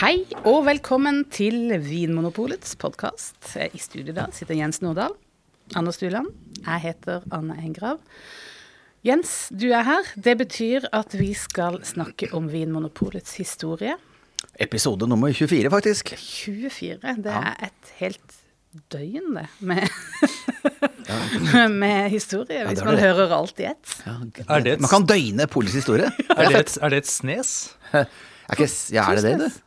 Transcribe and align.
Hei 0.00 0.22
og 0.48 0.62
velkommen 0.64 1.24
til 1.32 1.68
Vinmonopolets 1.84 2.72
podkast. 2.80 3.36
I 3.60 3.80
studio 3.80 4.14
da 4.16 4.26
sitter 4.32 4.56
Jens 4.56 4.80
Nordahl, 4.84 5.12
Anders 5.76 5.98
Stuland. 6.00 6.30
Jeg 6.64 6.82
heter 6.86 7.26
Anne 7.36 7.56
Engrav. 7.60 7.98
Jens, 9.06 9.48
du 9.52 9.68
er 9.72 9.84
her. 9.86 10.08
Det 10.16 10.36
betyr 10.40 10.86
at 10.96 11.14
vi 11.20 11.30
skal 11.36 11.80
snakke 11.88 12.30
om 12.36 12.48
Vinmonopolets 12.52 13.36
historie. 13.40 13.96
Episode 14.60 15.08
nummer 15.08 15.32
24, 15.36 15.70
faktisk. 15.72 16.14
24. 16.16 16.98
Det 17.20 17.36
er 17.36 17.54
et 17.68 17.94
helt 18.00 18.36
døgn, 18.92 19.36
det, 19.36 19.46
med, 19.60 19.84
med 21.82 22.10
historie. 22.12 22.64
Hvis 22.68 22.78
det 22.80 22.84
er 22.86 22.88
man 22.88 22.96
det. 22.96 23.04
hører 23.04 23.36
alt 23.36 23.60
i 23.60 23.68
ett. 23.74 23.96
Er 24.48 24.60
det 24.64 24.76
et- 24.78 24.80
Man 24.80 24.92
kan 24.92 25.06
døgne 25.12 25.46
politisk 25.46 25.82
historie. 25.82 26.08
Er 26.36 26.48
det, 26.48 26.60
et, 26.64 26.78
er 26.80 26.88
det 26.88 27.04
et 27.04 27.10
snes? 27.18 27.56
Er, 28.50 28.56
ikke, 28.58 28.66
ja, 28.90 29.04
er 29.06 29.14
det 29.14 29.22
det, 29.22 29.34
du? 29.38 29.58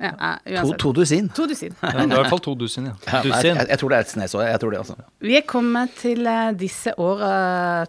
Ja, 0.00 0.12
eh, 0.46 0.62
To, 0.64 0.72
to 0.80 0.92
dusin. 0.96 1.26
To 1.36 1.44
dusin. 1.46 1.74
Ja, 1.82 1.90
det 1.92 2.06
er 2.06 2.14
i 2.14 2.20
hvert 2.22 2.30
fall 2.32 2.40
to 2.40 2.54
dusin, 2.56 2.86
ja. 2.88 3.20
Dusin. 3.20 3.58
jeg, 3.58 3.66
jeg 3.68 3.80
tror 3.82 3.92
det 3.92 3.98
er 3.98 4.06
et 4.06 4.12
snes 4.14 4.34
òg. 4.38 4.44
Jeg 4.48 4.60
tror 4.62 4.72
det, 4.72 4.78
altså. 4.80 4.96
Vi 5.28 5.34
er 5.36 5.44
kommet 5.48 5.92
til 6.00 6.24
eh, 6.30 6.52
disse 6.56 6.94
åra 6.96 7.32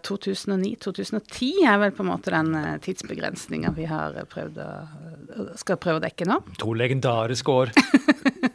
2009-2010 0.03 1.51
er 1.71 1.79
vel 1.85 1.93
på 1.95 2.03
en 2.03 2.09
måte 2.11 2.33
den 2.33 2.51
eh, 2.59 2.75
tidsbegrensninga 2.83 3.71
vi 3.77 3.87
har 3.89 4.17
eh, 4.19 4.27
prøvd 4.27 4.59
å, 4.65 4.67
skal 5.61 5.79
prøve 5.81 6.01
å 6.01 6.03
dekke 6.03 6.27
nå. 6.27 6.41
To 6.61 6.75
legendariske 6.77 7.55
år. 7.55 7.71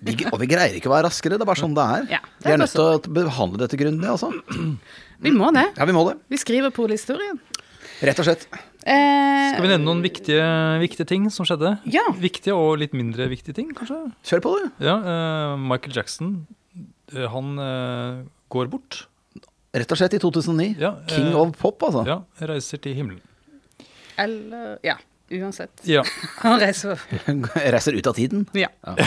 Vi, 0.07 0.13
og 0.31 0.37
vi 0.39 0.47
greier 0.51 0.75
ikke 0.79 0.87
å 0.87 0.93
være 0.93 1.09
raskere, 1.09 1.35
det 1.39 1.43
er 1.43 1.49
bare 1.49 1.59
sånn 1.59 1.75
det 1.75 1.83
er. 1.83 2.05
Ja, 2.17 2.19
det 2.23 2.47
er 2.47 2.47
vi 2.47 2.53
er 2.55 2.61
nødt 2.61 2.73
til 2.75 2.83
å 2.85 3.13
behandle 3.17 3.59
dette 3.65 3.79
grundig, 3.79 4.07
altså. 4.07 4.29
Vi 5.23 5.33
må 5.35 5.49
det. 5.55 5.65
Ja, 5.79 5.87
vi 5.89 5.95
må 5.97 6.05
det. 6.07 6.15
Vi 6.31 6.39
skriver 6.39 6.71
polhistorien. 6.75 7.41
Rett 8.07 8.21
og 8.23 8.27
slett. 8.29 8.47
Eh, 8.87 9.49
Skal 9.51 9.65
vi 9.65 9.71
nevne 9.73 9.83
noen 9.83 10.03
viktige, 10.05 10.47
viktige 10.79 11.09
ting 11.11 11.27
som 11.35 11.47
skjedde? 11.49 11.73
Ja. 11.91 12.05
Viktige 12.23 12.55
og 12.55 12.77
litt 12.79 12.95
mindre 12.95 13.27
viktige 13.33 13.57
ting, 13.57 13.73
kanskje? 13.75 13.99
Kjør 14.29 14.43
på, 14.45 14.53
du. 14.61 14.69
Ja, 14.87 14.95
uh, 15.03 15.55
Michael 15.59 15.97
Jackson, 15.97 16.37
eh, 17.11 17.27
han 17.33 17.59
uh, 17.59 18.23
går 18.55 18.71
bort. 18.71 19.01
Rett 19.77 19.91
og 19.91 19.99
slett 19.99 20.15
i 20.15 20.23
2009. 20.23 20.69
Ja, 20.79 20.95
King 21.11 21.35
of 21.35 21.57
pop, 21.59 21.83
altså. 21.89 22.07
Ja, 22.07 22.21
reiser 22.47 22.79
til 22.81 22.95
himmelen. 22.97 23.21
eller 24.23 24.79
Ja, 24.87 24.95
uansett. 25.31 25.81
Ja. 25.83 26.05
Han 26.45 26.61
reiser 26.61 27.01
Reiser 27.75 27.93
ut 27.93 28.07
av 28.07 28.13
tiden. 28.19 28.47
Ja. 28.53 28.69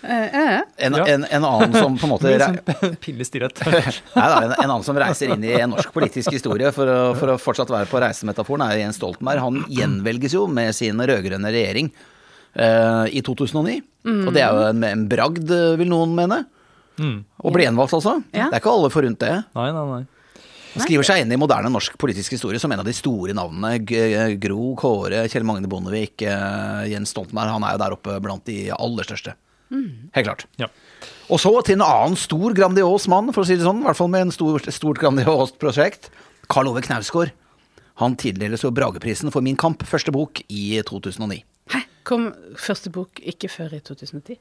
Eh, 0.00 0.34
eh. 0.34 0.60
En, 0.76 0.94
en, 0.94 1.24
en 1.24 1.44
annen 1.44 1.74
som 1.76 1.96
på 1.98 2.06
en 2.06 2.10
måte 2.10 2.30
sånn. 2.40 2.56
Nei, 4.16 4.28
da, 4.32 4.38
en, 4.40 4.54
en 4.54 4.64
annen 4.64 4.84
som 4.86 4.96
reiser 4.96 5.34
inn 5.34 5.44
i 5.44 5.52
norsk 5.68 5.92
politisk 5.92 6.32
historie 6.32 6.70
for 6.72 6.88
å, 6.88 6.96
for 7.18 7.34
å 7.34 7.36
fortsatt 7.38 7.70
være 7.70 7.86
på 7.90 8.00
reisemetaforen, 8.00 8.64
er 8.64 8.80
Jens 8.80 8.96
Stoltenberg. 8.98 9.42
Han 9.44 9.60
gjenvelges 9.68 10.34
jo 10.38 10.46
med 10.50 10.72
sin 10.76 10.98
rød-grønne 11.04 11.52
regjering 11.52 11.92
uh, 11.92 13.04
i 13.12 13.20
2009. 13.26 13.76
Og 14.08 14.32
det 14.34 14.42
er 14.46 14.56
jo 14.56 14.64
en, 14.70 14.88
en 14.88 15.04
bragd, 15.12 15.52
vil 15.82 15.92
noen 15.92 16.16
mene. 16.16 16.40
Mm. 16.96 17.18
Å 17.44 17.52
bli 17.52 17.68
gjenvalgt, 17.68 17.98
altså. 18.00 18.16
Ja. 18.32 18.48
Det 18.48 18.56
er 18.56 18.64
ikke 18.64 18.72
alle 18.72 18.92
forunt 18.96 19.20
det. 19.20 19.36
Nei, 19.56 19.68
nei, 19.76 19.84
nei. 19.92 20.02
Han 20.70 20.84
skriver 20.84 21.06
seg 21.06 21.24
inn 21.24 21.32
i 21.34 21.38
moderne 21.40 21.70
norsk 21.72 21.96
politisk 21.98 22.36
historie 22.36 22.60
som 22.62 22.70
en 22.70 22.82
av 22.82 22.86
de 22.86 22.94
store 22.94 23.34
navnene. 23.34 23.72
Gro, 24.38 24.72
Kåre, 24.78 25.24
Kjell 25.30 25.46
Magne 25.48 25.70
Bondevik, 25.70 26.22
eh, 26.22 26.90
Jens 26.92 27.10
Stoltenberg. 27.10 27.50
Han 27.56 27.66
er 27.66 27.74
jo 27.74 27.82
der 27.82 27.96
oppe 27.96 28.18
blant 28.22 28.46
de 28.46 28.68
aller 28.76 29.08
største. 29.08 29.34
Helt 29.70 30.26
klart. 30.26 30.46
Ja. 30.58 30.70
Og 31.30 31.38
så 31.42 31.52
til 31.66 31.78
en 31.78 31.86
annen 31.86 32.16
stor, 32.18 32.54
grandios 32.54 33.06
mann, 33.10 33.30
for 33.34 33.44
å 33.44 33.46
si 33.46 33.58
det 33.58 33.66
sånn. 33.66 33.82
I 33.82 33.88
hvert 33.88 33.98
fall 33.98 34.10
med 34.10 34.26
en 34.26 34.34
stor, 34.34 34.62
stort, 34.74 34.98
grandiost 35.02 35.58
prosjekt. 35.62 36.10
Karl 36.50 36.72
Ove 36.72 36.82
Knausgård. 36.82 37.30
Han 38.02 38.16
tildeles 38.18 38.64
jo 38.64 38.72
Brageprisen 38.74 39.30
for 39.30 39.44
Min 39.44 39.58
kamp, 39.60 39.84
første 39.86 40.12
bok, 40.14 40.42
i 40.48 40.80
2009. 40.86 41.42
Hæ? 41.70 41.84
Kom 42.06 42.30
første 42.58 42.90
bok 42.92 43.20
ikke 43.20 43.50
før 43.52 43.74
i 43.76 43.80
2010? 43.84 44.38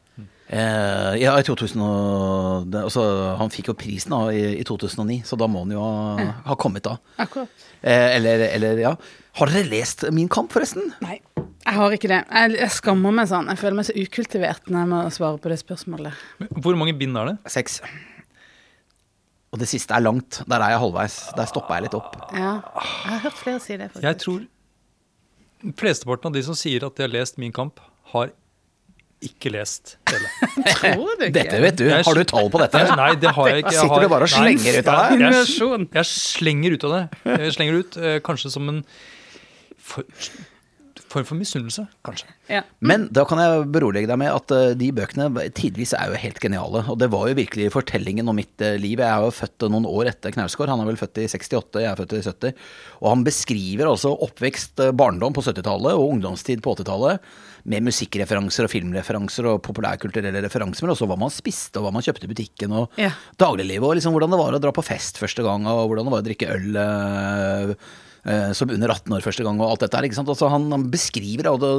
Eh, 0.49 1.15
ja, 1.21 1.33
i 1.35 1.45
2000 1.45 1.81
og, 1.83 2.67
det, 2.71 2.81
altså, 2.87 3.03
Han 3.37 3.51
fikk 3.53 3.69
jo 3.69 3.75
prisen 3.77 4.15
da, 4.15 4.21
i, 4.33 4.55
i 4.61 4.65
2009, 4.65 5.19
så 5.27 5.37
da 5.39 5.47
må 5.51 5.65
han 5.65 5.73
jo 5.75 5.83
ha, 5.83 6.27
ha 6.47 6.57
kommet 6.59 6.87
da. 6.87 6.95
Akkurat. 7.19 7.65
Eh, 7.81 8.15
eller, 8.15 8.45
eller, 8.49 8.79
ja. 8.81 8.93
Har 9.39 9.51
dere 9.51 9.69
lest 9.69 10.07
Min 10.15 10.31
kamp, 10.31 10.51
forresten? 10.55 10.93
Nei, 11.03 11.19
jeg 11.37 11.75
har 11.75 11.95
ikke 11.95 12.11
det. 12.11 12.21
Jeg, 12.25 12.55
jeg 12.63 12.75
skammer 12.79 13.13
meg 13.15 13.29
sånn. 13.31 13.49
Jeg 13.51 13.61
føler 13.61 13.79
meg 13.81 13.89
så 13.89 13.97
ukultivert 13.99 14.71
når 14.71 14.79
jeg 14.79 14.91
må 14.93 15.01
svare 15.13 15.41
på 15.43 15.51
det 15.51 15.59
spørsmålet. 15.61 16.23
Hvor 16.63 16.79
mange 16.79 16.95
bind 16.97 17.19
er 17.19 17.33
det? 17.33 17.35
Seks. 17.51 17.81
Og 19.49 19.61
det 19.61 19.67
siste 19.69 19.95
er 19.97 20.03
langt. 20.05 20.41
Der 20.49 20.61
er 20.61 20.75
jeg 20.75 20.81
halvveis. 20.83 21.19
Der 21.37 21.49
stoppa 21.49 21.77
jeg 21.77 21.87
litt 21.87 21.97
opp. 21.97 22.15
Ja, 22.31 22.55
jeg 22.63 23.13
har 23.13 23.21
hørt 23.27 23.37
flere 23.43 23.61
si 23.63 23.75
det, 23.75 23.91
faktisk. 23.91 24.05
Jeg 24.05 24.19
tror 24.23 24.41
flesteparten 25.79 26.29
av 26.31 26.33
de 26.37 26.43
som 26.45 26.55
sier 26.57 26.85
at 26.87 26.95
de 26.95 27.03
har 27.07 27.11
lest 27.13 27.37
Min 27.41 27.51
kamp, 27.55 27.79
har 28.13 28.31
ikke 29.21 29.51
lest 29.51 29.97
hele. 30.07 30.29
Tror 30.79 31.09
du 31.19 31.25
ikke? 31.27 31.33
Dette 31.35 31.57
vet 31.59 31.75
du. 31.81 31.89
Har 31.91 32.15
du 32.15 32.23
tall 32.23 32.47
på 32.53 32.61
dette? 32.61 32.83
Nei, 32.95 33.09
det 33.19 33.33
har 33.35 33.49
jeg 33.51 33.65
ikke. 33.65 33.73
Jeg 33.75 33.81
Sitter 33.83 34.05
du 34.05 34.11
bare 34.13 34.23
og 34.29 34.31
Nei, 34.31 34.53
slenger 34.55 34.77
ut 34.79 34.87
av 34.87 34.99
deg? 35.01 35.19
jeg- 35.19 35.33
jeg- 35.33 35.89
Jeg 35.99 36.05
slenger 36.13 36.71
ut 36.77 36.83
av 36.87 36.93
det. 36.95 37.01
Jeg 37.43 37.53
slenger 37.57 37.79
ut 37.81 37.97
eh, 37.97 38.19
kanskje 38.23 38.51
som 38.55 38.69
en 38.71 38.79
for, 39.77 40.03
form 41.09 41.25
for 41.25 41.37
misunnelse, 41.39 41.83
kanskje. 42.05 42.27
Ja. 42.49 42.61
Men 42.85 43.07
da 43.13 43.23
kan 43.25 43.39
jeg 43.41 43.65
berolige 43.73 44.07
deg 44.09 44.19
med 44.21 44.29
at 44.31 44.51
eh, 44.55 44.73
de 44.77 44.91
bøkene 44.95 45.27
tidvis 45.57 45.93
er 45.97 46.11
jo 46.13 46.19
helt 46.21 46.39
geniale. 46.43 46.83
Og 46.89 46.97
det 47.01 47.09
var 47.13 47.27
jo 47.31 47.37
virkelig 47.39 47.71
fortellingen 47.73 48.29
om 48.29 48.37
mitt 48.37 48.61
eh, 48.65 48.77
liv. 48.81 48.99
Jeg 49.01 49.09
er 49.09 49.25
jo 49.25 49.33
født 49.33 49.67
noen 49.73 49.87
år 49.89 50.11
etter 50.13 50.33
Knausgård. 50.35 50.69
Han 50.69 50.81
er 50.83 50.89
vel 50.91 50.99
født 51.01 51.21
i 51.23 51.27
68, 51.29 51.81
jeg 51.83 51.89
er 51.91 51.99
født 51.99 52.17
i 52.17 52.23
70. 52.25 52.65
Og 53.01 53.07
han 53.13 53.23
beskriver 53.27 53.89
altså 53.91 54.13
oppvekst, 54.27 54.79
eh, 54.85 54.91
barndom 54.95 55.33
på 55.37 55.43
70-tallet 55.45 55.93
og 55.97 56.09
ungdomstid 56.15 56.61
på 56.65 56.75
80-tallet. 56.77 57.25
Med 57.69 57.83
musikkreferanser 57.83 58.65
og 58.65 58.71
filmreferanser 58.71 59.45
og 59.51 59.57
populærkulturelle 59.65 60.39
referanser, 60.45 60.85
men 60.85 60.93
også 60.95 61.05
hva 61.09 61.17
man 61.19 61.33
spiste 61.33 61.77
og 61.81 61.89
hva 61.89 61.91
man 61.97 62.05
kjøpte 62.05 62.25
i 62.25 62.31
butikken 62.31 62.71
og 62.79 62.95
Ja. 62.97 63.09
dagliglivet. 63.37 63.83
Og 63.89 63.97
liksom 63.99 64.15
hvordan 64.15 64.31
det 64.31 64.39
var 64.39 64.55
å 64.55 64.61
dra 64.63 64.71
på 64.71 64.85
fest 64.87 65.19
første 65.19 65.43
gang, 65.43 65.67
og 65.67 65.89
hvordan 65.91 66.07
det 66.07 66.13
var 66.15 66.23
å 66.23 66.27
drikke 66.29 66.53
øl. 66.55 66.79
eh, 66.79 67.75
som 68.53 68.71
under 68.73 68.91
18 68.91 69.15
år 69.15 69.25
første 69.25 69.45
gang, 69.45 69.59
og 69.61 69.71
alt 69.71 69.85
dette 69.85 69.97
her. 69.97 70.07
ikke 70.07 70.17
sant? 70.19 70.31
Altså, 70.31 70.49
han, 70.51 70.67
han 70.73 70.87
beskriver 70.91 71.47
det 71.47 71.53
å 71.53 71.73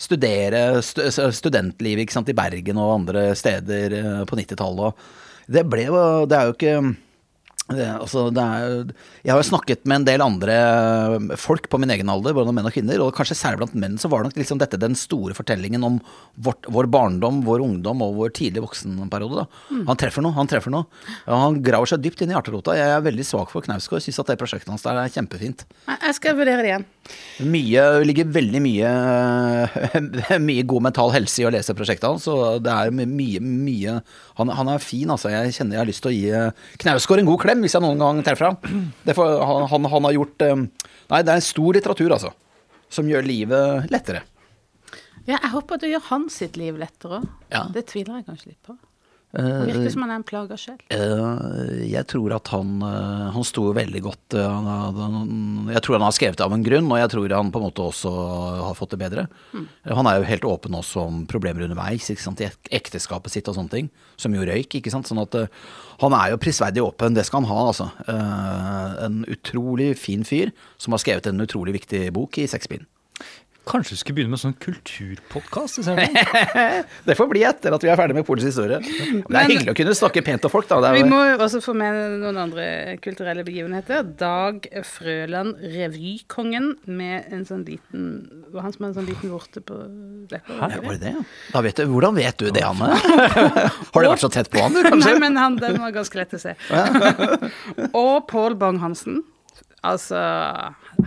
studere 0.00 0.62
stu, 0.84 1.04
studentlivet 1.10 2.06
ikke 2.06 2.16
sant? 2.16 2.32
i 2.32 2.36
Bergen 2.36 2.80
og 2.80 2.94
andre 3.00 3.30
steder 3.38 3.96
eh, 3.98 4.22
på 4.28 4.38
90-tallet. 4.38 5.06
Det 5.52 5.66
Det 5.68 6.38
er 6.38 6.48
jo 6.48 6.56
ikke 6.56 6.76
altså, 7.70 8.26
det 8.34 8.42
er, 8.42 8.90
jeg 9.22 9.32
har 9.32 9.38
jo 9.40 9.46
snakket 9.46 9.84
med 9.86 10.00
en 10.00 10.06
del 10.08 10.24
andre 10.24 10.56
folk 11.40 11.68
på 11.70 11.78
min 11.80 11.92
egen 11.94 12.10
alder, 12.10 12.34
både 12.34 12.52
menn 12.54 12.66
og 12.68 12.74
kvinner, 12.74 13.00
og 13.04 13.14
kanskje 13.16 13.38
særlig 13.38 13.62
blant 13.62 13.76
menn 13.78 13.98
så 14.02 14.10
var 14.12 14.26
nok 14.26 14.36
liksom 14.36 14.60
dette 14.60 14.80
den 14.80 14.96
store 14.98 15.36
fortellingen 15.36 15.84
om 15.86 16.00
vårt, 16.42 16.66
vår 16.66 16.90
barndom, 16.92 17.42
vår 17.46 17.62
ungdom 17.64 18.02
og 18.04 18.16
vår 18.18 18.34
tidlige 18.36 18.64
voksenperiode. 18.66 19.44
Da. 19.44 19.82
Han 19.88 20.00
treffer 20.00 20.24
noe, 20.24 20.34
han 20.36 20.50
treffer 20.50 20.74
noe. 20.74 20.88
Ja, 21.26 21.38
han 21.44 21.60
graver 21.64 21.92
seg 21.92 22.02
dypt 22.04 22.24
inn 22.24 22.32
i 22.32 22.36
hjerterota. 22.36 22.76
Jeg 22.76 22.96
er 22.96 23.06
veldig 23.06 23.26
svak 23.28 23.54
for 23.54 23.64
Knausgård, 23.64 24.02
syns 24.04 24.20
at 24.22 24.32
det 24.32 24.38
prosjektet 24.42 24.72
hans 24.72 24.84
der 24.86 24.98
er 24.98 25.12
kjempefint. 25.14 25.64
Jeg 25.92 26.18
skal 26.18 26.36
vurdere 26.38 26.64
det 26.66 26.72
igjen. 26.72 26.88
Mye, 27.52 27.86
ligger 28.06 28.28
veldig 28.30 28.60
mye, 28.62 28.90
mye 30.48 30.66
god 30.68 30.86
mental 30.90 31.14
helse 31.14 31.42
i 31.42 31.46
å 31.48 31.52
lese 31.54 31.74
prosjektet 31.76 32.08
hans, 32.08 32.28
og 32.30 32.62
det 32.66 32.74
er 32.74 32.92
mye, 32.94 33.42
mye 33.42 33.96
han, 34.38 34.52
han 34.56 34.70
er 34.72 34.82
fin, 34.82 35.10
altså. 35.12 35.30
Jeg 35.32 35.54
kjenner 35.56 35.76
jeg 35.76 35.82
har 35.82 35.88
lyst 35.90 36.04
til 36.04 36.12
å 36.12 36.14
gi 36.14 36.30
eh, 36.32 36.68
Knausgård 36.82 37.20
en 37.22 37.28
god 37.28 37.42
klem, 37.42 37.51
hvis 37.60 37.76
jeg 37.76 37.84
noen 37.84 38.00
gang 38.00 38.22
treffer 38.24 38.48
ham. 38.48 38.86
Han, 39.12 39.66
han, 39.68 39.88
han 39.92 40.08
har 40.08 40.16
gjort 40.16 40.44
eh, 40.46 40.62
Nei, 41.12 41.20
det 41.20 41.32
er 41.34 41.40
en 41.40 41.44
stor 41.44 41.76
litteratur, 41.76 42.14
altså. 42.14 42.30
Som 42.92 43.08
gjør 43.10 43.26
livet 43.26 43.90
lettere. 43.92 44.22
Ja, 45.26 45.36
jeg 45.36 45.52
håper 45.52 45.78
du 45.82 45.86
gjør 45.90 46.06
hans 46.08 46.38
sitt 46.40 46.56
liv 46.58 46.78
lettere 46.80 47.20
òg. 47.20 47.28
Ja. 47.52 47.66
Det 47.74 47.84
tviler 47.90 48.20
jeg 48.20 48.26
kanskje 48.30 48.54
litt 48.54 48.62
på. 48.64 48.78
Det 49.32 49.66
virker 49.70 49.92
som 49.94 50.04
han 50.04 50.12
er 50.12 50.18
en 50.20 50.26
plaga 50.28 50.58
sjel. 50.60 50.76
Eh, 50.92 51.86
jeg 51.88 52.04
tror 52.12 52.34
at 52.36 52.50
han 52.52 52.82
eh, 52.84 53.28
Han 53.32 53.46
sto 53.48 53.64
jo 53.70 53.72
veldig 53.76 54.02
godt 54.04 54.36
eh, 54.36 54.66
Jeg 55.72 55.82
tror 55.86 55.96
han 55.96 56.04
har 56.04 56.12
skrevet 56.12 56.36
det 56.36 56.44
av 56.44 56.52
en 56.52 56.66
grunn, 56.66 56.90
og 56.92 57.00
jeg 57.00 57.12
tror 57.14 57.36
han 57.38 57.52
på 57.54 57.62
en 57.62 57.66
måte 57.66 57.86
også 57.86 58.12
har 58.68 58.76
fått 58.76 58.92
det 58.92 59.00
bedre. 59.00 59.26
Mm. 59.56 59.66
Han 59.98 60.10
er 60.10 60.18
jo 60.18 60.28
helt 60.28 60.46
åpen 60.48 60.76
også 60.76 61.06
om 61.06 61.22
problemer 61.30 61.64
underveis 61.64 62.10
i 62.12 62.16
ekteskapet 62.76 63.32
sitt 63.32 63.48
og 63.48 63.56
sånne 63.56 63.72
ting. 63.72 63.90
Som 64.20 64.36
jo 64.36 64.44
røyk, 64.46 64.78
ikke 64.78 64.92
sant. 64.92 65.08
Sånn 65.08 65.22
at 65.22 65.36
eh, 65.38 65.50
han 66.02 66.16
er 66.16 66.32
jo 66.32 66.40
prisverdig 66.42 66.84
åpen, 66.84 67.16
det 67.16 67.26
skal 67.28 67.42
han 67.42 67.50
ha, 67.50 67.60
altså. 67.72 67.88
Eh, 68.10 69.04
en 69.06 69.22
utrolig 69.32 69.92
fin 70.00 70.26
fyr 70.28 70.52
som 70.76 70.94
har 70.94 71.02
skrevet 71.02 71.30
en 71.30 71.44
utrolig 71.44 71.76
viktig 71.80 72.08
bok 72.14 72.38
i 72.42 72.48
seks 72.50 72.70
bind. 72.70 72.88
Kanskje 73.62 73.94
vi 73.94 73.98
skulle 74.00 74.16
begynne 74.16 74.34
med 74.34 74.40
sånn 74.42 74.54
kulturpodkast? 74.58 75.86
Det 77.06 77.14
får 77.14 77.28
bli 77.30 77.44
etter 77.46 77.74
at 77.76 77.84
vi 77.84 77.90
er 77.92 77.98
ferdig 77.98 78.16
med 78.16 78.26
Polens 78.26 78.48
historie. 78.48 78.80
Men 78.82 79.22
det 79.28 79.38
er 79.38 79.50
hyggelig 79.52 79.70
å 79.70 79.76
kunne 79.78 79.94
snakke 79.94 80.22
pent 80.26 80.48
om 80.48 80.52
folk, 80.52 80.66
da. 80.70 80.80
Det 80.82 80.90
er 80.90 80.96
Vi 80.98 81.10
må 81.12 81.20
jo 81.28 81.36
også 81.44 81.60
få 81.62 81.74
med 81.78 82.18
noen 82.24 82.40
andre 82.42 82.66
kulturelle 83.04 83.44
begivenheter. 83.46 84.02
Dag 84.18 84.66
Frøland, 84.88 85.62
revykongen, 85.76 86.72
med 86.90 87.30
en 87.32 87.46
sånn 87.46 87.62
liten 87.68 88.08
Var 88.52 88.66
han 88.66 88.74
som 88.74 88.84
har 88.84 88.90
en 88.90 88.96
sånn 88.98 89.08
liten 89.08 89.30
vorte 89.32 89.62
på 89.64 89.78
leppa? 90.32 90.58
Ja, 90.58 90.82
var 90.82 90.96
det 90.96 91.00
det? 91.04 91.14
ja? 91.14 91.24
Da 91.54 91.62
vet 91.64 91.78
du, 91.78 91.86
hvordan 91.92 92.18
vet 92.18 92.42
du 92.42 92.50
det, 92.50 92.64
Anne? 92.66 92.90
Har 93.92 94.02
du 94.02 94.08
vært 94.08 94.24
så 94.24 94.30
tett 94.32 94.50
på 94.50 94.58
han, 94.62 94.74
du, 94.74 94.82
kanskje? 94.84 95.12
Nei, 95.12 95.20
men 95.22 95.38
han, 95.38 95.58
den 95.62 95.78
var 95.82 95.94
ganske 95.94 96.18
lett 96.18 96.34
å 96.34 96.40
se. 96.42 96.56
Og 98.02 98.26
Pål 98.30 98.58
Bang-Hansen. 98.58 99.22
Altså, 99.82 100.18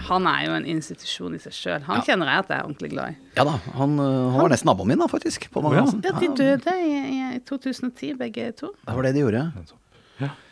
han 0.10 0.26
er 0.28 0.42
jo 0.50 0.56
en 0.58 0.66
institusjon 0.68 1.36
i 1.38 1.40
seg 1.40 1.54
sjøl. 1.56 1.86
Han 1.88 2.02
kjenner 2.04 2.28
jeg 2.28 2.44
at 2.44 2.50
jeg 2.52 2.58
er 2.60 2.66
ordentlig 2.68 2.90
glad 2.92 3.14
i. 3.14 3.18
Ja 3.38 3.46
da, 3.48 3.54
han, 3.78 3.94
øh, 4.04 4.34
han 4.34 4.42
var 4.42 4.52
nesten 4.52 4.68
naboen 4.68 4.92
min, 4.92 5.00
da, 5.00 5.08
faktisk. 5.12 5.48
På 5.54 5.64
mange 5.64 5.80
Ja. 5.80 5.86
Ja, 6.04 6.14
de 6.20 6.30
døde 6.36 6.76
i, 6.84 6.92
i 7.38 7.40
2010, 7.48 8.14
begge 8.20 8.52
to. 8.60 8.74
Det 8.84 8.96
var 8.98 9.08
det 9.08 9.14
de 9.16 9.24
gjorde. 9.24 9.46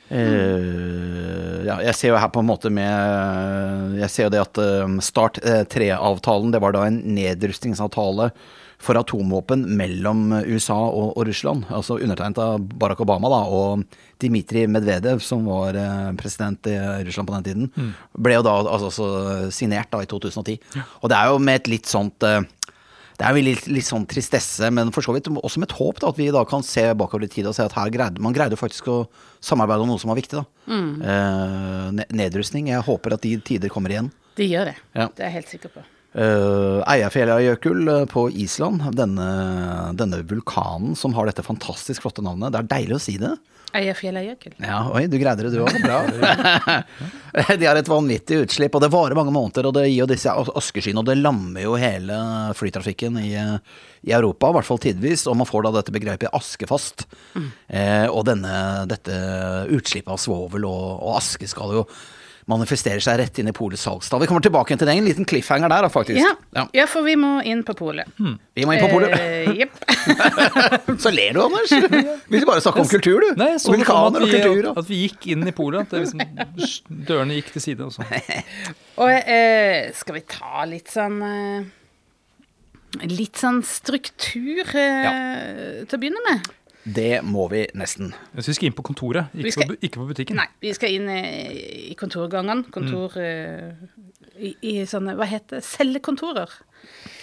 Ja. 0.10 0.20
Eh, 0.20 1.62
ja, 1.68 1.78
jeg 1.88 1.96
ser 1.98 2.12
jo 2.12 2.18
her 2.20 2.30
på 2.30 2.42
en 2.44 2.50
måte 2.50 2.70
med 2.70 3.96
Jeg 4.02 4.12
ser 4.12 4.28
jo 4.28 4.34
det 4.34 4.42
at 4.44 4.60
eh, 4.62 4.98
Start 5.06 5.40
3-avtalen, 5.72 6.52
det 6.54 6.62
var 6.62 6.76
da 6.76 6.84
en 6.90 7.00
nedrustningsavtale 7.16 8.32
for 8.84 9.00
atomvåpen 9.00 9.64
mellom 9.80 10.26
USA 10.44 10.76
og, 10.76 11.14
og 11.16 11.28
Russland. 11.30 11.64
Altså 11.72 12.00
undertegnet 12.04 12.42
av 12.44 12.66
Barack 12.80 13.04
Obama 13.06 13.32
da, 13.32 13.40
og 13.48 13.86
Dmitrij 14.20 14.68
Medvedev, 14.72 15.22
som 15.24 15.46
var 15.48 15.78
eh, 15.80 16.10
president 16.20 16.68
i 16.68 16.76
Russland 17.08 17.30
på 17.30 17.38
den 17.38 17.48
tiden. 17.48 17.94
Ble 18.20 18.38
jo 18.38 18.46
da 18.46 18.58
altså, 18.76 19.08
signert 19.56 19.92
da 19.94 20.04
i 20.04 20.10
2010. 20.10 20.60
Og 21.02 21.12
det 21.12 21.20
er 21.20 21.32
jo 21.32 21.40
med 21.40 21.62
et 21.62 21.72
litt 21.78 21.90
sånt 21.90 22.28
eh, 22.28 22.42
det 23.24 23.30
er 23.30 23.38
jo 23.40 23.44
litt, 23.46 23.68
litt 23.72 23.88
sånn 23.88 24.04
tristesse, 24.10 24.68
men 24.76 24.90
for 24.92 25.06
så 25.06 25.14
vidt 25.16 25.30
også 25.32 25.62
med 25.62 25.70
et 25.70 25.78
håp 25.78 26.02
da, 26.04 26.10
at 26.12 26.18
vi 26.20 26.26
da 26.34 26.42
kan 26.48 26.66
se 26.68 26.84
bakover 27.00 27.24
i 27.24 27.32
tid 27.32 27.48
og 27.48 27.56
se 27.56 27.64
at 27.64 27.76
her 27.78 27.92
greide 27.94 28.20
man 28.24 28.36
greide 28.36 28.60
faktisk 28.60 28.90
å 28.92 28.98
samarbeide 29.44 29.86
om 29.86 29.94
noe 29.94 30.02
som 30.02 30.12
var 30.12 30.20
viktig. 30.20 30.42
da. 30.42 30.80
Eh, 31.14 32.04
nedrustning. 32.12 32.68
Jeg 32.74 32.84
håper 32.84 33.16
at 33.16 33.24
de 33.24 33.38
tider 33.40 33.72
kommer 33.72 33.94
igjen. 33.96 34.12
De 34.36 34.48
gjør 34.50 34.74
det. 34.74 34.76
Ja. 34.92 35.08
Det 35.08 35.24
er 35.24 35.32
jeg 35.32 35.38
helt 35.38 35.54
sikker 35.54 35.72
på. 35.78 35.86
Uh, 36.14 36.84
Eyjafjallajökull 36.86 37.88
Jøkul 37.88 38.08
på 38.12 38.28
Island, 38.44 38.84
denne, 38.94 39.30
denne 39.98 40.20
vulkanen 40.30 40.94
som 41.00 41.16
har 41.18 41.26
dette 41.26 41.46
fantastisk 41.48 42.04
flotte 42.04 42.22
navnet. 42.22 42.52
Det 42.54 42.60
er 42.60 42.72
deilig 42.76 43.00
å 43.00 43.02
si 43.08 43.16
det. 43.22 43.32
Eyjafjallajökull. 43.74 44.54
Ja, 44.62 44.80
oi, 44.94 45.08
du 45.10 45.16
greide 45.18 45.48
det 45.48 45.52
du 45.56 45.64
òg. 45.64 45.78
Bra. 45.82 46.04
de 47.60 47.66
har 47.66 47.80
et 47.80 47.90
vanvittig 47.90 48.44
utslipp, 48.44 48.76
og 48.78 48.84
det 48.84 48.92
varer 48.94 49.18
mange 49.18 49.34
måneder. 49.34 49.70
Og 49.70 49.74
det 49.78 49.88
gir 49.88 50.04
jo 50.04 50.10
disse 50.12 50.30
askeskyene, 50.30 51.02
og 51.02 51.10
det 51.10 51.18
lammer 51.18 51.66
jo 51.66 51.74
hele 51.82 52.18
flytrafikken 52.60 53.18
i, 53.24 53.32
i 53.34 54.14
Europa, 54.14 54.52
i 54.52 54.58
hvert 54.60 54.70
fall 54.70 54.82
tidvis. 54.84 55.26
Og 55.32 55.40
man 55.42 55.50
får 55.50 55.66
da 55.66 55.74
dette 55.80 55.96
begrepet 55.96 56.34
askefast. 56.38 57.08
Eh, 57.34 58.06
og 58.10 58.28
denne, 58.30 58.58
dette 58.92 59.18
utslippet 59.74 60.14
av 60.14 60.22
svovel 60.22 60.70
og, 60.70 60.86
og 61.02 61.18
aske 61.18 61.50
skal 61.50 61.80
jo 61.80 61.88
manifestere 62.52 63.00
seg 63.04 63.20
rett 63.22 63.40
inn 63.40 63.50
i 63.50 63.54
polets 63.56 63.86
salgstall. 63.88 64.22
Vi 64.24 64.28
kommer 64.30 64.44
tilbake 64.44 64.76
til 64.76 64.88
det. 64.90 64.96
En 64.98 65.08
liten 65.08 65.28
cliffhanger 65.30 65.72
der, 65.72 65.88
faktisk. 65.94 66.20
Ja. 66.20 66.34
Ja. 66.58 66.66
ja, 66.76 66.86
for 66.90 67.06
vi 67.08 67.16
må 67.20 67.38
inn 67.48 67.64
på 67.68 67.76
polet. 67.78 68.10
Vi 68.18 68.66
må 68.68 68.76
inn 68.76 68.84
på 68.84 68.90
polet. 68.92 69.14
Eh, 69.16 69.52
Jepp. 69.64 69.78
Så 71.04 71.12
ler 71.14 71.38
du, 71.38 71.42
Anders. 71.46 71.72
Vil 71.72 72.44
du 72.44 72.48
bare 72.50 72.64
snakke 72.64 72.84
om 72.84 72.90
kultur, 72.92 73.24
du? 73.24 73.30
Nei, 73.40 73.54
jeg 73.54 73.62
så 73.64 73.72
det 73.72 73.80
Vulkaner 73.82 74.24
vi, 74.24 74.28
og 74.28 74.34
kultur. 74.36 74.58
vi, 74.58 74.66
Og. 74.72 74.82
at 74.82 74.90
vi 74.90 75.00
gikk 75.06 75.30
inn 75.36 75.48
i 75.48 75.54
polet. 75.56 75.88
At 75.88 76.04
liksom, 76.04 76.26
dørene 77.10 77.38
gikk 77.40 77.54
til 77.56 77.66
side. 77.68 77.86
Og 77.88 77.96
så. 77.96 78.04
Og 79.04 79.10
uh, 79.10 79.94
skal 79.98 80.20
vi 80.20 80.26
ta 80.30 80.68
litt 80.70 80.92
sånn 80.94 81.18
uh, 81.24 81.72
Litt 83.10 83.40
sånn 83.42 83.64
struktur 83.66 84.68
eh, 84.78 85.80
til 85.90 85.96
å 85.98 85.98
begynne 85.98 86.22
med? 86.28 86.52
Det 86.84 87.22
må 87.24 87.46
vi 87.52 87.64
nesten. 87.80 88.12
Så 88.36 88.50
vi 88.52 88.56
skal 88.58 88.68
inn 88.70 88.76
på 88.76 88.84
kontoret, 88.84 89.32
ikke, 89.38 89.54
skal- 89.56 89.70
på, 89.72 89.78
ikke 89.80 90.02
på 90.02 90.08
butikken. 90.10 90.40
Nei, 90.40 90.50
vi 90.64 90.74
skal 90.76 90.98
inn 90.98 91.08
eh, 91.12 91.54
i 91.94 91.96
kontorgangene. 92.00 92.68
Kontor 92.76 93.16
mm. 93.16 94.04
i, 94.36 94.52
i 94.74 94.76
sånne 94.90 95.16
Hva 95.16 95.28
heter 95.30 95.62
det? 95.62 95.68
Cellekontorer. 95.68 96.52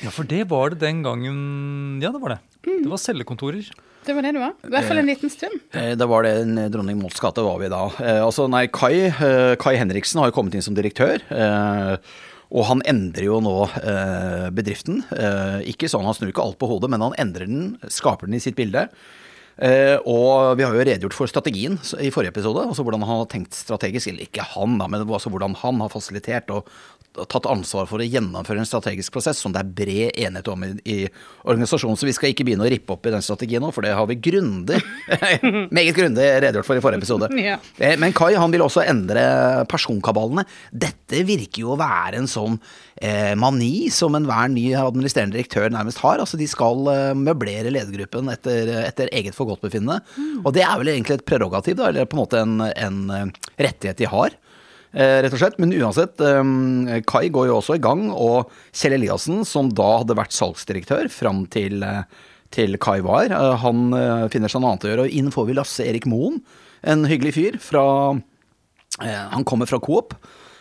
Ja, 0.01 0.09
for 0.15 0.25
det 0.25 0.47
var 0.49 0.73
det 0.73 0.81
den 0.81 1.03
gangen 1.05 2.01
Ja, 2.01 2.09
det 2.15 2.23
var 2.23 2.37
det. 2.37 2.41
Mm. 2.65 2.83
Det 2.87 2.91
var 2.93 3.03
cellekontorer. 3.03 3.69
Det 4.07 4.15
var 4.17 4.25
det 4.25 4.33
det 4.33 4.41
var. 4.41 4.55
I 4.65 4.73
hvert 4.73 4.89
fall 4.89 5.03
en 5.03 5.11
liten 5.11 5.31
stund. 5.33 5.61
Eh, 5.77 5.93
Det 5.99 6.09
var 6.09 6.25
det 6.25 6.33
en 6.41 6.57
Dronning 6.73 6.99
Mauds 7.03 7.21
gate 7.21 7.45
var 7.45 7.61
vi 7.61 7.69
da. 7.69 7.85
Eh, 8.01 8.23
altså, 8.25 8.49
nei, 8.49 8.65
Kai, 8.73 8.95
eh, 9.13 9.55
Kai 9.61 9.75
Henriksen 9.77 10.23
har 10.23 10.31
jo 10.31 10.37
kommet 10.39 10.57
inn 10.57 10.65
som 10.65 10.77
direktør. 10.77 11.21
Eh, 11.29 11.97
og 12.51 12.65
han 12.67 12.81
endrer 12.89 13.29
jo 13.29 13.39
nå 13.45 13.57
eh, 13.79 14.49
bedriften. 14.57 15.05
Eh, 15.15 15.61
ikke 15.71 15.91
sånn, 15.93 16.07
han 16.09 16.17
snur 16.17 16.33
ikke 16.33 16.43
alt 16.43 16.59
på 16.59 16.67
hodet, 16.73 16.91
men 16.91 17.05
han 17.05 17.15
endrer 17.21 17.47
den, 17.47 17.77
skaper 17.93 18.27
den 18.27 18.41
i 18.41 18.43
sitt 18.43 18.57
bilde. 18.59 18.89
Eh, 19.59 19.97
og 20.09 20.57
vi 20.57 20.65
har 20.65 20.73
jo 20.77 20.85
redegjort 20.87 21.17
for 21.17 21.31
strategien 21.31 21.77
i 22.01 22.13
forrige 22.15 22.33
episode. 22.35 22.69
altså 22.69 22.85
Hvordan 22.87 23.05
han 23.05 23.23
har 23.23 23.29
tenkt 23.33 23.57
strategisk, 23.59 24.09
eller 24.13 24.29
ikke 24.29 24.47
han, 24.55 24.79
da, 24.81 24.89
men 24.89 25.05
altså 25.05 25.33
hvordan 25.33 25.57
han 25.61 25.83
har 25.85 25.93
fasilitert 25.93 26.51
og 26.55 26.69
tatt 27.11 27.47
ansvar 27.51 27.89
for 27.91 28.01
å 28.01 28.07
gjennomføre 28.07 28.63
en 28.63 28.69
strategisk 28.69 29.13
prosess 29.17 29.41
som 29.43 29.51
det 29.55 29.65
er 29.65 29.71
bred 29.81 30.21
enighet 30.21 30.49
om 30.53 30.63
i, 30.63 30.71
i 30.87 30.99
organisasjonen. 31.43 31.99
Så 31.99 32.07
vi 32.07 32.15
skal 32.15 32.31
ikke 32.31 32.47
begynne 32.47 32.63
å 32.67 32.71
rippe 32.71 32.95
opp 32.95 33.09
i 33.09 33.13
den 33.13 33.25
strategien 33.25 33.63
nå, 33.65 33.73
for 33.75 33.83
det 33.85 33.97
har 33.99 34.07
vi 34.07 34.19
grundig, 34.23 34.79
meget 35.75 35.97
grundig 35.99 36.29
redegjort 36.45 36.69
for 36.69 36.79
i 36.79 36.85
forrige 36.85 37.03
episode. 37.03 37.31
Ja. 37.41 37.57
Eh, 37.81 37.97
Men 37.99 38.13
Kai 38.15 38.35
han 38.37 38.53
vil 38.53 38.63
også 38.63 38.83
endre 38.85 39.23
personkabalene. 39.71 40.45
Dette 40.71 41.23
virker 41.27 41.65
jo 41.65 41.73
å 41.73 41.79
være 41.81 42.21
en 42.21 42.29
sånn 42.31 42.59
eh, 43.01 43.33
mani 43.39 43.89
som 43.91 44.15
enhver 44.15 44.51
ny 44.53 44.67
administrerende 44.79 45.39
direktør 45.39 45.73
nærmest 45.73 46.03
har. 46.05 46.21
Altså 46.21 46.39
De 46.39 46.47
skal 46.51 46.85
eh, 46.93 47.15
møblere 47.19 47.73
ledergruppen 47.73 48.29
etter, 48.31 48.71
etter 48.85 49.11
eget 49.17 49.35
forgodtbefinnende. 49.35 49.50
Og 50.45 50.55
det 50.57 50.65
er 50.67 50.79
vel 50.81 50.93
egentlig 50.93 51.19
et 51.19 51.27
prerogativ, 51.29 51.77
da, 51.79 51.91
eller 51.91 52.09
på 52.09 52.17
en 52.17 52.23
måte 52.23 52.41
en, 52.41 52.57
en 52.69 53.01
eh, 53.15 53.51
rettighet 53.67 54.01
de 54.01 54.09
har. 54.11 54.37
Eh, 54.93 55.19
rett 55.25 55.37
og 55.37 55.43
slett. 55.43 55.59
Men 55.63 55.75
uansett, 55.77 56.23
eh, 56.25 56.97
Kai 57.11 57.29
går 57.33 57.51
jo 57.51 57.59
også 57.59 57.79
i 57.79 57.85
gang, 57.85 58.09
og 58.15 58.51
Kjell 58.71 58.99
Eliassen, 58.99 59.45
som 59.49 59.73
da 59.75 59.91
hadde 60.01 60.19
vært 60.19 60.37
salgsdirektør 60.37 61.11
fram 61.13 61.45
til, 61.53 61.85
til 62.55 62.81
Kai 62.83 62.99
var, 63.07 63.33
han 63.63 63.87
finner 64.33 64.51
seg 64.51 64.63
noe 64.63 64.75
annet 64.75 64.89
å 64.89 64.93
gjøre. 64.93 65.07
Og 65.07 65.21
inn 65.21 65.31
får 65.35 65.49
vi 65.49 65.57
Lasse 65.59 65.87
Erik 65.87 66.09
Moen, 66.11 66.43
en 66.81 67.05
hyggelig 67.05 67.37
fyr 67.37 67.59
fra 67.61 67.85
Han 69.01 69.45
kommer 69.47 69.69
fra 69.69 69.79
Coop. 69.81 70.15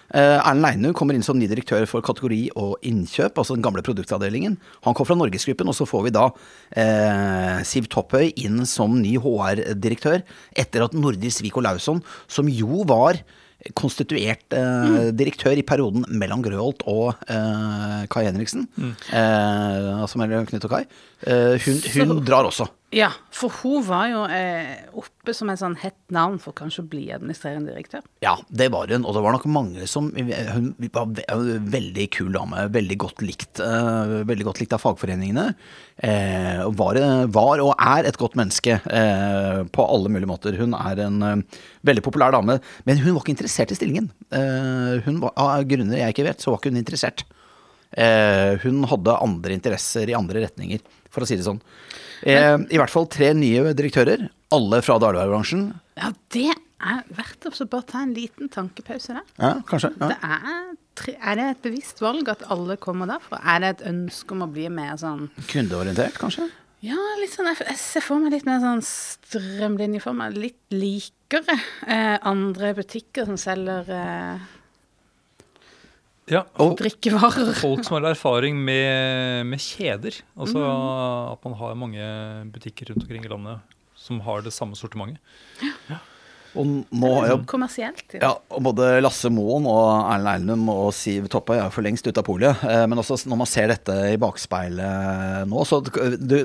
Eh, 0.09 0.37
Erlend 0.39 0.65
Leine 0.65 0.93
kommer 0.97 1.17
inn 1.17 1.25
som 1.25 1.37
ny 1.37 1.47
direktør 1.49 1.85
for 1.89 2.05
kategori 2.05 2.41
og 2.59 2.77
innkjøp, 2.85 3.37
altså 3.37 3.57
den 3.57 3.65
gamle 3.65 3.83
produktavdelingen. 3.85 4.55
Han 4.87 4.97
kom 4.97 5.07
fra 5.07 5.17
Norgesgruppen, 5.19 5.69
og 5.69 5.77
så 5.77 5.87
får 5.89 6.07
vi 6.07 6.13
da 6.15 6.29
eh, 6.73 7.59
Siv 7.67 7.89
Topphøy 7.93 8.31
inn 8.41 8.63
som 8.69 8.97
ny 9.01 9.17
HR-direktør, 9.21 10.23
etter 10.57 10.87
at 10.87 10.97
Nordis 10.97 11.41
Vik 11.45 11.59
Lausson, 11.61 12.01
som 12.31 12.49
jo 12.49 12.85
var 12.89 13.21
konstituert 13.75 14.55
eh, 14.55 15.09
direktør 15.19 15.59
i 15.59 15.65
perioden 15.67 16.05
mellom 16.07 16.41
Grøholt 16.45 16.85
og 16.87 17.09
eh, 17.27 18.05
Kai 18.11 18.23
Henriksen, 18.29 18.69
eh, 18.79 19.89
altså 19.99 20.21
mellom 20.21 20.47
Knut 20.47 20.67
og 20.69 20.77
Kai, 20.77 20.85
eh, 21.27 21.57
hun, 21.65 21.81
hun 21.97 22.21
drar 22.25 22.47
også. 22.47 22.69
Ja, 22.89 23.11
for 23.29 23.53
hun 23.61 23.83
var 23.85 24.07
jo 24.09 24.21
eh, 24.33 24.87
oppe 24.97 25.33
som 25.37 25.49
et 25.51 25.59
sånn 25.61 25.75
hett 25.77 25.97
navn 26.13 26.39
for 26.41 26.55
kanskje 26.57 26.81
å 26.81 26.87
bli 26.89 27.03
administrerende 27.13 27.69
direktør. 27.69 28.01
Ja, 28.25 28.33
det 28.49 28.71
var 28.73 28.89
hun, 28.89 29.05
og 29.05 29.13
det 29.13 29.21
var 29.21 29.35
nok 29.35 29.45
mange 29.51 29.85
som 29.89 30.07
Hun 30.15 30.31
var 30.95 31.21
en 31.29 31.67
veldig 31.69 32.07
kul 32.15 32.31
dame, 32.33 32.65
veldig 32.73 32.97
godt 33.05 33.21
likt, 33.21 33.61
eh, 33.61 34.15
veldig 34.25 34.47
godt 34.47 34.63
likt 34.63 34.73
av 34.73 34.81
fagforeningene. 34.81 35.45
Eh, 36.01 36.65
var, 36.81 37.01
var 37.29 37.61
og 37.61 37.75
er 37.77 38.09
et 38.09 38.17
godt 38.17 38.39
menneske 38.39 38.79
eh, 38.81 39.61
på 39.69 39.85
alle 39.85 40.09
mulige 40.09 40.33
måter. 40.33 40.57
Hun 40.57 40.73
er 40.73 41.05
en 41.05 41.21
eh, 41.29 41.61
veldig 41.85 42.07
populær 42.09 42.33
dame, 42.33 42.57
men 42.89 43.03
hun 43.05 43.13
var 43.13 43.21
ikke 43.21 43.37
interessert 43.37 43.75
i 43.75 43.77
stillingen. 43.77 44.09
Eh, 44.33 44.97
hun 45.05 45.21
var, 45.21 45.37
av 45.37 45.69
grunner 45.69 46.01
jeg 46.01 46.17
ikke 46.17 46.29
vet, 46.31 46.41
så 46.41 46.55
var 46.55 46.63
ikke 46.63 46.73
hun 46.73 46.81
interessert. 46.81 47.27
Hun 47.89 48.83
hadde 48.85 49.15
andre 49.17 49.55
interesser 49.55 50.11
i 50.11 50.13
andre 50.13 50.43
retninger, 50.43 50.83
for 51.09 51.25
å 51.25 51.27
si 51.27 51.37
det 51.39 51.45
sånn. 51.47 51.57
Eh, 52.23 52.55
I 52.69 52.79
hvert 52.79 52.93
fall 52.93 53.07
tre 53.11 53.31
nye 53.37 53.73
direktører, 53.77 54.27
alle 54.55 54.81
fra 54.85 54.97
dagligvarebransjen. 55.01 55.69
Ja, 55.99 56.11
det 56.35 56.49
er 56.51 57.01
verdt 57.15 57.47
å 57.49 57.67
bare 57.69 57.87
ta 57.87 58.03
en 58.05 58.15
liten 58.15 58.51
tankepause 58.51 59.17
der. 59.17 59.25
Ja, 59.39 59.51
kanskje. 59.67 59.91
Ja. 59.99 60.09
Det 60.13 60.17
er, 60.23 61.17
er 61.19 61.39
det 61.39 61.49
et 61.53 61.61
bevisst 61.67 62.01
valg 62.03 62.31
at 62.31 62.45
alle 62.51 62.79
kommer 62.81 63.09
derfra? 63.09 63.41
Er 63.43 63.63
det 63.63 63.73
et 63.75 63.85
ønske 63.91 64.35
om 64.35 64.45
å 64.47 64.51
bli 64.51 64.67
mer 64.73 64.95
sånn 64.99 65.27
Kundeorientert, 65.51 66.19
kanskje? 66.19 66.47
Ja, 66.79 66.95
litt 67.19 67.33
sånn, 67.33 67.49
jeg 67.51 67.75
ser 67.75 68.03
for 68.05 68.23
meg 68.23 68.31
litt 68.31 68.45
mer 68.47 68.61
sånn 68.63 68.79
strømlinjeforma. 68.87 70.29
Litt 70.31 70.71
likere 70.71 71.57
eh, 71.83 72.15
andre 72.23 72.71
butikker 72.77 73.27
som 73.27 73.35
selger 73.39 73.91
eh, 73.91 74.45
Ja, 76.29 76.43
Og- 76.61 76.77
drikkevarer. 76.79 77.53
Folk 77.63 77.83
som 77.87 77.97
har 77.99 78.11
erfaring 78.11 78.59
med, 78.65 79.45
med 79.49 79.59
kjeder. 79.63 80.21
Altså 80.37 80.61
at 81.33 81.43
man 81.47 81.57
har 81.61 81.75
mange 81.75 82.11
butikker 82.53 82.91
rundt 82.93 83.03
omkring 83.07 83.25
i 83.25 83.31
landet 83.33 83.59
som 83.99 84.21
har 84.23 84.41
det 84.45 84.53
samme 84.55 84.77
sortimentet. 84.79 85.19
Og 86.57 86.65
nå 86.89 87.09
har 87.13 87.27
jo 87.29 87.35
Kommersielt. 87.45 88.15
ja, 88.17 88.31
og 88.49 88.63
både 88.65 88.87
Lasse 89.03 89.29
Moen 89.29 89.67
og 89.69 89.83
Erlend 90.09 90.49
Eilendum 90.49 90.63
og 90.73 90.87
Siv 90.97 91.27
Toppe 91.29 91.53
er 91.61 91.69
for 91.69 91.85
lengst 91.85 92.07
ute 92.09 92.17
av 92.17 92.25
polet. 92.25 92.63
Eh, 92.65 92.87
Men 92.89 92.97
også 92.97 93.19
når 93.29 93.37
man 93.43 93.49
ser 93.51 93.67
dette 93.69 93.93
i 94.15 94.17
bakspeilet 94.17 95.45
nå, 95.45 95.61
så 95.69 95.77
du, 95.85 96.35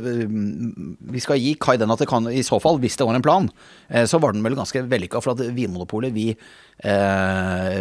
Vi 1.08 1.22
skal 1.24 1.40
gi 1.40 1.54
Kai 1.56 1.78
den 1.80 1.90
at 1.94 2.02
det 2.04 2.08
kan, 2.10 2.28
i 2.28 2.42
så 2.44 2.60
fall, 2.60 2.76
hvis 2.82 2.98
det 3.00 3.06
var 3.08 3.16
en 3.16 3.24
plan, 3.24 3.48
eh, 3.88 4.04
så 4.04 4.20
var 4.20 4.36
den 4.36 4.44
vel 4.44 4.58
ganske 4.58 4.84
vellykka. 4.92 5.22
For 5.24 5.32
at 5.32 5.40
Vinmonopolet, 5.56 6.12
vi, 6.12 6.34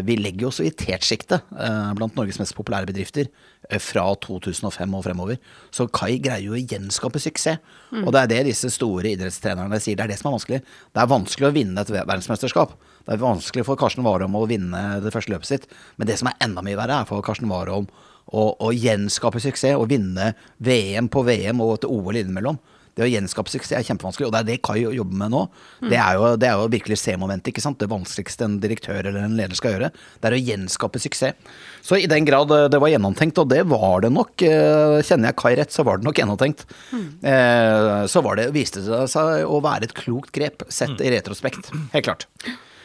vi 0.05 0.15
legger 0.19 0.47
oss 0.47 0.59
i 0.61 0.69
tetsjiktet 0.69 1.41
eh, 1.59 1.93
blant 1.97 2.15
Norges 2.15 2.37
mest 2.39 2.53
populære 2.55 2.87
bedrifter 2.87 3.25
eh, 3.69 3.81
fra 3.81 4.05
2005 4.21 4.93
og 4.93 5.03
fremover. 5.03 5.39
Så 5.73 5.87
Kai 5.91 6.19
greier 6.21 6.45
jo 6.45 6.53
å 6.53 6.61
gjenskape 6.61 7.19
suksess. 7.19 7.59
Og 8.03 8.11
det 8.13 8.21
er 8.21 8.31
det 8.31 8.41
disse 8.51 8.69
store 8.73 9.15
idrettstrenerne 9.15 9.79
sier. 9.81 9.97
Det 9.97 10.05
er 10.05 10.13
det 10.13 10.19
som 10.21 10.29
er 10.29 10.37
vanskelig. 10.37 10.61
Det 10.93 11.03
er 11.03 11.11
vanskelig 11.11 11.49
å 11.49 11.55
vinne 11.57 11.83
et 11.83 11.93
verdensmesterskap. 11.93 12.77
Det 13.03 13.15
er 13.15 13.21
vanskelig 13.21 13.65
for 13.67 13.79
Karsten 13.79 14.05
Warholm 14.05 14.37
å 14.39 14.47
vinne 14.49 14.83
det 15.03 15.11
første 15.13 15.33
løpet 15.33 15.49
sitt. 15.49 15.67
Men 15.97 16.09
det 16.09 16.19
som 16.21 16.29
er 16.31 16.39
enda 16.45 16.63
mye 16.65 16.79
verre, 16.79 17.01
er 17.01 17.09
for 17.09 17.25
Karsten 17.25 17.51
Warholm 17.51 17.89
å, 18.31 18.45
å 18.55 18.71
gjenskape 18.71 19.41
suksess 19.43 19.75
og 19.75 19.89
vinne 19.91 20.31
VM 20.63 21.09
på 21.11 21.25
VM 21.27 21.61
og 21.65 21.79
et 21.79 21.89
OL 21.89 22.21
innimellom. 22.21 22.61
Det 22.93 23.03
å 23.05 23.09
gjenskape 23.09 23.49
suksess 23.49 23.73
er 23.79 23.85
kjempevanskelig, 23.87 24.27
og 24.27 24.33
det 24.35 24.39
er 24.43 24.47
det 24.51 24.57
Kai 24.65 24.79
jobber 24.83 25.17
med 25.23 25.31
nå. 25.33 25.43
Det, 25.81 25.97
er 25.97 26.17
jo, 26.19 26.27
det 26.37 26.47
er 26.49 26.59
jo 26.61 26.67
virkelig 26.69 26.97
C-momentet, 27.01 27.49
ikke 27.49 27.63
sant. 27.63 27.79
Det 27.81 27.89
vanskeligste 27.89 28.45
en 28.45 28.59
direktør 28.61 28.99
eller 29.09 29.23
en 29.25 29.37
leder 29.39 29.57
skal 29.57 29.73
gjøre. 29.75 29.89
Det 30.21 30.29
er 30.29 30.35
å 30.37 30.41
gjenskape 30.43 31.01
suksess. 31.01 31.33
Så 31.81 31.97
i 31.97 32.05
den 32.11 32.27
grad 32.27 32.51
eh, 32.53 32.67
det 32.69 32.79
var 32.83 32.91
gjennomtenkt, 32.93 33.41
og 33.41 33.49
det 33.49 33.63
var 33.71 34.05
det 34.05 34.11
nok, 34.13 34.45
eh, 34.45 34.99
kjenner 35.05 35.31
jeg 35.31 35.39
Kai 35.41 35.55
rett, 35.57 35.73
så 35.73 35.85
var 35.87 35.97
det 35.97 36.07
nok 36.09 36.21
gjennomtenkt. 36.21 36.67
Eh, 36.93 38.05
Så 38.13 38.21
var 38.21 38.37
det, 38.37 38.51
viste 38.53 38.83
det 38.85 39.07
seg 39.11 39.47
å 39.47 39.57
være 39.63 39.89
et 39.89 39.97
klokt 39.97 40.31
grep, 40.35 40.63
sett 40.69 41.01
i 41.01 41.09
retrospekt. 41.13 41.71
Helt 41.95 42.05
klart. 42.05 42.27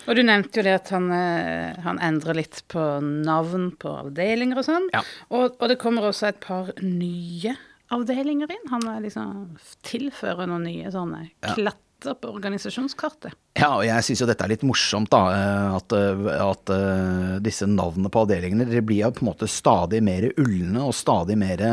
Og 0.09 0.17
du 0.17 0.23
nevnte 0.25 0.57
jo 0.57 0.65
det 0.65 0.73
at 0.79 0.89
han, 0.95 1.11
eh, 1.13 1.77
han 1.85 1.99
endrer 2.01 2.39
litt 2.39 2.63
på 2.73 2.81
navn 3.05 3.71
på 3.77 3.91
avdelinger 4.07 4.57
og 4.63 4.65
sånn. 4.65 4.87
Ja. 4.95 5.03
Og, 5.29 5.59
og 5.61 5.69
det 5.69 5.77
kommer 5.83 6.09
også 6.09 6.31
et 6.31 6.41
par 6.41 6.71
nye 6.81 7.53
avdelinger 7.95 8.51
inn. 8.53 8.67
Han 8.73 8.85
liksom 9.05 9.57
tilfører 9.87 10.49
noen 10.51 10.67
nye 10.69 10.91
sånne 10.93 11.27
klatter 11.55 12.15
på 12.21 12.31
organisasjonskartet. 12.31 13.33
Ja, 13.59 13.73
og 13.81 13.85
jeg 13.89 14.05
syns 14.07 14.21
jo 14.23 14.29
dette 14.29 14.45
er 14.47 14.53
litt 14.53 14.63
morsomt, 14.67 15.11
da. 15.11 15.23
eh, 15.35 15.77
At, 15.81 15.95
eh, 15.97 16.29
at 16.45 16.71
eh, 16.75 17.39
disse 17.43 17.67
navnene 17.67 18.11
på 18.13 18.23
avdelingene 18.23 18.69
de 18.71 18.83
blir 18.87 19.11
på 19.11 19.25
en 19.25 19.31
måte 19.33 19.49
stadig 19.51 19.99
mer 20.07 20.29
ulne 20.39 20.85
og 20.85 20.95
stadig 20.95 21.35
mer 21.41 21.65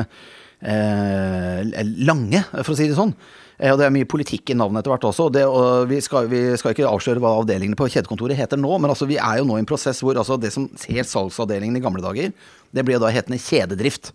eh, 0.66 1.62
lange, 2.02 2.42
for 2.64 2.74
å 2.74 2.78
si 2.80 2.88
det 2.90 2.98
sånn. 2.98 3.14
Og 3.56 3.78
det 3.80 3.86
er 3.88 3.94
mye 3.96 4.08
politikk 4.12 4.52
i 4.52 4.58
navnet 4.58 4.82
etter 4.82 4.92
hvert 4.92 5.06
også. 5.08 5.30
og 5.30 5.36
Det, 5.38 5.46
og 5.48 5.86
vi, 5.88 6.02
skal, 6.04 6.26
vi 6.28 6.42
skal 6.60 6.74
ikke 6.74 6.90
avsløre 6.90 7.22
hva 7.24 7.38
avdelingene 7.40 7.78
på 7.80 7.88
kjedekontoret 7.88 8.36
heter 8.36 8.60
nå, 8.60 8.74
men 8.84 8.92
altså, 8.92 9.08
vi 9.08 9.16
er 9.16 9.40
jo 9.40 9.46
nå 9.48 9.56
i 9.56 9.64
en 9.64 9.70
prosess 9.70 10.02
hvor 10.04 10.18
altså, 10.20 10.36
det 10.42 10.52
som 10.52 10.66
het 10.90 11.08
salgsavdelingen 11.08 11.78
i 11.80 11.84
gamle 11.86 12.04
dager, 12.04 12.34
det 12.76 12.84
blir 12.84 12.98
jo 12.98 13.06
da 13.06 13.14
hetende 13.16 13.40
kjededrift. 13.40 14.12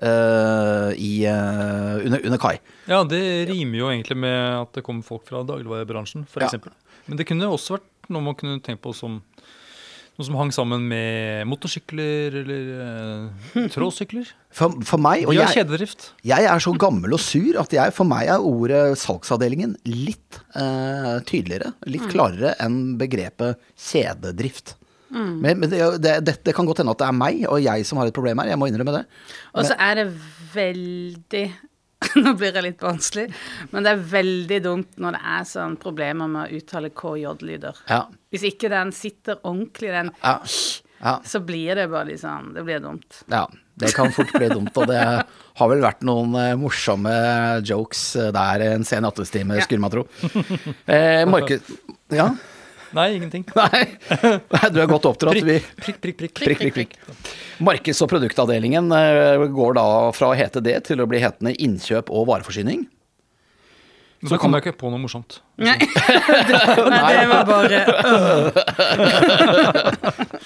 Eh, 0.00 0.90
i, 0.96 1.12
uh, 1.28 1.98
under, 2.06 2.22
under 2.24 2.40
Kai. 2.40 2.56
Ja, 2.88 3.02
det 3.08 3.22
rimer 3.50 3.82
jo 3.82 3.90
egentlig 3.92 4.16
med 4.24 4.38
at 4.62 4.78
det 4.78 4.84
kommer 4.86 5.06
folk 5.06 5.26
fra 5.28 5.44
dagligvarebransjen, 5.46 6.26
Ja. 6.38 6.48
f.eks. 6.48 6.70
Men 7.08 7.18
det 7.18 7.26
kunne 7.26 7.50
også 7.50 7.76
vært 7.78 8.12
noe 8.14 8.22
man 8.22 8.38
kunne 8.38 8.62
tenkt 8.62 8.82
på 8.84 8.94
som 8.94 9.20
noe 10.12 10.26
som 10.28 10.36
hang 10.36 10.50
sammen 10.52 10.84
med 10.90 11.46
motorsykler 11.48 12.34
eller 12.42 12.66
uh, 13.56 13.68
tråsykler. 13.72 14.28
For, 14.52 14.74
for 14.84 15.00
meg, 15.00 15.24
og 15.24 15.34
jeg, 15.36 15.64
jeg 16.28 16.48
er 16.50 16.60
så 16.62 16.74
gammel 16.76 17.16
og 17.16 17.22
sur 17.22 17.56
at 17.62 17.72
jeg, 17.72 17.94
for 17.96 18.08
meg 18.08 18.28
er 18.28 18.44
ordet 18.44 18.82
salgsavdelingen 19.00 19.78
litt 19.88 20.42
uh, 20.52 21.16
tydeligere, 21.28 21.72
litt 21.88 22.04
klarere 22.12 22.52
enn 22.62 22.98
begrepet 23.00 23.60
kjededrift. 23.88 24.76
Men, 25.12 25.60
men 25.60 25.68
det, 25.68 25.82
det, 26.02 26.38
det, 26.44 26.54
kan 26.56 26.68
godt 26.68 26.82
hende 26.82 26.94
at 26.94 27.02
det 27.02 27.08
er 27.08 27.18
meg 27.18 27.42
og 27.48 27.60
jeg 27.60 27.84
som 27.88 28.00
har 28.00 28.08
et 28.08 28.16
problem 28.16 28.40
her, 28.40 28.52
jeg 28.52 28.60
må 28.60 28.70
innrømme 28.70 28.94
det. 28.96 29.04
Og 29.52 29.68
så 29.68 29.76
er 29.76 30.00
det 30.00 30.08
veldig 30.54 31.44
Nå 32.18 32.32
blir 32.34 32.50
det 32.50 32.64
litt 32.64 32.80
vanskelig, 32.82 33.28
men 33.70 33.84
det 33.84 33.92
er 33.92 34.06
veldig 34.10 34.56
dumt 34.64 34.96
når 35.02 35.16
det 35.16 35.20
er 35.36 35.44
sånn 35.46 35.76
problemer 35.78 36.30
med 36.30 36.48
å 36.48 36.58
uttale 36.58 36.90
KJ-lyder. 36.98 37.82
Ja. 37.86 38.00
Hvis 38.32 38.46
ikke 38.48 38.70
den 38.72 38.90
sitter 38.96 39.38
ordentlig, 39.42 39.92
den 39.94 40.10
Ja. 40.22 40.40
Ja. 41.02 41.16
så 41.26 41.40
blir 41.42 41.74
det 41.74 41.88
bare 41.90 42.12
liksom 42.12 42.52
Det 42.54 42.62
blir 42.62 42.78
dumt. 42.78 43.24
Ja, 43.26 43.48
det 43.74 43.90
kan 43.94 44.12
fort 44.14 44.32
bli 44.32 44.48
dumt, 44.48 44.76
og 44.76 44.86
det 44.86 45.00
har 45.02 45.70
vel 45.72 45.82
vært 45.82 46.04
noen 46.06 46.36
eh, 46.38 46.52
morsomme 46.60 47.14
jokes 47.66 48.04
eh, 48.20 48.30
der 48.34 48.66
en 48.68 48.86
sen 48.86 49.02
nattestime, 49.02 49.58
skulle 49.64 49.82
man 49.82 49.94
tro. 49.94 50.06
Eh, 50.86 51.24
Markus 51.26 51.72
Ja? 52.12 52.28
Nei, 52.92 53.14
ingenting. 53.16 53.44
Nei. 53.56 53.86
Du 54.72 54.80
er 54.82 54.86
godt 54.90 55.06
oppdratt. 55.08 55.38
Prikk, 55.38 55.64
Prikk, 55.80 55.98
prikk, 56.02 56.16
prikk. 56.22 56.34
Prikk, 56.42 56.58
prikk, 56.62 56.74
prikk. 56.76 56.92
Markeds- 57.62 58.02
og 58.04 58.08
produktavdelingen 58.12 58.84
eh, 58.96 59.46
går 59.52 59.72
da 59.78 59.86
fra 60.16 60.26
å 60.32 60.36
hete 60.36 60.60
det 60.64 60.78
til 60.90 60.98
å 61.02 61.06
bli 61.08 61.18
hetende 61.22 61.52
innkjøp 61.56 62.06
og 62.12 62.22
vareforsyning. 62.32 62.80
Så 64.22 64.36
kom 64.38 64.54
jeg 64.54 64.62
ikke 64.62 64.78
på 64.78 64.86
noe 64.92 65.00
morsomt. 65.02 65.40
Nei, 65.58 65.72
det, 65.82 65.88
nei, 66.86 67.12
det 67.16 67.24
var 67.26 67.42
bare 67.48 67.78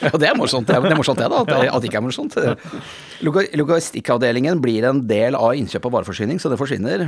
Ja, 0.07 0.13
det 0.17 0.31
er 0.31 0.39
morsomt, 0.39 0.65
det 0.71 0.77
er, 0.79 0.97
morsomt 0.97 1.21
det, 1.21 1.29
da. 1.29 1.37
At 1.43 1.49
det, 1.51 1.59
at 1.69 1.81
det 1.85 1.89
ikke 1.91 2.01
er 2.01 2.07
morsomt. 2.07 2.33
Logistikkavdelingen 3.61 4.63
blir 4.65 4.83
en 4.89 5.03
del 5.11 5.37
av 5.37 5.53
innkjøp 5.61 5.85
og 5.91 5.95
vareforsyning, 5.99 6.39
så 6.41 6.49
det 6.53 6.57
forsvinner. 6.61 6.99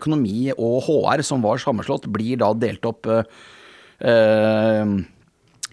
Økonomi 0.00 0.48
og 0.56 0.80
HR, 0.88 1.20
som 1.26 1.44
var 1.44 1.56
sammenslått, 1.60 2.08
blir 2.12 2.36
da 2.40 2.48
delt 2.56 2.84
opp 2.88 3.04
eh, 4.00 4.92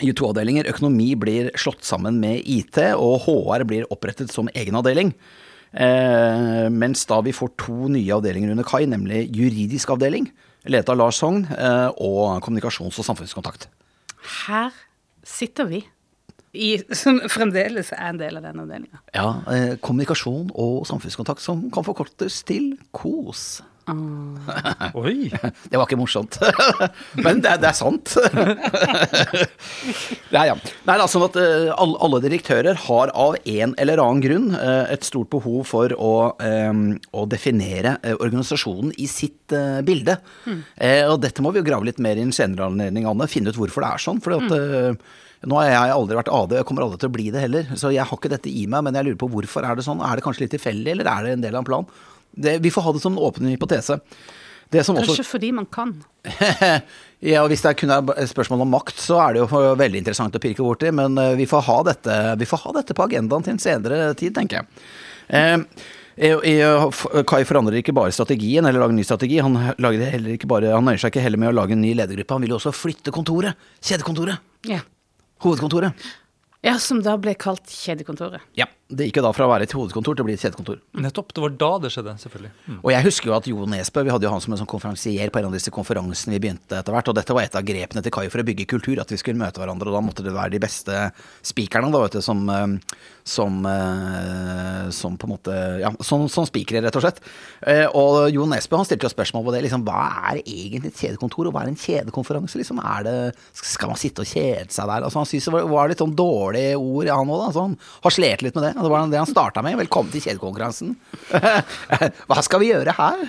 i 0.05 0.13
to 0.13 0.29
avdelinger. 0.29 0.69
Økonomi 0.69 1.12
blir 1.19 1.51
slått 1.57 1.86
sammen 1.88 2.19
med 2.22 2.46
IT, 2.46 2.79
og 2.96 3.25
HR 3.25 3.65
blir 3.69 3.88
opprettet 3.93 4.34
som 4.34 4.51
egen 4.53 4.77
avdeling. 4.77 5.13
Eh, 5.72 6.67
mens 6.74 7.05
da 7.10 7.19
vi 7.25 7.36
får 7.36 7.53
to 7.60 7.89
nye 7.91 8.13
avdelinger 8.15 8.53
under 8.53 8.67
Kai, 8.67 8.86
nemlig 8.89 9.25
juridisk 9.36 9.91
avdeling, 9.98 10.29
ledet 10.67 10.89
av 10.93 11.00
Lars 11.00 11.19
Sogn, 11.22 11.46
eh, 11.51 11.89
og 11.98 12.41
kommunikasjons- 12.46 13.00
og 13.00 13.05
samfunnskontakt. 13.05 13.67
Her 14.48 14.72
sitter 15.24 15.67
vi, 15.69 15.84
i, 16.57 16.77
som 16.96 17.19
fremdeles 17.29 17.91
er 17.93 18.07
en 18.10 18.19
del 18.19 18.39
av 18.39 18.46
den 18.48 18.62
avdelinga. 18.63 19.01
Ja, 19.13 19.27
eh, 19.51 19.75
kommunikasjon 19.84 20.51
og 20.55 20.86
samfunnskontakt 20.89 21.43
som 21.43 21.67
kan 21.74 21.86
forkortes 21.86 22.39
til 22.48 22.77
KOS. 22.96 23.62
Oi! 23.88 25.29
Det 25.72 25.77
var 25.79 25.86
ikke 25.88 25.98
morsomt, 26.00 26.38
men 27.25 27.39
det, 27.44 27.51
er- 27.53 27.62
det 27.63 27.70
er 27.70 27.77
sant. 27.77 28.15
ja, 30.36 30.44
ja. 30.50 30.56
Nei, 30.88 30.96
da, 31.00 31.06
sånn 31.10 31.25
at 31.27 31.38
eh, 31.39 31.67
alle, 31.74 31.98
alle 32.03 32.20
direktører 32.24 32.79
har 32.88 33.12
av 33.15 33.38
en 33.44 33.75
eller 33.79 34.01
annen 34.03 34.24
grunn 34.24 34.50
eh, 34.58 34.94
et 34.96 35.08
stort 35.08 35.29
behov 35.34 35.63
for 35.70 35.94
å, 35.96 36.12
eh, 36.44 36.74
å 37.17 37.25
definere 37.32 37.98
organisasjonen 38.17 38.94
i 39.00 39.08
sitt 39.12 39.56
eh, 39.56 39.79
bilde. 39.88 40.17
Mm. 40.48 40.62
og 41.12 41.22
dette 41.24 41.44
må 41.44 41.51
vi 41.53 41.62
jo 41.62 41.67
grave 41.67 41.88
litt 41.89 42.01
mer 42.03 42.20
i 42.20 42.25
en 42.25 42.34
senere 42.36 42.67
anledning, 42.70 43.08
Anne. 43.10 43.27
Finne 43.32 43.51
ut 43.53 43.60
hvorfor 43.60 43.84
det 43.86 43.94
er 43.94 44.06
sånn. 44.08 44.22
For 44.24 44.38
at, 44.39 44.50
Mm. 45.38 45.51
nå 45.51 45.58
har 45.60 45.67
jeg 45.70 45.91
aldri 45.94 46.15
vært 46.17 46.29
AD, 46.34 46.53
og 46.56 46.58
jeg 46.58 46.65
kommer 46.65 46.82
aldri 46.86 46.98
til 47.03 47.10
å 47.12 47.13
bli 47.13 47.25
det 47.34 47.41
heller. 47.44 47.67
Så 47.77 47.91
jeg 47.94 48.01
har 48.10 48.17
ikke 48.17 48.32
dette 48.32 48.50
i 48.50 48.63
meg, 48.70 48.82
men 48.88 48.96
jeg 48.98 49.06
lurer 49.06 49.20
på 49.22 49.27
hvorfor 49.29 49.67
er 49.70 49.77
det 49.77 49.84
sånn. 49.86 50.00
Er 50.01 50.17
det 50.17 50.24
kanskje 50.25 50.48
litt 50.48 50.53
tilfeldig, 50.56 50.96
eller 50.96 51.10
er 51.12 51.27
det 51.27 51.34
en 51.36 51.44
del 51.46 51.58
av 51.58 51.62
en 51.62 51.67
plan? 51.70 51.86
Det, 52.31 52.57
vi 52.63 52.72
får 52.74 52.86
ha 52.88 52.93
det 52.93 53.03
som 53.03 53.15
en 53.15 53.24
åpen 53.24 53.48
hypotese. 53.50 54.00
Det 54.69 54.84
som 54.84 54.98
også 55.00 55.13
Kanskje 55.13 55.27
fordi 55.29 55.51
man 55.55 55.67
kan. 55.72 55.93
ja, 57.31 57.43
og 57.43 57.51
Hvis 57.51 57.63
det 57.63 57.77
kun 57.79 57.93
er 57.93 58.10
et 58.17 58.29
spørsmål 58.29 58.65
om 58.65 58.74
makt, 58.75 59.00
så 59.00 59.19
er 59.24 59.36
det 59.36 59.43
jo 59.46 59.62
veldig 59.79 60.01
interessant 60.03 60.36
å 60.36 60.41
pirke 60.43 60.65
borti. 60.65 60.91
Men 60.96 61.17
eh, 61.22 61.36
vi 61.39 61.48
får 61.50 61.63
ha 61.69 61.77
dette, 61.88 62.17
vi 62.41 62.50
får 62.50 62.65
ha 62.65 62.74
dette 62.81 62.98
på 62.98 63.05
agendaen 63.07 63.46
til 63.46 63.55
en 63.55 63.63
senere 63.63 64.12
tid, 64.19 64.36
tenker 64.36 64.60
jeg. 64.60 64.84
Eh, 65.27 65.55
eh, 66.17 66.36
eh, 66.51 67.00
Kai 67.27 67.41
forandrer 67.48 67.79
ikke 67.79 67.96
bare 67.96 68.15
strategien, 68.15 68.67
eller 68.67 68.84
lager 68.84 68.98
ny 68.98 69.07
strategi. 69.07 69.39
Han, 69.43 69.55
bare, 69.77 70.75
han 70.75 70.88
nøyer 70.88 71.03
seg 71.03 71.15
ikke 71.15 71.24
heller 71.24 71.41
med 71.41 71.53
å 71.53 71.57
lage 71.62 71.77
en 71.77 71.84
ny 71.84 71.93
ledergruppe. 71.96 72.36
Han 72.36 72.43
vil 72.46 72.55
jo 72.55 72.60
også 72.60 72.75
flytte 72.75 73.15
kontoret. 73.15 73.69
Kjedekontoret. 73.79 74.43
Ja. 74.67 74.84
Hovedkontoret. 75.46 76.07
ja, 76.65 76.75
som 76.81 77.00
da 77.05 77.15
ble 77.22 77.38
kalt 77.39 77.72
Kjedekontoret. 77.72 78.43
Ja, 78.57 78.67
Det 78.88 79.10
gikk 79.10 79.17
jo 79.20 79.24
da 79.25 79.34
fra 79.36 79.44
å 79.44 79.50
være 79.51 79.65
et 79.67 79.74
hovedkontor 79.75 80.15
til 80.15 80.24
å 80.24 80.27
bli 80.29 80.36
et 80.38 80.39
kjedekontor. 80.39 80.77
Nettopp. 81.03 81.34
Det 81.36 81.41
var 81.44 81.56
da 81.60 81.72
det 81.84 81.89
skjedde, 81.91 82.13
selvfølgelig. 82.22 82.51
Mm. 82.72 82.77
Og 82.77 82.91
jeg 82.94 83.03
husker 83.03 83.27
jo 83.27 83.34
at 83.36 83.48
Jo 83.51 83.65
Nesbø, 83.67 84.03
vi 84.08 84.13
hadde 84.13 84.24
jo 84.24 84.32
han 84.32 84.44
som 84.46 84.53
en 84.56 84.62
sånn 84.62 84.70
konferansier 84.72 85.34
på 85.34 85.41
en 85.41 85.48
av 85.50 85.56
disse 85.58 85.74
konferansene 85.75 86.38
vi 86.38 86.39
begynte 86.46 86.77
etter 86.79 86.96
hvert, 86.96 87.12
og 87.12 87.17
dette 87.17 87.36
var 87.36 87.44
et 87.44 87.58
av 87.60 87.65
grepene 87.67 88.03
til 88.06 88.13
Kai 88.15 88.29
for 88.32 88.39
å 88.39 88.46
bygge 88.48 88.67
kultur, 88.72 89.01
at 89.03 89.12
vi 89.12 89.20
skulle 89.20 89.41
møte 89.41 89.60
hverandre, 89.60 89.91
og 89.91 89.98
da 89.98 90.03
måtte 90.06 90.24
det 90.24 90.32
være 90.32 90.53
de 90.56 90.62
beste 90.63 91.01
spikerne, 91.44 91.91
da, 91.91 92.00
vet 92.06 92.15
du, 92.15 92.22
som, 92.24 92.46
eh, 92.48 92.96
som, 93.27 93.60
eh, 93.67 94.88
som 94.96 95.17
på 95.20 95.27
en 95.27 95.34
måte, 95.36 95.58
ja, 95.84 95.91
som, 96.08 96.24
som 96.32 96.48
spikere, 96.48 96.86
rett 96.88 96.96
og 96.96 97.03
slett. 97.03 97.20
Eh, 97.67 97.84
Og 97.91 98.32
Jo 98.32 98.48
Nesbø, 98.48 98.79
han 98.79 98.88
stilte 98.88 99.10
jo 99.10 99.12
spørsmål 99.12 99.50
på 99.50 99.58
det, 99.58 99.65
liksom, 99.67 99.84
hva 99.84 100.00
er 100.32 100.39
egentlig 100.46 100.94
et 100.94 101.03
kjedekontor, 101.03 101.51
og 101.51 101.58
hva 101.58 101.65
er 101.65 101.74
en 101.74 101.79
kjedekonferanse, 101.84 102.63
liksom, 102.63 102.79
er 102.79 103.03
det, 103.03 103.17
skal 103.51 103.91
man 103.91 104.00
sitte 104.00 104.24
og 104.24 104.32
kjede 104.32 104.72
seg 104.72 104.88
der? 104.88 105.03
Altså, 105.03 105.20
han 105.20 105.27
syntes 105.27 105.51
det 105.51 105.58
var, 105.60 105.67
var 105.75 105.91
litt 105.91 106.06
sånn 106.06 106.15
dårlige 106.15 106.79
ord, 106.79 107.12
han 107.12 107.36
òg, 107.36 107.44
da, 107.44 107.51
så 107.51 107.67
han 107.67 107.77
harselerte 108.08 108.48
litt 108.48 108.56
med 108.56 108.70
det, 108.70 108.74
og 108.77 108.86
det 108.86 108.91
var 108.93 109.07
det 109.12 109.19
han 109.19 109.29
startet 109.29 109.65
med, 109.65 109.75
velkommen 109.79 110.12
til 110.13 110.22
kjedekonkurransen. 110.24 110.93
Hva 112.29 112.43
skal 112.46 112.62
vi 112.62 112.69
gjøre 112.72 112.93
her? 112.98 113.24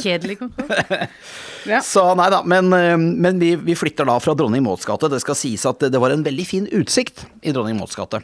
Kjedelig 0.00 0.38
konkurranse. 0.44 1.08
Ja. 1.66 1.80
Så 1.82 1.98
nei 2.14 2.28
da, 2.30 2.44
men, 2.46 2.68
eh, 2.76 2.92
men 2.94 3.40
vi, 3.42 3.48
vi 3.58 3.74
flytter 3.74 4.06
da 4.06 4.14
fra 4.22 4.36
Dronning 4.38 4.62
Mauds 4.62 4.86
gate. 4.86 5.08
Det 5.10 5.18
skal 5.18 5.34
sies 5.34 5.64
at 5.66 5.80
det, 5.82 5.88
det 5.96 5.98
var 5.98 6.12
en 6.14 6.22
veldig 6.22 6.44
fin 6.46 6.68
utsikt 6.78 7.24
i 7.42 7.50
Dronning 7.56 7.74
Mauds 7.80 7.98
gate. 7.98 8.20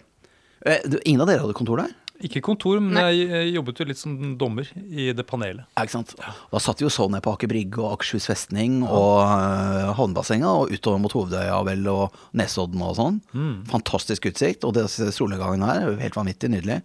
Eh, 0.62 0.85
Ingen 1.11 1.25
av 1.25 1.26
dere 1.33 1.43
hadde 1.43 1.57
kontor 1.59 1.83
der? 1.83 1.91
Ikke 2.23 2.43
kontor, 2.45 2.79
men 2.83 2.99
jeg 3.00 3.29
eh, 3.29 3.49
jobbet 3.52 3.83
jo 3.83 3.87
litt 3.88 4.00
som 4.00 4.17
dommer 4.38 4.69
i 4.88 5.11
det 5.17 5.25
panelet. 5.29 5.67
Ja, 5.75 5.85
ikke 5.85 5.97
sant? 5.99 6.14
Da 6.19 6.62
satt 6.62 6.83
vi 6.83 6.87
jo 6.87 6.93
så 6.93 7.09
ned 7.11 7.25
på 7.25 7.35
Aker 7.35 7.50
Brygge 7.50 7.83
og 7.83 7.97
Akershus 7.97 8.29
festning 8.31 8.81
og 8.87 9.23
uh, 9.26 9.93
havnebassenget 9.99 10.49
og 10.49 10.75
utover 10.75 11.02
mot 11.02 11.17
Hovedøya 11.17 11.59
vel 11.67 11.88
og 11.91 12.21
Nesodden 12.38 12.85
og 12.85 12.99
sånn. 12.99 13.23
Fantastisk 13.71 14.31
utsikt. 14.31 14.67
Og 14.69 14.76
det 14.79 14.87
solnedgangen 14.93 15.67
her, 15.67 15.88
helt 16.02 16.19
vanvittig 16.19 16.52
nydelig. 16.52 16.83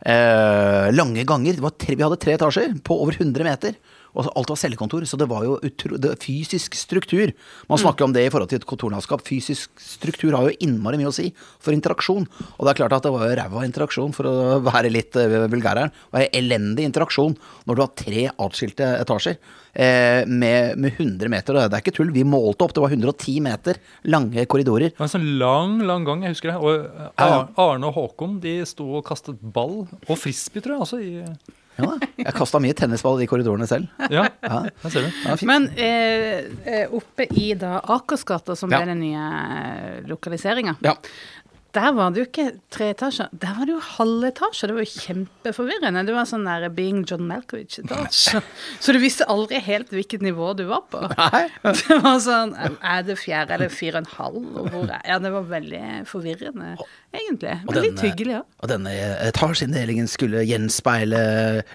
Eh, 0.00 0.88
lange 0.92 1.24
ganger. 1.28 1.56
Det 1.56 1.64
var 1.64 1.76
tre, 1.76 1.96
vi 1.96 2.04
hadde 2.04 2.20
tre 2.20 2.36
etasjer 2.36 2.76
på 2.84 2.96
over 3.02 3.16
100 3.18 3.44
meter. 3.44 3.76
Og 4.14 4.30
alt 4.34 4.50
var 4.52 4.58
cellekontor, 4.58 5.06
så 5.06 5.18
det 5.20 5.28
var 5.30 5.44
jo 5.46 5.58
utro, 5.66 5.98
det, 6.00 6.16
fysisk 6.22 6.74
struktur. 6.78 7.32
Man 7.70 7.80
snakker 7.80 8.06
om 8.06 8.14
det 8.14 8.26
i 8.26 8.32
forhold 8.32 8.50
til 8.50 8.60
et 8.60 8.68
kontorlandskap. 8.68 9.22
Fysisk 9.26 9.70
struktur 9.82 10.34
har 10.36 10.48
jo 10.48 10.56
innmari 10.66 10.98
mye 11.00 11.12
å 11.12 11.14
si 11.14 11.28
for 11.62 11.76
interaksjon. 11.76 12.26
Og 12.56 12.66
det 12.66 12.72
er 12.72 12.80
klart 12.82 12.98
at 12.98 13.06
det 13.06 13.14
var 13.14 13.28
jo 13.28 13.38
ræva 13.38 13.64
interaksjon, 13.68 14.14
for 14.16 14.28
å 14.30 14.58
være 14.66 14.92
litt 14.92 15.16
uh, 15.18 15.46
vulgær 15.50 15.84
her. 15.84 15.94
Det 15.94 16.16
var 16.16 16.28
elendig 16.42 16.88
interaksjon 16.88 17.36
når 17.68 17.78
du 17.78 17.84
har 17.84 17.96
tre 18.02 18.26
atskilte 18.46 18.88
etasjer 19.00 19.38
eh, 19.72 20.26
med, 20.26 20.78
med 20.78 20.92
100 20.98 21.30
meter. 21.32 21.60
Det 21.60 21.78
er 21.78 21.84
ikke 21.84 21.94
tull, 22.00 22.12
vi 22.14 22.24
målte 22.26 22.66
opp, 22.66 22.74
det 22.74 22.82
var 22.84 22.94
110 22.94 23.38
meter 23.44 23.80
lange 24.10 24.44
korridorer. 24.50 24.90
Det 24.90 25.00
var 25.00 25.08
en 25.08 25.14
sånn 25.14 25.30
lang, 25.40 25.78
lang 25.86 26.06
gang, 26.08 26.26
jeg 26.26 26.36
husker 26.36 26.52
det. 26.52 26.58
Og 26.60 27.06
eh, 27.06 27.38
Arne 27.64 27.90
og 27.90 27.96
Håkon 27.98 28.38
de 28.42 28.60
sto 28.68 28.88
og 28.98 29.06
kastet 29.06 29.40
ball 29.40 29.84
og 29.86 30.14
frisbee, 30.18 30.64
tror 30.64 30.76
jeg. 30.76 30.86
Altså, 30.86 31.00
i, 31.00 31.58
Ja, 31.80 31.96
jeg 32.26 32.34
kasta 32.36 32.60
mye 32.62 32.74
tennisball 32.76 33.22
i 33.24 33.26
korridorene 33.30 33.66
selv. 33.70 33.88
ja, 34.10 34.28
Ja. 34.42 34.60
der 34.82 34.90
ser 34.90 35.06
du. 35.08 35.10
Ja. 35.24 35.36
Men 35.48 35.68
eh, 35.76 36.44
eh, 36.64 36.86
oppe 36.92 37.26
i 37.36 37.52
da 37.54 37.80
Akersgata, 37.80 38.56
som 38.56 38.70
Ja. 38.70 38.78
ble 38.82 38.92
den 38.94 39.00
nye 39.00 39.26
eh, 39.60 40.00
lokaliseringa, 40.08 40.76
Ja. 40.84 40.94
Der 41.76 41.92
var 41.94 42.10
det 42.10 42.22
jo 42.22 42.26
ikke 42.26 42.46
tre 42.74 42.88
etasjer, 42.94 43.30
der 43.42 43.54
var 43.58 43.68
det 43.68 43.74
jo 43.76 43.80
halvetasje. 43.84 44.68
Det 44.70 44.74
var 44.74 44.86
jo 44.86 45.02
kjempeforvirrende. 45.04 46.02
Det 46.08 46.14
var 46.16 46.26
sånn 46.26 46.46
der 46.48 46.66
Being 46.74 47.04
John 47.06 47.28
Malkovich-etasje. 47.28 48.42
Så 48.82 48.94
du 48.94 48.98
visste 49.02 49.26
aldri 49.30 49.60
helt 49.62 49.92
hvilket 49.94 50.24
nivå 50.26 50.50
du 50.58 50.64
var 50.70 50.82
på. 50.90 51.02
Nei. 51.14 51.44
Det 51.62 51.98
var 52.02 52.18
sånn 52.22 52.54
Er 52.58 53.04
det 53.06 53.16
fjerde 53.20 53.54
eller 53.56 53.70
fire 53.72 54.00
og 54.00 54.06
en 54.06 54.10
halv? 54.16 54.48
Og 54.60 54.70
hvor 54.72 54.90
er 54.90 55.04
Ja, 55.06 55.18
det 55.22 55.30
var 55.34 55.46
veldig 55.50 55.82
forvirrende, 56.10 56.72
egentlig. 57.14 57.54
Men 57.64 57.76
denne, 57.76 57.84
litt 57.86 58.02
hyggelig 58.04 58.36
òg. 58.40 58.48
Og 58.60 58.72
denne 58.72 58.94
etasjeinndelingen 59.28 60.10
skulle 60.10 60.42
gjenspeile 60.48 61.22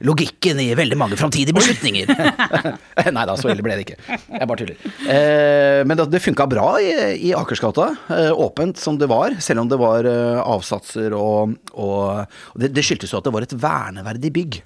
logikken 0.07 0.59
i 0.63 0.69
veldig 0.77 0.99
mange 0.99 1.19
framtidige 1.19 1.55
beslutninger. 1.55 2.11
Nei 3.15 3.25
da, 3.27 3.37
så 3.39 3.51
ille 3.53 3.63
ble 3.65 3.79
det 3.79 3.87
ikke. 3.87 4.19
Jeg 4.35 4.49
bare 4.51 4.61
tuller. 4.61 4.91
Eh, 5.07 5.81
men 5.87 5.99
det, 5.99 6.09
det 6.13 6.23
funka 6.23 6.47
bra 6.51 6.67
i, 6.83 6.91
i 7.29 7.33
Akersgata. 7.37 7.91
Eh, 8.11 8.31
åpent 8.31 8.79
som 8.81 8.99
det 8.99 9.09
var, 9.11 9.35
selv 9.43 9.63
om 9.63 9.71
det 9.71 9.79
var 9.79 9.84
eh, 10.09 10.39
avsatser 10.41 11.15
og, 11.17 11.55
og, 11.73 12.31
og 12.53 12.63
det, 12.63 12.71
det 12.75 12.83
skyldtes 12.85 13.13
jo 13.13 13.19
at 13.19 13.27
det 13.27 13.35
var 13.35 13.45
et 13.45 13.55
verneverdig 13.61 14.31
bygg. 14.35 14.59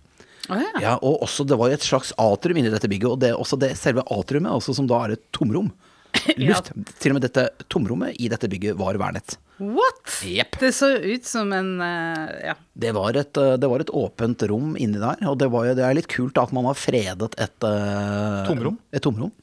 Oh, 0.50 0.58
ja. 0.58 0.82
Ja, 0.82 0.94
og 1.06 1.22
også 1.28 1.46
det 1.46 1.60
var 1.60 1.70
jo 1.70 1.78
et 1.78 1.86
slags 1.86 2.10
atrium 2.18 2.58
inni 2.58 2.72
dette 2.74 2.90
bygget, 2.90 3.12
og 3.12 3.22
det, 3.22 3.36
også 3.38 3.60
det 3.62 3.76
selve 3.78 4.02
atriumet, 4.10 4.50
også 4.56 4.74
som 4.80 4.88
da 4.90 5.04
er 5.06 5.18
et 5.18 5.26
tomrom. 5.36 5.70
Luft. 6.42 6.72
Til 6.98 7.14
og 7.14 7.20
med 7.20 7.28
dette 7.28 7.46
tomrommet 7.70 8.18
i 8.18 8.30
dette 8.32 8.50
bygget 8.50 8.78
var 8.80 8.98
vernet. 8.98 9.38
What?! 9.60 10.22
Yep. 10.24 10.58
Det 10.62 10.72
så 10.74 10.94
ut 10.98 11.26
som 11.28 11.52
en 11.54 11.76
uh, 11.84 12.32
Ja. 12.46 12.56
Det 12.74 12.94
var, 12.96 13.18
et, 13.20 13.38
eh, 13.38 13.58
det 13.60 13.68
var 13.68 13.84
et 13.84 13.92
åpent 13.92 14.46
rom 14.48 14.78
inni 14.80 15.02
der, 15.02 15.20
og 15.28 15.36
det, 15.42 15.50
var 15.52 15.68
jo, 15.68 15.76
det 15.76 15.84
er 15.86 15.98
litt 15.98 16.10
kult 16.12 16.40
at 16.40 16.54
man 16.56 16.70
har 16.70 16.80
fredet 16.80 17.36
et 17.36 17.68
uh, 17.68 18.48
Tomrom? 18.48 18.80
Et 18.96 19.04
tomrom. 19.04 19.34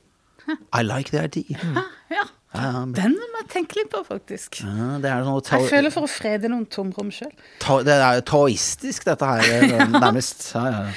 I 0.73 0.83
like 0.87 1.13
the 1.13 1.21
idea. 1.21 1.61
ja. 2.17 2.25
Ja, 2.57 2.73
men- 2.87 2.93
Den 2.97 3.13
må 3.33 3.43
jeg 3.43 3.49
tenke 3.53 3.77
litt 3.77 3.91
på, 3.93 4.01
faktisk. 4.07 4.61
ja, 4.65 4.99
ta, 5.01 5.59
Jeg 5.61 5.71
føler 5.71 5.93
for 5.93 6.03
å 6.07 6.11
frede 6.11 6.49
noen 6.49 6.67
tomrom 6.67 7.11
sjøl. 7.13 7.31
ta, 7.61 7.79
Det 7.83 7.93
er 7.95 8.21
taoistisk, 8.23 9.05
dette 9.05 9.27
her, 9.29 9.41
eh, 9.41 9.87
nærmest. 10.01 10.53
Ja, 10.55 10.65
ja. 10.71 10.93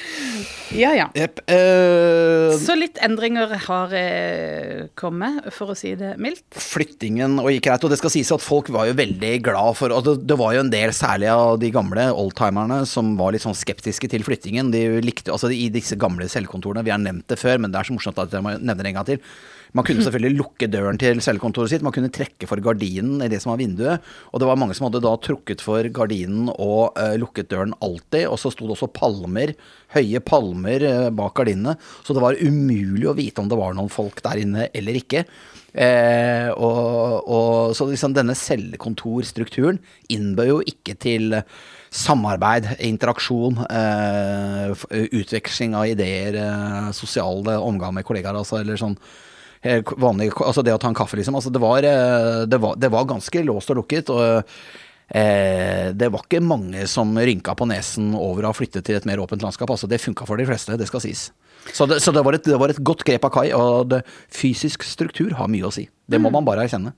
Ja, 0.72 0.90
ja. 0.94 1.06
Jepp. 1.18 1.40
eh, 1.50 2.56
Så 2.58 2.76
litt 2.78 2.98
endringer 3.02 3.50
har 3.66 3.92
eh, 3.92 4.86
kommet, 4.94 5.52
for 5.52 5.72
å 5.72 5.76
si 5.76 5.94
det 5.98 6.16
mildt. 6.18 6.44
flyttingen 6.54 7.38
og 7.42 7.50
gikk 7.50 7.66
greit. 7.68 7.84
Og 7.84 7.90
det 7.90 7.98
skal 7.98 8.10
sies 8.14 8.30
at 8.32 8.40
folk 8.44 8.68
var 8.70 8.86
jo 8.86 8.94
veldig 8.94 9.42
glad 9.42 9.76
for 9.76 9.90
Og 9.90 10.04
det, 10.06 10.26
det 10.30 10.38
var 10.38 10.54
jo 10.54 10.60
en 10.60 10.70
del, 10.70 10.90
særlig 10.96 11.28
av 11.32 11.58
de 11.58 11.70
gamle 11.74 12.08
oldtimerne, 12.14 12.86
som 12.86 13.16
var 13.18 13.32
litt 13.32 13.42
sånn 13.42 13.56
skeptiske 13.58 14.08
til 14.10 14.22
flyttingen. 14.26 14.70
De 14.72 15.00
likte 15.02 15.30
Altså 15.34 15.50
i 15.52 15.68
disse 15.70 15.96
gamle 15.98 16.26
cellekontorene, 16.30 16.84
vi 16.86 16.90
har 16.94 16.98
nevnt 17.02 17.26
det 17.30 17.38
før, 17.38 17.58
men 17.60 17.70
det 17.72 17.80
er 17.80 17.84
så 17.90 17.96
morsomt 17.98 18.18
at 18.18 18.30
jeg 18.30 18.42
nevner 18.42 18.82
det 18.82 18.86
en 18.94 18.94
gang 19.00 19.06
til. 19.06 19.18
Man 19.76 19.86
kunne 19.86 20.02
selvfølgelig 20.04 20.38
lukke 20.38 20.68
døren 20.70 20.98
til 21.00 21.20
cellekontoret 21.24 21.72
sitt, 21.72 21.84
man 21.86 21.94
kunne 21.94 22.12
trekke 22.12 22.48
for 22.50 22.62
gardinen 22.64 23.22
i 23.24 23.30
det 23.30 23.38
som 23.42 23.52
var 23.52 23.60
vinduet. 23.60 24.08
Og 24.32 24.42
det 24.42 24.48
var 24.50 24.58
mange 24.60 24.76
som 24.76 24.88
hadde 24.88 25.02
da 25.04 25.14
trukket 25.22 25.62
for 25.64 25.86
gardinen 25.94 26.50
og 26.56 26.98
uh, 26.98 27.14
lukket 27.20 27.52
døren 27.52 27.76
alltid. 27.84 28.26
Og 28.30 28.40
så 28.40 28.52
sto 28.54 28.66
det 28.66 28.76
også 28.76 28.90
palmer, 28.96 29.54
høye 29.94 30.22
palmer 30.26 30.86
uh, 30.86 31.06
bak 31.14 31.36
gardinene. 31.38 31.76
Så 32.02 32.16
det 32.16 32.24
var 32.24 32.40
umulig 32.40 33.08
å 33.10 33.16
vite 33.18 33.42
om 33.42 33.50
det 33.50 33.60
var 33.60 33.78
noen 33.78 33.92
folk 33.92 34.22
der 34.26 34.42
inne 34.42 34.68
eller 34.74 34.98
ikke. 35.00 35.24
Eh, 35.70 36.48
og, 36.58 37.28
og, 37.30 37.74
så 37.78 37.86
liksom 37.86 38.14
denne 38.16 38.34
cellekontorstrukturen 38.34 39.78
innbød 40.10 40.48
jo 40.48 40.58
ikke 40.66 40.96
til 40.98 41.36
samarbeid, 41.94 42.66
interaksjon, 42.86 43.60
eh, 43.70 44.74
utveksling 45.20 45.76
av 45.78 45.86
ideer, 45.90 46.38
eh, 46.42 46.90
sosial 46.96 47.46
omgang 47.58 47.94
med 47.94 48.06
kollegaer, 48.06 48.38
altså, 48.38 48.60
eller 48.60 48.78
sånn 48.80 48.98
vanlig, 49.62 50.30
altså 50.40 50.62
det 50.64 50.72
å 50.74 50.78
ta 50.80 50.88
en 50.88 50.96
kaffe, 50.96 51.18
liksom. 51.20 51.36
Altså 51.36 51.50
det, 51.52 51.60
var, 51.60 51.84
eh, 51.84 52.46
det, 52.48 52.60
var, 52.62 52.78
det 52.80 52.92
var 52.92 53.08
ganske 53.10 53.42
låst 53.44 53.72
og 53.74 53.82
lukket. 53.82 54.12
og 54.14 54.46
Eh, 55.10 55.90
det 55.90 56.06
var 56.08 56.22
ikke 56.22 56.38
mange 56.38 56.84
som 56.86 57.16
rynka 57.18 57.56
på 57.58 57.66
nesen 57.66 58.12
over 58.14 58.46
å 58.46 58.52
ha 58.52 58.54
flyttet 58.54 58.86
til 58.86 58.94
et 58.94 59.06
mer 59.08 59.18
åpent 59.18 59.42
landskap. 59.42 59.70
Altså, 59.74 59.88
det 59.90 59.98
funka 59.98 60.26
for 60.28 60.38
de 60.38 60.46
fleste, 60.46 60.76
det 60.78 60.86
skal 60.86 61.02
sies. 61.02 61.30
Så 61.74 61.86
det, 61.90 61.98
så 62.00 62.14
det, 62.14 62.22
var, 62.24 62.38
et, 62.38 62.46
det 62.46 62.58
var 62.60 62.70
et 62.72 62.78
godt 62.86 63.02
grep 63.04 63.26
av 63.26 63.32
Kai, 63.34 63.48
og 63.56 63.90
det, 63.90 64.04
fysisk 64.32 64.86
struktur 64.86 65.34
har 65.40 65.50
mye 65.50 65.66
å 65.66 65.74
si. 65.74 65.88
Det 66.06 66.20
må 66.22 66.30
man 66.32 66.46
bare 66.46 66.62
erkjenne. 66.64 66.94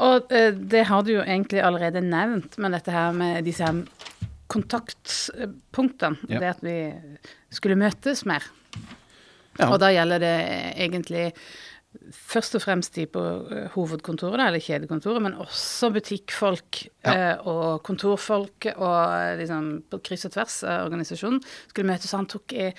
Og 0.00 0.32
eh, 0.32 0.48
det 0.56 0.86
har 0.88 1.04
du 1.04 1.12
jo 1.12 1.22
egentlig 1.24 1.60
allerede 1.64 2.00
nevnt, 2.04 2.56
men 2.56 2.76
dette 2.76 2.94
her 2.94 3.12
med 3.16 3.44
disse 3.46 3.68
her 3.68 3.84
kontaktpunktene, 4.52 6.16
Ja. 6.30 6.40
det 6.40 6.50
at 6.54 6.64
vi 6.64 6.76
skulle 7.52 7.76
møtes 7.76 8.24
mer. 8.24 8.44
Ja. 9.58 9.70
Og 9.70 9.80
da 9.82 9.88
gjelder 9.92 10.20
det 10.22 10.34
egentlig 10.86 11.30
først 12.14 12.54
og 12.58 12.62
fremst 12.62 12.94
de 12.94 13.06
på 13.10 13.20
eh, 13.50 13.66
hovedkontoret, 13.74 14.40
eller 14.46 14.62
kjedekontoret, 14.62 15.22
men 15.24 15.34
også 15.42 15.90
butikkfolk 15.94 16.82
Ja. 17.06 17.12
eh, 17.34 17.46
og 17.46 17.82
kontorfolk 17.86 18.68
og 18.76 18.98
eh, 19.16 19.36
liksom 19.40 19.68
på 19.90 20.00
kryss 20.06 20.26
og 20.28 20.34
tvers 20.36 20.58
av 20.66 20.86
organisasjonen 20.88 21.40
skulle 21.68 21.88
møtes. 21.90 22.12
Han 22.14 22.26
tok, 22.30 22.52
eh, 22.52 22.72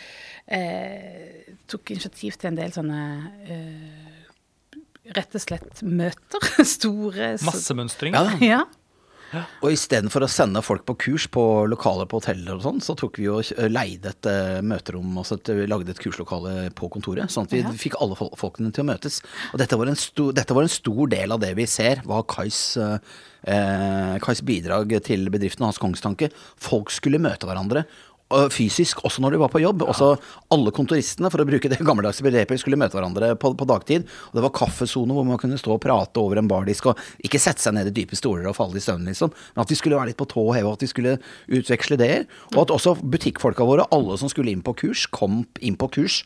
tok 1.68 1.92
initiativ 1.96 2.38
til 2.40 2.52
en 2.52 2.60
del 2.60 2.72
sånne 2.76 3.02
eh, 3.48 4.14
rett 5.16 5.36
og 5.40 5.44
slett 5.44 5.84
møter. 5.88 6.50
Store 6.78 7.34
Massemønstringer? 7.48 8.38
Ja. 8.44 8.64
Og 9.62 9.74
istedenfor 9.74 10.24
å 10.24 10.30
sende 10.32 10.62
folk 10.64 10.86
på 10.88 10.96
kurs 11.04 11.26
på 11.28 11.42
lokaler 11.68 12.08
på 12.08 12.22
hoteller 12.22 12.56
og 12.56 12.64
sånn, 12.64 12.82
så 12.84 12.96
tok 12.98 13.20
vi 13.20 13.28
og 13.32 13.44
leide 13.74 14.14
et 14.14 14.30
eh, 14.32 14.60
møterom, 14.64 15.18
og 15.20 15.52
lagde 15.68 15.92
et 15.92 16.00
kurslokale 16.00 16.70
på 16.78 16.90
kontoret. 16.94 17.28
Sånn 17.34 17.44
at 17.50 17.52
vi 17.52 17.60
Ja. 17.66 17.74
fikk 17.76 17.98
alle 18.00 18.16
folkene 18.16 18.72
til 18.72 18.86
å 18.86 18.90
møtes. 18.94 19.22
Og 19.54 19.60
dette 19.60 19.78
var, 19.78 19.88
en 19.92 20.00
stor, 20.00 20.32
dette 20.38 20.54
var 20.56 20.64
en 20.64 20.72
stor 20.72 21.08
del 21.12 21.32
av 21.36 21.40
det 21.44 21.54
vi 21.56 21.66
ser, 21.66 22.02
var 22.08 22.24
Kais, 22.24 22.78
eh, 22.78 23.00
eh, 23.48 24.18
Kais 24.24 24.42
bidrag 24.42 24.96
til 25.04 25.28
bedriften 25.30 25.66
og 25.66 25.74
hans 25.74 25.82
kongstanke. 25.84 26.32
Folk 26.56 26.90
skulle 26.90 27.20
møte 27.20 27.48
hverandre. 27.50 27.86
Fysisk, 28.52 29.00
også 29.08 29.22
når 29.24 29.34
de 29.34 29.40
var 29.40 29.52
på 29.54 29.62
jobb. 29.64 29.86
Også 29.88 30.10
alle 30.52 30.72
kontoristene, 30.76 31.30
for 31.32 31.40
å 31.40 31.48
bruke 31.48 31.70
det 31.72 31.80
gammeldagse 31.80 32.26
begrepet, 32.26 32.60
skulle 32.60 32.80
møte 32.80 32.98
hverandre 32.98 33.32
på, 33.40 33.54
på 33.56 33.68
dagtid. 33.70 34.08
Og 34.30 34.36
det 34.36 34.44
var 34.44 34.56
kaffesone 34.58 35.16
hvor 35.16 35.24
man 35.28 35.40
kunne 35.40 35.60
stå 35.60 35.78
og 35.78 35.84
prate 35.86 36.20
over 36.20 36.42
en 36.42 36.50
bardisk, 36.52 36.90
og 36.92 37.00
ikke 37.24 37.40
sette 37.40 37.64
seg 37.64 37.78
ned 37.78 37.88
i 37.92 37.96
dype 37.96 38.20
stoler 38.20 38.50
og 38.50 38.58
falle 38.58 38.82
i 38.82 38.84
søvn, 38.84 39.08
liksom. 39.08 39.32
Men 39.56 39.64
at 39.64 39.72
vi 39.72 39.80
skulle 39.80 40.00
være 40.00 40.12
litt 40.12 40.20
på 40.20 40.28
tå 40.28 40.44
og 40.44 40.58
heve, 40.58 40.74
at 40.76 40.84
vi 40.84 40.92
skulle 40.92 41.16
utveksle 41.48 41.96
ideer. 42.00 42.28
Og 42.56 42.66
at 42.66 42.76
også 42.76 42.98
butikkfolka 43.00 43.68
våre, 43.68 43.88
alle 43.96 44.20
som 44.20 44.32
skulle 44.32 44.52
inn 44.52 44.66
på 44.66 44.76
kurs, 44.84 45.06
kom 45.08 45.46
inn 45.64 45.80
på 45.80 45.92
kurs 45.96 46.22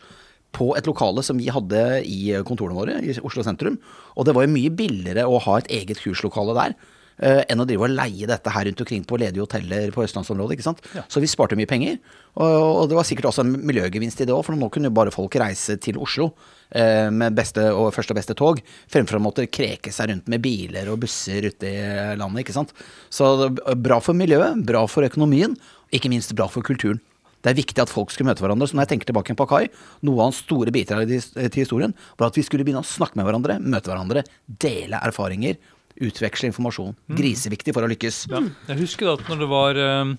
på 0.58 0.72
et 0.76 0.88
lokale 0.90 1.24
som 1.24 1.38
vi 1.40 1.52
hadde 1.54 1.84
i 2.08 2.34
kontorene 2.48 2.76
våre 2.76 2.98
i 3.06 3.14
Oslo 3.22 3.46
sentrum. 3.46 3.78
Og 4.18 4.28
det 4.28 4.36
var 4.36 4.48
jo 4.48 4.56
mye 4.56 4.74
billigere 4.74 5.28
å 5.30 5.40
ha 5.46 5.60
et 5.62 5.70
eget 5.72 6.02
kurslokale 6.04 6.58
der. 6.58 6.76
Eh, 7.22 7.42
enn 7.50 7.62
å 7.62 7.68
drive 7.70 7.86
og 7.88 7.94
leie 7.94 8.30
dette 8.30 8.54
her 8.54 8.68
rundt 8.68 8.84
omkring 8.84 9.04
på 9.08 9.20
ledige 9.22 9.46
hoteller 9.46 9.94
på 9.94 10.04
østlandsområdet. 10.06 10.58
ikke 10.58 10.68
sant? 10.68 10.82
Så 11.08 11.24
vi 11.24 11.30
sparte 11.32 11.58
mye 11.60 11.70
penger. 11.70 12.00
Og, 12.36 12.56
og 12.82 12.90
det 12.90 12.98
var 12.98 13.08
sikkert 13.08 13.30
også 13.32 13.46
en 13.46 13.54
miljøgevinst 13.70 14.24
i 14.24 14.28
det 14.30 14.36
òg, 14.36 14.44
for 14.48 14.58
nå 14.58 14.72
kunne 14.74 14.92
jo 14.92 14.98
bare 14.98 15.14
folk 15.14 15.36
reise 15.42 15.78
til 15.84 16.00
Oslo 16.02 16.32
eh, 16.70 17.10
med 17.14 17.38
beste 17.38 17.68
og 17.74 17.92
første 17.96 18.16
og 18.16 18.22
beste 18.22 18.38
tog, 18.40 18.64
fremfor 18.92 19.20
å 19.20 19.24
måtte 19.24 19.50
kreke 19.52 19.94
seg 19.94 20.12
rundt 20.12 20.32
med 20.32 20.44
biler 20.44 20.92
og 20.92 21.02
busser 21.06 21.52
ute 21.52 21.70
i 21.70 21.86
landet. 22.20 22.46
ikke 22.46 22.58
sant? 22.58 22.74
Så 23.14 23.52
bra 23.78 24.02
for 24.04 24.18
miljøet, 24.18 24.60
bra 24.68 24.86
for 24.90 25.08
økonomien, 25.08 25.56
ikke 25.92 26.12
minst 26.12 26.36
bra 26.38 26.48
for 26.52 26.66
kulturen. 26.66 27.02
Det 27.42 27.52
er 27.52 27.58
viktig 27.58 27.82
at 27.82 27.92
folk 27.92 28.12
skulle 28.14 28.30
møte 28.30 28.44
hverandre. 28.44 28.68
Så 28.70 28.78
når 28.78 28.86
jeg 28.86 28.94
tenker 28.94 29.10
tilbake 29.10 29.36
på 29.38 29.48
Akai, 29.48 29.66
noe 30.06 30.20
av 30.20 30.30
hans 30.30 30.42
store 30.44 30.74
biter 30.74 31.02
til 31.10 31.58
historien 31.58 31.96
var 32.20 32.30
at 32.30 32.38
vi 32.38 32.46
skulle 32.46 32.66
begynne 32.68 32.84
å 32.86 32.88
snakke 32.88 33.18
med 33.18 33.28
hverandre, 33.28 33.58
møte 33.62 33.90
hverandre, 33.90 34.24
dele 34.46 35.02
erfaringer, 35.02 35.58
utveksle 36.02 36.50
informasjon. 36.52 36.96
Griseviktig 37.18 37.74
for 37.76 37.86
å 37.86 37.90
lykkes. 37.92 38.24
Ja. 38.32 38.42
Jeg 38.72 38.82
husker 38.84 39.10
da 39.10 39.16
at 39.20 39.26
når 39.32 39.42
det 39.44 39.50
var 39.52 39.80
eh, 39.86 40.14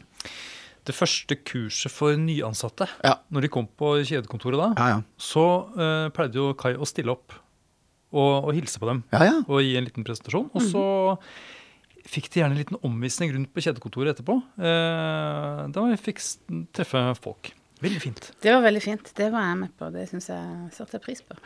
det 0.89 0.97
første 0.97 1.37
kurset 1.47 1.93
for 1.95 2.19
nyansatte, 2.19 2.89
Ja. 3.07 3.17
når 3.31 3.47
de 3.47 3.53
kom 3.55 3.69
på 3.69 3.95
kjedekontoret 4.03 4.59
da, 4.59 4.69
Ja, 4.79 4.89
ja. 4.97 5.01
så 5.19 5.45
uh, 5.77 6.09
pleide 6.15 6.39
jo 6.41 6.53
Kai 6.59 6.75
å 6.75 6.87
stille 6.89 7.15
opp 7.15 7.35
og, 8.13 8.49
og 8.49 8.53
hilse 8.57 8.81
på 8.83 8.89
dem. 8.91 9.03
Ja, 9.15 9.25
ja. 9.25 9.37
Og 9.47 9.63
gi 9.65 9.77
en 9.79 9.87
liten 9.87 10.05
presentasjon. 10.05 10.51
Og 10.53 10.67
så 10.67 10.83
fikk 12.13 12.27
de 12.35 12.43
gjerne 12.43 12.57
en 12.57 12.61
liten 12.61 12.81
omvisning 12.85 13.31
rundt 13.33 13.53
på 13.55 13.63
kjedekontoret 13.65 14.17
etterpå. 14.17 14.37
Uh, 14.59 15.69
da 15.73 15.87
vi 15.87 15.99
fikk 16.03 16.21
vi 16.51 16.65
treffe 16.77 17.05
folk. 17.23 17.53
Veldig 17.83 18.03
fint. 18.03 18.29
Det 18.43 18.53
var 18.55 18.63
veldig 18.63 18.83
fint. 18.85 19.09
Det 19.19 19.31
var 19.33 19.47
jeg 19.49 19.59
med 19.63 19.73
på. 19.79 19.89
Det 19.95 20.05
syns 20.11 20.29
jeg 20.31 20.69
satte 20.77 21.01
pris 21.03 21.23
på. 21.27 21.39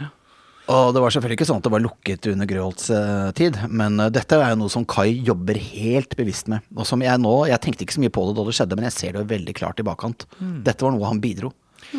Og 0.66 0.92
det 0.94 1.02
var 1.02 1.14
selvfølgelig 1.14 1.36
ikke 1.38 1.46
sånn 1.46 1.60
at 1.60 1.66
det 1.66 1.72
var 1.76 1.82
lukket 1.84 2.28
under 2.32 2.48
Grøholts 2.50 2.88
eh, 2.90 3.28
tid, 3.38 3.58
men 3.70 4.00
eh, 4.02 4.10
dette 4.14 4.38
er 4.38 4.50
jo 4.50 4.60
noe 4.64 4.72
som 4.72 4.86
Kai 4.88 5.12
jobber 5.26 5.58
helt 5.62 6.16
bevisst 6.18 6.50
med. 6.50 6.64
Og 6.74 6.88
som 6.88 7.04
jeg 7.04 7.22
nå, 7.22 7.34
jeg 7.50 7.62
tenkte 7.62 7.86
ikke 7.86 7.98
så 7.98 8.02
mye 8.02 8.14
på 8.16 8.24
det 8.26 8.38
da 8.38 8.46
det 8.48 8.56
skjedde, 8.58 8.78
men 8.78 8.88
jeg 8.88 8.96
ser 8.96 9.14
det 9.14 9.22
jo 9.22 9.30
veldig 9.30 9.54
klart 9.58 9.82
i 9.82 9.86
bakkant. 9.86 10.26
Dette 10.66 10.82
var 10.82 10.96
noe 10.96 11.06
han 11.12 11.22
bidro 11.22 11.52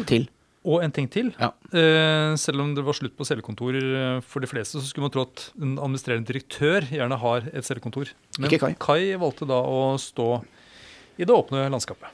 til. 0.09 0.27
Og 0.67 0.83
en 0.83 0.91
ting 0.91 1.07
til. 1.07 1.29
Ja. 1.39 1.53
Eh, 1.71 2.33
selv 2.39 2.59
om 2.65 2.73
det 2.75 2.83
var 2.83 2.97
slutt 2.97 3.15
på 3.15 3.25
cellekontor 3.27 3.77
eh, 3.79 4.19
for 4.25 4.43
de 4.43 4.49
fleste, 4.51 4.81
så 4.81 4.89
skulle 4.89 5.07
man 5.07 5.13
tro 5.15 5.23
at 5.23 5.45
en 5.55 5.77
administrerende 5.77 6.27
direktør 6.27 6.89
gjerne 6.91 7.19
har 7.21 7.47
et 7.53 7.67
cellekontor. 7.67 8.11
Men 8.35 8.51
Ikke 8.51 8.73
Kai. 8.75 9.15
valgte 9.21 9.47
da 9.47 9.61
å 9.63 9.93
stå 10.01 10.41
i 11.17 11.23
det 11.23 11.33
åpne 11.33 11.69
landskapet. 11.71 12.11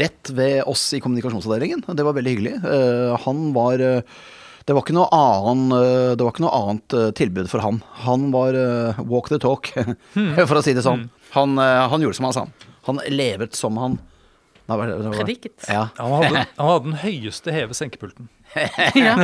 Rett 0.00 0.30
ved 0.32 0.62
oss 0.70 0.84
i 0.94 1.00
kommunikasjonsavdelingen. 1.02 1.82
Det 1.84 2.06
var 2.06 2.16
veldig 2.16 2.32
hyggelig. 2.32 2.54
Eh, 2.62 3.16
han 3.26 3.50
var 3.52 3.82
eh, 3.84 4.20
det 4.66 4.74
var, 4.76 4.82
ikke 4.84 4.94
noe 4.96 5.08
annen, 5.14 5.72
eh, 5.76 6.12
det 6.16 6.24
var 6.26 6.34
ikke 6.34 6.44
noe 6.44 6.58
annet 6.58 6.96
eh, 6.98 7.08
tilbud 7.16 7.48
for 7.50 7.64
han. 7.64 7.80
Han 8.04 8.28
var 8.34 8.56
eh, 8.58 9.00
walk 9.08 9.30
the 9.32 9.38
talk, 9.42 9.72
for 10.50 10.60
å 10.60 10.62
si 10.64 10.74
det 10.76 10.84
sånn. 10.86 11.08
Han, 11.36 11.56
eh, 11.58 11.88
han 11.92 12.04
gjorde 12.04 12.18
som 12.20 12.28
han 12.28 12.36
sa. 12.36 12.46
Han 12.88 13.00
levet 13.08 13.56
som 13.58 13.76
han 13.80 13.98
Prediket. 14.70 15.64
Ja, 15.66 15.88
Han 15.98 16.12
hadde, 16.12 16.44
han 16.56 16.68
hadde 16.68 16.84
den 16.84 16.98
høyeste 17.02 17.50
heve-senkepulten. 17.50 18.28
ja. 18.98 19.14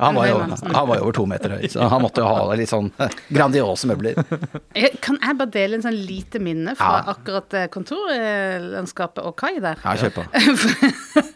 han 0.00 0.14
var, 0.16 0.26
jo, 0.30 0.36
han 0.40 0.86
var 0.88 0.96
jo 0.96 1.02
over 1.04 1.12
to 1.18 1.24
meter 1.28 1.52
høy, 1.58 1.66
så 1.68 1.88
han 1.92 2.00
måtte 2.04 2.22
jo 2.22 2.28
ha 2.30 2.54
litt 2.56 2.70
sånn 2.70 2.88
grandiose 3.28 3.88
møbler. 3.90 4.16
Kan 5.04 5.18
jeg 5.20 5.36
bare 5.40 5.52
dele 5.52 5.76
en 5.78 5.84
sånn 5.84 5.98
lite 6.08 6.40
minne 6.42 6.72
fra 6.78 6.92
Ja. 7.00 7.12
akkurat 7.14 7.54
eh, 7.58 7.66
kontorlandskapet 7.72 9.24
og 9.28 9.36
Kai 9.40 9.58
der? 9.60 9.80
Ja, 9.84 9.96
kjør 10.00 10.14
på. 10.20 10.24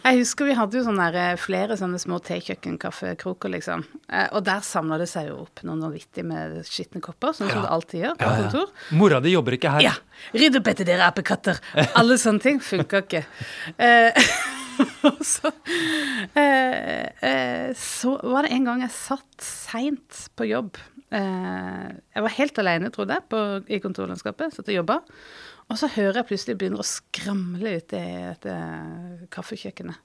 Jeg 0.00 0.20
husker 0.20 0.46
vi 0.46 0.54
hadde 0.54 0.78
jo 0.78 0.84
sånne 0.86 1.06
der, 1.10 1.32
eh, 1.34 1.38
flere 1.40 1.74
sånne 1.78 1.98
små 2.00 2.20
tekjøkkenkaffekroker, 2.24 3.50
liksom. 3.56 3.82
Eh, 4.08 4.28
Og 4.38 4.44
der 4.46 4.62
samla 4.64 4.98
det 5.02 5.08
seg 5.10 5.28
jo 5.30 5.40
opp 5.44 5.62
noen 5.66 5.82
vanvittige 5.82 6.24
med 6.26 6.60
skitne 6.66 7.02
kopper, 7.04 7.34
sånn 7.36 7.50
som 7.50 7.62
det 7.64 7.70
alltid 7.74 8.04
gjør 8.04 8.14
på 8.20 8.30
kontor. 8.42 8.70
Mora 8.98 9.18
di 9.20 9.34
jobber 9.34 9.58
ikke 9.58 9.74
her. 9.76 9.82
Ja! 9.90 9.94
Rydd 10.36 10.60
opp 10.60 10.70
etter 10.72 10.86
dere 10.88 11.06
apekatter! 11.10 11.58
Alle 11.98 12.18
sånne 12.22 12.40
ting 12.44 12.60
funka 12.62 13.02
ikke. 13.06 13.24
Så, 15.34 15.50
eh, 16.38 17.06
eh, 17.26 17.70
så 17.76 18.14
var 18.22 18.46
det 18.46 18.54
en 18.54 18.66
gang 18.68 18.84
jeg 18.84 18.94
satt 18.94 19.44
seint 19.44 20.24
på 20.38 20.48
jobb. 20.48 20.78
Eh, 21.10 21.86
jeg 22.14 22.24
var 22.26 22.36
helt 22.36 22.60
alene, 22.62 22.92
trodde 22.94 23.16
jeg, 23.18 23.26
på, 23.30 23.42
i 23.68 23.80
kontorlandskapet. 23.82 24.54
Satt 24.54 24.70
og 24.70 24.78
jobba. 24.80 25.00
Og 25.70 25.78
så 25.78 25.90
hører 25.94 26.20
jeg 26.20 26.30
plutselig 26.30 26.58
begynner 26.58 26.82
å 26.82 26.88
skramle 26.88 27.76
ute 27.78 27.98
i 28.00 28.16
dette 28.24 28.56
kaffekjøkkenet. 29.34 30.00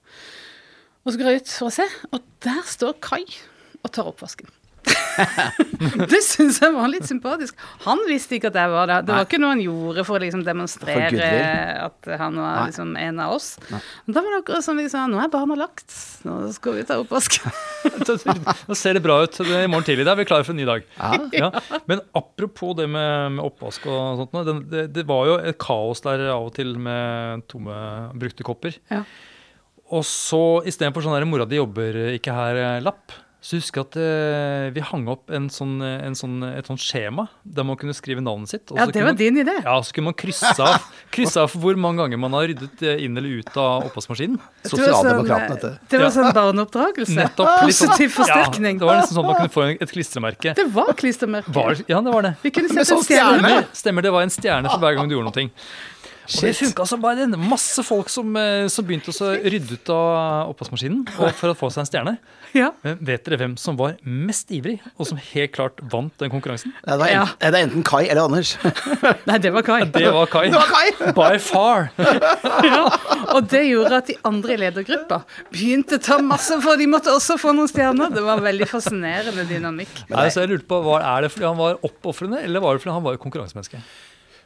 Og 1.05 1.13
så 1.13 1.21
går 1.21 1.31
jeg 1.31 1.43
ut 1.43 1.53
for 1.53 1.69
å 1.69 1.73
se, 1.73 1.85
og 2.11 2.29
der 2.45 2.61
står 2.69 2.97
Kai 3.03 3.23
og 3.81 3.91
tar 3.93 4.09
oppvasken. 4.09 4.49
det 6.11 6.21
syns 6.25 6.59
jeg 6.61 6.73
var 6.75 6.89
litt 6.91 7.07
sympatisk. 7.07 7.57
Han 7.85 8.01
visste 8.09 8.37
ikke 8.37 8.51
at 8.51 8.59
jeg 8.59 8.71
var 8.71 8.89
der. 8.89 9.05
Det 9.05 9.15
var 9.15 9.27
ikke 9.27 9.39
noe 9.41 9.53
han 9.55 9.63
gjorde 9.63 10.05
for 10.07 10.17
å 10.17 10.23
liksom 10.23 10.43
demonstrere 10.45 11.29
at 11.85 12.09
han 12.21 12.39
var 12.41 12.69
liksom 12.69 12.95
en 12.99 13.21
av 13.25 13.35
oss. 13.37 13.49
Da 13.69 14.21
var 14.21 14.29
det 14.35 14.41
akkurat 14.43 14.65
sånn 14.65 14.83
sa 14.91 15.05
Nå 15.09 15.19
er 15.21 15.31
barna 15.31 15.57
lagt, 15.57 15.93
nå 16.27 16.37
skal 16.55 16.77
vi 16.77 16.85
ta 16.87 16.97
oppvasken. 17.01 17.53
Nå 18.69 18.77
ser 18.77 18.97
det 18.97 19.03
bra 19.03 19.17
ut 19.23 19.37
Det 19.37 19.53
er 19.53 19.67
i 19.67 19.69
morgen 19.71 19.85
tidlig. 19.87 20.05
Da 20.07 20.15
er 20.15 20.19
vi 20.19 20.27
klare 20.27 20.45
for 20.47 20.55
en 20.55 20.59
ny 20.61 20.67
dag. 20.67 20.85
Ja. 20.97 21.11
Ja. 21.35 21.51
Men 21.89 22.01
apropos 22.17 22.75
det 22.77 22.87
med, 22.91 23.37
med 23.37 23.45
oppvask 23.45 23.85
og 23.89 24.23
sånt, 24.23 24.35
det, 24.47 24.57
det, 24.71 24.83
det 24.95 25.05
var 25.09 25.29
jo 25.29 25.37
et 25.39 25.59
kaos 25.61 26.03
der 26.05 26.27
av 26.33 26.49
og 26.49 26.55
til 26.57 26.75
med 26.81 27.45
tomme, 27.51 27.77
brukte 28.19 28.45
kopper. 28.47 28.77
Ja. 28.91 29.03
Og 29.93 30.01
så 30.07 30.63
istedenfor 30.65 31.05
sånn 31.05 31.13
der 31.13 31.27
'mora 31.29 31.45
di 31.45 31.59
jobber 31.59 31.97
ikke 32.15 32.33
her'-lapp, 32.33 33.13
så 33.45 33.59
husker 33.59 33.83
jeg 33.83 33.85
at 33.91 33.95
eh, 34.01 34.67
vi 34.73 34.81
hang 34.81 35.03
opp 35.11 35.29
en 35.29 35.45
sånn, 35.53 35.75
en 35.85 36.15
sånn, 36.17 36.39
et 36.49 36.65
sånt 36.65 36.81
skjema 36.81 37.27
der 37.45 37.67
man 37.67 37.77
kunne 37.77 37.93
skrive 37.93 38.23
navnet 38.25 38.49
sitt. 38.49 38.71
og 38.73 38.79
Ja, 38.79 38.87
så 38.87 38.89
det 38.89 38.95
kunne 38.95 39.05
var 39.05 39.13
man- 39.13 39.19
din 39.19 39.37
idé. 39.43 39.53
Ja, 39.61 39.75
så 39.85 39.93
kunne 39.93 40.07
man 40.09 40.15
krysse 40.17 40.49
av, 40.65 40.87
krysse 41.13 41.43
av 41.43 41.53
hvor 41.53 41.77
mange 41.77 42.01
ganger 42.01 42.17
man 42.23 42.33
har 42.33 42.47
ryddet 42.49 42.81
eh, 42.81 43.03
inn 43.05 43.13
eller 43.21 43.37
ut 43.43 43.51
av 43.61 43.85
oppvaskmaskinen. 43.91 44.39
Det 44.63 44.71
sånn, 44.71 44.81
Sosialdemokraten, 44.81 45.45
eh, 45.45 45.53
dette. 45.61 45.71
Det 45.93 46.01
var 46.01 46.09
sånn 46.17 46.31
barneoppdragelse. 46.33 47.17
Nettopp. 47.19 47.51
litt 47.69 47.77
sånn- 47.77 47.93
Positiv 47.93 48.15
forsterkning. 48.17 48.79
Ja, 48.79 48.81
det 48.81 48.89
var 48.89 49.01
nesten 49.03 49.19
sånn 49.19 49.29
man 49.29 49.37
kunne 49.43 49.53
få 49.53 49.67
et 49.77 49.93
klistremerke. 49.93 50.55
Det 50.57 50.65
var 50.73 50.93
klistremerke. 50.97 51.53
Var, 51.53 51.83
ja, 51.85 52.01
det 52.01 52.15
var 52.17 52.21
det. 52.25 52.33
Vi 52.41 52.49
kunne 52.57 52.73
sett 52.73 52.81
sette 52.81 52.97
en 52.97 52.97
sånn 52.97 53.05
stjerne. 53.05 53.37
stjerne. 53.45 53.53
Stemmer, 53.61 53.81
stemmer, 53.85 54.01
det 54.09 54.11
var 54.17 54.21
en 54.25 54.33
stjerne 54.33 54.73
for 54.73 54.79
hver 54.81 54.97
gang 54.97 55.07
du 55.07 55.15
gjorde 55.19 55.29
noe. 55.29 55.49
Og 56.25 56.41
det 56.41 56.53
funka 56.57 56.85
som 56.89 57.01
bare 57.03 57.27
det. 57.29 57.37
Masse 57.39 57.83
folk 57.85 58.09
som, 58.09 58.31
eh, 58.39 58.65
som 58.71 58.85
begynte 58.87 59.13
å 59.13 59.29
rydde 59.45 59.77
ut 59.77 59.91
av 59.93 60.51
oppvaskmaskinen 60.53 61.05
for 61.39 61.51
å 61.53 61.57
få 61.57 61.69
seg 61.73 61.83
en 61.83 61.89
stjerne. 61.89 62.15
Ja. 62.55 62.69
Vet 62.81 63.25
dere 63.27 63.37
hvem 63.41 63.57
som 63.59 63.75
var 63.77 63.97
mest 64.07 64.51
ivrig, 64.55 64.77
og 64.95 65.09
som 65.09 65.19
helt 65.19 65.51
klart 65.55 65.81
vant 65.91 66.13
den 66.21 66.31
konkurransen? 66.31 66.71
Det 66.85 66.97
var 67.01 67.11
Ja. 67.11 67.25
er 67.39 67.51
det 67.51 67.59
er 67.59 67.67
enten 67.67 67.83
Kai 67.85 68.05
eller 68.07 68.29
Anders. 68.29 68.55
Nei, 69.29 69.37
det 69.43 69.51
var 69.53 69.65
Kai. 69.67 69.81
Det 69.91 70.13
var 70.15 70.29
Kai. 70.31 70.45
Det 70.49 70.61
var 70.61 70.71
Kai! 70.71 71.11
By 71.17 71.37
far. 71.43 71.89
Ja, 72.65 72.85
og 73.35 73.49
det 73.51 73.65
gjorde 73.67 73.99
at 73.99 74.07
de 74.09 74.17
andre 74.27 74.55
i 74.55 74.61
ledergruppa 74.63 75.21
begynte 75.51 75.99
å 75.99 76.03
ta 76.07 76.17
masse, 76.23 76.57
for 76.63 76.79
de 76.79 76.87
måtte 76.89 77.11
også 77.13 77.37
få 77.41 77.53
noen 77.55 77.69
stjerner. 77.71 78.13
Det 78.15 78.23
var 78.25 78.41
veldig 78.43 78.67
fascinerende 78.71 79.45
dynamikk. 79.49 80.05
Nei, 80.09 80.27
så 80.31 80.45
jeg 80.45 80.55
lurte 80.55 80.69
på, 80.71 80.81
var, 80.85 81.03
Er 81.05 81.25
det 81.27 81.33
fordi 81.35 81.45
han 81.49 81.59
var 81.59 81.77
oppofrende, 81.85 82.41
eller 82.47 82.63
var 82.63 82.75
det 82.75 82.85
fordi 82.85 82.95
han 82.95 83.05
var 83.05 83.19
konkurransemenneske? 83.21 83.83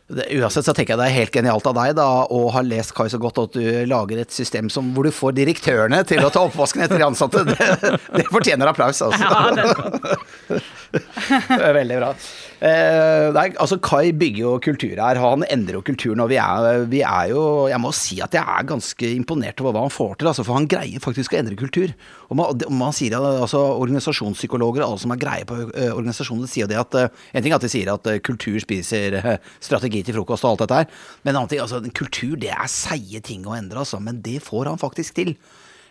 Det, 0.10 0.26
uansett 0.40 0.66
så 0.66 0.74
tenker 0.74 0.96
jeg 0.96 1.00
det 1.04 1.08
er 1.12 1.18
helt 1.20 1.36
genialt 1.38 1.68
av 1.70 1.76
deg 1.78 1.92
da 2.00 2.08
å 2.34 2.40
ha 2.50 2.64
lest 2.66 2.96
Kai 2.98 3.06
så 3.14 3.20
godt 3.22 3.38
at 3.44 3.58
du 3.60 3.66
lager 3.86 4.24
et 4.24 4.34
system 4.34 4.72
som, 4.74 4.88
hvor 4.96 5.06
du 5.06 5.14
får 5.14 5.36
direktørene 5.38 6.02
til 6.10 6.26
å 6.26 6.32
ta 6.34 6.48
oppvasken 6.48 6.82
etter 6.86 6.98
de 6.98 7.06
ansatte. 7.06 7.44
Det, 7.46 7.94
det 8.18 8.26
fortjener 8.34 8.72
applaus, 8.72 9.04
altså. 9.06 9.22
Ja, 9.22 9.54
det, 9.54 10.62
veldig 11.80 11.98
bra. 12.00 12.14
Eh, 12.60 13.30
nei, 13.36 13.46
altså 13.62 13.78
Kai 13.84 14.12
bygger 14.12 14.42
jo 14.42 14.54
kultur 14.64 15.00
her. 15.00 15.20
Han 15.22 15.46
endrer 15.48 15.80
jo 15.80 15.84
kulturen. 15.86 16.24
Og 16.24 16.32
vi 16.32 16.40
er, 16.42 16.86
vi 16.92 17.04
er 17.06 17.30
jo 17.32 17.44
Jeg 17.72 17.80
må 17.82 17.92
si 17.96 18.20
at 18.24 18.36
jeg 18.36 18.44
er 18.44 18.68
ganske 18.68 19.12
imponert 19.14 19.62
over 19.64 19.76
hva 19.76 19.86
han 19.86 19.94
får 19.94 20.18
til. 20.20 20.32
Altså, 20.32 20.46
for 20.48 20.58
han 20.60 20.68
greier 20.70 21.04
faktisk 21.04 21.36
å 21.36 21.40
endre 21.40 21.60
kultur. 21.60 21.94
Og 22.30 22.38
man, 22.38 22.66
man 22.82 22.96
sier 22.96 23.16
altså, 23.18 23.62
Organisasjonspsykologer 23.80 24.86
alle 24.86 25.00
som 25.02 25.14
er 25.14 25.22
greie 25.22 25.48
på 25.50 25.58
uh, 25.62 25.94
organisasjoner, 25.96 26.50
sier 26.50 26.70
det 26.70 26.78
at 26.80 26.98
eh, 26.98 27.10
En 27.34 27.46
ting 27.46 27.54
er 27.54 27.60
at 27.60 27.66
de 27.66 27.72
sier 27.72 27.90
at 27.92 28.10
eh, 28.10 28.22
kultur 28.26 28.60
spiser 28.62 29.18
eh, 29.20 29.32
strategi 29.64 30.04
til 30.06 30.20
frokost 30.20 30.46
og 30.46 30.54
alt 30.54 30.66
dette 30.66 30.82
her. 30.82 30.92
Men 31.24 31.34
en 31.34 31.42
annen 31.42 31.54
ting, 31.54 31.64
altså, 31.64 31.82
kultur 31.96 32.36
det 32.40 32.52
er 32.54 32.70
seige 32.72 33.22
ting 33.26 33.48
å 33.48 33.56
endre, 33.58 33.84
altså. 33.84 34.02
Men 34.04 34.22
det 34.26 34.40
får 34.46 34.72
han 34.72 34.82
faktisk 34.82 35.18
til. 35.20 35.36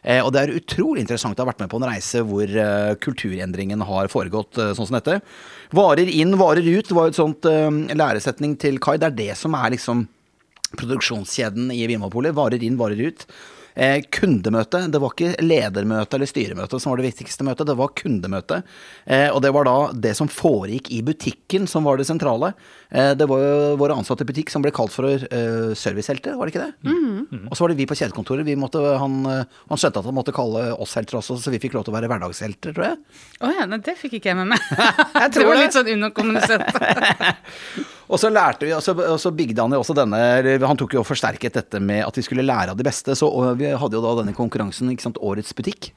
Eh, 0.09 0.25
og 0.25 0.33
det 0.33 0.41
er 0.41 0.55
utrolig 0.57 1.03
interessant 1.05 1.37
å 1.37 1.45
ha 1.45 1.51
vært 1.51 1.61
med 1.61 1.71
på 1.73 1.81
en 1.81 1.89
reise 1.91 2.23
hvor 2.25 2.49
eh, 2.49 2.95
kulturendringen 3.05 3.85
har 3.85 4.09
foregått 4.13 4.57
eh, 4.57 4.73
sånn 4.77 4.89
som 4.89 4.97
dette. 4.97 5.19
Varer 5.77 6.09
inn, 6.09 6.33
varer 6.41 6.65
ut 6.65 6.93
var 6.97 7.09
jo 7.09 7.13
et 7.13 7.19
sånt 7.19 7.49
læresetning 7.99 8.57
til 8.61 8.81
Kai. 8.81 8.97
Det 8.97 9.11
er 9.11 9.19
det 9.19 9.35
som 9.37 9.57
er 9.59 9.75
liksom 9.75 10.07
produksjonskjeden 10.81 11.69
i 11.77 11.83
Vinmonopolet. 11.91 12.37
Varer 12.37 12.65
inn, 12.65 12.81
varer 12.81 13.11
ut. 13.11 13.27
Eh, 13.79 14.01
kundemøte. 14.11 14.81
Det 14.91 14.99
var 14.99 15.13
ikke 15.15 15.45
ledermøte 15.45 16.19
eller 16.19 16.27
styremøte 16.27 16.81
som 16.83 16.91
var 16.91 16.99
det 16.99 17.13
viktigste 17.13 17.45
møtet, 17.47 17.69
det 17.69 17.77
var 17.79 17.93
kundemøte. 17.95 18.65
Eh, 19.07 19.29
og 19.31 19.39
det 19.45 19.53
var 19.55 19.69
da 19.69 19.75
det 19.95 20.17
som 20.19 20.27
foregikk 20.27 20.91
i 20.97 20.99
butikken 21.07 21.69
som 21.71 21.87
var 21.87 22.01
det 22.01 22.09
sentrale. 22.09 22.51
Eh, 22.91 23.13
det 23.15 23.29
var 23.31 23.45
jo 23.45 23.77
våre 23.79 23.95
ansatte 23.95 24.27
i 24.27 24.29
butikk 24.29 24.51
som 24.51 24.65
ble 24.65 24.73
kalt 24.75 24.91
for 24.91 25.07
eh, 25.07 25.77
servicehelter, 25.79 26.35
var 26.35 26.49
det 26.49 26.57
ikke 26.57 26.67
det? 26.67 26.97
Og 27.39 27.55
så 27.55 27.65
var 27.65 27.71
det 27.71 27.79
vi 27.79 27.87
på 27.87 27.97
kjedekontoret. 28.01 28.43
Vi 28.49 28.57
måtte, 28.59 28.83
han, 28.99 29.21
eh, 29.31 29.61
han 29.71 29.81
skjønte 29.81 30.03
at 30.03 30.09
han 30.11 30.17
måtte 30.17 30.35
kalle 30.35 30.73
oss 30.75 30.97
helter 30.99 31.21
også, 31.21 31.37
så 31.39 31.55
vi 31.55 31.61
fikk 31.63 31.77
lov 31.79 31.87
til 31.87 31.95
å 31.95 31.99
være 32.01 32.11
hverdagshelter, 32.11 32.75
tror 32.75 32.89
jeg. 32.89 32.99
Å 33.39 33.53
ja, 33.61 33.69
nei, 33.71 33.79
det 33.87 33.95
fikk 34.01 34.19
ikke 34.19 34.33
jeg 34.33 34.41
med 34.41 34.57
meg. 34.57 34.67
Jeg 35.23 35.31
Det 35.39 35.47
var 35.47 35.63
litt 35.63 35.77
sånn 35.77 35.93
underkommunisert. 35.95 37.95
Og 38.09 38.21
så 38.21 38.31
lærte 38.33 38.65
vi, 38.65 38.73
og 38.73 38.83
så, 38.85 38.95
og 38.97 39.19
så 39.21 39.33
bygde 39.37 39.65
han 39.65 39.75
jo 39.77 39.83
også 39.83 39.97
denne 39.97 40.21
Han 40.65 40.79
tok 40.81 40.97
jo 40.97 41.03
og 41.03 41.09
forsterket 41.09 41.59
dette 41.59 41.81
med 41.83 42.07
at 42.07 42.17
vi 42.17 42.25
skulle 42.25 42.47
lære 42.47 42.73
av 42.73 42.79
de 42.79 42.87
beste. 42.87 43.17
Så 43.19 43.29
vi 43.59 43.69
hadde 43.69 43.99
jo 43.99 44.05
da 44.05 44.15
denne 44.23 44.37
konkurransen, 44.37 44.89
ikke 44.93 45.05
sant, 45.05 45.21
Årets 45.21 45.53
butikk, 45.57 45.91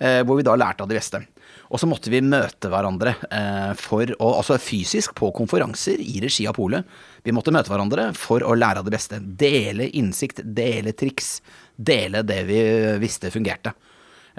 eh, 0.00 0.22
hvor 0.24 0.40
vi 0.40 0.46
da 0.48 0.56
lærte 0.56 0.84
av 0.84 0.88
de 0.90 0.96
beste. 0.96 1.20
Og 1.68 1.80
så 1.80 1.88
måtte 1.90 2.08
vi 2.12 2.22
møte 2.24 2.70
hverandre 2.72 3.14
eh, 3.28 3.72
for 3.76 4.08
å, 4.16 4.30
altså 4.38 4.56
fysisk 4.62 5.12
på 5.18 5.28
konferanser 5.36 6.00
i 6.00 6.22
regi 6.24 6.48
av 6.48 6.56
Polet. 6.56 6.88
Vi 7.26 7.34
måtte 7.36 7.52
møte 7.52 7.72
hverandre 7.72 8.10
for 8.16 8.44
å 8.44 8.56
lære 8.56 8.80
av 8.80 8.88
det 8.88 8.96
beste. 8.96 9.20
Dele 9.20 9.90
innsikt, 10.00 10.40
dele 10.56 10.96
triks, 10.96 11.38
dele 11.76 12.24
det 12.24 12.42
vi 12.48 12.62
visste 13.02 13.32
fungerte. 13.34 13.76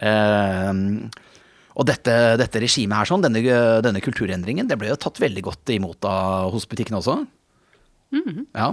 Eh, 0.02 0.74
og 1.78 1.88
dette, 1.88 2.14
dette 2.42 2.62
regimet 2.62 2.98
her, 2.98 3.10
sånn, 3.10 3.24
denne, 3.24 3.42
denne 3.86 4.02
kulturendringen, 4.04 4.68
det 4.70 4.78
ble 4.80 4.90
jo 4.92 5.00
tatt 5.00 5.22
veldig 5.22 5.44
godt 5.46 5.74
imot 5.76 6.08
av, 6.10 6.50
hos 6.54 6.68
butikkene 6.70 7.00
også. 7.02 7.20
Ja. 8.58 8.72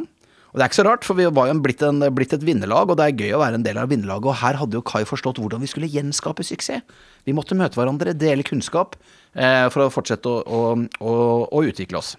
Og 0.57 0.61
det 0.61 0.65
er 0.65 0.71
ikke 0.71 0.79
så 0.79 0.87
rart, 0.87 1.05
for 1.05 1.19
vi 1.19 1.27
var 1.37 1.51
jo 1.51 1.57
blitt, 1.61 1.83
en, 1.85 2.01
blitt 2.17 2.33
et 2.33 2.45
vinnerlag, 2.47 2.89
og 2.89 2.97
det 2.97 3.05
er 3.05 3.19
gøy 3.21 3.35
å 3.37 3.41
være 3.43 3.59
en 3.59 3.67
del 3.67 3.77
av 3.77 3.91
vinnerlaget. 3.93 4.31
Og 4.31 4.39
her 4.41 4.57
hadde 4.57 4.79
jo 4.79 4.85
Kai 4.89 5.03
forstått 5.05 5.37
hvordan 5.43 5.61
vi 5.61 5.69
skulle 5.69 5.91
gjenskape 5.93 6.47
suksess. 6.49 6.81
Vi 7.29 7.35
måtte 7.37 7.59
møte 7.59 7.77
hverandre, 7.77 8.15
dele 8.17 8.47
kunnskap, 8.47 8.97
eh, 9.37 9.67
for 9.75 9.85
å 9.85 9.93
fortsette 9.93 10.31
å, 10.31 10.41
å, 10.41 10.63
å, 11.05 11.13
å 11.53 11.63
utvikle 11.69 12.01
oss. 12.01 12.15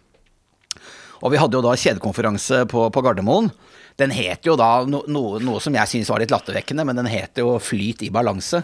Og 1.26 1.34
vi 1.34 1.42
hadde 1.42 1.58
jo 1.58 1.63
da 1.66 1.74
kjedekonferanse 1.74 2.68
på, 2.70 2.86
på 2.94 3.04
Gardermoen. 3.08 3.50
Den 3.98 4.12
het 4.14 4.46
jo 4.46 4.54
da 4.60 4.84
no, 4.86 5.02
noe, 5.10 5.40
noe 5.42 5.62
som 5.64 5.74
jeg 5.74 5.90
syns 5.90 6.12
var 6.14 6.22
litt 6.22 6.34
lattervekkende, 6.34 6.86
men 6.86 7.00
den 7.00 7.10
het 7.10 7.40
jo 7.42 7.56
Flyt 7.62 8.04
i 8.06 8.12
balanse. 8.14 8.62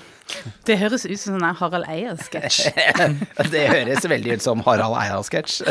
Det 0.67 0.77
høres 0.77 1.07
ut 1.07 1.19
som 1.19 1.35
en 1.35 1.41
sånn 1.41 1.57
Harald 1.57 1.87
Eia-sketsj. 1.89 2.69
det 3.53 3.63
høres 3.71 4.05
veldig 4.09 4.37
ut 4.37 4.45
som 4.45 4.61
Harald 4.67 4.99
Eia-sketsj. 5.01 5.63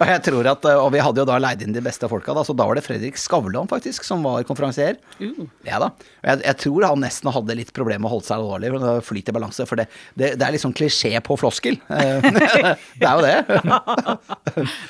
Og 0.00 0.08
jeg 0.08 0.22
tror 0.24 0.48
at, 0.48 0.66
og 0.80 0.88
vi 0.94 1.02
hadde 1.04 1.20
jo 1.20 1.28
da 1.28 1.36
leid 1.42 1.60
inn 1.64 1.74
de 1.76 1.82
beste 1.84 2.08
folka, 2.08 2.32
da, 2.36 2.44
så 2.46 2.54
da 2.56 2.64
var 2.68 2.78
det 2.78 2.84
Fredrik 2.86 3.18
Skavlan 3.20 3.68
faktisk 3.68 4.06
som 4.06 4.24
var 4.24 4.46
konferansier. 4.48 4.96
Uh. 5.20 5.44
Ja 5.66 5.80
da. 5.82 5.90
Jeg, 6.24 6.40
jeg 6.46 6.56
tror 6.62 6.86
han 6.88 7.02
nesten 7.04 7.32
hadde 7.34 7.56
litt 7.58 7.72
problemer 7.76 8.04
med 8.04 8.10
å 8.10 8.14
holde 8.14 8.28
seg 8.28 8.40
alvorlig. 8.40 8.70
for 8.72 8.86
det 8.86 8.94
Flyt 9.10 9.28
i 9.28 9.34
balanse, 9.36 9.66
for 9.68 9.80
det, 9.80 9.86
det, 10.16 10.32
det 10.40 10.46
er 10.46 10.58
sånn 10.62 10.76
klisjé 10.76 11.12
på 11.24 11.36
floskel. 11.40 11.76
Eh, 11.92 12.28
det 13.00 13.06
er 13.06 13.18
jo 13.18 13.24
det. 13.26 13.36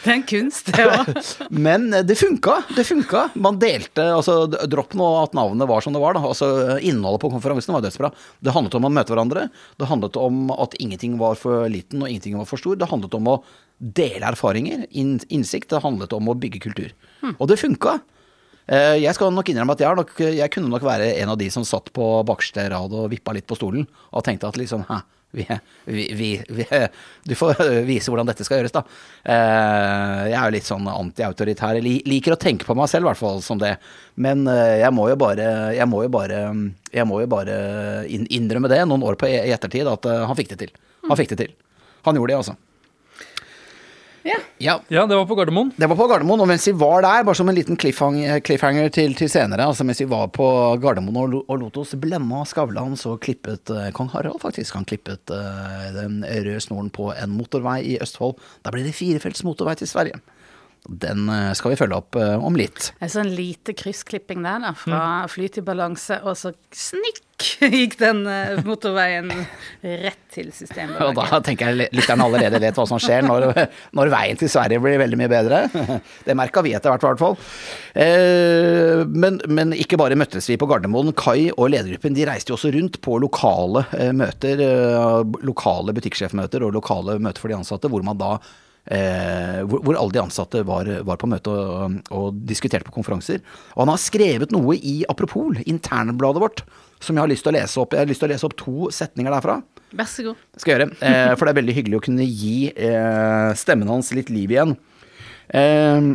Det 0.00 0.08
er 0.08 0.14
en 0.14 0.24
kunst, 0.26 0.70
det 0.74 0.84
òg. 0.88 1.08
Men 1.66 1.88
eh, 1.94 2.04
det 2.06 2.16
funka. 2.18 2.56
Det 2.76 2.84
funka. 2.88 3.26
Man 3.42 3.58
delte 3.60 4.06
altså 4.16 4.46
Dropp 4.48 4.94
nå 4.98 5.08
at 5.20 5.34
navnet 5.36 5.68
var 5.68 5.84
som 5.84 5.94
det 5.94 6.02
var. 6.02 6.16
da, 6.16 6.22
altså 6.30 6.78
Innholdet 6.78 7.22
på 7.24 7.32
konferansen 7.32 7.74
var 7.76 7.84
dødsbra. 7.84 8.12
Det 8.40 8.54
handlet 8.54 8.78
om 8.78 8.86
å 8.88 8.92
møte 8.92 9.14
hverandre. 9.14 9.48
Det 9.80 9.90
handlet 9.90 10.18
om 10.20 10.52
at 10.56 10.76
ingenting 10.80 11.18
var 11.20 11.38
for 11.40 11.66
liten 11.70 12.02
og 12.02 12.10
ingenting 12.10 12.38
var 12.40 12.48
for 12.48 12.62
stor. 12.62 12.78
Det 12.80 12.88
handlet 12.90 13.18
om 13.18 13.34
å 13.34 13.40
dele 13.80 14.28
erfaringer, 14.28 14.86
inn, 14.92 15.16
innsikt. 15.32 15.70
Det 15.72 15.80
handlet 15.82 16.12
om 16.12 16.28
å 16.28 16.36
bygge 16.38 16.60
kultur. 16.68 16.92
Og 17.38 17.46
det 17.48 17.56
funka. 17.60 17.98
Eh, 18.70 18.98
Jeg 19.02 19.14
skal 19.16 19.32
nok 19.32 19.48
innrømme 19.48 19.72
at 19.72 19.80
jeg, 19.82 19.96
nok, 19.96 20.12
jeg 20.20 20.50
kunne 20.52 20.68
nok 20.70 20.84
være 20.84 21.14
en 21.22 21.32
av 21.32 21.38
de 21.40 21.48
som 21.50 21.64
satt 21.64 21.88
på 21.96 22.10
bakerste 22.28 22.68
rad 22.70 22.92
og 22.92 23.08
vippa 23.10 23.32
litt 23.34 23.48
på 23.48 23.56
stolen 23.58 23.86
og 24.12 24.22
tenkte 24.26 24.46
at 24.50 24.58
liksom 24.60 24.84
Hæ, 24.86 25.00
vi, 25.32 25.44
vi, 25.86 26.28
vi, 26.50 26.64
du 27.24 27.34
får 27.38 27.60
vise 27.86 28.10
hvordan 28.10 28.26
dette 28.28 28.42
skal 28.46 28.58
gjøres, 28.60 28.72
da. 28.74 28.82
Eh, 29.24 30.22
Jeg 30.30 30.36
er 30.38 30.44
jo 30.50 30.54
litt 30.58 30.68
sånn 30.68 30.86
antiautoritær. 30.90 31.80
Liker 31.82 32.34
å 32.36 32.40
tenke 32.40 32.66
på 32.68 32.74
meg 32.78 32.90
selv, 32.92 33.06
i 33.06 33.10
hvert 33.10 33.20
fall 33.22 33.40
som 33.42 33.58
det. 33.62 33.76
Men 34.20 34.44
eh, 34.50 34.80
jeg 34.84 34.92
må 34.94 35.08
jo 35.10 35.16
bare 35.20 35.48
Jeg 35.74 35.88
må 35.90 36.02
jo 36.04 36.12
bare, 36.12 36.40
jeg 36.92 37.06
må 37.08 37.20
jo 37.24 37.30
bare 37.32 37.58
innrømme 38.10 38.70
det 38.70 38.82
noen 38.86 39.06
år 39.08 39.16
på 39.18 39.30
i 39.30 39.38
ettertid, 39.54 39.88
at 39.88 40.04
han 40.28 40.36
fikk 40.38 40.52
det 40.54 40.60
til. 40.66 40.74
Han 41.08 41.16
fikk 41.18 41.32
det 41.34 41.40
til. 41.46 41.54
Han 42.06 42.18
gjorde 42.18 42.34
det, 42.34 42.42
altså. 42.44 42.58
Ja. 44.26 44.36
Ja, 44.60 44.74
Ja, 44.92 45.06
det 45.06 45.16
var 45.16 45.24
på 45.26 45.34
Gardermoen. 45.38 45.70
det 45.76 45.88
var 45.88 45.96
på 45.96 46.06
Gardermoen, 46.10 46.42
og 46.44 46.48
mens 46.50 46.66
vi 46.68 46.72
var 46.76 47.00
der, 47.02 47.22
bare 47.24 47.34
som 47.38 47.48
en 47.48 47.54
liten 47.56 47.78
cliffhanger, 47.80 48.40
cliffhanger 48.44 48.90
til, 48.92 49.14
til 49.16 49.30
senere, 49.32 49.64
altså 49.64 49.84
mens 49.84 50.00
vi 50.02 50.08
var 50.10 50.26
på 50.28 50.46
Gardermoen 50.82 51.16
og, 51.22 51.38
og 51.48 51.60
lot 51.62 51.78
oss 51.80 51.94
blemme 51.96 52.42
av 52.42 52.44
Skavlan, 52.50 52.98
så 53.00 53.14
klippet 53.22 53.72
eh, 53.72 53.88
kong 53.96 54.10
Harald 54.12 54.40
faktisk, 54.42 54.74
han 54.76 54.84
klippet 54.84 55.32
eh, 55.32 55.86
den 55.96 56.20
røde 56.24 56.60
snoren 56.60 56.90
på 56.92 57.08
en 57.16 57.32
motorvei 57.32 57.78
i 57.94 57.98
Østfold. 58.02 58.36
Da 58.62 58.74
ble 58.74 58.84
det 58.84 58.92
firefelts 58.98 59.44
motorvei 59.46 59.78
til 59.80 59.88
Sverige. 59.88 60.20
Den 60.88 61.28
eh, 61.28 61.52
skal 61.52 61.74
vi 61.74 61.78
følge 61.80 61.98
opp 62.00 62.16
eh, 62.16 62.36
om 62.40 62.56
litt. 62.56 62.90
En 63.04 63.10
sånn 63.12 63.28
lite 63.36 63.74
kryssklipping 63.76 64.40
der, 64.46 64.62
da. 64.64 64.70
Fra 64.78 65.02
fly 65.28 65.50
til 65.52 65.64
balanse, 65.66 66.16
og 66.24 66.38
så 66.40 66.54
snikk 66.72 67.26
gikk 67.60 67.98
den 68.00 68.22
eh, 68.28 68.60
motorveien 68.64 69.28
rett 69.80 70.22
til 70.32 70.48
systemet. 70.56 70.96
Og 71.04 71.14
da 71.16 71.40
tenker 71.44 71.70
jeg 71.70 71.90
lytterne 71.96 72.24
allerede 72.24 72.60
vet 72.62 72.80
hva 72.80 72.86
som 72.88 73.00
skjer 73.00 73.24
når, 73.26 73.46
når 73.96 74.12
veien 74.12 74.40
til 74.40 74.50
Sverige 74.52 74.80
blir 74.82 75.00
veldig 75.00 75.18
mye 75.20 75.30
bedre. 75.32 75.60
Det 76.26 76.36
merka 76.36 76.64
vi 76.64 76.72
etter 76.76 76.92
hvert, 76.92 77.04
i 77.04 77.08
hvert 77.08 77.22
fall. 77.22 77.36
Men, 79.10 79.38
men 79.48 79.72
ikke 79.76 79.98
bare 80.00 80.18
møttes 80.20 80.48
vi 80.50 80.58
på 80.60 80.68
Gardermoen. 80.70 81.14
Kai 81.16 81.48
og 81.50 81.72
ledergruppen 81.72 82.16
de 82.16 82.26
reiste 82.28 82.52
jo 82.52 82.58
også 82.58 82.72
rundt 82.76 83.00
på 83.04 83.16
lokale 83.22 83.84
møter, 84.16 84.64
lokale 85.44 85.96
butikksjefmøter 85.96 86.66
og 86.66 86.76
lokale 86.76 87.16
møter 87.22 87.42
for 87.42 87.52
de 87.52 87.58
ansatte, 87.58 87.90
hvor 87.90 88.04
man 88.06 88.20
da 88.20 88.36
Eh, 88.88 89.60
hvor, 89.68 89.82
hvor 89.84 89.98
alle 89.98 90.14
de 90.14 90.22
ansatte 90.22 90.62
var, 90.66 90.88
var 91.06 91.18
på 91.20 91.28
møte 91.30 91.52
og, 91.52 91.98
og 92.16 92.38
diskuterte 92.48 92.86
på 92.88 92.94
konferanser. 92.94 93.42
Og 93.76 93.84
han 93.84 93.92
har 93.92 94.00
skrevet 94.02 94.54
noe 94.54 94.76
i 94.76 95.00
Apropol, 95.12 95.60
internbladet 95.68 96.42
vårt, 96.42 96.64
som 97.00 97.16
jeg 97.16 97.24
har 97.24 97.30
lyst 97.30 97.46
til 97.46 97.52
å 97.52 97.58
lese 97.58 97.82
opp. 97.82 97.94
Jeg 97.94 98.04
har 98.04 98.10
lyst 98.10 98.24
til 98.24 98.30
å 98.30 98.32
lese 98.32 98.48
opp 98.48 98.56
to 98.60 98.90
setninger 98.94 99.36
derfra. 99.36 99.60
Vær 99.96 100.10
så 100.10 100.24
god. 100.30 100.42
Skal 100.56 100.72
jeg 100.72 100.78
gjøre. 100.78 100.90
Eh, 101.02 101.32
for 101.34 101.46
det 101.46 101.52
er 101.52 101.60
veldig 101.60 101.76
hyggelig 101.78 102.00
å 102.00 102.04
kunne 102.08 102.26
gi 102.26 102.58
eh, 102.70 103.50
stemmen 103.58 103.90
hans 103.90 104.12
litt 104.16 104.32
liv 104.32 104.54
igjen. 104.54 104.76
Eh, 105.50 106.10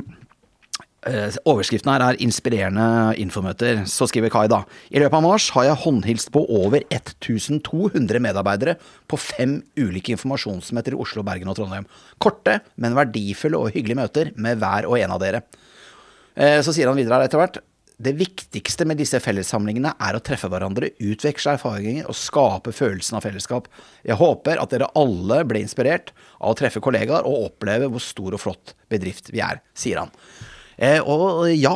overskriften 1.05 1.91
her 1.91 2.01
er 2.01 2.17
'Inspirerende 2.17 3.15
infomøter'. 3.21 3.85
Så 3.85 4.07
skriver 4.09 4.31
Kai 4.31 4.47
da. 4.47 4.63
I 4.91 4.99
løpet 4.99 5.13
av 5.13 5.21
mars 5.23 5.49
har 5.51 5.63
jeg 5.65 5.83
håndhilst 5.83 6.31
på 6.31 6.45
over 6.49 6.81
1200 6.89 8.19
medarbeidere 8.19 8.77
på 9.07 9.17
fem 9.17 9.63
ulike 9.77 10.15
informasjonsmøter 10.15 10.93
i 10.93 10.99
Oslo, 10.99 11.21
Bergen 11.21 11.47
og 11.47 11.57
Trondheim. 11.57 11.85
Korte, 12.19 12.61
men 12.77 12.95
verdifulle 12.95 13.57
og 13.57 13.71
hyggelige 13.71 14.01
møter 14.01 14.31
med 14.35 14.57
hver 14.57 14.85
og 14.89 14.97
en 14.99 15.11
av 15.11 15.19
dere. 15.19 15.43
Eh, 16.35 16.61
Så 16.61 16.73
sier 16.73 16.87
han 16.87 16.97
videre 16.97 17.19
her 17.19 17.27
etter 17.27 17.37
hvert. 17.37 17.61
Det 18.01 18.11
viktigste 18.17 18.83
med 18.85 18.97
disse 18.97 19.21
fellessamlingene 19.23 19.93
er 20.01 20.17
å 20.17 20.23
treffe 20.23 20.49
hverandre, 20.49 20.91
utveksle 20.99 21.53
erfaringer 21.55 22.09
og 22.09 22.15
skape 22.15 22.73
følelsen 22.75 23.15
av 23.15 23.23
fellesskap. 23.23 23.69
Jeg 24.03 24.17
håper 24.17 24.59
at 24.59 24.69
dere 24.69 24.89
alle 24.95 25.45
ble 25.45 25.61
inspirert 25.61 26.11
av 26.41 26.51
å 26.51 26.57
treffe 26.57 26.81
kollegaer 26.81 27.23
og 27.23 27.51
oppleve 27.51 27.87
hvor 27.87 28.03
stor 28.03 28.33
og 28.33 28.41
flott 28.41 28.73
bedrift 28.91 29.31
vi 29.31 29.39
er, 29.39 29.61
sier 29.73 29.99
han. 30.03 30.11
Eh, 30.77 30.99
og 30.99 31.47
ja, 31.55 31.73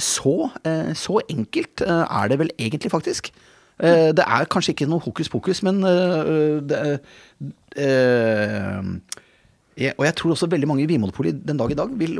så, 0.00 0.50
eh, 0.64 0.92
så 0.96 1.20
enkelt 1.28 1.84
eh, 1.84 2.04
er 2.08 2.28
det 2.32 2.38
vel 2.40 2.52
egentlig 2.58 2.92
faktisk. 2.92 3.32
Det 3.80 4.20
er 4.20 4.44
kanskje 4.52 4.74
ikke 4.74 4.84
noe 4.92 5.00
hokus 5.00 5.30
pokus, 5.32 5.62
men 5.64 5.78
det, 5.80 6.80
og 9.96 10.02
jeg 10.04 10.16
tror 10.18 10.34
også 10.34 10.50
veldig 10.52 10.68
mange 10.68 10.82
i 10.84 10.88
Vinmonopolet 10.90 11.38
den 11.48 11.56
dag 11.56 11.72
i 11.72 11.78
dag 11.78 11.94
vil, 11.96 12.18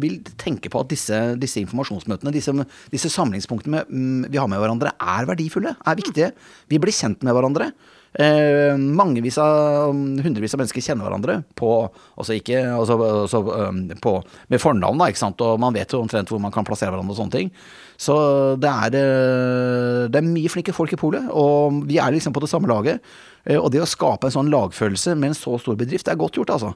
vil 0.00 0.14
tenke 0.40 0.72
på 0.72 0.80
at 0.80 0.88
disse, 0.88 1.18
disse 1.36 1.60
informasjonsmøtene, 1.60 2.32
disse, 2.32 2.56
disse 2.88 3.12
samlingspunktene 3.12 3.84
mm, 3.84 4.32
vi 4.32 4.40
har 4.40 4.48
med 4.48 4.64
hverandre, 4.64 4.94
er 4.96 5.28
verdifulle, 5.28 5.74
er 5.76 6.00
viktige. 6.00 6.30
Vi 6.72 6.80
blir 6.80 6.96
kjent 6.96 7.20
med 7.20 7.36
hverandre. 7.36 7.68
Eh, 8.14 8.76
mangevis 8.78 9.38
av 9.42 9.88
hundrevis 9.90 10.52
av 10.54 10.60
mennesker 10.60 10.84
kjenner 10.86 11.08
hverandre 11.08 11.40
på, 11.58 11.70
altså 12.14 12.36
ikke, 12.38 12.60
også, 12.78 12.98
altså, 13.24 13.40
um, 13.42 13.80
på 13.98 14.12
med 14.52 14.62
fornavn, 14.62 15.00
da, 15.02 15.08
ikke 15.10 15.18
sant? 15.24 15.42
og 15.42 15.58
man 15.58 15.74
vet 15.74 15.90
jo 15.90 15.98
omtrent 16.04 16.30
hvor 16.30 16.38
man 16.38 16.54
kan 16.54 16.62
plassere 16.68 16.92
hverandre 16.94 17.10
og 17.10 17.18
sånne 17.18 17.34
ting. 17.34 17.50
Så 17.98 18.14
det 18.62 18.70
er, 18.70 18.94
eh, 19.00 20.06
det 20.14 20.20
er 20.20 20.26
mye 20.30 20.50
flinke 20.52 20.74
folk 20.76 20.94
i 20.94 20.98
polet, 21.00 21.26
og 21.34 21.82
vi 21.90 21.98
er 21.98 22.14
liksom 22.14 22.34
på 22.36 22.42
det 22.44 22.50
samme 22.52 22.70
laget. 22.70 23.02
Eh, 23.44 23.58
Og 23.58 23.70
det 23.74 23.82
å 23.82 23.86
skape 23.86 24.30
en 24.30 24.32
sånn 24.34 24.48
lagfølelse 24.50 25.16
med 25.18 25.32
en 25.32 25.36
så 25.36 25.58
stor 25.60 25.76
bedrift, 25.76 26.06
det 26.06 26.14
er 26.14 26.22
godt 26.22 26.38
gjort, 26.38 26.54
altså. 26.54 26.74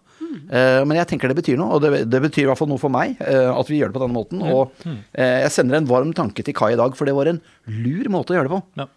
Eh, 0.51 0.83
Men 0.85 0.98
jeg 0.98 1.07
tenker 1.14 1.29
det 1.31 1.38
betyr 1.38 1.57
noe, 1.57 1.79
og 1.79 1.83
det, 1.83 2.11
det 2.11 2.20
betyr 2.22 2.44
i 2.44 2.51
hvert 2.51 2.59
fall 2.59 2.68
noe 2.68 2.83
for 2.83 2.90
meg 2.92 3.16
eh, 3.22 3.48
at 3.55 3.70
vi 3.70 3.79
gjør 3.79 3.92
det 3.92 3.96
på 4.01 4.03
denne 4.05 4.18
måten. 4.18 4.42
Og 4.42 4.74
eh, 5.14 5.42
jeg 5.46 5.55
sender 5.55 5.79
en 5.79 5.87
varm 5.88 6.12
tanke 6.12 6.42
til 6.44 6.55
Kai 6.55 6.72
i 6.74 6.79
dag, 6.83 6.94
for 6.98 7.07
det 7.07 7.14
var 7.14 7.31
en 7.31 7.40
lur 7.66 8.11
måte 8.11 8.35
å 8.35 8.38
gjøre 8.38 8.51
det 8.51 8.57
på. 8.59 8.62
Ja. 8.83 8.88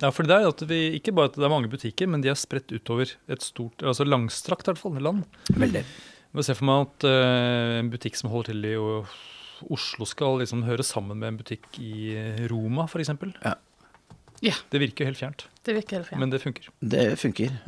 Ja, 0.00 0.10
for 0.14 0.28
det 0.28 0.36
er 0.36 0.48
at 0.48 0.62
vi, 0.68 0.80
ikke 0.98 1.12
bare 1.16 1.30
at 1.30 1.36
det 1.36 1.44
er 1.46 1.52
mange 1.52 1.70
butikker, 1.72 2.08
men 2.10 2.24
de 2.24 2.30
er 2.32 2.38
spredt 2.38 2.72
utover 2.72 3.12
et 3.30 3.44
stort, 3.44 3.84
altså 3.84 4.06
langstrakt 4.08 4.66
i 4.66 4.72
hvert 4.72 4.80
fall, 4.80 4.96
land. 5.04 5.26
Veldig. 5.52 5.84
Jeg 6.30 6.46
se 6.46 6.54
for 6.56 6.68
meg 6.68 6.86
at 6.86 7.06
uh, 7.10 7.78
en 7.80 7.90
butikk 7.92 8.16
som 8.18 8.30
holder 8.30 8.52
til 8.52 8.68
i 8.70 8.76
Oslo 9.70 10.06
skal 10.08 10.38
liksom 10.40 10.62
høre 10.64 10.86
sammen 10.86 11.18
med 11.20 11.32
en 11.32 11.40
butikk 11.40 11.66
i 11.82 12.14
Roma, 12.48 12.86
f.eks. 12.88 13.12
Ja, 14.40 14.54
Det 14.72 14.80
virker 14.80 15.04
jo 15.04 15.10
helt 15.10 15.20
fjernt, 15.20 15.46
det 15.68 15.76
virker 15.76 15.98
helt 16.00 16.08
fjernt. 16.08 16.22
men 16.22 16.32
det 16.32 16.40
funker. 16.40 16.70
Det 16.80 17.06
funker. 17.20 17.58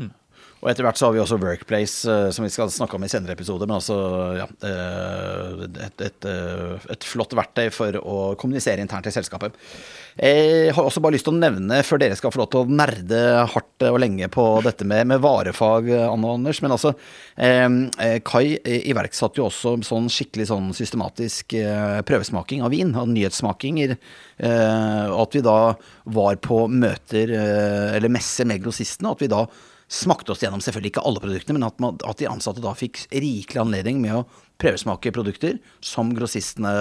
Og 0.63 0.69
etter 0.71 0.87
hvert 0.87 0.99
så 0.99 1.09
har 1.09 1.17
vi 1.17 1.19
også 1.19 1.41
Workplace, 1.43 2.07
eh, 2.07 2.29
som 2.31 2.45
vi 2.47 2.51
skal 2.55 2.71
snakke 2.71 2.95
om 2.95 3.03
i 3.03 3.11
senere 3.11 3.35
episoder. 3.35 3.67
Men 3.67 3.81
altså 3.81 3.97
ja, 4.39 4.47
eh, 4.69 5.65
et, 5.89 6.05
et, 6.07 6.29
eh, 6.31 6.85
et 6.95 7.07
flott 7.07 7.35
verktøy 7.35 7.67
for 7.75 7.99
å 7.99 8.19
kommunisere 8.39 8.79
internt 8.85 9.09
i 9.11 9.15
selskapet. 9.15 9.57
Jeg 10.15 10.71
har 10.77 10.87
også 10.87 11.03
bare 11.03 11.17
lyst 11.17 11.27
til 11.27 11.35
å 11.35 11.41
nevne, 11.41 11.81
før 11.89 11.99
dere 11.99 12.19
skal 12.19 12.31
få 12.31 12.45
lov 12.45 12.51
til 12.53 12.63
å 12.63 12.77
nerde 12.79 13.19
hardt 13.51 13.87
og 13.89 13.99
lenge 14.05 14.29
på 14.31 14.45
dette 14.63 14.87
med, 14.87 15.09
med 15.11 15.23
varefag, 15.25 15.89
Anne 16.05 16.29
og 16.29 16.37
Anders, 16.37 16.61
men 16.63 16.75
altså 16.77 16.93
Kai 17.33 18.45
iverksatte 18.61 19.41
jo 19.41 19.47
også 19.49 19.73
sånn 19.89 20.11
skikkelig 20.13 20.51
sånn 20.51 20.69
systematisk 20.77 21.57
prøvesmaking 22.05 22.61
av 22.63 22.75
vin, 22.77 22.93
av 22.93 23.09
nyhetssmakinger. 23.09 23.97
Og 24.45 25.19
at 25.25 25.39
vi 25.39 25.45
da 25.49 25.59
var 26.13 26.39
på 26.45 26.61
møter, 26.69 27.33
eller 27.97 28.13
messer 28.13 28.53
med 28.53 28.61
grossistene, 28.63 29.17
at 29.17 29.25
vi 29.25 29.33
da 29.33 29.47
smakte 29.93 30.33
oss 30.33 30.41
gjennom 30.43 30.63
selvfølgelig 30.65 30.95
ikke 30.95 31.05
alle 31.09 31.21
produktene, 31.23 31.59
men 31.59 31.69
at, 31.69 31.77
man, 31.83 31.99
at 32.09 32.21
de 32.21 32.31
ansatte 32.31 32.65
da 32.65 32.73
fikk 32.77 33.05
rikelig 33.13 33.61
anledning 33.61 34.01
med 34.03 34.23
å 34.23 34.25
prøvesmake 34.63 35.13
produkter 35.15 35.59
som 35.85 36.15
grossistene 36.17 36.73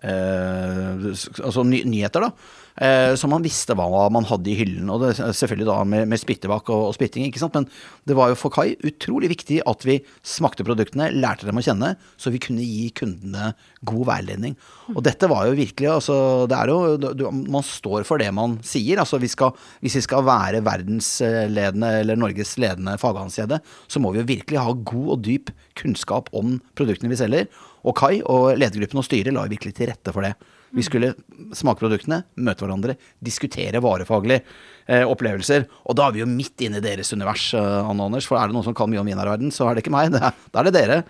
eh, 0.00 1.06
Altså 1.44 1.64
ny, 1.66 1.82
nyheter, 1.84 2.24
da. 2.24 2.30
Eh, 2.76 3.12
så 3.18 3.28
man 3.30 3.44
visste 3.44 3.74
hva 3.76 4.06
man 4.12 4.26
hadde 4.28 4.50
i 4.52 4.56
hyllen. 4.58 4.90
Og 4.92 5.02
det, 5.02 5.14
selvfølgelig 5.18 5.68
da 5.68 5.78
med, 5.88 6.06
med 6.10 6.20
spyttebakk 6.20 6.70
og, 6.72 6.90
og 6.90 6.96
spytting, 6.96 7.26
ikke 7.26 7.42
sant. 7.42 7.56
Men 7.58 7.66
det 8.08 8.16
var 8.18 8.30
jo 8.30 8.38
for 8.38 8.54
Kai 8.54 8.74
utrolig 8.86 9.30
viktig 9.32 9.60
at 9.68 9.86
vi 9.86 9.98
smakte 10.26 10.66
produktene, 10.66 11.10
lærte 11.16 11.48
dem 11.48 11.60
å 11.60 11.64
kjenne, 11.64 11.94
så 12.20 12.32
vi 12.32 12.42
kunne 12.42 12.64
gi 12.64 12.88
kundene 12.96 13.52
god 13.86 14.04
veiledning. 14.10 14.56
Og 14.94 15.02
dette 15.06 15.28
var 15.30 15.48
jo 15.48 15.56
virkelig 15.58 15.90
altså, 15.92 16.16
det 16.50 16.58
er 16.58 16.72
jo, 16.72 16.96
du, 16.98 17.26
Man 17.30 17.64
står 17.66 18.04
for 18.08 18.20
det 18.20 18.30
man 18.34 18.58
sier. 18.66 19.00
altså 19.00 19.20
vi 19.22 19.30
skal, 19.30 19.54
Hvis 19.80 19.98
vi 20.00 20.04
skal 20.04 20.26
være 20.26 20.62
verdensledende 20.66 21.92
eller 22.02 22.18
Norges 22.18 22.56
ledende 22.60 22.98
faghanskjede, 23.00 23.60
så 23.88 24.02
må 24.02 24.12
vi 24.12 24.22
jo 24.22 24.30
virkelig 24.30 24.62
ha 24.62 24.72
god 24.74 25.10
og 25.16 25.24
dyp 25.26 25.52
kunnskap 25.78 26.30
om 26.36 26.58
produktene 26.78 27.12
vi 27.12 27.20
selger. 27.20 27.50
Og 27.86 27.96
Kai 27.96 28.20
og 28.20 28.56
ledergruppen 28.60 29.00
og 29.00 29.06
styret 29.06 29.34
la 29.34 29.46
virkelig 29.48 29.76
til 29.78 29.88
rette 29.92 30.12
for 30.12 30.26
det. 30.26 30.34
Vi 30.76 30.84
skulle 30.86 31.14
smake 31.56 31.82
produktene, 31.82 32.22
møte 32.38 32.64
hverandre, 32.64 32.94
diskutere 33.24 33.82
varefaglige 33.82 34.42
eh, 34.86 35.02
opplevelser. 35.02 35.66
Og 35.90 35.96
da 35.98 36.06
er 36.06 36.14
vi 36.14 36.22
jo 36.22 36.28
midt 36.30 36.62
inne 36.66 36.78
i 36.78 36.84
deres 36.84 37.10
univers, 37.14 37.48
eh, 37.58 37.78
Anne 37.90 38.06
Anders. 38.06 38.28
For 38.30 38.38
er 38.38 38.50
det 38.50 38.56
noen 38.56 38.68
som 38.68 38.76
kan 38.78 38.90
mye 38.92 39.02
om 39.02 39.10
vinverden, 39.10 39.50
så 39.54 39.66
er 39.66 39.76
det 39.76 39.84
ikke 39.84 39.94
meg. 39.94 40.14
Da 40.52 40.62
er 40.62 40.70
det 40.70 40.76
dere. 40.76 41.00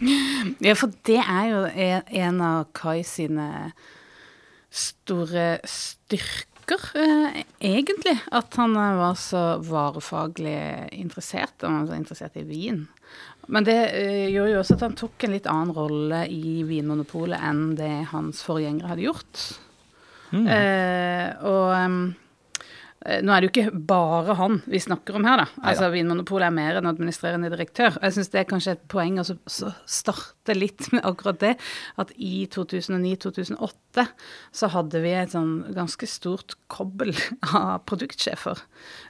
Ja, 0.66 0.76
for 0.78 0.92
det 1.08 1.18
er 1.22 1.48
jo 1.50 1.64
en, 1.70 2.06
en 2.22 2.44
av 2.44 2.68
Kai 2.76 3.00
sine 3.06 3.48
store 4.70 5.58
styrker, 5.66 6.86
eh, 6.94 7.42
egentlig. 7.72 8.16
At 8.30 8.54
han 8.60 8.76
eh, 8.78 8.96
var 9.00 9.18
så 9.18 9.44
varefaglig 9.66 10.58
interessert, 10.94 11.56
og 11.62 11.68
han 11.68 11.82
var 11.82 11.92
så 11.92 11.98
interessert 11.98 12.38
i 12.38 12.46
vin. 12.46 12.84
Men 13.50 13.66
det 13.66 13.78
eh, 13.98 14.28
gjorde 14.30 14.54
jo 14.54 14.60
også 14.62 14.76
at 14.78 14.84
han 14.86 14.96
tok 14.98 15.26
en 15.26 15.34
litt 15.34 15.48
annen 15.50 15.74
rolle 15.74 16.22
i 16.30 16.62
Vinmonopolet 16.66 17.42
enn 17.50 17.74
det 17.78 17.92
hans 18.12 18.44
forgjengere 18.46 18.92
hadde 18.92 19.06
gjort. 19.08 19.44
Eh, 20.30 21.26
og 21.50 22.12
nå 23.00 23.32
er 23.32 23.40
det 23.40 23.48
jo 23.48 23.50
ikke 23.54 23.80
bare 23.88 24.34
han 24.36 24.58
vi 24.68 24.76
snakker 24.82 25.16
om 25.16 25.24
her, 25.24 25.40
da. 25.40 25.46
Altså, 25.64 25.88
Vinmonopolet 25.92 26.50
er 26.50 26.52
mer 26.52 26.76
enn 26.76 26.88
administrerende 26.90 27.48
direktør. 27.48 27.96
Jeg 27.96 28.16
syns 28.16 28.28
det 28.32 28.42
er 28.42 28.48
kanskje 28.50 28.74
et 28.76 28.82
poeng 28.92 29.16
å 29.22 29.24
starte 29.24 30.56
litt 30.56 30.90
med 30.92 31.06
akkurat 31.08 31.38
det. 31.40 31.54
At 32.00 32.12
i 32.20 32.44
2009-2008 32.52 34.04
så 34.60 34.70
hadde 34.74 35.00
vi 35.00 35.14
et 35.16 35.32
sånn 35.32 35.54
ganske 35.76 36.08
stort 36.10 36.58
kobbel 36.72 37.14
av 37.56 37.86
produktsjefer 37.88 38.60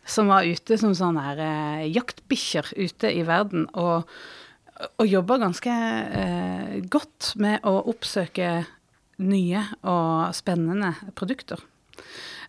som 0.06 0.30
var 0.30 0.46
ute 0.46 0.78
som 0.78 0.94
sånne 0.94 1.34
eh, 1.34 1.88
jaktbikkjer 1.90 2.70
ute 2.78 3.10
i 3.10 3.26
verden. 3.26 3.66
og 3.74 4.06
og 4.80 5.04
jobba 5.04 5.36
ganske 5.42 5.72
eh, 6.16 6.76
godt 6.88 7.34
med 7.36 7.66
å 7.68 7.74
oppsøke 7.90 8.62
nye 9.20 9.64
og 9.84 10.32
spennende 10.32 10.94
produkter. 11.18 11.60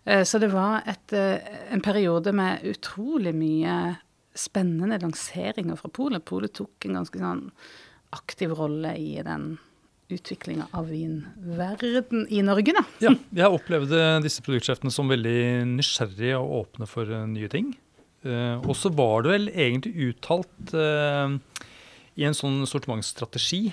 Eh, 0.05 0.23
så 0.23 0.39
det 0.41 0.51
var 0.53 0.81
et, 0.89 1.13
eh, 1.13 1.39
en 1.71 1.81
periode 1.81 2.33
med 2.33 2.63
utrolig 2.65 3.33
mye 3.37 3.97
spennende 4.33 4.99
lanseringer 5.01 5.77
fra 5.77 5.91
Polet. 5.93 6.23
Polet 6.25 6.53
tok 6.53 6.87
en 6.87 7.01
ganske 7.01 7.19
sånn 7.19 7.49
aktiv 8.15 8.55
rolle 8.57 8.95
i 8.97 9.21
den 9.23 9.57
utviklinga 10.11 10.67
av 10.75 10.89
vinverden 10.91 12.25
i 12.29 12.41
Norge, 12.43 12.73
da. 12.75 12.83
Ja, 12.99 13.13
jeg 13.31 13.59
opplevde 13.59 14.19
disse 14.23 14.43
produktsjefene 14.43 14.91
som 14.91 15.07
veldig 15.11 15.63
nysgjerrige 15.69 16.39
og 16.41 16.65
åpne 16.65 16.87
for 16.89 17.07
eh, 17.07 17.27
nye 17.27 17.51
ting. 17.51 17.75
Og 18.21 18.75
så 18.77 18.91
var 18.93 19.23
det 19.23 19.31
vel 19.31 19.47
egentlig 19.49 20.11
uttalt 20.11 20.75
i 20.77 22.25
en 22.27 22.35
sånn 22.37 22.59
sortimentsstrategi 22.69 23.71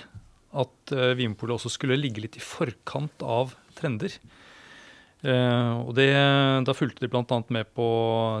at 0.57 0.93
Vinpolet 1.19 1.53
også 1.53 1.69
skulle 1.69 1.99
ligge 1.99 2.23
litt 2.23 2.39
i 2.39 2.41
forkant 2.41 3.21
av 3.21 3.53
trender. 3.77 4.15
Eh, 5.19 5.73
og 5.83 5.91
det, 5.97 6.07
Da 6.63 6.75
fulgte 6.75 7.03
de 7.03 7.09
bl.a. 7.11 7.39
med 7.51 7.67
på 7.75 7.87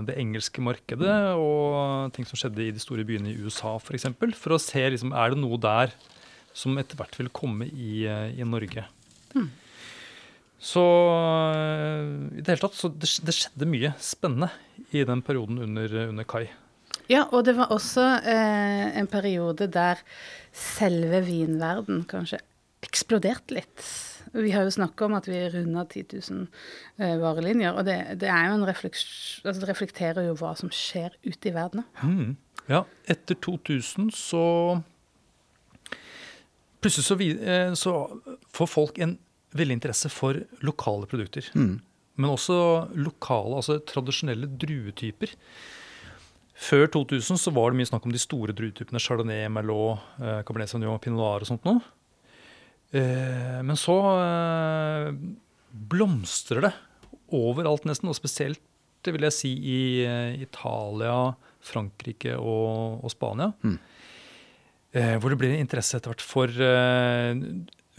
det 0.07 0.15
engelske 0.21 0.63
markedet 0.63 1.17
og 1.35 2.13
ting 2.15 2.27
som 2.27 2.39
skjedde 2.39 2.63
i 2.63 2.71
de 2.71 2.79
store 2.79 3.03
byene 3.07 3.33
i 3.33 3.39
USA 3.41 3.75
f.eks. 3.75 3.87
For, 3.87 3.97
eksempel, 3.99 4.35
for 4.37 4.55
å 4.55 4.61
se 4.63 4.85
liksom, 4.87 5.11
er 5.11 5.33
det 5.33 5.41
noe 5.41 5.59
der 5.59 5.91
som 6.55 6.77
etter 6.79 6.99
hvert 6.99 7.17
vil 7.19 7.31
komme 7.35 7.67
i, 7.67 8.05
eh, 8.07 8.31
i 8.39 8.47
Norge. 8.47 8.85
Så 10.59 10.83
eh, 11.55 12.07
i 12.35 12.41
det 12.41 12.51
hele 12.51 12.63
tatt, 12.63 12.75
så 12.75 12.91
det, 12.91 13.07
det 13.23 13.35
skjedde 13.35 13.69
mye 13.69 13.93
spennende 14.03 14.49
i 14.91 15.05
den 15.07 15.23
perioden 15.23 15.61
under, 15.63 15.95
under 16.09 16.27
Kai. 16.27 16.47
Ja, 17.09 17.23
og 17.33 17.45
det 17.47 17.55
var 17.57 17.71
også 17.73 18.03
eh, 18.27 18.89
en 18.99 19.07
periode 19.09 19.69
der 19.71 20.01
selve 20.53 21.23
vinverden 21.25 22.03
kanskje 22.09 22.41
eksploderte 22.85 23.55
litt. 23.57 23.85
Vi 24.33 24.51
har 24.53 24.67
jo 24.67 24.73
snakka 24.73 25.07
om 25.07 25.15
at 25.17 25.27
vi 25.29 25.39
runda 25.53 25.85
10 25.85 26.05
000 26.29 26.45
eh, 27.01 27.15
varelinjer, 27.21 27.73
og 27.73 27.87
det, 27.87 27.97
det 28.21 28.29
er 28.29 28.49
jo 28.49 28.59
en 28.59 28.67
refleks, 28.69 29.03
altså 29.43 29.63
det 29.63 29.71
reflekterer 29.71 30.27
jo 30.27 30.35
hva 30.39 30.53
som 30.59 30.71
skjer 30.73 31.15
ute 31.25 31.49
i 31.49 31.55
verden. 31.55 31.85
Mm. 32.03 32.37
Ja, 32.69 32.83
etter 33.09 33.39
2000 33.41 34.13
så 34.13 34.45
Plutselig 36.79 37.09
så, 37.09 37.15
vi, 37.19 37.33
eh, 37.35 37.73
så 37.75 37.91
får 38.55 38.67
folk 38.71 38.99
en 39.03 39.17
veldig 39.57 39.75
interesse 39.75 40.07
for 40.13 40.37
lokale 40.63 41.09
produkter. 41.11 41.49
Men 42.19 42.31
også 42.31 42.55
lokale, 42.95 43.57
altså 43.59 43.81
tradisjonelle 43.83 44.47
druetyper. 44.61 45.33
Før 46.59 46.89
2000 46.91 47.39
så 47.39 47.51
var 47.55 47.71
det 47.71 47.79
mye 47.79 47.87
snakk 47.87 48.07
om 48.07 48.11
de 48.11 48.19
store 48.19 48.55
druetypene 48.55 48.99
Chardonnay, 48.99 49.45
Merlot, 49.51 50.03
eh, 50.19 50.41
Cabernet 50.43 50.71
Sauvignon, 50.71 50.99
Pinot 50.99 51.19
Noir 51.19 51.45
og 51.45 51.47
sånt 51.47 51.67
noe. 51.67 51.79
Eh, 52.95 53.59
men 53.65 53.77
så 53.77 53.95
eh, 54.17 55.09
blomstrer 55.91 56.65
det 56.65 56.73
overalt 57.35 57.85
nesten, 57.85 58.09
og 58.09 58.17
spesielt 58.17 58.61
vil 59.05 59.23
jeg 59.27 59.35
si 59.35 59.51
i 59.53 59.79
eh, 60.05 60.41
Italia, 60.43 61.31
Frankrike 61.63 62.33
og, 62.37 63.03
og 63.05 63.13
Spania. 63.13 63.51
Eh, 64.91 65.15
hvor 65.21 65.29
det 65.31 65.37
blir 65.41 65.53
en 65.53 65.61
interesse 65.63 65.97
etter 65.99 66.11
hvert 66.13 66.25
for 66.25 66.49
eh, 66.49 67.31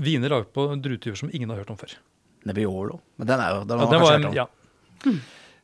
viner 0.02 0.32
laget 0.32 0.50
på 0.56 0.66
druetyper 0.82 1.18
som 1.22 1.30
ingen 1.32 1.52
har 1.52 1.62
hørt 1.62 1.70
om 1.72 1.78
før. 1.80 1.94
Nebbiolo. 2.48 2.98
Men 3.20 3.30
den 3.30 3.42
er 3.44 3.54
jo 3.54 3.64
den 3.68 3.82
har 3.82 3.86
ja, 3.86 3.92
den 3.92 4.02
var 4.02 4.10
kanskje 4.10 4.16
hørt 4.16 4.30
om. 4.32 4.40
ja. 4.40 5.14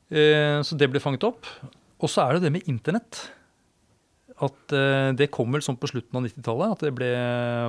Eh, 0.06 0.60
så 0.62 0.78
det 0.78 0.86
ble 0.92 1.02
fanget 1.02 1.24
opp. 1.26 1.48
Og 1.96 2.12
så 2.12 2.26
er 2.26 2.36
det 2.36 2.46
det 2.46 2.52
med 2.58 2.68
internett. 2.70 3.24
At 4.44 4.72
eh, 4.76 5.10
det 5.16 5.30
kom 5.32 5.54
vel 5.56 5.62
sånn 5.64 5.78
på 5.80 5.88
slutten 5.88 6.18
av 6.18 6.26
90-tallet, 6.26 6.74
at 6.76 6.84
det 6.84 6.92
ble 6.98 7.10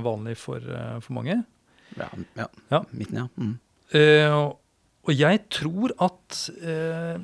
vanlig 0.03 0.35
for, 0.41 0.59
eh, 0.59 0.97
for 1.03 1.15
mange. 1.15 1.37
Ja, 1.95 2.09
ja. 2.35 2.47
Ja. 2.73 2.81
Midten, 2.91 3.21
ja. 3.23 3.27
Mm. 3.39 3.53
Uh, 3.95 4.31
og- 5.07 5.13
jeg 5.15 5.39
tror 5.55 5.93
at 6.03 6.49
uh, 6.59 7.15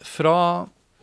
fra 0.00 0.36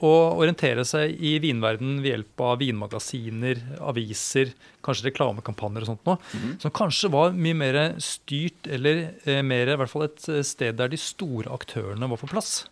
å 0.01 0.09
orientere 0.37 0.81
seg 0.85 1.13
i 1.21 1.35
vinverden 1.41 1.99
ved 2.01 2.11
hjelp 2.15 2.41
av 2.41 2.57
vinmagasiner, 2.61 3.61
aviser, 3.85 4.51
kanskje 4.85 5.11
reklamekampanjer 5.11 5.85
og 5.85 5.89
sånt 5.91 6.09
noe, 6.09 6.17
som 6.61 6.73
kanskje 6.73 7.09
var 7.13 7.37
mye 7.37 7.57
mer 7.57 7.79
styrt, 8.01 8.65
eller 8.69 9.03
uh, 9.27 9.41
mer 9.45 9.69
i 9.73 9.77
hvert 9.77 9.93
fall 9.93 10.07
et 10.09 10.25
sted 10.45 10.77
der 10.81 10.89
de 10.93 10.97
store 11.01 11.53
aktørene 11.53 12.09
var 12.09 12.17
på 12.21 12.29
plass. 12.33 12.63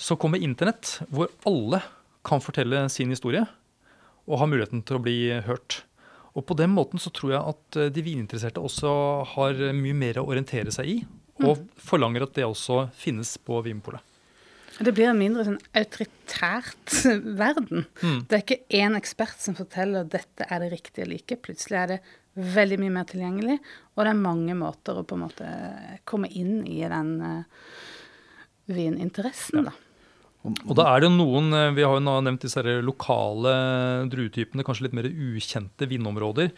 Så 0.00 0.16
kommer 0.18 0.38
internett, 0.42 1.00
hvor 1.10 1.28
alle 1.46 1.82
kan 2.26 2.42
fortelle 2.44 2.84
sin 2.92 3.12
historie 3.12 3.46
og 4.30 4.42
har 4.42 4.50
muligheten 4.50 4.84
til 4.86 4.98
å 4.98 5.02
bli 5.02 5.18
hørt. 5.46 5.82
Og 6.38 6.44
på 6.46 6.54
den 6.58 6.70
måten 6.74 7.02
så 7.02 7.10
tror 7.14 7.34
jeg 7.34 7.54
at 7.54 7.78
eh, 7.80 7.90
de 7.90 8.04
vininteresserte 8.06 8.62
også 8.62 8.92
har 9.32 9.64
mye 9.74 9.96
mer 9.96 10.20
å 10.20 10.28
orientere 10.30 10.72
seg 10.74 10.92
i, 10.92 11.00
og 11.40 11.64
forlanger 11.80 12.26
at 12.26 12.36
det 12.36 12.46
også 12.46 12.84
finnes 12.96 13.32
på 13.42 13.58
Vinpolet. 13.64 14.04
Det 14.80 14.92
blir 14.96 15.10
en 15.10 15.18
mindre 15.18 15.44
sånn 15.44 15.58
autoritært 15.76 16.94
verden. 17.42 17.84
Mm. 18.00 18.22
Det 18.28 18.36
er 18.36 18.44
ikke 18.44 18.78
én 18.80 18.96
ekspert 18.96 19.42
som 19.42 19.56
forteller 19.58 20.06
at 20.06 20.14
dette 20.14 20.46
er 20.46 20.62
det 20.62 20.70
riktige 20.72 21.08
like. 21.10 21.36
Plutselig 21.42 21.80
er 21.80 21.92
det 21.94 22.00
veldig 22.54 22.78
mye 22.80 22.94
mer 22.94 23.08
tilgjengelig, 23.10 23.58
og 23.96 24.04
det 24.06 24.12
er 24.12 24.22
mange 24.22 24.54
måter 24.56 25.00
å 25.00 25.04
på 25.04 25.18
en 25.18 25.24
måte 25.26 25.48
komme 26.08 26.30
inn 26.30 26.62
i 26.70 26.78
den 26.88 27.16
uh, 27.20 27.64
vininteressen, 28.70 29.66
da. 29.66 29.74
Og 30.40 30.72
da 30.78 30.86
er 30.88 31.02
det 31.02 31.10
jo 31.10 31.16
noen, 31.18 31.52
eh, 31.52 31.74
Vi 31.76 31.84
har 31.84 31.98
jo 31.98 32.00
nevnt 32.00 32.40
disse 32.40 32.62
lokale 32.80 33.52
druetypene, 34.08 34.64
kanskje 34.64 34.88
litt 34.88 34.96
mer 34.96 35.08
ukjente 35.10 35.88
vindområder. 35.88 36.50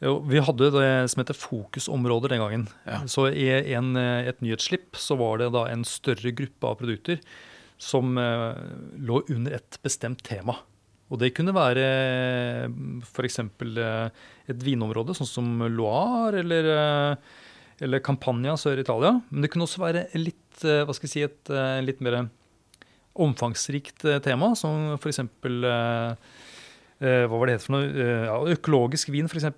Vi 0.00 0.40
hadde 0.40 0.70
det 0.72 1.10
som 1.12 1.20
heter 1.20 1.36
fokusområder 1.36 2.32
den 2.32 2.40
gangen. 2.40 2.68
Ja. 2.86 3.02
Så 3.04 3.28
i 3.28 3.50
en, 3.74 3.96
eh, 3.96 4.28
et 4.28 4.40
nyhetsslipp 4.40 4.96
så 4.96 5.18
var 5.18 5.38
det 5.38 5.52
da 5.52 5.66
en 5.66 5.84
større 5.84 6.32
gruppe 6.32 6.64
av 6.64 6.78
produkter 6.80 7.20
som 7.76 8.16
eh, 8.16 8.54
lå 8.96 9.20
under 9.28 9.52
et 9.52 9.78
bestemt 9.82 10.22
tema. 10.22 10.56
Og 11.10 11.18
det 11.18 11.32
kunne 11.34 11.52
være 11.52 11.84
f.eks. 13.02 13.40
et 13.42 14.62
vinområde, 14.62 15.16
sånn 15.18 15.28
som 15.28 15.48
Loire 15.74 16.38
eller, 16.44 16.68
eh, 16.70 17.16
eller 17.82 18.02
Campania 18.06 18.54
sør 18.56 18.78
i 18.78 18.84
Italia. 18.84 19.16
Men 19.28 19.42
det 19.42 19.50
kunne 19.50 19.66
også 19.66 19.82
være 19.82 20.06
litt, 20.14 20.64
eh, 20.64 20.84
hva 20.86 20.94
skal 20.94 21.08
jeg 21.08 21.12
si, 21.12 21.24
et 21.26 21.50
eh, 21.50 21.80
litt 21.82 22.00
mer 22.00 22.30
omfangsrikt 23.14 24.04
eh, 24.06 24.20
tema, 24.24 24.52
som 24.58 24.94
f.eks. 24.98 25.18
Eh, 25.18 26.12
eh, 27.00 27.24
hva 27.26 27.38
var 27.40 27.50
det 27.50 27.56
het 27.58 27.64
for 27.66 27.76
noe? 27.76 27.88
Ja, 28.28 28.36
økologisk 28.54 29.10
vin, 29.14 29.28
f.eks. 29.30 29.48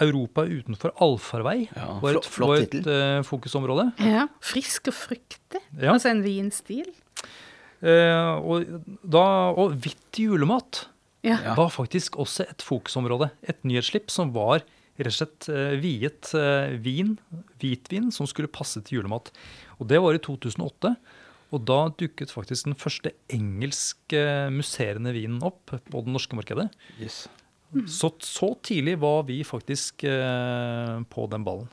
Europa 0.00 0.44
utenfor 0.46 0.92
allfarvei 1.02 1.64
Ja, 1.74 1.86
var 2.00 2.18
et, 2.20 2.26
flott- 2.30 2.48
var 2.52 2.62
et 2.64 2.74
eh, 2.88 3.20
fokusområde. 3.26 3.88
Ja, 4.06 4.26
Frisk 4.44 4.90
og 4.92 4.96
fruktig. 4.96 5.62
Ja. 5.76 5.92
Altså 5.94 6.12
en 6.12 6.22
vinstil. 6.26 6.90
Uh, 7.80 8.36
og, 8.44 8.66
da, 9.08 9.22
og 9.56 9.72
hvitt 9.80 10.18
julemat 10.20 10.82
Ja. 11.24 11.38
Var 11.56 11.70
faktisk 11.72 12.18
også 12.20 12.44
et 12.48 12.60
fokusområde. 12.64 13.30
Et 13.48 13.56
nyhetsslipp 13.64 14.08
som 14.12 14.30
var 14.34 14.60
rett 15.00 15.08
og 15.08 15.16
slett 15.16 15.48
uh, 15.52 15.72
viet 15.80 16.28
vin, 16.84 17.14
hvitvin, 17.60 18.10
som 18.12 18.28
skulle 18.28 18.48
passe 18.52 18.80
til 18.84 18.98
julemat. 18.98 19.28
Og 19.80 19.88
det 19.88 20.00
var 20.00 20.16
i 20.16 20.20
2008. 20.20 20.94
Og 21.50 21.64
da 21.66 21.80
dukket 21.98 22.30
faktisk 22.30 22.68
den 22.68 22.78
første 22.78 23.12
engelske 23.32 24.22
musserende 24.54 25.14
vinen 25.16 25.42
opp 25.46 25.72
på 25.72 26.04
det 26.04 26.14
norske 26.14 26.38
markedet. 26.38 26.68
Yes. 27.00 27.24
Så, 27.86 28.12
så 28.26 28.52
tidlig 28.66 28.96
var 29.02 29.24
vi 29.28 29.42
faktisk 29.46 30.04
eh, 30.06 30.96
på 31.10 31.26
den 31.30 31.44
ballen. 31.46 31.68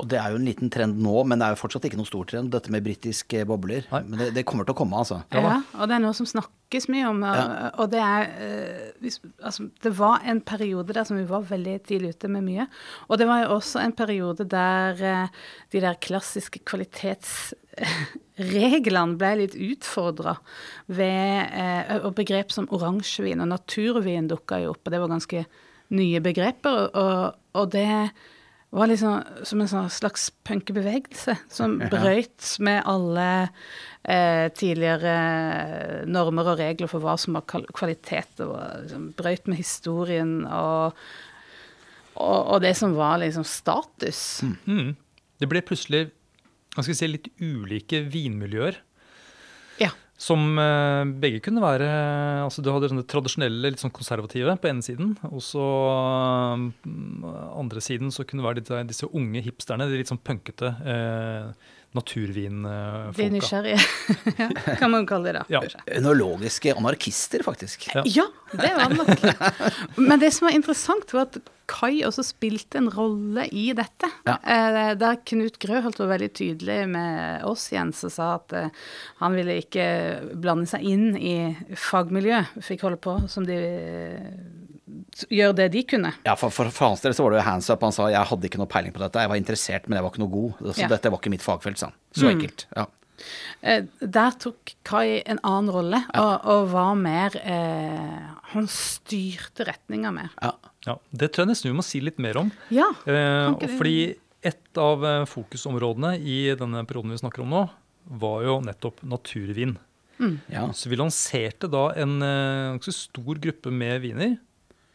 Og 0.00 0.06
det 0.08 0.16
er 0.16 0.32
jo 0.32 0.38
en 0.40 0.46
liten 0.48 0.70
trend 0.72 0.96
nå, 1.04 1.18
men 1.28 1.36
det 1.36 1.44
er 1.44 1.52
jo 1.52 1.60
fortsatt 1.60 1.84
ikke 1.84 1.98
noen 2.00 2.08
stor 2.08 2.24
trend, 2.28 2.48
dette 2.54 2.72
med 2.72 2.84
britiske 2.84 3.42
bobler. 3.48 3.84
Nei. 3.90 4.00
Men 4.08 4.22
det, 4.22 4.28
det 4.38 4.44
kommer 4.48 4.64
til 4.64 4.72
å 4.72 4.78
komme, 4.78 4.96
altså. 4.96 5.18
Ja, 5.36 5.58
og 5.76 5.90
det 5.90 5.98
er 5.98 6.00
noe 6.04 6.16
som 6.16 6.28
snakkes 6.30 6.88
mye 6.92 7.10
om. 7.10 7.20
Og, 7.28 7.40
Ja. 7.42 7.66
og 7.76 7.90
det 7.92 8.00
er 8.00 8.30
eh, 8.40 8.86
hvis, 9.04 9.18
altså, 9.44 9.66
Det 9.84 9.92
var 9.98 10.24
en 10.24 10.40
periode 10.48 10.96
der 10.96 11.04
som 11.08 11.20
vi 11.20 11.26
var 11.28 11.44
veldig 11.50 11.76
tidlig 11.90 12.14
ute 12.16 12.32
med 12.32 12.46
mye. 12.48 12.66
Og 13.12 13.20
det 13.20 13.28
var 13.28 13.44
jo 13.44 13.52
også 13.58 13.84
en 13.84 13.92
periode 14.00 14.48
der 14.48 15.04
eh, 15.12 15.44
de 15.76 15.84
der 15.84 16.00
klassiske 16.00 16.64
kvalitetsreglene 17.72 19.18
ble 19.18 19.32
litt 19.42 19.54
utfordra 19.56 20.36
ved 20.86 21.48
eh, 21.52 21.96
Og 22.02 22.14
begrep 22.16 22.52
som 22.52 22.68
oransjevin 22.72 23.42
og 23.42 23.52
naturvin 23.52 24.28
dukka 24.28 24.62
jo 24.62 24.74
opp, 24.74 24.86
og 24.86 24.92
det 24.92 25.00
var 25.00 25.12
ganske 25.12 25.44
nye 25.92 26.20
begreper. 26.24 26.90
Og, 26.96 27.34
og 27.54 27.72
det 27.72 28.10
var 28.72 28.88
liksom 28.88 29.44
som 29.44 29.60
en 29.60 29.68
sånn 29.68 29.90
slags 29.92 30.30
punkebevegelse 30.48 31.36
som 31.52 31.78
brøyt 31.92 32.54
med 32.64 32.82
alle 32.88 33.28
eh, 34.04 34.48
tidligere 34.56 36.06
normer 36.08 36.54
og 36.54 36.62
regler 36.62 36.88
for 36.88 37.04
hva 37.04 37.18
som 37.20 37.36
var 37.36 37.44
kvalitet. 37.46 38.40
Og 38.40 38.56
liksom 38.86 39.12
brøyt 39.18 39.46
med 39.46 39.60
historien 39.60 40.42
og, 40.48 40.96
og, 42.16 42.40
og 42.40 42.58
det 42.64 42.74
som 42.80 42.96
var 42.96 43.20
liksom 43.20 43.44
status. 43.44 44.42
Mm. 44.64 44.96
Det 45.42 45.50
ble 45.50 45.64
plutselig 45.66 46.06
hva 46.72 46.84
skal 46.84 46.94
vi 46.94 46.98
si, 46.98 47.10
litt 47.10 47.28
ulike 47.42 48.02
vinmiljøer. 48.08 48.78
Ja. 49.80 49.90
Som 50.20 50.58
eh, 50.60 51.02
begge 51.20 51.40
kunne 51.42 51.62
være 51.64 51.88
altså 52.44 52.62
Du 52.62 52.70
hadde 52.70 52.90
sånne 52.92 53.06
tradisjonelle, 53.08 53.72
litt 53.72 53.82
sånn 53.82 53.94
konservative 53.94 54.54
på 54.60 54.70
ene 54.70 54.84
siden. 54.84 55.16
Og 55.32 55.42
så 55.44 55.66
mm, 56.86 57.26
andre 57.58 57.82
siden 57.84 58.12
så 58.14 58.24
kunne 58.24 58.44
det 58.44 58.48
være 58.48 58.60
litt, 58.62 58.90
disse 58.92 59.10
unge 59.10 59.44
hipsterne, 59.44 59.88
de 59.90 60.00
litt 60.00 60.12
sånn 60.12 60.22
punkete 60.22 60.74
eh, 60.94 61.71
De 63.16 63.26
nysgjerrige, 63.34 63.78
kan 64.80 64.90
man 64.92 65.04
kalle 65.08 65.28
det 65.32 65.42
da. 65.42 65.46
Ja. 65.52 65.60
Ønologiske 65.98 66.72
anarkister, 66.76 67.44
faktisk. 67.44 67.88
Ja. 67.94 68.04
Ja, 68.08 68.24
det 68.52 68.70
var 68.78 68.92
det 68.92 69.00
nok. 69.02 69.98
Men 70.00 70.22
det 70.22 70.32
som 70.32 70.48
var 70.48 70.56
interessant, 70.56 71.12
var 71.12 71.28
at 71.28 71.40
Kai 71.72 72.02
også 72.04 72.24
spilte 72.26 72.76
en 72.80 72.88
rolle 72.92 73.44
i 73.54 73.68
dette. 73.76 74.08
Ja. 74.26 74.34
Eh, 74.42 74.90
Der 75.00 75.20
Knut 75.24 75.56
Grøholt 75.62 76.00
var 76.02 76.10
veldig 76.10 76.30
tydelig 76.36 76.80
med 76.90 77.44
oss, 77.48 77.68
Jens, 77.72 78.02
og 78.08 78.12
sa 78.12 78.32
at 78.40 78.52
eh, 78.58 78.82
han 79.22 79.36
ville 79.38 79.60
ikke 79.62 79.86
blande 80.42 80.68
seg 80.68 80.84
inn 80.84 81.12
i 81.16 81.36
fagmiljøet. 81.78 82.58
Fikk 82.66 82.84
holde 82.88 83.00
på 83.00 83.14
som 83.32 83.46
de 83.48 83.60
gjør 85.30 85.54
det 85.58 85.68
de 85.72 85.82
kunne. 85.88 86.12
Ja, 86.26 86.34
for, 86.36 86.50
for, 86.54 86.70
for 86.70 86.88
hans 86.92 87.00
del 87.04 87.14
så 87.16 87.24
var 87.24 87.34
det 87.34 87.40
jo 87.42 87.46
hands 87.50 87.70
up. 87.70 87.82
Han 87.86 87.92
sa 87.96 88.08
jeg 88.12 88.26
hadde 88.30 88.48
ikke 88.48 88.58
noe 88.60 88.70
peiling 88.70 88.92
på 88.94 89.00
dette. 89.02 89.20
Jeg 89.24 89.30
var 89.32 89.40
interessert, 89.40 89.86
men 89.88 89.96
jeg 89.98 90.04
var 90.06 90.12
ikke 90.14 90.24
noe 90.24 90.34
god. 90.34 90.74
Så 90.74 90.82
Ja. 90.84 90.88
dette 90.88 91.10
var 91.12 91.18
ikke 91.22 91.30
mitt 91.34 91.44
fagfelt, 91.46 91.78
sa 91.80 91.86
han. 91.90 91.96
Så 92.16 92.28
enkelt. 92.32 92.66
Ja. 92.76 92.86
Eh, 93.62 93.84
Der 94.00 94.30
tok 94.42 94.72
Kai 94.88 95.22
en 95.30 95.38
annen 95.46 95.70
rolle, 95.70 96.00
og, 96.18 96.46
og 96.50 96.70
var 96.72 96.94
mer 96.98 97.36
eh, 97.38 98.24
Han 98.54 98.66
styrte 98.66 99.66
retninga 99.68 100.10
mer. 100.12 100.32
Ja. 100.42 100.52
Ja, 100.88 100.96
det 101.14 101.28
tror 101.30 101.44
jeg 101.44 101.52
nesten 101.52 101.70
vi 101.70 101.76
må 101.78 101.84
si 101.86 102.00
litt 102.02 102.18
mer 102.18 102.40
om. 102.40 102.50
Ja. 102.74 102.88
Eh, 103.06 103.14
Kan 103.14 103.54
ikke 103.60 103.68
det- 103.68 103.78
fordi 103.78 104.16
et 104.42 104.78
av 104.82 105.04
eh, 105.06 105.24
fokusområdene 105.30 106.16
i 106.18 106.40
denne 106.58 106.82
perioden 106.88 107.12
vi 107.14 107.20
snakker 107.22 107.44
om 107.44 107.50
nå, 107.54 107.60
var 108.18 108.42
jo 108.42 108.56
nettopp 108.66 109.04
naturvin. 109.06 109.76
ja. 110.50 110.66
Så 110.74 110.88
vi 110.90 110.96
lanserte 110.98 111.70
da 111.70 111.92
en 112.02 112.16
eh, 112.22 112.72
ganske 112.78 112.92
stor 112.94 113.38
gruppe 113.38 113.70
med 113.70 114.02
viner 114.02 114.34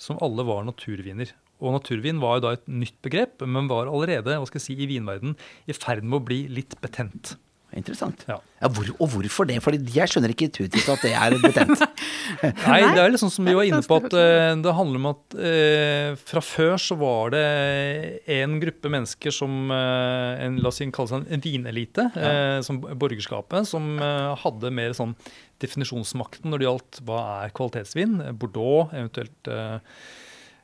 som 0.02 0.20
alle 0.24 0.46
var 0.48 0.66
naturviner. 0.68 1.34
Og 1.58 1.74
naturvin 1.74 2.22
var 2.22 2.38
jo 2.38 2.46
da 2.46 2.54
et 2.56 2.68
nytt 2.70 2.98
begrep, 3.06 3.42
men 3.50 3.70
var 3.70 3.90
allerede 3.90 4.38
hva 4.38 4.46
skal 4.50 4.62
jeg 4.62 4.68
si, 4.68 4.78
i 4.78 4.90
vinverden 4.90 5.38
i 5.66 5.76
ferd 5.76 6.06
med 6.06 6.20
å 6.20 6.26
bli 6.28 6.44
litt 6.54 6.78
betent. 6.84 7.36
Interessant. 7.76 8.24
Ja. 8.30 8.38
Ja, 8.58 8.70
hvor, 8.74 8.88
og 8.96 9.10
hvorfor 9.12 9.46
det? 9.46 9.60
Fordi 9.62 9.78
jeg 9.94 10.10
skjønner 10.10 10.32
ikke 10.34 10.48
intuitivt 10.48 10.88
at 10.90 11.04
det 11.06 11.12
er 11.14 11.36
betent. 11.44 11.82
Nei, 12.64 12.80
det 12.96 13.04
er 13.04 13.18
sånn 13.22 13.34
som 13.34 13.46
vi 13.46 13.54
var 13.58 13.68
inne 13.68 13.84
på, 13.86 14.00
at 14.00 14.16
eh, 14.18 14.54
det 14.64 14.74
handler 14.74 15.02
om 15.02 15.10
at 15.12 15.36
eh, 15.38 16.16
fra 16.18 16.42
før 16.42 16.80
så 16.82 16.98
var 16.98 17.36
det 17.36 17.44
en 18.38 18.56
gruppe 18.64 18.92
mennesker 18.94 19.36
som 19.36 19.70
eh, 19.76 20.46
en, 20.48 20.58
La 20.64 20.72
oss 20.72 20.82
kalle 20.96 21.12
seg 21.12 21.28
en 21.36 21.44
vinelite, 21.44 22.08
eh, 22.18 22.58
som 22.66 22.80
borgerskapet, 22.82 23.70
som 23.70 23.98
eh, 24.02 24.32
hadde 24.42 24.74
mer 24.74 24.96
sånn 24.98 25.14
definisjonsmakten 25.62 26.50
når 26.50 26.62
det 26.62 26.70
gjaldt 26.70 27.02
hva 27.06 27.22
er 27.44 27.54
kvalitetsvin. 27.58 28.18
Bordeaux, 28.42 28.90
eventuelt 28.96 29.52
eh, 29.54 29.78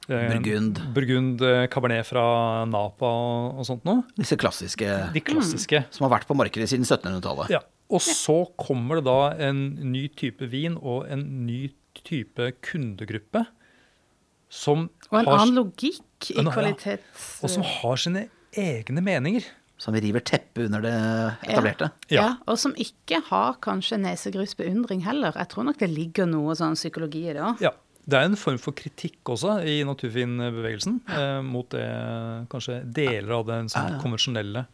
Burgund. 0.07 0.79
Burgund, 0.95 1.41
eh, 1.41 1.65
Cabernet 1.71 2.05
fra 2.09 2.23
Napa 2.67 3.07
og, 3.07 3.59
og 3.61 3.67
sånt 3.67 3.85
noe. 3.87 4.03
Disse 4.19 4.35
klassiske 4.39 4.89
De 5.13 5.21
klassiske. 5.23 5.85
som 5.95 6.07
har 6.09 6.17
vært 6.19 6.27
på 6.27 6.35
markedet 6.35 6.67
siden 6.71 6.83
1700-tallet. 6.87 7.53
Ja. 7.53 7.61
Og 7.93 8.01
så 8.03 8.35
kommer 8.59 8.99
det 8.99 9.05
da 9.07 9.19
en 9.49 9.63
ny 9.93 10.07
type 10.17 10.47
vin 10.49 10.75
og 10.81 11.05
en 11.13 11.23
ny 11.45 11.69
type 12.03 12.51
kundegruppe 12.65 13.45
som, 14.53 14.87
Og 15.11 15.19
en 15.19 15.25
har, 15.27 15.39
annen 15.41 15.55
logikk 15.57 16.31
i 16.33 16.43
kvalitet. 16.45 17.01
ja. 17.03 17.43
og 17.43 17.49
som 17.49 17.63
har 17.65 17.99
sine 18.01 18.27
egne 18.57 19.01
meninger. 19.03 19.45
Som 19.81 19.95
river 19.97 20.21
teppet 20.23 20.67
under 20.69 20.83
det 20.85 20.93
etablerte. 21.49 21.89
Ja. 22.13 22.15
Ja. 22.21 22.27
og 22.47 22.59
som 22.61 22.75
ikke 22.79 23.17
har 23.27 23.57
kanskje 23.59 23.97
nesegrus 23.99 24.53
beundring 24.55 25.01
heller. 25.03 25.33
Jeg 25.35 25.49
tror 25.51 25.65
nok 25.67 25.79
det 25.81 25.89
ligger 25.91 26.29
noe 26.29 26.53
sånn 26.55 26.77
psykologi 26.77 27.25
i 27.27 27.33
det 27.35 27.41
òg. 27.43 27.59
Ja. 27.65 27.71
Det 28.03 28.19
er 28.19 28.27
en 28.27 28.39
form 28.39 28.59
for 28.59 28.75
kritikk 28.75 29.31
også 29.31 29.61
i 29.69 29.77
naturfinbevegelsen 29.87 30.99
eh, 31.15 31.39
mot 31.45 31.69
det, 31.71 31.85
kanskje 32.51 32.81
deler 32.83 33.37
av 33.37 33.45
den 33.47 33.71
sånn, 33.71 33.99
konvensjonelle. 34.03 34.65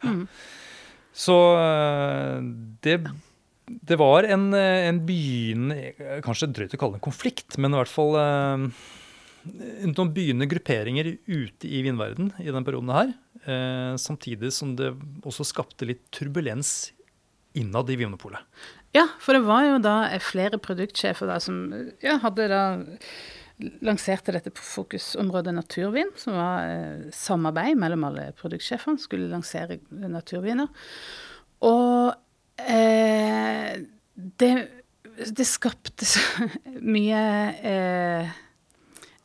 Ja. 0.00 0.14
Så 1.16 1.36
eh, 1.56 2.38
det, 2.84 2.98
det 3.66 3.98
var 4.00 4.28
en, 4.28 4.50
eh, 4.56 4.88
en 4.90 5.00
begynnende 5.08 5.92
eh, 5.96 6.18
Kanskje 6.24 6.50
drøyt 6.52 6.76
å 6.76 6.80
kalle 6.80 6.96
det 6.96 7.02
en 7.02 7.08
konflikt, 7.08 7.56
men 7.60 7.72
i 7.72 7.80
hvert 7.80 7.92
fall 7.92 8.18
eh, 8.20 8.66
noen 9.86 10.12
begynnende 10.16 10.50
grupperinger 10.50 11.12
ute 11.28 11.70
i 11.70 11.84
vindverden 11.86 12.32
i 12.42 12.50
den 12.52 12.66
perioden 12.66 12.92
her. 12.94 13.14
Eh, 13.46 13.94
samtidig 14.00 14.52
som 14.56 14.74
det 14.78 14.92
også 15.26 15.46
skapte 15.46 15.88
litt 15.88 16.04
turbulens 16.14 16.92
innad 17.56 17.88
i 17.90 17.96
Vinmonopolet. 17.96 18.42
Ja, 18.96 19.06
for 19.20 19.36
det 19.36 19.44
var 19.44 19.66
jo 19.66 19.80
da 19.84 19.96
flere 20.24 20.60
produktsjefer 20.62 21.28
da 21.28 21.40
som 21.42 21.64
ja, 22.04 22.16
hadde 22.22 22.46
da 22.48 22.62
lanserte 23.84 24.34
dette 24.34 24.52
på 24.52 24.64
fokusområdet 24.64 25.54
naturvin, 25.56 26.10
som 26.20 26.36
var 26.36 26.68
eh, 26.68 27.04
samarbeid 27.14 27.78
mellom 27.80 28.04
alle 28.08 28.28
produktsjefene, 28.36 29.00
skulle 29.00 29.30
lansere 29.30 29.78
naturviner. 29.90 30.68
Og 31.64 32.12
eh, 32.60 33.78
det, 34.14 34.50
det 35.40 35.48
skapte 35.48 36.08
så 36.08 36.48
mye 36.96 37.22
eh, 37.72 38.36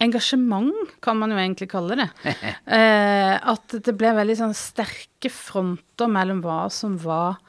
engasjement, 0.02 0.96
kan 1.04 1.20
man 1.20 1.36
jo 1.36 1.42
egentlig 1.42 1.72
kalle 1.72 2.00
det. 2.04 2.10
Eh, 2.72 3.34
at 3.36 3.74
det 3.84 3.92
ble 4.00 4.14
veldig 4.16 4.36
sånn 4.38 4.54
sterke 4.56 5.28
fronter 5.34 6.08
mellom 6.08 6.40
hva 6.46 6.70
som 6.72 6.94
var 7.02 7.42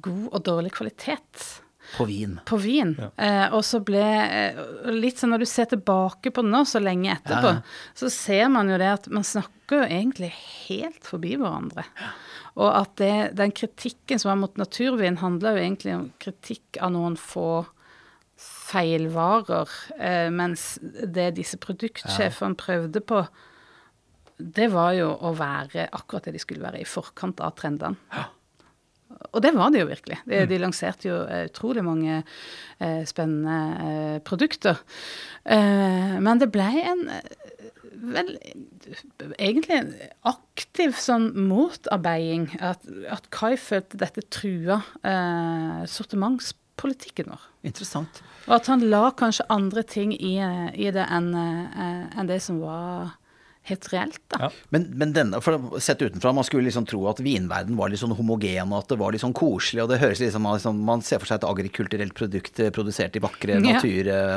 god 0.00 0.28
og 0.32 0.42
dårlig 0.46 0.72
kvalitet 0.72 1.42
På 1.96 2.06
vin. 2.08 2.38
på 2.46 2.56
vin. 2.56 2.94
Eh, 3.16 3.52
og 3.52 3.60
så 3.66 3.80
ble 3.84 4.00
eh, 4.00 4.60
Litt 4.94 5.18
sånn 5.20 5.34
når 5.34 5.44
du 5.44 5.46
ser 5.50 5.66
tilbake 5.72 6.30
på 6.32 6.42
det 6.42 6.50
nå, 6.54 6.62
så 6.64 6.80
lenge 6.80 7.12
etterpå, 7.12 7.50
Ja, 7.52 7.60
ja. 7.60 7.94
så 7.98 8.08
ser 8.10 8.48
man 8.48 8.70
jo 8.72 8.78
det 8.80 8.88
at 8.94 9.08
man 9.12 9.24
snakker 9.26 9.82
jo 9.82 9.88
egentlig 9.90 10.32
helt 10.68 11.04
forbi 11.04 11.36
hverandre. 11.36 11.84
Og 12.56 12.68
at 12.68 12.96
det, 13.00 13.12
den 13.36 13.52
kritikken 13.56 14.18
som 14.20 14.28
var 14.32 14.40
mot 14.42 14.56
naturvin, 14.60 15.16
handler 15.22 15.56
jo 15.56 15.62
egentlig 15.66 15.94
om 15.96 16.08
kritikk 16.20 16.76
av 16.80 16.92
noen 16.92 17.16
få 17.16 17.64
feilvarer, 18.42 19.68
eh, 19.98 20.28
mens 20.32 20.78
det 20.82 21.32
disse 21.36 21.58
produktsjefene 21.62 22.56
prøvde 22.58 23.00
på, 23.04 23.22
det 24.42 24.68
var 24.72 24.92
jo 24.96 25.10
å 25.22 25.32
være 25.38 25.86
akkurat 25.94 26.24
det 26.26 26.34
de 26.36 26.40
skulle 26.42 26.64
være, 26.64 26.80
i 26.82 26.88
forkant 26.88 27.40
av 27.44 27.54
trendene. 27.60 27.96
Og 29.30 29.42
det 29.44 29.52
var 29.56 29.70
det 29.72 29.82
jo 29.82 29.90
virkelig. 29.90 30.18
De, 30.26 30.42
de 30.50 30.58
lanserte 30.60 31.08
jo 31.08 31.20
eh, 31.26 31.46
utrolig 31.50 31.84
mange 31.86 32.18
eh, 32.22 33.02
spennende 33.08 33.58
eh, 33.86 34.18
produkter. 34.26 34.82
Eh, 35.44 36.18
men 36.22 36.42
det 36.42 36.50
ble 36.54 36.68
en 36.82 37.06
eh, 37.12 37.52
vel 38.02 38.34
egentlig 39.38 39.76
en 39.78 39.92
aktiv 40.26 40.96
sånn 40.98 41.30
motarbeiding. 41.48 42.50
At, 42.58 42.84
at 43.12 43.30
Kai 43.34 43.54
følte 43.60 44.00
dette 44.02 44.26
trua 44.34 44.80
eh, 45.06 45.82
sortimentspolitikken 45.90 47.30
vår. 47.32 47.48
Interessant. 47.68 48.22
Og 48.48 48.56
at 48.58 48.68
han 48.72 48.82
la 48.90 49.06
kanskje 49.14 49.46
andre 49.54 49.86
ting 49.86 50.16
i, 50.16 50.34
i 50.74 50.90
det 50.90 51.04
enn 51.06 51.30
en 51.38 52.30
det 52.30 52.40
som 52.42 52.58
var 52.58 53.12
helt 53.70 53.86
reelt, 53.92 54.18
da. 54.32 54.38
Ja. 54.40 54.48
Men, 54.74 54.88
men 54.98 55.12
denne, 55.14 55.38
for 55.44 55.78
sett 55.78 56.00
utenfra, 56.02 56.32
man 56.34 56.44
skulle 56.44 56.66
liksom 56.66 56.86
tro 56.90 57.04
at 57.10 57.20
vinverden 57.22 57.76
var 57.78 57.92
litt 57.92 58.00
sånn 58.02 58.14
homogen, 58.18 58.72
og 58.74 58.80
at 58.82 58.88
det 58.90 58.98
var 58.98 59.12
litt 59.14 59.22
sånn 59.22 59.34
koselig, 59.38 59.84
og 59.84 59.92
det 59.92 60.00
høres 60.02 60.18
liksom, 60.18 60.48
liksom 60.50 60.80
Man 60.82 61.02
ser 61.06 61.20
for 61.22 61.30
seg 61.30 61.38
et 61.38 61.46
agrikulturelt 61.46 62.14
produkt 62.18 62.58
eh, 62.58 62.72
produsert 62.74 63.14
i 63.16 63.22
vakre 63.22 63.60
Ja. 63.62 63.78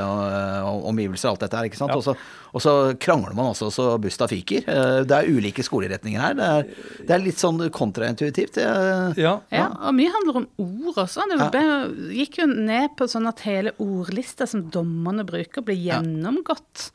og, 0.05 0.85
og 0.85 0.93
alt 1.31 1.41
dette 1.41 1.57
her, 1.57 1.65
ikke 1.71 1.79
sant. 1.79 1.89
Ja. 1.93 1.97
Og, 1.97 2.03
så, 2.05 2.13
og 2.53 2.61
så 2.61 2.73
krangler 3.01 3.33
man 3.33 3.49
også 3.53 3.71
så 3.73 3.87
busta 4.01 4.27
fyker. 4.29 4.67
Eh, 4.69 5.01
Det 5.09 5.17
er 5.17 5.31
ulike 5.33 5.65
skoleretninger 5.65 6.21
her. 6.21 6.37
Det 6.37 6.49
er, 6.59 6.69
det 7.09 7.15
er 7.17 7.23
litt 7.25 7.41
sånn 7.41 7.63
kontraintuitivt. 7.73 8.59
Det- 8.59 9.17
Ja, 9.17 9.39
Ja, 9.51 9.67
og 9.87 9.93
mye 9.97 10.11
handler 10.13 10.41
om 10.43 10.47
ord 10.61 11.01
også. 11.07 11.25
Det 11.31 11.49
ble, 11.51 11.65
gikk 12.21 12.37
jo 12.43 12.47
ned 12.51 12.93
på 12.97 13.07
sånn 13.09 13.27
at 13.27 13.41
hele 13.47 13.73
ordlista 13.81 14.45
som 14.47 14.67
dommerne 14.69 15.25
bruker, 15.25 15.65
ble 15.65 15.75
gjennomgått 15.81 16.91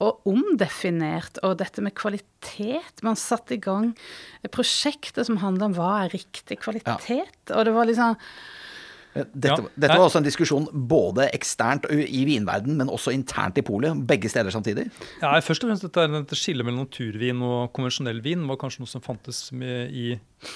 og 0.00 0.22
omdefinert. 0.30 1.38
Og 1.44 1.58
dette 1.60 1.82
med 1.84 1.94
kvalitet 1.94 3.02
Man 3.06 3.16
satte 3.20 3.54
i 3.56 3.60
gang 3.60 3.92
prosjekter 4.50 5.24
som 5.28 5.36
handla 5.42 5.68
om 5.70 5.74
hva 5.76 5.90
er 6.06 6.14
riktig 6.16 6.58
kvalitet. 6.62 7.52
Og 7.54 7.64
det 7.68 7.74
var 7.76 7.86
liksom 7.90 8.16
Dette, 9.10 9.48
Ja. 9.48 9.56
dette 9.74 9.96
var 9.98 10.06
også 10.06 10.18
en 10.20 10.22
diskusjon 10.22 10.68
både 10.86 11.24
eksternt 11.34 11.82
i 11.90 12.20
vinverden, 12.24 12.76
men 12.78 12.86
også 12.86 13.10
internt 13.12 13.58
i 13.58 13.62
polet. 13.66 14.06
Begge 14.06 14.30
steder 14.30 14.52
samtidig. 14.54 14.84
Ja, 15.20 15.32
først 15.42 15.64
og 15.64 15.68
fremst 15.72 15.82
dette, 15.82 16.04
er 16.04 16.12
dette 16.14 16.36
skillet 16.38 16.62
mellom 16.64 16.84
naturvin 16.86 17.42
og 17.42 17.72
konvensjonell 17.74 18.22
vin 18.22 18.46
var 18.46 18.54
kanskje 18.56 18.84
noe 18.84 18.86
som 18.92 19.02
fantes 19.02 19.50
med 19.50 19.90
i, 19.90 20.12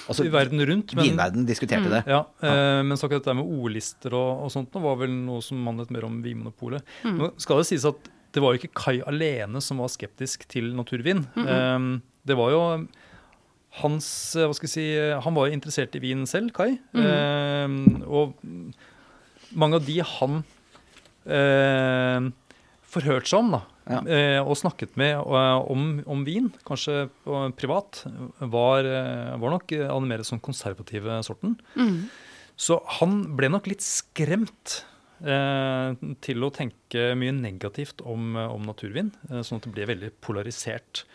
Altså, 0.07 0.23
i 0.23 0.29
verden 0.31 0.63
rundt. 0.65 0.95
men- 0.95 1.03
Vinverden 1.03 1.45
diskuterte 1.45 1.89
det. 1.89 2.05
Ja, 2.07 2.21
eh, 2.41 2.81
men 2.81 2.95
så 2.95 3.09
akkurat 3.09 3.25
dette 3.25 3.35
med 3.35 3.43
ordlister 3.45 4.13
og, 4.13 4.45
og 4.45 4.49
sånt 4.49 4.71
nå 4.71 4.81
var 4.81 4.95
vel 5.03 5.09
noe 5.09 5.41
som 5.43 5.59
handlet 5.67 5.91
mer 5.91 6.05
om 6.05 6.23
Vinmonopolet. 6.23 6.81
Nå 7.03 7.33
skal 7.37 7.57
det 7.57 7.65
sies 7.67 7.83
at 7.83 7.97
det 8.35 8.43
var 8.43 8.53
jo 8.53 8.59
ikke 8.59 8.73
Kai 8.75 8.97
alene 9.07 9.61
som 9.63 9.79
var 9.79 9.87
skeptisk 9.93 10.43
til 10.51 10.73
naturvin. 10.75 11.23
Eh, 11.39 11.87
det 12.27 12.35
var 12.37 12.51
jo 12.53 12.61
hans 13.81 14.07
eh, 14.35 14.45
Hva 14.47 14.55
skal 14.55 14.69
jeg 14.69 14.73
si 14.75 14.85
Han 15.25 15.35
var 15.35 15.47
jo 15.49 15.55
interessert 15.57 15.95
i 15.97 16.01
vin 16.03 16.21
selv, 16.29 16.51
Kai. 16.55 16.75
Eh, 16.95 17.75
og 18.05 18.35
mange 19.55 19.79
av 19.79 19.85
de 19.87 19.97
han 20.03 20.41
eh, 21.25 22.27
forhørte 22.95 23.29
seg 23.31 23.39
om, 23.41 23.53
da, 23.57 23.61
Ja. 23.85 23.99
eh, 24.09 24.39
og 24.41 24.55
snakket 24.57 24.95
med 24.97 25.19
om, 25.21 26.01
om 26.09 26.23
vin, 26.25 26.47
kanskje 26.65 27.05
privat, 27.59 27.99
var, 28.41 28.87
var 29.37 29.53
nok 29.53 29.71
av 29.77 29.99
den 30.01 30.09
mer 30.09 30.23
sånn 30.25 30.41
konservative 30.41 31.19
sorten. 31.27 31.57
Så 32.57 32.79
han 32.99 33.35
ble 33.37 33.49
nok 33.51 33.67
litt 33.67 33.83
skremt 33.85 34.79
til 35.21 36.43
å 36.43 36.51
tenke 36.53 37.13
mye 37.15 37.35
negativt 37.35 38.01
om, 38.03 38.35
om 38.35 38.67
naturvin, 38.67 39.13
eh, 39.29 39.41
sånn 39.45 39.61
at 39.61 39.67
det 39.67 39.73
ble 39.75 39.87
veldig 39.93 40.11
polarisert. 40.23 41.05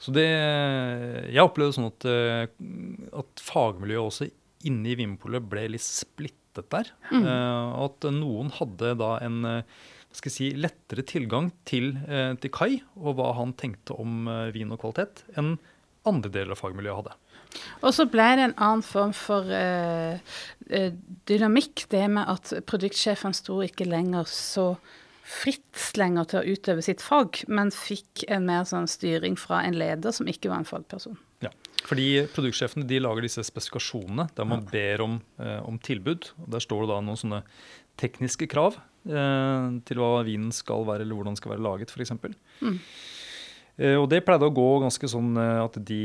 Så 0.00 0.12
det 0.12 0.26
Jeg 0.26 1.44
opplevde 1.44 1.76
sånn 1.76 1.90
at, 1.90 2.06
eh, 2.08 2.46
at 3.16 3.44
fagmiljøet 3.44 4.08
også 4.10 4.30
inne 4.66 4.92
i 4.92 4.96
Vinmonopolet 4.98 5.44
ble 5.48 5.66
litt 5.74 5.84
splittet 5.84 6.70
der. 6.72 6.90
Eh, 7.12 7.66
og 7.76 7.90
at 7.90 8.08
noen 8.12 8.50
hadde 8.56 8.94
da 9.00 9.16
en 9.24 9.44
eh, 9.44 9.62
skal 10.16 10.32
si, 10.32 10.50
lettere 10.56 11.04
tilgang 11.06 11.50
til, 11.68 11.92
eh, 12.08 12.34
til 12.40 12.52
Kai 12.54 12.80
og 12.96 13.18
hva 13.18 13.32
han 13.36 13.52
tenkte 13.58 13.96
om 14.00 14.28
eh, 14.28 14.52
vin 14.54 14.72
og 14.72 14.80
kvalitet, 14.80 15.24
enn 15.36 15.56
andre 16.08 16.32
deler 16.32 16.54
av 16.54 16.62
fagmiljøet 16.62 17.00
hadde. 17.02 17.16
Og 17.82 17.94
så 17.94 18.06
ble 18.10 18.28
det 18.36 18.46
en 18.48 18.56
annen 18.56 18.84
form 18.86 19.14
for 19.16 19.48
eh, 19.52 20.20
eh, 20.70 20.92
dynamikk, 21.28 21.86
det 21.92 22.04
med 22.12 22.28
at 22.30 22.54
produktsjefen 22.68 23.36
sto 23.36 23.60
ikke 23.64 23.88
lenger 23.88 24.28
så 24.30 24.72
fritt 25.26 25.96
lenger 25.98 26.28
til 26.30 26.38
å 26.38 26.54
utøve 26.54 26.82
sitt 26.86 27.02
fag, 27.02 27.42
men 27.50 27.72
fikk 27.74 28.26
en 28.30 28.46
mer 28.46 28.66
sånn 28.68 28.86
styring 28.90 29.34
fra 29.40 29.64
en 29.66 29.74
leder 29.78 30.14
som 30.14 30.28
ikke 30.30 30.52
var 30.52 30.62
en 30.62 30.68
fagperson. 30.68 31.18
Ja. 31.42 31.50
Fordi 31.86 32.26
produktsjefene 32.34 32.86
de 32.88 33.00
lager 33.02 33.26
disse 33.26 33.42
spesifikasjonene 33.46 34.28
der 34.38 34.46
man 34.48 34.64
ber 34.70 35.02
om, 35.04 35.18
eh, 35.42 35.58
om 35.66 35.78
tilbud. 35.78 36.30
og 36.42 36.50
Der 36.54 36.62
står 36.62 36.84
det 36.86 36.92
da 36.94 37.00
noen 37.02 37.20
sånne 37.20 37.42
tekniske 37.98 38.48
krav 38.50 38.78
eh, 39.06 39.66
til 39.86 40.00
hva 40.00 40.22
vinen 40.26 40.54
skal 40.54 40.86
være, 40.86 41.04
eller 41.04 41.18
hvordan 41.18 41.34
den 41.34 41.42
skal 41.42 41.54
være 41.54 41.66
laget, 41.66 41.92
f.eks. 41.94 42.14
Mm. 42.62 42.80
Eh, 43.76 43.96
og 43.96 44.08
det 44.12 44.24
pleide 44.24 44.48
å 44.48 44.54
gå 44.54 44.68
ganske 44.86 45.10
sånn 45.10 45.36
eh, 45.40 45.62
at 45.64 45.78
de 45.88 46.00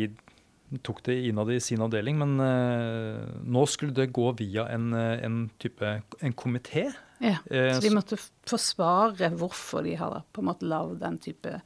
tok 0.79 1.01
det 1.03 1.17
innad 1.27 1.51
i 1.51 1.59
sin 1.59 1.81
avdeling, 1.83 2.15
men 2.21 2.35
uh, 2.39 3.19
nå 3.43 3.65
skulle 3.67 3.95
det 3.97 4.13
gå 4.15 4.29
via 4.39 4.69
en, 4.71 4.93
eh, 4.95 5.19
en 5.25 5.49
type 5.59 5.95
en 6.21 6.33
komité. 6.37 6.85
Ja, 7.21 7.37
Eh, 7.51 7.73
så 7.75 7.81
de 7.83 7.93
måtte 7.93 8.17
forsvare 8.49 9.31
hvorfor 9.37 9.85
de 9.85 9.95
har 9.99 10.21
på 10.33 10.41
en 10.41 10.49
måte 10.49 10.67
lagd 10.67 10.99
den 11.03 11.19
type 11.21 11.59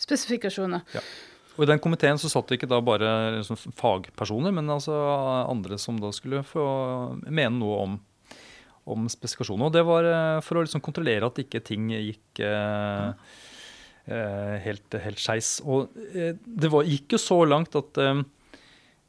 spesifikasjoner. 0.00 0.84
Og 1.56 1.64
I 1.64 1.70
den 1.70 1.80
komiteen 1.80 2.20
så 2.20 2.30
satt 2.32 2.48
det 2.48 2.58
ikke 2.58 2.70
da 2.70 2.82
bare 2.84 3.38
liksom 3.38 3.58
fagpersoner, 3.76 4.52
men 4.52 4.68
altså 4.72 4.92
andre 5.48 5.78
som 5.80 6.00
da 6.00 6.12
skulle 6.12 6.44
få 6.44 6.66
mene 7.24 7.54
noe 7.56 7.78
om, 7.84 7.98
om 8.92 9.08
spesifikasjoner. 9.12 9.68
Og 9.68 9.76
det 9.76 9.84
var 9.88 10.08
for 10.44 10.60
å 10.60 10.64
liksom 10.66 10.84
kontrollere 10.84 11.28
at 11.28 11.40
ikke 11.40 11.64
ting 11.64 11.88
gikk 11.94 12.42
eh, 12.44 13.36
helt, 14.66 14.98
helt 15.00 15.20
skeis. 15.22 15.56
Og 15.64 15.96
det 15.96 16.72
var, 16.72 16.88
gikk 16.88 17.16
jo 17.16 17.22
så 17.24 17.40
langt 17.48 17.76
at 17.80 18.04
eh, 18.04 18.20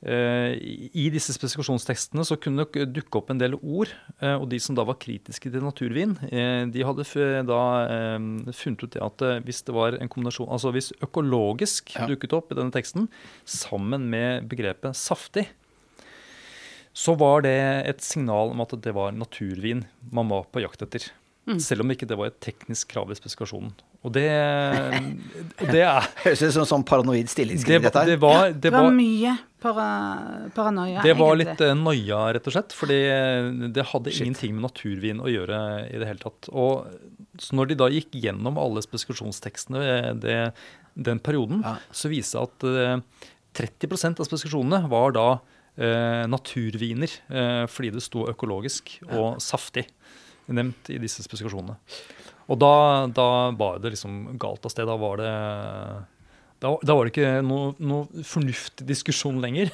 i 0.05 1.07
disse 1.09 1.33
spesifikasjonstekstene 1.33 2.21
så 2.27 2.35
kunne 2.37 2.67
det 2.69 2.85
dukke 2.93 3.17
opp 3.17 3.31
en 3.33 3.39
del 3.41 3.55
ord, 3.57 3.89
eh, 4.21 4.35
og 4.37 4.45
de 4.51 4.59
som 4.61 4.77
da 4.77 4.85
var 4.85 4.99
kritiske 5.01 5.49
til 5.49 5.63
naturvin, 5.65 6.13
eh, 6.29 6.69
de 6.69 6.83
hadde 6.85 7.05
da 7.49 7.61
eh, 7.89 8.27
funnet 8.53 8.83
ut 8.85 8.93
det 8.93 9.01
at 9.01 9.23
eh, 9.25 9.39
hvis 9.41 9.63
det 9.65 9.73
var 9.73 9.97
en 9.97 10.11
kombinasjon, 10.13 10.51
altså 10.53 10.71
hvis 10.75 10.91
økologisk 11.01 11.95
Ja. 11.97 12.05
dukket 12.05 12.33
opp 12.37 12.51
i 12.51 12.55
denne 12.59 12.71
teksten, 12.71 13.09
sammen 13.43 14.05
med 14.11 14.47
begrepet 14.47 14.93
saftig, 14.95 15.47
så 16.93 17.17
var 17.17 17.41
det 17.41 17.57
et 17.89 18.01
signal 18.01 18.51
om 18.53 18.61
at 18.61 18.73
det 18.81 18.93
var 18.93 19.11
naturvin 19.13 19.85
man 20.11 20.29
var 20.29 20.45
på 20.51 20.61
jakt 20.61 20.81
etter. 20.81 21.09
Selv 21.63 21.81
om 21.81 21.91
ikke 21.93 22.05
det 22.09 22.17
var 22.19 22.27
et 22.27 22.41
teknisk 22.43 22.89
krav 22.91 23.09
i 23.09 23.15
spesifikasjonen. 23.15 23.71
Og 24.05 24.11
det, 24.13 24.27
det 25.71 25.81
er 25.83 26.05
Høres 26.23 26.41
ut 26.45 26.53
som 26.55 26.63
en 26.63 26.69
sånn 26.69 26.85
paranoid 26.87 27.25
det, 27.25 27.31
stillingskrig, 27.33 27.79
det 27.83 27.93
her. 27.95 28.11
var, 28.21 28.51
Det 28.53 28.61
det 28.69 28.71
var 28.75 28.91
mye 28.93 29.33
para, 29.63 29.87
paranoia, 30.55 31.01
det 31.03 31.15
var 31.17 31.33
egentlig. 31.33 31.47
litt 31.57 31.63
eh, 31.65 31.73
noia, 31.79 32.19
rett 32.37 32.47
og 32.47 32.53
slett. 32.55 32.75
Fordi 32.77 32.99
det 33.73 33.87
hadde 33.91 34.13
ingenting 34.13 34.53
med 34.55 34.67
naturvin 34.69 35.19
å 35.23 35.31
gjøre 35.31 35.59
i 35.89 35.97
det 35.97 36.07
hele 36.11 36.21
tatt. 36.21 36.49
Og 36.53 36.85
så 37.41 37.57
når 37.57 37.71
de 37.73 37.79
da 37.81 37.89
gikk 37.93 38.15
gjennom 38.21 38.57
alle 38.61 38.83
spesifikasjonstekstene 38.85 39.81
eh, 39.95 40.11
det, 40.23 40.37
den 40.93 41.19
perioden, 41.25 41.63
Ja. 41.65 41.75
så 41.91 42.09
viste 42.13 42.37
det 42.37 42.47
at 42.47 42.69
eh, 42.69 43.25
30% 43.57 44.21
av 44.21 44.29
spesifikasjonene 44.29 44.83
var 44.93 45.11
da 45.17 45.27
eh, 45.77 46.23
naturviner, 46.29 47.09
eh, 47.33 47.65
fordi 47.69 47.91
det 47.97 48.05
sto 48.05 48.27
økologisk 48.29 48.99
og 49.09 49.41
saftig 49.43 49.87
nevnt 50.47 50.93
i 50.93 50.99
disse 51.01 51.25
spesifikasjonene. 51.25 51.75
Og 52.47 52.59
da, 52.61 52.73
da 53.11 53.27
var 53.59 53.79
det 53.83 53.91
liksom 53.95 54.37
galt 54.39 54.65
av 54.65 54.71
sted. 54.71 54.87
Da 54.87 54.95
var 54.99 55.17
det, 55.19 55.31
da, 56.63 56.73
da 56.79 56.95
var 56.95 57.05
det 57.07 57.13
ikke 57.13 57.31
noe, 57.45 57.73
noe 57.83 58.23
fornuftig 58.23 58.87
diskusjon 58.87 59.41
lenger, 59.43 59.71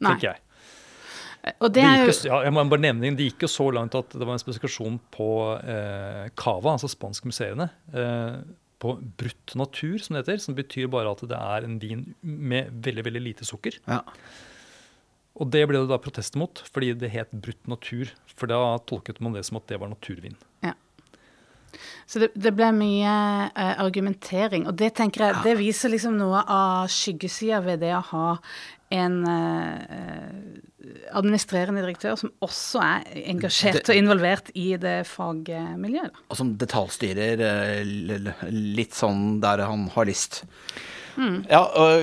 Nei. 0.00 0.12
tenker 0.12 0.28
jeg. 0.32 0.42
Og 1.62 1.70
Det 1.72 1.82
er 1.84 2.00
jo 2.04 2.10
jo- 2.10 2.26
ja, 2.30 2.38
jeg 2.42 2.52
må 2.56 2.64
bare 2.68 2.82
nevne, 2.82 3.16
det 3.16 3.26
gikk 3.30 3.44
jo 3.46 3.50
så 3.50 3.66
langt 3.74 3.94
at 3.94 4.10
det 4.10 4.26
var 4.26 4.34
en 4.34 4.42
spesifikasjon 4.42 4.96
på 5.14 5.28
eh, 5.62 6.28
cava, 6.34 6.72
altså 6.74 6.90
spanskmuseene, 6.90 7.68
eh, 7.94 8.40
på 8.82 8.96
brutt 9.16 9.54
natur, 9.54 9.98
som 10.02 10.14
det 10.16 10.26
heter. 10.26 10.40
Som 10.42 10.54
betyr 10.58 10.90
bare 10.90 11.10
at 11.14 11.22
det 11.26 11.38
er 11.38 11.64
en 11.64 11.78
vin 11.78 12.14
med 12.22 12.70
veldig 12.82 13.04
veldig 13.06 13.22
lite 13.22 13.46
sukker. 13.46 13.78
Ja. 13.86 14.00
Og 15.38 15.50
det 15.52 15.62
ble 15.68 15.78
det 15.82 15.88
da 15.88 15.98
protester 16.02 16.38
mot, 16.40 16.60
fordi 16.72 16.94
det 16.98 17.10
het 17.12 17.30
brutt 17.30 17.66
natur. 17.68 18.10
For 18.26 18.46
da 18.50 18.76
tolket 18.88 19.20
man 19.20 19.32
det 19.36 19.44
som 19.48 19.56
at 19.60 19.66
det 19.68 19.78
var 19.80 19.88
naturvin. 19.88 20.36
Så 22.06 22.22
det, 22.22 22.30
det 22.34 22.52
ble 22.56 22.70
mye 22.76 23.16
uh, 23.50 23.74
argumentering, 23.82 24.66
og 24.70 24.76
det 24.78 24.94
tenker 24.98 25.26
jeg, 25.26 25.42
det 25.46 25.58
viser 25.60 25.92
liksom 25.92 26.16
noe 26.20 26.42
av 26.42 26.90
skyggesida 26.92 27.60
ved 27.64 27.84
det 27.84 27.92
å 27.96 28.04
ha 28.12 28.28
en 28.96 29.16
uh, 29.26 30.66
administrerende 31.16 31.82
direktør 31.82 32.18
som 32.20 32.32
også 32.44 32.82
er 32.82 33.06
engasjert 33.32 33.80
Det- 33.80 33.94
og 33.94 33.98
involvert 33.98 34.50
i 34.54 34.76
det 34.76 35.06
fagmiljøet. 35.10 36.20
Og 36.30 36.36
som 36.38 36.52
detaljstyrer 36.58 37.42
eh, 37.42 38.52
litt 38.52 38.94
sånn 38.94 39.40
der 39.42 39.64
han 39.66 39.88
har 39.94 40.06
lyst. 40.06 40.44
Mm. 41.16 41.36
Ja, 41.50 41.62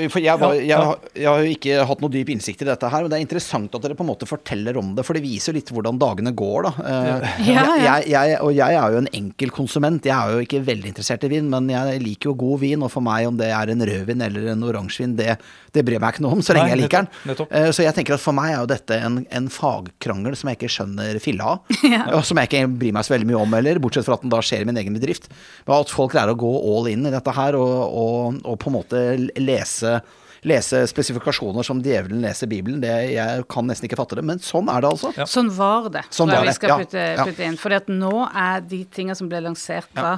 for 0.10 0.20
jeg, 0.24 0.40
var, 0.42 0.54
jeg, 0.58 0.78
har- 0.78 1.00
jeg 1.16 1.28
har 1.30 1.44
jo 1.44 1.52
ikke 1.54 1.86
hatt 1.90 2.02
noe 2.02 2.14
dyp 2.14 2.30
innsikt 2.34 2.64
i 2.64 2.68
dette 2.70 2.90
her, 2.90 3.04
men 3.06 3.12
det 3.14 3.20
er 3.20 3.26
interessant 3.26 3.76
at 3.78 3.84
dere 3.86 3.98
på 4.00 4.04
en 4.06 4.10
måte 4.10 4.28
forteller 4.30 4.78
om 4.82 4.94
det, 4.98 5.06
for 5.06 5.14
det 5.18 5.24
viser 5.26 5.54
jo 5.54 5.58
litt 5.60 5.70
hvordan 5.74 6.00
dagene 6.02 6.34
går, 6.34 6.68
da. 6.70 6.72
Eh, 6.84 7.36
Ja, 7.48 7.64
ja. 7.78 7.78
Jeg, 7.84 8.10
jeg, 8.14 8.38
og 8.42 8.54
jeg 8.58 8.78
er 8.80 8.96
jo 8.96 9.02
en 9.04 9.10
enkel 9.14 9.52
konsument. 9.54 10.06
Jeg 10.06 10.16
er 10.18 10.34
jo 10.38 10.46
ikke 10.48 10.64
veldig 10.66 10.90
interessert 10.94 11.24
i 11.28 11.32
vin, 11.36 11.50
men 11.52 11.70
jeg 11.70 12.02
liker 12.04 12.32
jo 12.32 12.36
god 12.44 12.60
vin, 12.66 12.82
og 12.86 12.92
for 12.94 13.06
meg 13.06 13.28
om 13.30 13.38
det 13.38 13.52
er 13.54 13.72
en 13.74 13.86
rødvin 13.86 14.24
eller 14.26 14.50
en 14.54 14.64
oransjevin, 14.66 15.14
det, 15.20 15.38
det 15.76 15.84
bryr 15.86 16.02
meg 16.02 16.16
ikke 16.16 16.26
noe 16.26 16.38
om, 16.38 16.42
så 16.46 16.56
lenge 16.58 16.72
Nei, 16.72 16.76
jeg 16.78 16.82
liker 16.86 17.04
den. 17.06 17.12
nettopp. 17.32 17.54
Eh, 17.54 17.70
Så 17.76 17.86
jeg 17.86 17.96
tenker 17.98 18.18
at 18.18 18.24
for 18.24 18.34
meg 18.38 18.54
er 18.54 18.60
jo 18.64 18.70
dette 18.74 18.98
en, 19.04 19.22
en 19.30 19.50
fagkrangel 19.54 20.36
som 20.40 20.50
jeg 20.52 20.58
ikke 20.60 20.72
skjønner 20.74 21.20
filla 21.24 21.54
av. 21.54 21.78
Og 22.18 22.24
som 22.28 22.40
jeg 22.42 22.50
ikke 22.50 22.64
bryr 22.82 22.94
meg 22.98 23.06
så 23.08 23.14
veldig 23.16 23.30
mye 23.30 23.42
om 23.44 23.56
heller, 23.58 23.80
bortsett 23.84 24.06
fra 24.08 24.18
at 24.18 24.26
den 24.26 24.34
da 24.34 24.42
skjer 24.46 24.64
i 24.66 24.70
min 24.70 24.80
egen 24.82 24.98
bedrift. 24.98 25.30
Men 25.68 25.78
at 25.84 25.94
folk 25.94 26.14
greier 26.16 26.34
å 26.34 26.38
gå 26.40 26.52
all 26.74 26.90
in 26.92 27.06
i 27.10 27.14
dette 27.14 27.34
her 27.36 27.58
og, 27.60 27.74
og, 28.04 28.42
og 28.48 28.58
på 28.62 28.72
en 28.72 28.78
måte 28.80 29.03
lese 29.40 29.98
Lese 30.44 30.82
spesifikasjoner 30.92 31.64
som 31.64 31.80
djevelen 31.80 32.20
leser 32.24 32.50
Bibelen. 32.52 32.82
Det, 32.84 32.92
jeg 33.14 33.46
kan 33.52 33.68
nesten 33.70 33.88
ikke 33.88 33.96
fatte 33.96 34.18
det, 34.20 34.26
men 34.28 34.42
sånn 34.44 34.68
er 34.68 34.84
det 34.84 34.90
altså. 34.92 35.14
Ja. 35.16 35.28
Sånn 35.30 35.52
var 35.56 35.88
det, 35.94 36.04
Sånn 36.12 36.28
tror 36.28 36.42
jeg 36.42 36.50
vi 36.50 36.56
skal 36.58 36.82
putte, 36.82 37.04
putte 37.22 37.46
inn. 37.48 37.56
For 37.62 37.94
nå 37.94 38.12
er 38.28 38.66
de 38.68 38.82
tingene 38.92 39.16
som 39.16 39.30
ble 39.32 39.40
lansert 39.46 39.88
da, 39.96 40.18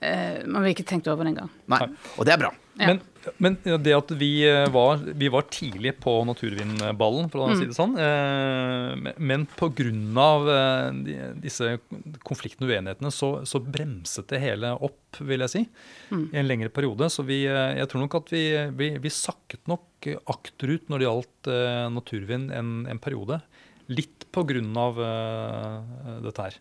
eh, 0.00 0.42
man 0.42 0.66
vil 0.66 0.74
ikke 0.74 0.88
tenkt 0.90 1.10
over 1.12 1.22
det 1.22 1.36
engang. 1.36 1.52
Nei. 1.70 1.84
Og 2.18 2.26
det 2.26 2.34
er 2.34 2.42
bra. 2.42 2.50
Ja. 2.80 2.88
Men, 2.90 2.98
men 3.38 3.56
det 3.64 3.92
at 3.96 4.10
vi 4.18 4.28
eh, 4.48 4.66
var, 4.72 4.98
vi 4.98 5.28
var 5.32 5.42
tidlig 5.52 5.94
på 6.02 6.12
naturvindballen, 6.28 7.30
for 7.32 7.40
å 7.44 7.48
Mm. 7.50 7.58
si 7.58 7.66
det 7.66 7.76
sånn, 7.76 7.94
eh, 7.98 9.14
men- 9.18 9.46
pga. 9.46 10.92
De, 11.04 11.14
disse 11.40 11.78
konfliktene 12.24 12.68
og 12.68 12.72
uenighetene 12.74 13.10
så, 13.12 13.30
så 13.46 13.60
bremset 13.60 14.26
det 14.28 14.40
hele 14.40 14.72
opp, 14.80 15.18
vil 15.20 15.40
jeg 15.40 15.50
si, 15.50 15.62
Mm. 16.10 16.26
i 16.32 16.36
en 16.38 16.48
lengre 16.48 16.68
periode. 16.70 17.08
Så 17.10 17.24
vi, 17.24 17.44
eh, 17.46 17.76
jeg 17.78 17.88
tror 17.88 18.00
nok 18.04 18.14
at 18.20 18.30
vi, 18.30 18.44
vi, 18.76 18.90
vi 18.98 19.08
sakket 19.10 19.66
nok 19.66 19.82
akterut 20.28 20.88
når 20.88 20.98
det 20.98 21.08
gjaldt 21.08 21.48
eh, 21.48 21.88
naturvind 21.90 22.52
en, 22.52 22.86
en 22.86 22.98
periode. 22.98 23.40
Litt 23.88 24.24
pga. 24.32 24.44
Dette 26.24 26.42
her. 26.42 26.54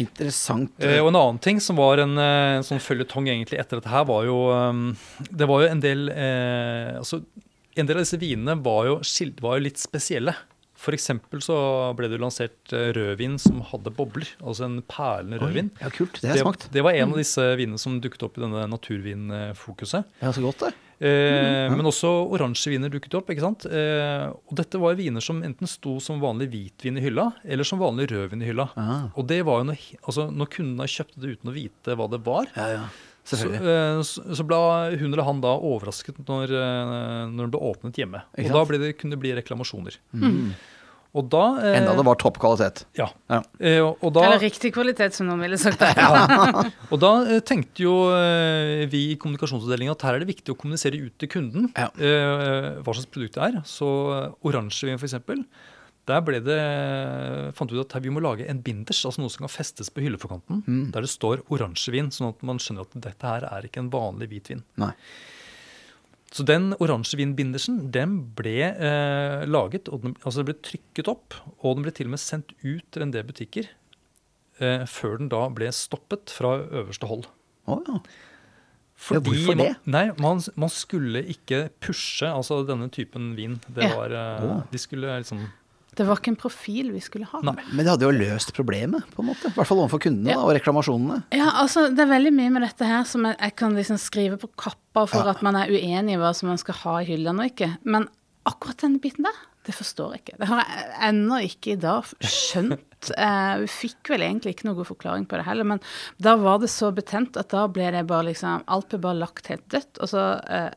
Interessant. 0.00 0.72
Eh, 0.80 1.00
og 1.02 1.10
en 1.10 1.18
annen 1.20 1.40
ting 1.42 1.60
som 1.60 1.76
var 1.76 2.00
en 2.00 2.16
en 2.16 2.64
sånn 2.64 2.80
føljetong 2.80 3.28
egentlig 3.28 3.58
etter 3.60 3.80
dette 3.80 3.92
her, 3.92 4.06
var 4.08 4.24
jo 4.28 4.38
eh, 4.54 5.26
Det 5.28 5.48
var 5.50 5.64
jo 5.64 5.72
en 5.72 5.82
del 5.84 6.08
eh, 6.12 6.94
Altså, 6.98 7.22
en 7.76 7.88
del 7.88 8.00
av 8.00 8.06
disse 8.06 8.20
vinene 8.20 8.56
var 8.62 8.88
jo, 8.88 8.96
var 9.40 9.58
jo 9.58 9.66
litt 9.66 9.80
spesielle. 9.80 10.34
Eksempel 10.82 11.38
så 11.44 11.56
ble 11.94 12.08
det 12.10 12.18
lansert 12.18 12.72
eh, 12.74 12.90
rødvin 12.96 13.36
som 13.38 13.60
hadde 13.68 13.92
bobler. 13.94 14.26
Altså 14.42 14.66
en 14.66 14.80
perlende 14.82 15.38
rødvin. 15.38 15.70
Ja, 15.80 15.92
kult. 15.94 16.18
Det 16.18 16.32
har 16.32 16.40
jeg 16.40 16.46
smakt. 16.46 16.66
det 16.74 16.82
var 16.82 16.96
en 16.98 17.14
av 17.14 17.20
disse 17.20 17.44
vinene 17.58 17.78
som 17.78 18.00
dukket 18.02 18.24
opp 18.26 18.40
i 18.40 18.42
denne 18.42 18.64
naturvinfokuset. 18.72 20.08
Ja, 20.24 20.32
så 20.34 20.42
godt, 20.42 20.64
det. 20.66 20.72
Eh, 21.02 21.68
Men 21.74 21.88
også 21.90 22.10
oransje 22.30 22.70
viner 22.70 22.92
dukket 22.92 23.14
opp. 23.18 23.30
ikke 23.32 23.42
sant? 23.42 23.66
Eh, 23.66 24.26
og 24.30 24.54
dette 24.58 24.78
var 24.78 24.94
viner 24.98 25.24
som 25.24 25.40
enten 25.42 25.66
sto 25.66 25.96
som 26.00 26.20
vanlig 26.22 26.46
hvitvin 26.52 26.98
i 27.00 27.02
hylla, 27.02 27.32
eller 27.44 27.66
som 27.66 27.80
vanlig 27.82 28.06
rødvin 28.12 28.42
i 28.44 28.50
hylla. 28.52 28.68
Aha. 28.78 28.98
Og 29.18 29.26
det 29.26 29.40
var 29.48 29.62
jo 29.62 29.70
noe, 29.72 29.78
altså 30.06 30.28
Når 30.30 30.50
kundene 30.54 30.86
kjøpte 30.86 31.20
det 31.24 31.34
uten 31.38 31.50
å 31.50 31.56
vite 31.56 31.96
hva 31.98 32.06
det 32.12 32.20
var, 32.24 32.46
Ja, 32.54 32.68
ja. 32.76 32.84
så, 33.24 33.40
eh, 33.50 34.02
så, 34.06 34.22
så 34.38 34.46
ble 34.46 34.60
hun 35.00 35.10
eller 35.12 35.26
han 35.26 35.40
da 35.42 35.56
overrasket 35.58 36.22
når, 36.28 36.54
eh, 36.54 37.24
når 37.34 37.48
det 37.48 37.52
ble 37.56 37.64
åpnet 37.72 37.98
hjemme. 37.98 38.22
Ikke 38.38 38.52
Og 38.52 38.60
da 38.60 38.64
ble 38.70 38.78
det, 38.84 38.92
kunne 39.00 39.16
det 39.16 39.22
bli 39.24 39.34
reklamasjoner. 39.40 39.98
Mm. 40.14 40.54
Og 41.12 41.26
da 41.28 41.40
eh, 41.60 41.74
Enda 41.76 41.92
det 41.98 42.04
var 42.08 42.16
topp 42.16 42.38
kvalitet. 42.40 42.86
Ja. 42.96 43.10
Ja. 43.28 43.42
Eh, 43.60 43.80
og, 43.84 43.98
og 44.00 44.14
da, 44.16 44.22
Eller 44.30 44.40
riktig 44.46 44.70
kvalitet, 44.72 45.12
som 45.12 45.26
noen 45.28 45.42
ville 45.44 45.58
sagt. 45.60 45.82
Og 46.92 46.96
da 47.02 47.10
eh, 47.28 47.42
tenkte 47.44 47.84
jo 47.84 47.92
eh, 48.16 48.86
vi 48.88 49.02
i 49.12 49.18
kommunikasjonsavdelingen 49.20 49.92
at 49.92 50.06
her 50.08 50.16
er 50.16 50.24
det 50.24 50.30
viktig 50.32 50.54
å 50.54 50.56
kommunisere 50.56 50.96
ut 51.04 51.12
til 51.20 51.28
kunden 51.34 51.68
Ja. 51.76 51.90
eh, 52.00 52.80
hva 52.80 52.94
slags 52.96 53.10
produkt 53.12 53.36
det 53.36 53.44
er. 53.50 53.60
Så 53.68 53.90
eh, 54.16 54.30
oransjevin 54.48 54.96
f.eks. 54.96 55.18
Der 56.08 56.24
ble 56.26 56.40
det, 56.42 56.56
fant 57.54 57.70
vi 57.70 57.76
ut 57.78 57.84
at 57.84 57.92
her, 57.94 58.02
vi 58.02 58.10
må 58.10 58.18
lage 58.24 58.48
en 58.50 58.58
binders, 58.64 59.04
altså 59.06 59.22
noe 59.22 59.30
som 59.30 59.44
kan 59.44 59.52
festes 59.52 59.92
på 59.92 60.02
hylleforkanten, 60.02 60.64
Mm. 60.66 60.86
der 60.96 61.04
det 61.04 61.10
står 61.12 61.44
oransjevin, 61.52 62.08
sånn 62.10 62.32
at 62.32 62.42
man 62.42 62.58
skjønner 62.58 62.88
at 62.88 62.96
dette 63.04 63.22
her 63.36 63.46
er 63.46 63.68
ikke 63.68 63.84
en 63.84 63.92
vanlig 63.92 64.26
hvitvin. 64.32 64.64
Nei. 64.82 64.90
Så 66.32 66.46
den 66.48 66.70
oransjevinbindersen 66.80 67.90
den 67.92 68.14
ble 68.38 68.54
eh, 68.72 69.42
laget, 69.44 69.90
og 69.92 70.00
den, 70.06 70.14
altså 70.24 70.40
den 70.40 70.48
ble 70.48 70.54
trykket 70.64 71.10
opp, 71.12 71.36
og 71.60 71.76
den 71.76 71.84
ble 71.84 71.92
til 71.92 72.08
og 72.08 72.14
med 72.14 72.22
sendt 72.22 72.54
ut 72.64 72.84
til 72.94 73.04
en 73.04 73.12
del 73.12 73.26
butikker 73.28 73.68
eh, 74.62 74.84
før 74.88 75.18
den 75.20 75.28
da 75.32 75.42
ble 75.52 75.68
stoppet 75.76 76.32
fra 76.32 76.54
øverste 76.64 77.10
hold. 77.10 77.26
Oh, 77.68 77.82
ja. 77.86 77.98
Fordi 79.02 79.28
hvorfor 79.28 79.58
det? 79.58 79.66
Man, 79.84 79.92
nei, 79.92 80.04
man, 80.22 80.40
man 80.62 80.70
skulle 80.72 81.20
ikke 81.34 81.66
pushe 81.82 82.28
altså 82.30 82.60
denne 82.68 82.88
typen 82.94 83.32
vin. 83.36 83.58
Det 83.68 83.82
Ja. 83.88 83.92
var, 83.98 84.14
eh. 84.16 84.62
De 84.72 84.78
skulle 84.80 85.10
liksom 85.20 85.44
Det 85.94 86.06
var 86.08 86.16
ikke 86.16 86.32
en 86.32 86.38
profil 86.40 86.88
vi 86.94 87.00
skulle 87.04 87.26
ha. 87.28 87.40
Nei. 87.44 87.52
Men 87.72 87.84
det 87.84 87.90
hadde 87.92 88.06
jo 88.08 88.14
løst 88.16 88.54
problemet, 88.56 89.04
på 89.12 89.20
en 89.20 89.28
måte. 89.28 89.50
I 89.50 89.56
hvert 89.58 89.68
fall 89.68 89.82
overfor 89.82 90.00
kundene 90.00 90.30
Ja. 90.32 90.38
da, 90.40 90.46
og 90.48 90.54
reklamasjonene. 90.56 91.18
Ja, 91.36 91.50
altså 91.60 91.90
Det 91.94 92.00
er 92.06 92.12
veldig 92.14 92.32
mye 92.32 92.50
med 92.54 92.62
dette 92.62 92.88
her 92.88 93.04
som 93.04 93.24
jeg, 93.28 93.36
jeg 93.38 93.56
kan 93.56 93.74
liksom 93.76 93.98
skrive 94.00 94.38
på 94.40 94.48
kappa 94.56 95.06
for 95.06 95.24
Ja. 95.24 95.30
at 95.36 95.42
man 95.42 95.54
er 95.56 95.68
uenig 95.68 96.14
i 96.14 96.20
hva 96.22 96.32
som 96.34 96.48
man 96.48 96.58
skal 96.58 96.74
ha 96.80 96.98
i 97.02 97.04
hyllene 97.10 97.44
og 97.44 97.50
ikke. 97.52 97.76
Men 97.84 98.08
akkurat 98.48 98.78
den 98.80 98.98
biten 99.04 99.22
der, 99.28 99.36
det 99.64 99.74
forstår 99.76 100.14
jeg 100.16 100.20
ikke. 100.24 100.38
Det 100.40 100.48
har 100.48 100.64
jeg 100.64 100.88
ennå 101.12 101.36
ikke 101.46 101.72
i 101.76 101.76
dag 101.76 102.04
skjønt. 102.20 102.80
Eh, 103.18 103.56
vi 103.58 103.66
fikk 103.66 104.10
vel 104.12 104.22
egentlig 104.22 104.52
ikke 104.54 104.68
noen 104.68 104.76
god 104.78 104.86
forklaring 104.86 105.24
på 105.26 105.34
det 105.34 105.42
heller, 105.44 105.64
men 105.66 105.80
da 106.22 106.36
var 106.38 106.60
det 106.62 106.68
så 106.70 106.92
betent 106.94 107.34
at 107.36 107.48
da 107.50 107.64
ble 107.66 107.88
det 107.90 108.04
bare 108.06 108.28
liksom 108.28 108.62
Alt 108.70 108.90
ble 108.92 109.00
bare 109.02 109.18
lagt 109.18 109.48
helt 109.50 109.64
dødt, 109.74 109.98
og 109.98 110.06
så 110.12 110.22
eh, 110.46 110.70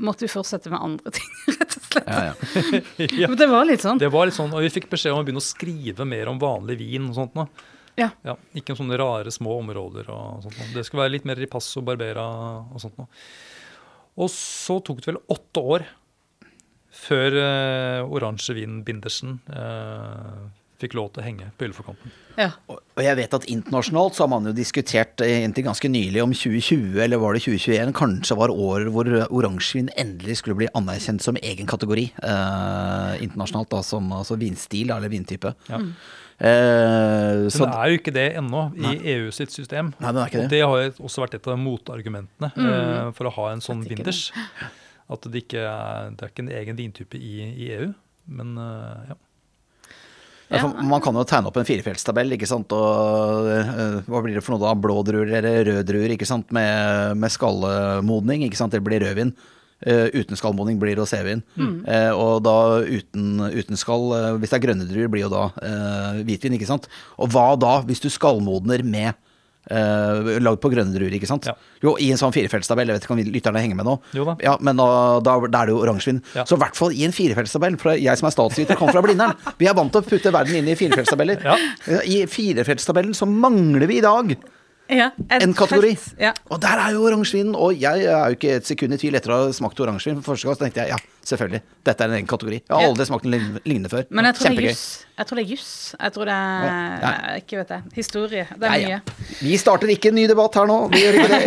måtte 0.00 0.24
vi 0.24 0.30
fortsette 0.32 0.70
med 0.72 0.80
andre 0.82 1.12
ting, 1.16 1.28
rett 1.58 1.76
og 1.76 1.84
slett. 1.88 2.08
Ja, 2.08 2.22
ja. 2.30 2.34
ja. 3.22 3.28
Men 3.30 3.36
det 3.40 3.50
var 3.50 3.68
litt 3.68 3.84
sånn. 3.84 4.00
Det 4.00 4.10
var 4.12 4.28
litt 4.28 4.36
sånn, 4.36 4.54
Og 4.56 4.64
vi 4.64 4.72
fikk 4.72 4.88
beskjed 4.92 5.14
om 5.14 5.22
å 5.22 5.26
begynne 5.26 5.42
å 5.42 5.46
skrive 5.46 6.06
mer 6.08 6.30
om 6.32 6.40
vanlig 6.40 6.78
vin 6.80 7.10
og 7.10 7.16
sånt. 7.18 7.38
nå. 7.38 7.46
Ja. 7.98 8.10
Ja, 8.24 8.36
ikke 8.56 8.72
om 8.74 8.80
sånne 8.80 8.96
rare 9.00 9.32
små 9.34 9.58
områder 9.60 10.08
og 10.12 10.44
sånt. 10.46 10.58
nå. 10.58 10.68
Det 10.74 10.86
skulle 10.88 11.04
være 11.04 11.16
litt 11.18 11.26
mer 11.28 11.40
ripasso, 11.40 11.82
barbera 11.84 12.26
og 12.70 12.80
sånt. 12.82 12.96
nå. 13.00 13.08
Og 14.20 14.30
så 14.32 14.78
tok 14.84 15.02
det 15.02 15.12
vel 15.12 15.22
åtte 15.32 15.64
år 15.76 15.86
før 17.00 17.36
uh, 17.38 18.10
oransjevinbindersen 18.10 19.36
uh, 19.54 20.48
fikk 20.82 20.96
lov 20.98 21.12
til 21.14 21.22
å 21.22 21.26
henge 21.28 21.50
på 21.56 21.66
hylleforkanten. 21.68 22.14
ja. 22.40 22.50
Og 22.70 22.79
og 23.00 23.06
jeg 23.06 23.16
vet 23.16 23.36
at 23.38 23.48
internasjonalt 23.48 24.16
så 24.16 24.26
har 24.26 24.32
man 24.34 24.48
jo 24.50 24.54
diskutert 24.56 25.22
eh, 25.24 25.40
inntil 25.46 25.66
ganske 25.70 25.88
nylig 25.90 26.22
om 26.22 26.34
2020, 26.36 27.00
eller 27.00 27.20
var 27.22 27.36
det 27.36 27.42
2021, 27.46 27.92
kanskje 27.96 28.36
var 28.38 28.52
året 28.52 28.92
hvor 28.92 29.08
oransjevin 29.26 29.88
endelig 29.98 30.40
skulle 30.42 30.58
bli 30.60 30.68
anerkjent 30.76 31.24
som 31.24 31.38
egen 31.40 31.68
kategori 31.70 32.10
eh, 32.20 33.14
internasjonalt, 33.24 33.70
da, 33.72 33.80
som 33.86 34.12
altså 34.20 34.36
vinstil 34.40 34.92
eller 34.92 35.12
vintype. 35.12 35.54
Ja. 35.70 35.80
Eh, 36.40 37.48
så, 37.52 37.66
Den 37.66 37.72
er 37.74 37.90
jo 37.90 37.98
ikke 37.98 38.14
det 38.16 38.26
ennå 38.40 38.66
i 38.76 38.92
EU 39.14 39.32
sitt 39.34 39.52
system. 39.52 39.94
Nei, 40.00 40.12
den 40.12 40.22
er 40.22 40.30
ikke 40.30 40.38
Og 40.38 40.44
det. 40.46 40.52
det 40.54 40.60
har 40.64 40.84
jo 40.84 41.08
også 41.08 41.24
vært 41.26 41.36
et 41.36 41.48
av 41.52 41.58
motargumentene 41.60 42.52
eh, 42.52 43.10
for 43.16 43.28
å 43.28 43.34
ha 43.36 43.48
en 43.54 43.64
sånn 43.64 43.82
vinters. 43.84 44.30
At 45.10 45.26
det 45.26 45.44
ikke 45.44 45.64
er, 45.66 46.14
det 46.14 46.24
er 46.24 46.32
ikke 46.32 46.46
en 46.46 46.54
egen 46.60 46.78
vintype 46.78 47.18
i, 47.18 47.34
i 47.50 47.72
EU. 47.80 47.90
Men 48.40 48.54
eh, 48.62 49.10
ja. 49.10 49.18
Ja, 50.50 50.66
man 50.66 51.02
kan 51.02 51.14
jo 51.14 51.22
tegne 51.28 51.50
opp 51.50 51.60
en 51.60 51.68
firefjellstabell, 51.68 52.34
ikke 52.34 52.48
sant, 52.50 52.72
og 52.74 53.46
eh, 53.54 54.00
hva 54.10 54.22
blir 54.24 54.34
det 54.34 54.42
for 54.42 54.56
noe 54.56 54.64
da? 54.64 54.74
Blå 54.74 54.98
druer 55.06 55.30
eller 55.38 55.62
røde 55.68 55.86
druer, 55.86 56.14
ikke 56.16 56.26
sant, 56.26 56.50
med, 56.54 57.14
med 57.20 57.30
skallemodning, 57.30 58.42
ikke 58.48 58.58
sant, 58.58 58.74
det 58.74 58.82
blir 58.84 59.02
rødvin. 59.04 59.32
Uh, 59.80 60.12
uten 60.12 60.36
skallmodning 60.36 60.76
blir 60.76 60.92
det 60.92 61.00
rosévin. 61.00 61.40
Eh, 61.88 62.10
og 62.12 62.42
da 62.44 62.82
uten, 62.84 63.38
uten 63.48 63.78
skall, 63.80 64.10
uh, 64.12 64.34
hvis 64.36 64.52
det 64.52 64.58
er 64.58 64.64
grønne 64.66 64.88
druer, 64.90 65.08
blir 65.08 65.24
jo 65.24 65.30
da 65.32 65.46
hvitvin, 66.20 66.58
ikke 66.58 66.68
sant. 66.68 66.90
Og 67.16 67.30
hva 67.32 67.54
da, 67.56 67.78
hvis 67.88 68.02
du 68.04 68.10
skallmodner 68.12 68.84
med 68.84 69.16
eh, 69.70 70.30
lagd 70.42 70.60
på 70.62 70.70
grønne 70.72 70.92
druer, 70.94 71.14
ikke 71.16 71.28
sant. 71.30 71.46
Ja. 71.48 71.54
Jo, 71.84 71.94
i 72.02 72.10
en 72.12 72.20
sånn 72.20 72.34
firefeltstabell, 72.34 72.90
jeg 72.90 72.98
vet 72.98 73.06
ikke 73.06 73.16
om 73.16 73.22
lytterne 73.34 73.62
henger 73.64 73.78
med 73.78 73.88
nå. 73.88 73.96
Jo 74.16 74.26
da. 74.28 74.36
Ja, 74.44 74.56
men 74.60 74.80
da, 74.80 74.88
da, 75.24 75.38
da 75.46 75.62
er 75.62 75.70
det 75.70 75.74
jo 75.76 75.80
oransjevin. 75.84 76.22
Ja. 76.36 76.44
Så 76.48 76.58
i 76.58 76.62
hvert 76.64 76.78
fall 76.78 76.94
i 76.96 77.06
en 77.06 77.14
firefeltstabell, 77.16 77.78
for 77.80 77.94
jeg 77.96 78.20
som 78.20 78.28
er 78.28 78.34
statsviter, 78.36 78.78
kommer 78.80 78.98
fra 78.98 79.04
Blindern. 79.06 79.36
Vi 79.60 79.68
er 79.70 79.76
vant 79.78 79.92
til 79.94 80.02
å 80.02 80.06
putte 80.06 80.32
verden 80.34 80.60
inn 80.60 80.70
i 80.70 80.78
firefeltstabeller. 80.78 81.44
Ja. 81.46 81.58
I 82.04 82.22
firefeltstabellen 82.30 83.16
så 83.16 83.28
mangler 83.30 83.86
vi 83.90 84.00
i 84.00 84.04
dag 84.04 84.34
Ja, 84.90 85.10
en 85.30 85.52
kategori. 85.54 85.92
Ja. 86.18 86.32
Og 86.50 86.58
der 86.62 86.80
er 86.82 86.96
jo 86.96 87.04
oransjevinen. 87.06 87.54
Og 87.54 87.78
jeg 87.78 88.06
er 88.10 88.32
jo 88.32 88.38
ikke 88.38 88.56
et 88.58 88.66
sekund 88.66 88.96
i 88.96 88.98
tvil 88.98 89.14
etter 89.20 89.30
å 89.30 89.36
ha 89.44 89.52
smakt 89.54 89.78
oransjevin 89.80 90.18
for 90.18 90.34
første 90.34 90.48
gang, 90.50 90.58
så 90.58 90.64
tenkte 90.64 90.82
jeg 90.82 90.96
ja, 90.96 90.98
selvfølgelig. 91.30 91.62
Dette 91.86 92.04
er 92.04 92.10
en 92.10 92.16
egen 92.18 92.26
kategori. 92.30 92.58
Jeg 92.62 92.74
har 92.76 92.88
aldri 92.90 93.06
smakt 93.08 93.24
noe 93.28 93.60
lignende 93.64 93.90
før. 93.92 94.04
Men 94.10 94.28
jeg 94.28 94.34
tror 94.36 94.44
det 94.44 94.50
er 94.50 94.56
Kjempegøy. 94.56 94.70
juss. 94.74 95.06
Jeg 95.20 95.26
tror 95.28 95.36
det 95.36 95.44
er 95.44 95.50
juss. 95.52 95.70
Jeg 96.00 96.12
tror 96.14 96.24
det 96.30 96.34
er 96.34 97.00
Ja. 97.00 97.10
Ikke 97.40 97.56
vet 97.60 97.68
jeg. 97.74 97.82
Historie. 97.94 98.46
Det 98.56 98.68
er 98.68 98.74
Ja, 98.80 98.86
mye. 98.88 98.88
ja. 98.88 99.00
Vi 99.40 99.56
starter 99.60 99.88
ikke 99.92 100.08
en 100.08 100.14
ny 100.16 100.26
debatt 100.30 100.54
her 100.56 100.66
nå. 100.66 100.78
Vi, 100.92 101.02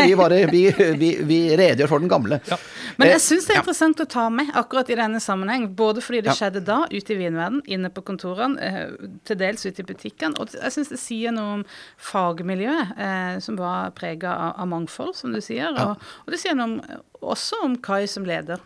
vi, 0.07 0.15
bare, 0.15 0.39
vi, 0.51 0.61
vi, 1.01 1.09
vi 1.25 1.39
redegjør 1.57 1.89
for 1.89 1.99
den 1.99 2.09
gamle. 2.09 2.39
Ja. 2.49 2.57
Men 2.97 3.07
Eh, 3.07 3.13
jeg 3.15 3.21
syns 3.25 3.45
det 3.47 3.55
er 3.55 3.57
ja. 3.57 3.61
interessant 3.63 3.99
å 4.03 4.05
ta 4.07 4.27
med 4.29 4.51
akkurat 4.53 4.89
i 4.93 4.95
denne 4.99 5.19
sammenheng. 5.19 5.67
Både 5.75 6.01
fordi 6.05 6.21
det 6.21 6.33
Ja. 6.33 6.37
skjedde 6.37 6.63
da, 6.63 6.83
ute 6.91 7.13
i 7.13 7.17
vinverden, 7.17 7.61
inne 7.65 7.89
på 7.89 8.03
kontorene, 8.05 8.59
eh, 8.61 9.07
til 9.25 9.35
dels 9.35 9.65
ute 9.65 9.79
i 9.81 9.83
butikkene. 9.89 10.37
Og 10.39 10.49
jeg 10.53 10.71
syns 10.71 10.89
det 10.89 10.99
sier 10.99 11.31
noe 11.31 11.53
om 11.59 11.65
fagmiljøet, 11.97 12.93
eh, 12.97 13.39
som 13.39 13.55
var 13.59 13.91
prega 13.97 14.29
av, 14.35 14.53
av 14.61 14.67
mangfold, 14.67 15.15
som 15.15 15.33
du 15.33 15.41
sier. 15.41 15.71
Ja. 15.73 15.89
Og, 15.93 15.97
og 16.27 16.31
det 16.35 16.39
sier 16.39 16.55
noe 16.55 16.69
om, 16.69 17.03
også 17.33 17.63
om 17.65 17.75
Kai 17.83 18.05
som 18.07 18.25
leder. 18.27 18.61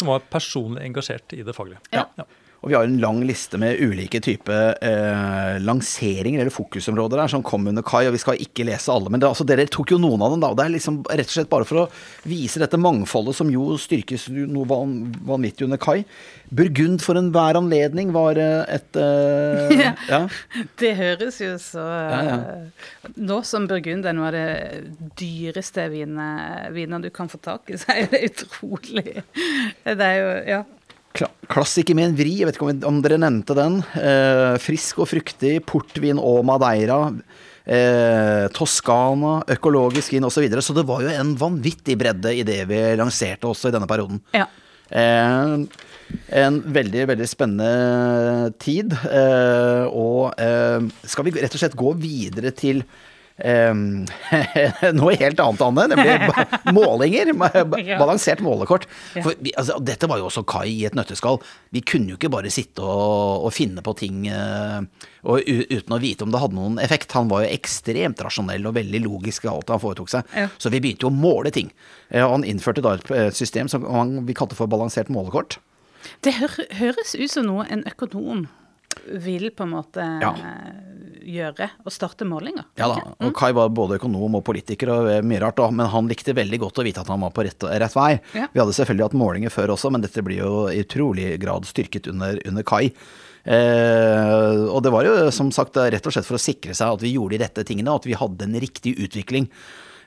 Som 0.00 0.08
var 0.08 0.24
personlig 0.32 0.86
engasjert 0.88 1.34
i 1.36 1.42
det 1.44 1.54
faglige. 1.56 1.82
Ja. 1.92 2.06
Ja. 2.16 2.24
Og 2.60 2.68
vi 2.68 2.74
har 2.76 2.84
en 2.84 2.98
lang 3.00 3.22
liste 3.24 3.56
med 3.60 3.78
ulike 3.80 4.20
typer 4.20 4.74
eh, 4.84 5.54
lanseringer 5.64 6.42
eller 6.42 6.52
fokusområder 6.52 7.22
der 7.22 7.30
som 7.32 7.44
kom 7.46 7.64
under 7.70 7.84
Kai, 7.86 8.02
og 8.04 8.12
vi 8.12 8.20
skal 8.20 8.42
ikke 8.44 8.66
lese 8.68 8.92
alle. 8.92 9.08
Men 9.08 9.22
det, 9.22 9.30
altså, 9.30 9.46
dere 9.48 9.64
tok 9.64 9.94
jo 9.94 10.00
noen 10.00 10.20
av 10.20 10.34
dem, 10.34 10.42
da. 10.42 10.50
og 10.52 10.58
Det 10.58 10.66
er 10.66 10.74
liksom 10.74 10.98
rett 11.08 11.30
og 11.30 11.36
slett 11.38 11.48
bare 11.52 11.68
for 11.68 11.82
å 11.82 11.86
vise 12.28 12.60
dette 12.60 12.80
mangfoldet 12.80 13.38
som 13.38 13.48
jo 13.52 13.78
styrkes 13.80 14.26
noe 14.28 14.68
van, 14.68 14.92
vanvittig 15.24 15.64
under 15.64 15.80
Kai. 15.80 16.02
Burgund 16.52 17.00
for 17.00 17.16
enhver 17.16 17.56
anledning 17.56 18.12
var 18.12 18.36
eh, 18.40 18.76
et 18.76 19.00
eh, 19.00 19.76
Ja. 19.80 19.94
ja. 20.10 20.20
Det 20.80 20.90
høres 20.98 21.38
jo 21.40 21.54
så 21.62 21.80
Ja, 21.80 22.20
ja. 22.26 23.08
Nå 23.16 23.38
som 23.48 23.68
Burgund 23.70 24.04
er 24.04 24.16
noe 24.16 24.28
av 24.28 24.36
det 24.36 25.14
dyreste 25.20 25.86
vinet, 25.94 26.68
viner 26.76 27.00
du 27.00 27.08
kan 27.14 27.30
få 27.32 27.40
tak 27.40 27.72
i, 27.72 27.78
så 27.80 27.96
er 27.96 28.10
det 28.12 28.20
utrolig 28.28 29.22
Det 29.86 29.96
er 29.96 30.20
jo 30.20 30.28
Ja. 30.50 30.60
Kla 31.16 31.26
klassiker 31.50 31.96
med 31.98 32.10
en 32.10 32.16
vri, 32.18 32.36
jeg 32.38 32.46
vet 32.46 32.54
ikke 32.54 32.68
om, 32.68 32.82
om 32.86 32.98
dere 33.02 33.18
nevnte 33.18 33.56
den. 33.58 33.80
Eh, 33.98 34.54
frisk 34.62 35.00
og 35.02 35.08
fruktig, 35.10 35.56
portvin 35.66 36.20
og 36.22 36.44
madeira. 36.46 37.00
Eh, 37.66 38.46
Toskana, 38.54 39.40
økologisk 39.56 40.14
vin 40.14 40.28
osv. 40.28 40.38
Så, 40.38 40.44
videre. 40.46 40.62
så 40.62 40.76
det 40.76 40.86
var 40.86 41.02
jo 41.02 41.10
en 41.10 41.34
vanvittig 41.38 41.98
bredde 41.98 42.36
i 42.38 42.46
det 42.46 42.62
vi 42.70 42.80
lanserte 43.00 43.50
også 43.50 43.72
i 43.72 43.76
denne 43.76 43.90
perioden. 43.90 44.22
ja. 44.36 44.46
Eh, 44.90 45.58
en 46.34 46.56
veldig, 46.74 47.04
veldig 47.06 47.28
spennende 47.30 48.50
tid. 48.62 48.94
Eh, 49.06 49.84
og 49.86 50.34
eh, 50.40 50.88
skal 51.06 51.26
vi 51.26 51.34
rett 51.38 51.54
og 51.54 51.62
slett 51.62 51.78
gå 51.78 51.92
videre 52.00 52.50
til 52.56 52.82
eh, 53.40 54.92
noe 54.98 55.14
helt 55.20 55.40
annet, 55.42 55.62
Anne. 55.64 55.86
Nemlig 55.92 56.44
målinger. 56.76 57.32
Balansert 58.00 58.42
målekort. 58.44 58.86
For 59.16 59.34
altså, 59.34 59.78
dette 59.84 60.08
var 60.10 60.20
jo 60.20 60.28
også 60.28 60.44
Kai 60.48 60.68
i 60.72 60.84
et 60.88 60.96
nøtteskall. 60.98 61.40
Vi 61.74 61.82
kunne 61.86 62.14
jo 62.14 62.18
ikke 62.20 62.32
bare 62.32 62.52
sitte 62.52 62.84
og, 62.84 63.46
og 63.46 63.54
finne 63.54 63.84
på 63.84 63.94
ting 63.98 64.26
uh, 64.30 64.82
og, 65.22 65.44
uten 65.46 65.96
å 65.96 66.00
vite 66.02 66.26
om 66.26 66.32
det 66.32 66.42
hadde 66.42 66.58
noen 66.58 66.78
effekt. 66.82 67.14
Han 67.16 67.30
var 67.30 67.44
jo 67.44 67.54
ekstremt 67.54 68.22
rasjonell 68.24 68.68
og 68.70 68.76
veldig 68.78 69.02
logisk 69.06 69.46
i 69.46 69.52
alt 69.52 69.72
han 69.72 69.82
foretok 69.82 70.12
seg. 70.12 70.36
Ja. 70.36 70.48
Så 70.58 70.72
vi 70.72 70.82
begynte 70.82 71.06
jo 71.06 71.12
å 71.12 71.16
måle 71.16 71.52
ting. 71.54 71.72
Eh, 72.08 72.24
og 72.24 72.38
han 72.38 72.46
innførte 72.48 72.84
da 72.84 72.96
et 72.98 73.36
system 73.36 73.70
som 73.70 73.84
vi 74.26 74.36
kalte 74.36 74.58
for 74.58 74.70
balansert 74.70 75.12
målekort. 75.12 75.58
Det 76.24 76.32
hø 76.38 76.48
høres 76.78 77.12
ut 77.18 77.30
som 77.30 77.46
noe 77.48 77.66
en 77.68 77.84
økonom 77.88 78.46
vil 79.06 79.50
på 79.54 79.64
en 79.66 79.74
måte 79.74 80.04
Ja. 80.22 80.34
Gjøre, 81.24 81.70
å 81.84 81.92
starte 81.92 82.26
målinger. 82.28 82.66
Ja 82.80 82.90
da, 82.90 83.14
og 83.20 83.32
Kai 83.36 83.50
var 83.56 83.72
både 83.74 83.98
økonom 84.00 84.38
og 84.38 84.44
politiker 84.46 84.92
og 84.94 85.10
eh, 85.12 85.22
mye 85.26 85.40
rart, 85.42 85.58
da, 85.60 85.70
men 85.74 85.90
han 85.92 86.10
likte 86.10 86.36
veldig 86.36 86.60
godt 86.64 86.80
å 86.80 86.86
vite 86.86 87.02
at 87.04 87.10
han 87.12 87.22
var 87.24 87.34
på 87.36 87.44
rett, 87.46 87.66
rett 87.82 87.96
vei. 87.96 88.12
Ja. 88.36 88.46
Vi 88.52 88.62
hadde 88.62 88.76
selvfølgelig 88.76 89.08
hatt 89.08 89.18
målinger 89.20 89.54
før 89.54 89.74
også, 89.76 89.92
men 89.94 90.04
dette 90.04 90.24
blir 90.26 90.42
jo 90.42 90.54
i 90.70 90.80
utrolig 90.84 91.34
grad 91.42 91.68
styrket 91.68 92.10
under, 92.12 92.40
under 92.48 92.66
Kai. 92.66 92.88
Eh, 93.44 94.64
og 94.68 94.82
det 94.84 94.92
var 94.92 95.06
jo 95.06 95.14
som 95.34 95.52
sagt 95.54 95.78
rett 95.80 96.06
og 96.06 96.14
slett 96.14 96.28
for 96.28 96.36
å 96.36 96.42
sikre 96.42 96.76
seg 96.76 96.96
at 96.96 97.04
vi 97.04 97.14
gjorde 97.14 97.36
de 97.36 97.44
rette 97.44 97.64
tingene, 97.68 97.92
og 97.92 98.02
at 98.02 98.10
vi 98.10 98.18
hadde 98.18 98.48
en 98.48 98.60
riktig 98.62 98.96
utvikling. 99.00 99.48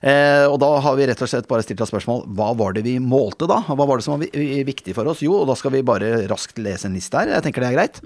Eh, 0.04 0.43
og 0.51 0.58
da 0.60 0.68
har 0.84 0.97
vi 0.99 1.06
rett 1.08 1.22
og 1.24 1.30
slett 1.32 1.47
bare 1.47 1.64
stilt 1.64 1.80
oss 1.80 1.88
spørsmål 1.93 2.26
hva 2.36 2.49
var 2.60 2.74
det 2.76 2.82
vi 2.84 2.97
målte 2.99 3.47
da? 3.47 3.62
Hva 3.70 3.86
var 3.88 3.97
det 4.01 4.04
som 4.04 4.18
var 4.18 4.26
vi- 4.26 4.36
vi- 4.36 4.66
viktig 4.68 4.93
for 4.97 5.08
oss? 5.08 5.22
Jo, 5.24 5.38
og 5.41 5.47
da 5.47 5.56
skal 5.56 5.72
vi 5.72 5.82
bare 5.82 6.28
raskt 6.28 6.60
lese 6.60 6.86
en 6.89 6.93
liste 6.97 7.16
her. 7.16 7.30
Jeg 7.32 7.43
tenker 7.43 7.62
det 7.64 7.70
er 7.72 7.78
greit. 7.78 8.01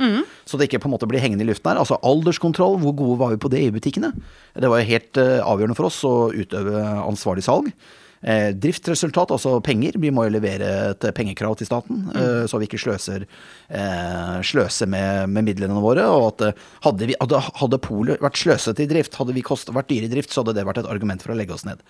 Så 0.45 0.60
det 0.60 0.70
ikke 0.70 0.80
på 0.84 0.86
en 0.86 0.93
måte 0.93 1.10
blir 1.10 1.20
hengende 1.20 1.41
i 1.41 1.50
luften 1.50 1.72
her. 1.74 1.80
Altså 1.82 1.98
alderskontroll, 2.04 2.78
hvor 2.80 2.93
gode 2.95 3.18
var 3.18 3.30
vi 3.34 3.38
på 3.41 3.50
det 3.50 3.64
i 3.66 3.72
butikkene? 3.72 4.14
Det 4.54 4.70
var 4.70 4.78
jo 4.84 4.86
helt 4.93 5.18
eh, 5.18 5.41
avgjørende 5.41 5.76
for 5.76 5.86
oss 5.89 6.04
å 6.04 6.32
utøve 6.32 6.86
ansvarlig 7.02 7.41
salg. 7.43 7.74
Eh, 8.22 8.49
driftsresultat, 8.55 9.32
altså 9.32 9.59
penger. 9.61 9.97
Vi 10.01 10.09
må 10.13 10.26
jo 10.26 10.34
levere 10.38 10.70
et 10.91 11.07
pengekrav 11.15 11.57
til 11.59 11.70
staten, 11.70 12.07
eh, 12.18 12.43
så 12.49 12.57
vi 12.57 12.65
ikke 12.65 12.82
sløser, 12.82 13.28
eh, 13.70 14.38
sløser 14.41 14.89
med, 14.89 15.30
med 15.30 15.45
midlene 15.45 15.82
våre. 15.84 16.07
Og 16.09 16.28
at 16.32 16.57
hadde, 16.86 17.09
vi, 17.11 17.18
hadde, 17.22 17.41
hadde 17.61 17.82
polet 17.84 18.22
vært 18.24 18.41
sløsete 18.41 18.86
i 18.86 18.89
drift, 18.89 19.18
hadde 19.22 19.38
vi 19.38 19.45
kost, 19.45 19.70
vært 19.74 19.91
dyre 19.91 20.09
i 20.09 20.13
drift, 20.13 20.34
så 20.34 20.41
hadde 20.41 20.57
det 20.57 20.65
vært 20.68 20.82
et 20.82 20.89
argument 20.89 21.22
for 21.22 21.36
å 21.36 21.38
legge 21.38 21.53
oss 21.53 21.68
ned. 21.68 21.84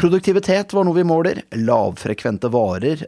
Produktivitet 0.00 0.72
var 0.74 0.88
noe 0.88 0.96
vi 0.96 1.06
måler. 1.06 1.44
Lavfrekvente 1.54 2.50
varer 2.50 3.04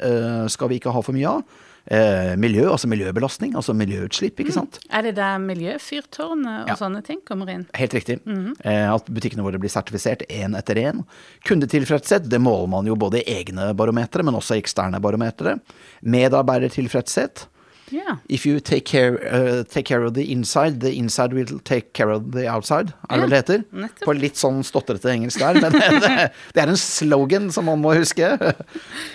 skal 0.52 0.70
vi 0.70 0.78
ikke 0.78 0.92
ha 0.94 1.00
for 1.02 1.16
mye 1.16 1.32
av. 1.38 1.64
Eh, 1.86 2.32
miljø, 2.36 2.64
altså 2.72 2.88
miljøbelastning, 2.90 3.52
altså 3.54 3.70
miljøutslipp, 3.78 4.40
ikke 4.42 4.52
sant. 4.56 4.80
Er 4.90 5.02
det 5.06 5.14
der 5.14 5.38
miljøfyrtårnet 5.38 6.62
og 6.64 6.68
Ja. 6.68 6.74
sånne 6.74 7.04
ting 7.06 7.20
kommer 7.24 7.48
inn? 7.48 7.66
Helt 7.74 7.92
riktig. 7.94 8.20
eh, 8.64 8.92
at 8.92 9.06
butikkene 9.06 9.44
våre 9.46 9.58
blir 9.60 9.70
sertifisert 9.70 10.26
én 10.28 10.56
etter 10.58 10.74
én. 10.74 11.04
Kundetilfredshet, 11.46 12.28
det 12.28 12.40
måler 12.40 12.68
man 12.68 12.86
jo 12.86 12.96
både 12.96 13.22
i 13.22 13.36
egne 13.44 13.72
barometere, 13.76 14.24
men 14.24 14.34
også 14.34 14.56
i 14.56 14.62
eksterne 14.62 15.00
barometere. 15.00 15.60
Medarbeidertilfredshet. 16.02 17.46
Ja. 17.94 18.16
If 18.28 18.46
you 18.46 18.58
take 18.60 18.84
care, 18.90 19.14
uh, 19.30 19.62
take 19.64 19.86
care 19.88 20.02
of 20.06 20.14
the 20.16 20.24
inside, 20.32 20.80
the 20.82 20.90
inside 20.98 21.34
will 21.36 21.60
take 21.64 21.92
care 21.94 22.10
of 22.10 22.32
the 22.34 22.46
outside, 22.50 22.92
er 23.10 23.20
det 23.22 23.28
det 23.30 23.40
heter? 23.42 23.64
nettopp. 23.70 24.04
På 24.08 24.14
litt 24.16 24.40
sånn 24.40 24.62
stotrete 24.66 25.12
engelsk 25.12 25.38
der, 25.42 25.60
men 25.62 25.72
det, 26.02 26.30
det 26.56 26.62
er 26.64 26.72
en 26.72 26.80
slogan 26.80 27.50
som 27.54 27.68
man 27.70 27.82
må 27.84 27.94
huske. 27.98 28.32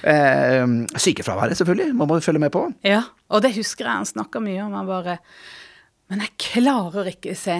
Eh, 0.02 0.64
sykefraværet, 0.98 1.58
selvfølgelig, 1.60 1.94
man 1.96 2.08
må 2.10 2.20
følge 2.24 2.40
med 2.42 2.52
på. 2.54 2.64
ja. 2.88 3.04
Og 3.32 3.40
det 3.46 3.54
husker 3.56 3.86
jeg 3.88 3.96
han 4.02 4.08
snakka 4.10 4.42
mye 4.44 4.60
om. 4.66 4.74
Han 4.76 4.88
bare 4.90 5.14
Men 6.12 6.20
jeg 6.26 6.34
klarer 6.42 7.08
ikke 7.14 7.32
se 7.40 7.54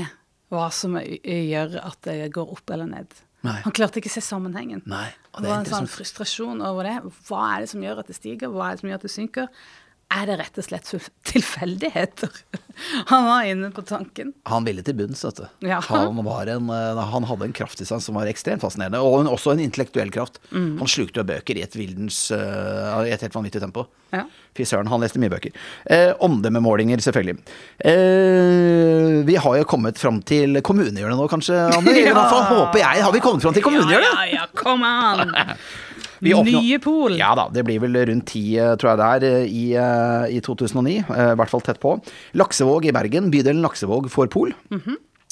hva 0.52 0.66
som 0.76 0.98
gjør 1.00 1.78
at 1.80 2.00
det 2.04 2.26
går 2.36 2.50
opp 2.52 2.74
eller 2.76 2.90
ned. 2.90 3.14
Nei. 3.48 3.56
Han 3.64 3.72
klarte 3.74 4.02
ikke 4.02 4.12
å 4.12 4.16
se 4.18 4.22
sammenhengen. 4.26 4.82
Nei, 4.86 5.08
og 5.32 5.40
det 5.40 5.48
det 5.48 5.54
var 5.54 5.62
en 5.64 5.70
sånn 5.72 5.88
frustrasjon 5.90 6.60
over 6.68 6.90
det. 6.90 6.98
Hva 7.30 7.46
er 7.54 7.64
det 7.64 7.70
som 7.72 7.86
gjør 7.86 8.02
at 8.04 8.12
det 8.12 8.18
stiger, 8.20 8.52
hva 8.52 8.68
er 8.68 8.76
det 8.76 8.84
som 8.84 8.92
gjør 8.92 9.00
at 9.00 9.06
det 9.08 9.14
synker? 9.16 9.48
Er 10.12 10.28
det 10.28 10.38
rett 10.42 10.58
og 10.60 10.66
slett 10.66 10.90
tilfeldigheter? 11.30 12.32
Han 13.12 13.26
var 13.28 13.46
inne 13.48 13.70
på 13.72 13.84
tanken. 13.88 14.34
Han 14.50 14.66
ville 14.68 14.84
til 14.84 14.98
bunns, 14.98 15.24
vet 15.24 15.40
du. 15.40 15.46
Ja. 15.70 15.80
Han, 15.88 16.20
var 16.26 16.50
en, 16.52 16.68
eh, 16.74 17.02
han 17.14 17.28
hadde 17.30 17.48
en 17.48 17.56
kraft 17.56 17.82
i 17.84 17.88
seg 17.88 18.02
som 18.04 18.18
var 18.20 18.28
ekstremt 18.32 18.64
fascinerende, 18.64 19.00
og 19.00 19.22
en, 19.22 19.32
også 19.32 19.54
en 19.54 19.64
intellektuell 19.64 20.12
kraft. 20.12 20.42
Mm. 20.52 20.82
Han 20.82 20.92
slukte 20.92 21.22
jo 21.22 21.28
bøker 21.30 21.60
i 21.60 21.64
et 21.64 21.78
vildens 21.78 22.26
uh, 22.36 23.04
I 23.06 23.14
et 23.14 23.24
helt 23.24 23.38
vanvittig 23.38 23.62
tempo. 23.64 23.86
Ja. 24.12 24.26
Fy 24.58 24.66
søren, 24.68 24.90
han 24.92 25.00
leste 25.00 25.22
mye 25.22 25.32
bøker. 25.32 25.54
Eh, 25.88 26.10
omdømmemålinger, 26.26 27.00
selvfølgelig. 27.06 27.38
Eh, 27.88 29.22
vi 29.28 29.38
har 29.40 29.62
jo 29.62 29.70
kommet 29.70 30.02
fram 30.02 30.20
til 30.28 30.60
kommunehjørnet 30.66 31.16
nå, 31.20 31.30
kanskje, 31.32 31.56
Anne? 31.72 31.96
I 32.02 32.10
hvert 32.10 32.34
fall 32.34 32.50
håper 32.50 32.84
jeg. 32.84 33.06
Har 33.06 33.16
vi 33.16 33.24
kommet 33.24 33.46
fram 33.46 33.56
til 33.56 33.64
kommunehjørnet? 33.64 34.12
Ja, 34.12 34.28
ja, 34.28 34.42
ja, 34.42 34.50
kom 34.60 34.84
an! 34.88 35.32
Vi 36.22 36.34
åpner- 36.38 36.62
Nye 36.62 36.80
Pol. 36.80 37.18
Ja 37.18 37.34
da, 37.36 37.48
det 37.50 37.64
blir 37.66 37.80
vel 37.82 37.98
rundt 38.06 38.28
ti, 38.30 38.44
eh, 38.62 38.76
tror 38.78 38.92
jeg 38.92 38.98
det 39.02 39.08
er, 39.12 39.26
eh, 39.42 39.46
i, 39.50 39.64
eh, 39.74 40.38
i 40.38 40.42
2009. 40.46 41.00
eh, 41.10 41.32
I 41.34 41.36
hvert 41.36 41.50
fall 41.50 41.62
tett 41.66 41.80
på. 41.82 41.96
Laksevåg 42.38 42.86
i 42.86 42.92
Bergen, 42.94 43.32
bydelen 43.34 43.62
Laksevåg 43.66 44.10
får 44.14 44.30
pol. 44.30 44.54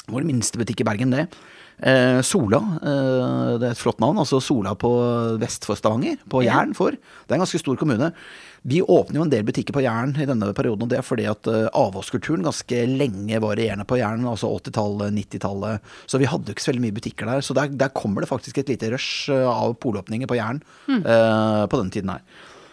Vår 0.09 0.27
minste 0.27 0.59
butikk 0.59 0.83
i 0.83 0.87
Bergen, 0.87 1.13
det. 1.15 1.27
Eh, 1.79 2.19
Sola, 2.27 2.59
eh, 2.83 3.57
det 3.59 3.69
er 3.69 3.71
et 3.71 3.79
flott 3.79 4.01
navn. 4.03 4.19
Altså 4.19 4.41
Sola 4.43 4.75
på 4.75 4.91
vest 5.39 5.67
for 5.67 5.79
Stavanger, 5.79 6.19
på. 6.29 6.43
Jæren 6.43 6.75
for. 6.75 6.91
Det 6.91 7.31
er 7.31 7.39
en 7.39 7.45
ganske 7.45 7.61
stor 7.61 7.79
kommune. 7.79 8.11
Vi 8.67 8.81
åpner 8.81 9.21
jo 9.21 9.23
en 9.23 9.31
del 9.31 9.45
butikker 9.47 9.71
på 9.75 9.83
Jæren 9.85 10.11
i 10.19 10.27
denne 10.27 10.51
perioden, 10.53 10.83
og 10.83 10.91
det 10.91 10.99
er 10.99 11.07
fordi 11.07 11.29
at 11.31 11.47
eh, 11.47 11.69
avholdskulturen 11.71 12.43
ganske 12.43 12.83
lenge 12.89 13.39
var 13.39 13.55
regjerende 13.55 13.87
på 13.87 13.99
Jæren, 14.01 14.27
altså 14.27 14.51
80-tallet, 14.51 15.15
90-tallet. 15.15 15.89
Så 16.05 16.19
vi 16.19 16.27
hadde 16.27 16.51
jo 16.51 16.57
ikke 16.57 16.65
så 16.65 16.73
veldig 16.73 16.85
mye 16.87 16.97
butikker 16.99 17.31
der. 17.31 17.45
Så 17.45 17.55
der, 17.55 17.71
der 17.71 17.95
kommer 17.95 18.25
det 18.25 18.31
faktisk 18.31 18.59
et 18.59 18.71
lite 18.73 18.91
rush 18.91 19.31
eh, 19.31 19.47
av 19.47 19.77
polåpninger 19.79 20.27
på 20.27 20.39
Jæren 20.39 20.63
eh, 20.89 21.63
på 21.69 21.79
denne 21.79 21.95
tiden 21.95 22.11
her. 22.11 22.25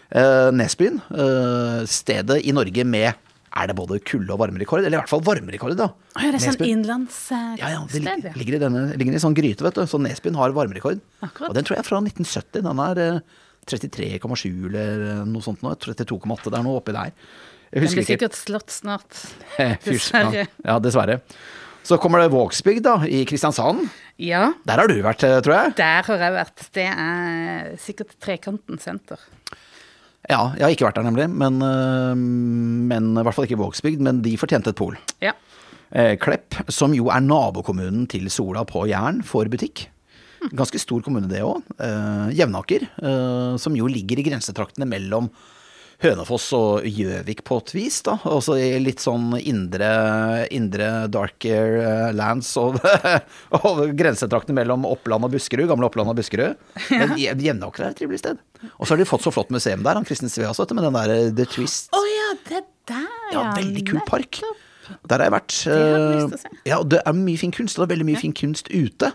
Eh, 0.09 0.49
Nesbyen, 0.55 0.99
eh, 1.11 1.85
stedet 1.87 2.41
i 2.43 2.55
Norge 2.55 2.83
med 2.87 3.13
er 3.61 3.67
det 3.71 3.75
både 3.77 3.99
kulde- 4.05 4.33
og 4.33 4.39
varmerekord? 4.41 4.79
Eller 4.85 4.97
i 4.97 5.01
hvert 5.01 5.09
fall 5.11 5.21
varmerekord, 5.25 5.75
da. 5.79 5.87
Oh, 6.15 6.21
ja, 6.23 6.31
det 6.33 6.39
er 6.41 6.45
sånn 6.51 6.65
innlandssted, 6.67 7.57
Ja, 7.61 7.69
ja, 7.75 7.81
det 7.91 8.01
sted, 8.03 8.23
ja. 8.29 8.31
ligger 8.37 8.57
i, 8.57 8.61
denne, 8.63 8.85
ligger 8.97 9.17
i 9.17 9.21
sånn 9.23 9.35
gryte, 9.37 9.65
vet 9.65 9.75
du. 9.79 9.83
Så 9.89 9.99
Nesbyen 10.01 10.35
har 10.39 10.55
varmerekord. 10.55 10.99
Akkurat. 11.25 11.49
Og 11.51 11.55
den 11.57 11.67
tror 11.67 11.77
jeg 11.77 11.83
er 11.85 11.89
fra 11.89 12.01
1970. 12.03 12.63
Den 12.67 12.81
er 12.85 13.03
eh, 13.03 13.19
33,7 13.67 14.65
eller 14.71 15.23
noe 15.27 15.43
sånt 15.45 15.61
nå. 15.65 15.73
32,8. 15.75 16.49
Det 16.51 16.57
er 16.59 16.65
noe 16.67 16.79
oppi 16.81 16.95
der. 16.95 17.13
Jeg 17.71 17.83
husker 17.83 17.99
Den 17.99 18.05
blir 18.05 18.11
sikkert 18.13 18.37
slått 18.39 18.71
snart. 18.71 19.17
Dessverre. 19.87 20.45
Ja, 20.47 20.69
ja, 20.71 20.77
dessverre. 20.79 21.19
Så 21.87 21.95
kommer 22.03 22.19
det 22.19 22.31
Vågsbygd, 22.33 22.83
da, 22.83 22.97
i 23.07 23.21
Kristiansand. 23.27 23.85
Ja, 24.19 24.49
Der 24.67 24.79
har 24.81 24.89
du 24.91 24.95
vært, 25.03 25.23
eh, 25.23 25.37
tror 25.45 25.53
jeg. 25.55 25.75
der 25.77 26.07
har 26.07 26.23
jeg 26.25 26.33
vært. 26.35 26.63
Det 26.75 26.87
er 26.91 27.75
sikkert 27.79 28.15
Trekanten 28.23 28.79
senter. 28.83 29.21
Ja, 30.27 30.51
jeg 30.57 30.65
har 30.65 30.73
ikke 30.73 30.87
vært 30.89 30.97
der, 30.99 31.07
nemlig. 31.07 31.27
Men, 31.31 31.61
øh, 31.63 32.15
men 32.17 33.11
i 33.13 33.23
hvert 33.23 33.35
fall 33.37 33.47
ikke 33.47 33.59
Vågsbygd. 33.61 34.01
Men 34.03 34.23
de 34.25 34.33
fortjente 34.39 34.73
et 34.73 34.79
pol. 34.79 34.97
Ja. 35.23 35.35
Eh, 35.91 36.15
Klepp, 36.19 36.57
som 36.73 36.95
jo 36.95 37.07
er 37.13 37.23
nabokommunen 37.23 38.07
til 38.11 38.27
Sola 38.33 38.65
på 38.67 38.87
Jæren, 38.89 39.21
får 39.23 39.51
butikk. 39.53 39.85
Ganske 40.53 40.79
stor 40.81 41.01
kommune, 41.05 41.29
det 41.31 41.41
òg. 41.45 41.63
Eh, 41.79 42.35
Jevnaker, 42.37 42.83
eh, 43.01 43.55
som 43.57 43.75
jo 43.75 43.87
ligger 43.87 44.19
i 44.19 44.27
grensetraktene 44.27 44.87
mellom 44.87 45.29
Hønefoss 46.03 46.51
og 46.53 46.83
Gjøvik 46.85 47.39
på 47.47 47.55
et 47.57 47.71
vis, 47.73 47.95
da. 48.05 48.19
Også 48.29 48.53
i 48.61 48.67
litt 48.83 49.01
sånn 49.01 49.31
indre, 49.39 49.87
indre 50.53 50.89
darker 51.09 51.77
eh, 51.81 52.09
lands 52.13 52.51
og, 52.61 52.77
og 53.63 53.79
grensetraktene 53.97 54.59
mellom 54.59 54.85
Oppland 54.85 55.25
og 55.25 55.33
Buskerud, 55.33 55.65
gamle 55.71 55.89
Oppland 55.89 56.11
og 56.13 56.19
Buskerud. 56.19 56.53
Men 56.93 57.15
Jev- 57.17 57.41
Jevnaker 57.47 57.87
er 57.87 57.95
et 57.95 57.97
trivelig 58.03 58.21
sted. 58.21 58.37
Og 58.77 58.85
så 58.85 58.93
har 58.93 59.01
de 59.01 59.09
fått 59.09 59.25
så 59.25 59.33
flott 59.33 59.49
museum 59.53 59.81
der, 59.81 59.97
han 59.97 60.05
Kristin 60.05 60.29
Svea 60.29 60.53
du, 60.53 60.75
med 60.77 60.85
den 60.85 60.99
der 60.99 61.15
eh, 61.15 61.31
The 61.41 61.47
Twist. 61.55 61.89
Å 61.97 62.03
ja, 62.11 62.29
det 62.51 62.61
der, 62.93 63.09
Ja, 63.33 63.47
veldig 63.57 63.85
kul 63.89 64.03
park. 64.05 64.43
Der 65.09 65.17
har 65.19 65.25
jeg 65.25 65.33
vært. 65.33 65.57
til 65.65 65.73
å 65.73 66.29
eh. 66.37 66.45
Ja, 66.69 66.77
det 66.87 67.01
er 67.09 67.17
mye 67.17 67.41
fin 67.41 67.51
kunst, 67.57 67.75
og 67.75 67.83
det 67.83 67.89
er 67.89 67.95
veldig 67.97 68.09
mye 68.13 68.21
fin 68.21 68.37
kunst 68.37 68.69
ute. 68.69 69.09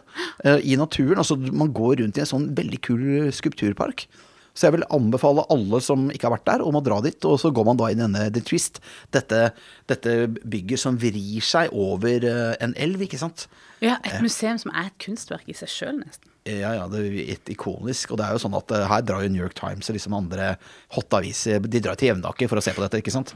I 0.45 0.75
naturen. 0.77 1.23
Altså, 1.23 1.39
man 1.39 1.71
går 1.73 2.03
rundt 2.03 2.19
i 2.19 2.27
en 2.27 2.29
sånn 2.35 2.51
veldig 2.59 2.83
kul 2.85 3.07
skulpturpark. 3.33 4.05
Så 4.53 4.67
jeg 4.67 4.77
vil 4.77 4.87
anbefale 4.93 5.47
alle 5.53 5.81
som 5.85 6.11
ikke 6.13 6.29
har 6.29 6.37
vært 6.37 6.49
der, 6.51 6.65
om 6.67 6.77
å 6.77 6.85
dra 6.85 7.01
dit. 7.05 7.17
Og 7.29 7.39
så 7.41 7.53
går 7.55 7.69
man 7.71 7.81
da 7.81 7.89
inn 7.93 8.03
i 8.03 8.05
denne 8.05 8.27
The 8.35 8.43
Twist. 8.45 8.83
Dette, 9.15 9.53
dette 9.89 10.17
bygget 10.29 10.83
som 10.83 10.99
vrir 11.01 11.45
seg 11.45 11.73
over 11.73 12.27
eh, 12.29 12.53
en 12.63 12.77
elv, 12.77 13.07
ikke 13.07 13.21
sant. 13.21 13.47
Ja, 13.83 13.97
et 14.07 14.21
museum 14.23 14.61
som 14.61 14.75
er 14.77 14.91
et 14.91 15.01
kunstverk 15.03 15.49
i 15.51 15.57
seg 15.57 15.73
sjøl, 15.73 15.97
nesten. 16.05 16.29
Ja, 16.43 16.73
ja, 16.75 16.87
det 16.91 17.01
er 17.07 17.17
et 17.37 17.51
ikonisk. 17.55 18.13
Og 18.13 18.19
det 18.19 18.27
er 18.27 18.35
jo 18.35 18.43
sånn 18.43 18.57
at 18.59 18.73
eh, 18.75 18.87
her 18.91 19.05
drar 19.07 19.25
jo 19.25 19.31
New 19.31 19.43
York 19.43 19.55
Times 19.59 19.89
og 19.89 19.97
liksom 19.97 20.17
andre 20.19 20.57
hot 20.97 21.15
aviser 21.15 21.63
De 21.63 21.83
drar 21.83 21.99
til 21.99 22.11
Jevnaker 22.11 22.51
for 22.51 22.59
å 22.59 22.65
se 22.65 22.75
på 22.75 22.83
dette, 22.83 22.99
ikke 23.03 23.15
sant. 23.15 23.31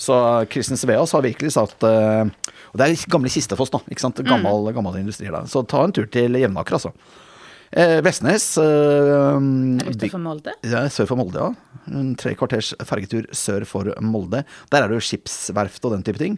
Så 0.00 0.14
Kristin 0.52 0.80
Sveas 0.80 1.14
har 1.16 1.24
virkelig 1.24 1.54
satt 1.56 1.88
eh, 1.88 2.28
Og 2.70 2.78
det 2.80 2.86
er 2.86 3.08
gamle 3.12 3.32
Kistefoss, 3.32 3.72
da. 3.72 3.80
ikke 3.88 4.04
sant. 4.04 4.20
Gammel, 4.28 4.70
gammel 4.76 5.00
industri 5.00 5.30
der. 5.32 5.48
Så 5.50 5.64
ta 5.68 5.82
en 5.86 5.96
tur 5.96 6.08
til 6.12 6.36
Jevnaker, 6.40 6.78
altså. 6.78 6.92
Eh, 7.70 8.00
Vestnes 8.02 8.56
eh, 8.58 9.36
Utenfor 9.86 10.18
Molde. 10.18 10.56
ja, 10.66 10.88
sør 10.90 11.06
for 11.12 11.20
Molde, 11.20 11.44
ja. 11.44 11.84
En 11.94 12.16
tre 12.18 12.34
kvarters 12.38 12.72
fergetur 12.86 13.28
sør 13.34 13.66
for 13.68 13.92
Molde. 14.02 14.42
Der 14.72 14.82
er 14.82 14.90
det 14.90 14.98
jo 14.98 15.06
skipsverft 15.06 15.86
og 15.86 15.94
den 15.94 16.02
type 16.06 16.18
ting 16.18 16.36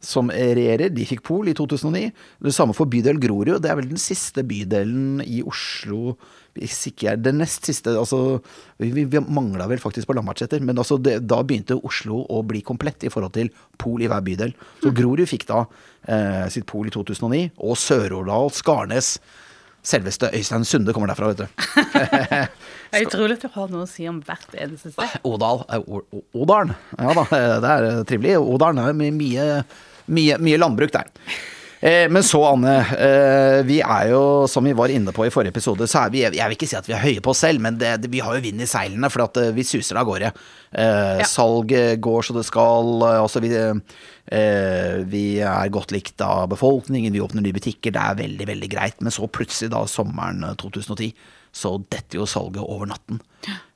som 0.00 0.30
regjerer. 0.32 0.88
De 0.92 1.04
fikk 1.04 1.20
Pol 1.28 1.50
i 1.52 1.54
2009. 1.56 2.08
Det 2.40 2.54
samme 2.56 2.72
for 2.76 2.88
bydel 2.88 3.20
Grorud. 3.20 3.58
Det 3.60 3.68
er 3.70 3.76
vel 3.76 3.90
den 3.90 4.00
siste 4.00 4.44
bydelen 4.46 5.20
i 5.26 5.42
Oslo 5.44 6.16
Hvis 6.56 6.88
ikke 6.88 7.12
er 7.12 7.20
det 7.20 7.34
nest 7.36 7.68
siste 7.68 7.92
altså, 7.94 8.40
Vi, 8.80 8.88
vi, 8.96 9.04
vi 9.04 9.20
mangla 9.20 9.68
vel 9.70 9.82
faktisk 9.82 10.08
på 10.08 10.16
Lambertseter, 10.16 10.64
men 10.64 10.80
altså 10.80 10.96
det, 10.98 11.20
da 11.28 11.42
begynte 11.44 11.76
Oslo 11.76 12.24
å 12.32 12.40
bli 12.42 12.64
komplett 12.66 13.04
i 13.04 13.12
forhold 13.12 13.36
til 13.36 13.52
Pol 13.78 14.00
i 14.02 14.08
hver 14.10 14.24
bydel. 14.24 14.56
Så 14.80 14.94
Grorud 14.96 15.28
fikk 15.28 15.46
da 15.52 15.62
eh, 16.08 16.48
sitt 16.50 16.66
Pol 16.66 16.88
i 16.88 16.96
2009, 16.96 17.44
og 17.60 17.78
Sør-Ordal, 17.78 18.50
Skarnes 18.56 19.18
Selveste 19.82 20.28
Øystein 20.36 20.64
Sunde 20.68 20.92
kommer 20.92 21.08
derfra, 21.12 21.30
vet 21.32 21.44
du. 21.44 21.46
Det 22.90 22.98
er 22.98 23.06
utrolig 23.06 23.36
at 23.38 23.44
du 23.46 23.52
har 23.54 23.68
noe 23.70 23.84
å 23.86 23.88
si 23.88 24.04
om 24.10 24.16
hvert 24.26 24.56
eneste 24.58 24.90
sted. 24.90 25.12
Odal. 25.24 25.60
eh, 25.70 26.18
Odalen. 26.34 26.72
Ja 26.98 27.12
da, 27.14 27.22
eh, 27.36 27.54
det 27.62 27.70
er 27.76 27.86
eh, 27.92 28.00
trivelig. 28.08 28.34
Odalen 28.42 28.82
er 28.82 28.96
my- 28.98 29.12
mye, 29.14 29.46
mye, 30.10 30.38
mye 30.42 30.58
landbruk 30.58 30.92
der. 30.98 31.08
Men 32.12 32.20
så, 32.26 32.42
Anne. 32.44 32.74
Vi 33.64 33.78
er 33.80 34.10
jo, 34.10 34.18
som 34.52 34.66
vi 34.68 34.74
var 34.76 34.92
inne 34.92 35.14
på 35.16 35.24
i 35.24 35.30
forrige 35.32 35.54
episode, 35.54 35.86
så 35.88 36.02
er 36.02 36.10
vi 36.12 36.20
Jeg 36.26 36.34
vil 36.36 36.52
ikke 36.58 36.66
si 36.68 36.76
at 36.76 36.84
vi 36.84 36.92
er 36.92 37.00
høye 37.00 37.22
på 37.24 37.30
oss 37.32 37.40
selv, 37.40 37.62
men 37.64 37.78
det, 37.80 37.94
vi 38.12 38.20
har 38.20 38.34
jo 38.36 38.42
vind 38.44 38.60
i 38.60 38.66
seilene, 38.68 39.08
for 39.08 39.24
at 39.24 39.38
vi 39.56 39.64
suser 39.64 39.96
av 39.96 40.04
gårde. 40.10 40.28
Ja. 40.76 41.24
Salget 41.24 41.96
går 42.04 42.26
så 42.28 42.36
det 42.36 42.44
skal. 42.50 43.00
Altså, 43.08 43.40
vi, 43.40 43.54
vi 44.30 45.40
er 45.42 45.72
godt 45.74 45.90
likt 45.90 46.22
av 46.22 46.44
befolkningen, 46.52 47.12
vi 47.12 47.22
åpner 47.24 47.42
nye 47.42 47.56
butikker. 47.56 47.90
Det 47.94 47.98
er 48.02 48.18
veldig, 48.20 48.46
veldig 48.52 48.68
greit. 48.70 49.00
Men 49.02 49.10
så 49.14 49.26
plutselig, 49.26 49.72
da, 49.74 49.82
sommeren 49.90 50.44
eh, 50.46 50.54
2010, 50.60 51.10
så 51.50 51.72
detter 51.90 52.20
jo 52.20 52.28
salget 52.30 52.62
over 52.62 52.86
natten. 52.86 53.18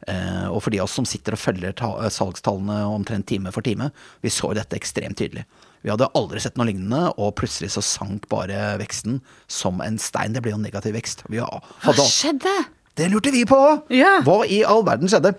Eh, 0.07 0.47
og 0.47 0.61
for 0.63 0.71
de 0.71 0.79
av 0.79 0.87
oss 0.87 0.95
som 0.95 1.07
sitter 1.09 1.35
og 1.35 1.43
følger 1.43 1.75
ta 1.79 1.91
eh, 2.05 2.13
salgstallene 2.13 2.85
omtrent 2.87 3.27
time 3.31 3.51
for 3.55 3.67
time, 3.67 3.91
vi 4.23 4.31
så 4.31 4.53
dette 4.55 4.79
ekstremt 4.79 5.19
tydelig. 5.19 5.43
Vi 5.85 5.91
hadde 5.93 6.09
aldri 6.17 6.41
sett 6.41 6.57
noe 6.57 6.69
lignende, 6.71 7.11
og 7.21 7.35
plutselig 7.37 7.75
så 7.75 7.83
sank 7.85 8.29
bare 8.31 8.77
veksten 8.81 9.19
som 9.51 9.83
en 9.85 9.99
stein. 10.01 10.33
Det 10.33 10.41
ble 10.45 10.55
jo 10.55 10.63
negativ 10.63 10.95
vekst. 10.97 11.27
Vi 11.29 11.43
Hva 11.43 11.93
skjedde? 12.09 12.55
det 12.97 13.11
lurte 13.11 13.33
vi 13.35 13.43
på! 13.45 13.59
Ja. 13.93 14.21
Hva 14.25 14.45
i 14.47 14.63
all 14.65 14.85
verden 14.87 15.11
skjedde? 15.11 15.35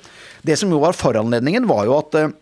Det 0.45 0.59
som 0.59 0.69
jo 0.75 0.81
var 0.83 0.97
foranledningen, 0.97 1.65
var 1.71 1.87
jo 1.87 1.95
at 1.97 2.19
eh, 2.19 2.33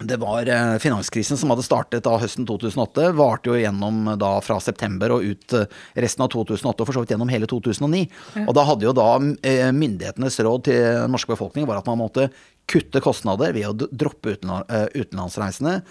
det 0.00 0.16
var 0.22 0.46
eh, 0.46 0.76
finanskrisen 0.78 1.36
som 1.36 1.50
hadde 1.50 1.64
startet 1.66 2.04
da 2.06 2.14
høsten 2.20 2.46
2008, 2.46 3.08
varte 3.18 3.50
jo 3.50 3.56
gjennom 3.58 4.12
da 4.20 4.36
fra 4.44 4.60
september 4.62 5.16
og 5.16 5.24
ut 5.26 5.56
eh, 5.58 5.66
resten 5.98 6.22
av 6.22 6.30
2008, 6.34 6.70
og 6.70 6.86
for 6.86 6.94
så 6.94 7.02
vidt 7.02 7.14
gjennom 7.16 7.32
hele 7.32 7.48
2009. 7.50 8.04
Og 8.46 8.52
da 8.54 8.66
hadde 8.68 8.86
jo 8.86 8.94
da 8.96 9.08
eh, 9.42 9.72
myndighetenes 9.74 10.38
råd 10.46 10.68
til 10.68 10.78
den 11.02 11.14
norske 11.14 11.34
befolkning 11.34 11.66
var 11.68 11.80
at 11.80 11.90
man 11.90 11.98
måtte 12.02 12.28
kutte 12.68 13.00
kostnader 13.00 13.54
ved 13.56 13.64
å 13.70 13.88
droppe 13.88 14.36
utenla- 14.36 14.64
eh, 14.68 14.86
utenlandsreisene, 15.00 15.74
eh, 15.80 15.82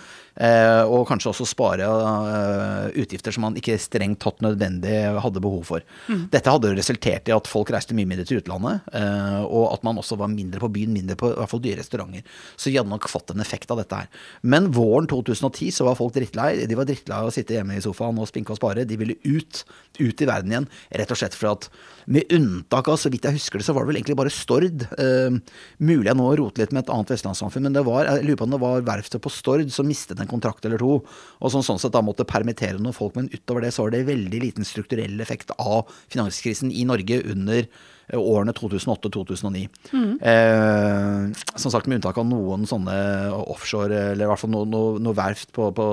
og 0.86 1.08
kanskje 1.10 1.32
også 1.32 1.48
spare 1.50 1.88
eh, 1.88 3.02
utgifter 3.02 3.34
som 3.34 3.48
man 3.48 3.58
ikke 3.58 3.78
strengt 3.82 4.20
tatt 4.22 4.44
nødvendig 4.46 4.96
hadde 5.24 5.42
behov 5.42 5.64
for. 5.66 5.86
Dette 6.34 6.54
hadde 6.54 6.76
resultert 6.78 7.30
i 7.30 7.36
at 7.36 7.50
folk 7.50 7.72
reiste 7.74 7.98
mye 7.98 8.10
mindre 8.10 8.28
til 8.28 8.42
utlandet, 8.42 8.86
eh, 8.98 9.40
og 9.46 9.72
at 9.74 9.86
man 9.88 9.98
også 9.98 10.20
var 10.20 10.32
mindre 10.32 10.62
på 10.62 10.70
byen, 10.78 10.94
mindre 10.94 11.18
på 11.20 11.32
i 11.34 11.38
hvert 11.40 11.52
fall 11.52 11.64
dyre 11.64 11.82
restauranter. 11.82 12.38
Så 12.56 12.70
vi 12.70 12.78
hadde 12.78 12.92
nok 12.92 13.10
fått 13.10 13.34
en 13.34 13.44
effekt 13.44 13.74
av 13.74 13.82
dette 13.82 14.04
her. 14.04 14.10
Men 14.42 14.72
våren 14.76 15.10
2010 15.10 15.74
så 15.80 15.88
var 15.88 15.98
folk 16.00 16.16
drittlei. 16.16 16.52
De 16.70 16.78
var 16.78 16.90
drittlei 16.90 17.18
av 17.18 17.32
å 17.32 17.34
sitte 17.34 17.58
hjemme 17.58 17.78
i 17.78 17.84
sofaen 17.84 18.22
og 18.22 18.30
spinke 18.30 18.54
og 18.54 18.62
spare. 18.62 18.86
De 18.88 19.00
ville 19.00 19.18
ut, 19.26 19.64
ut 20.00 20.22
i 20.22 20.30
verden 20.30 20.54
igjen, 20.54 20.70
rett 21.02 21.14
og 21.14 21.20
slett 21.20 21.38
for 21.38 21.56
at 21.56 21.70
med 22.08 22.30
unntak 22.32 22.88
av, 22.88 22.96
så 23.02 23.12
vidt 23.12 23.26
jeg 23.28 23.36
husker 23.36 23.60
det, 23.60 23.66
så 23.68 23.74
var 23.76 23.84
det 23.84 23.92
vel 23.92 24.00
egentlig 24.00 24.16
bare 24.20 24.32
Stord. 24.32 24.86
Eh, 24.96 25.40
mulig 25.84 26.08
jeg 26.08 26.20
nå 26.20 26.28
roter 26.40 26.64
litt 26.64 26.76
med 26.76 26.86
et 26.86 26.92
annet 26.94 27.12
vestlandssamfunn, 27.12 27.68
men 27.68 27.76
det 27.76 27.84
var, 27.88 28.08
jeg 28.08 28.24
lurer 28.24 28.40
på 28.40 28.48
om 28.48 28.54
det 28.54 28.62
var 28.64 28.86
verftet 28.88 29.24
på 29.24 29.34
Stord 29.34 29.74
som 29.74 29.90
mistet 29.90 30.20
en 30.28 30.34
kontrakt 30.36 30.66
eller 30.68 30.82
to, 30.82 31.00
og 31.40 31.54
som 31.54 31.64
sånn 31.66 31.80
sett 31.82 31.96
da 31.96 32.04
måtte 32.06 32.28
permittere 32.28 32.80
noen 32.80 32.96
folk. 32.96 33.16
Men 33.18 33.32
utover 33.34 33.66
det 33.66 33.74
så 33.76 33.86
var 33.86 33.96
det 33.96 34.08
veldig 34.10 34.42
liten 34.44 34.68
strukturell 34.68 35.20
effekt 35.24 35.54
av 35.58 35.88
finanskrisen 36.12 36.74
i 36.74 36.84
Norge 36.88 37.22
under 37.32 37.64
eh, 37.64 38.20
årene 38.20 38.54
2008-2009. 38.58 39.64
Eh, 40.20 41.48
som 41.56 41.74
sagt 41.74 41.88
med 41.88 42.02
unntak 42.02 42.20
av 42.20 42.28
noen 42.28 42.68
sånne 42.70 42.98
offshore, 43.40 44.12
eller 44.12 44.28
i 44.28 44.30
hvert 44.34 44.44
fall 44.44 44.54
noe, 44.54 44.68
no, 44.70 44.84
no 45.02 45.16
verft 45.18 45.54
på, 45.56 45.72
på, 45.76 45.88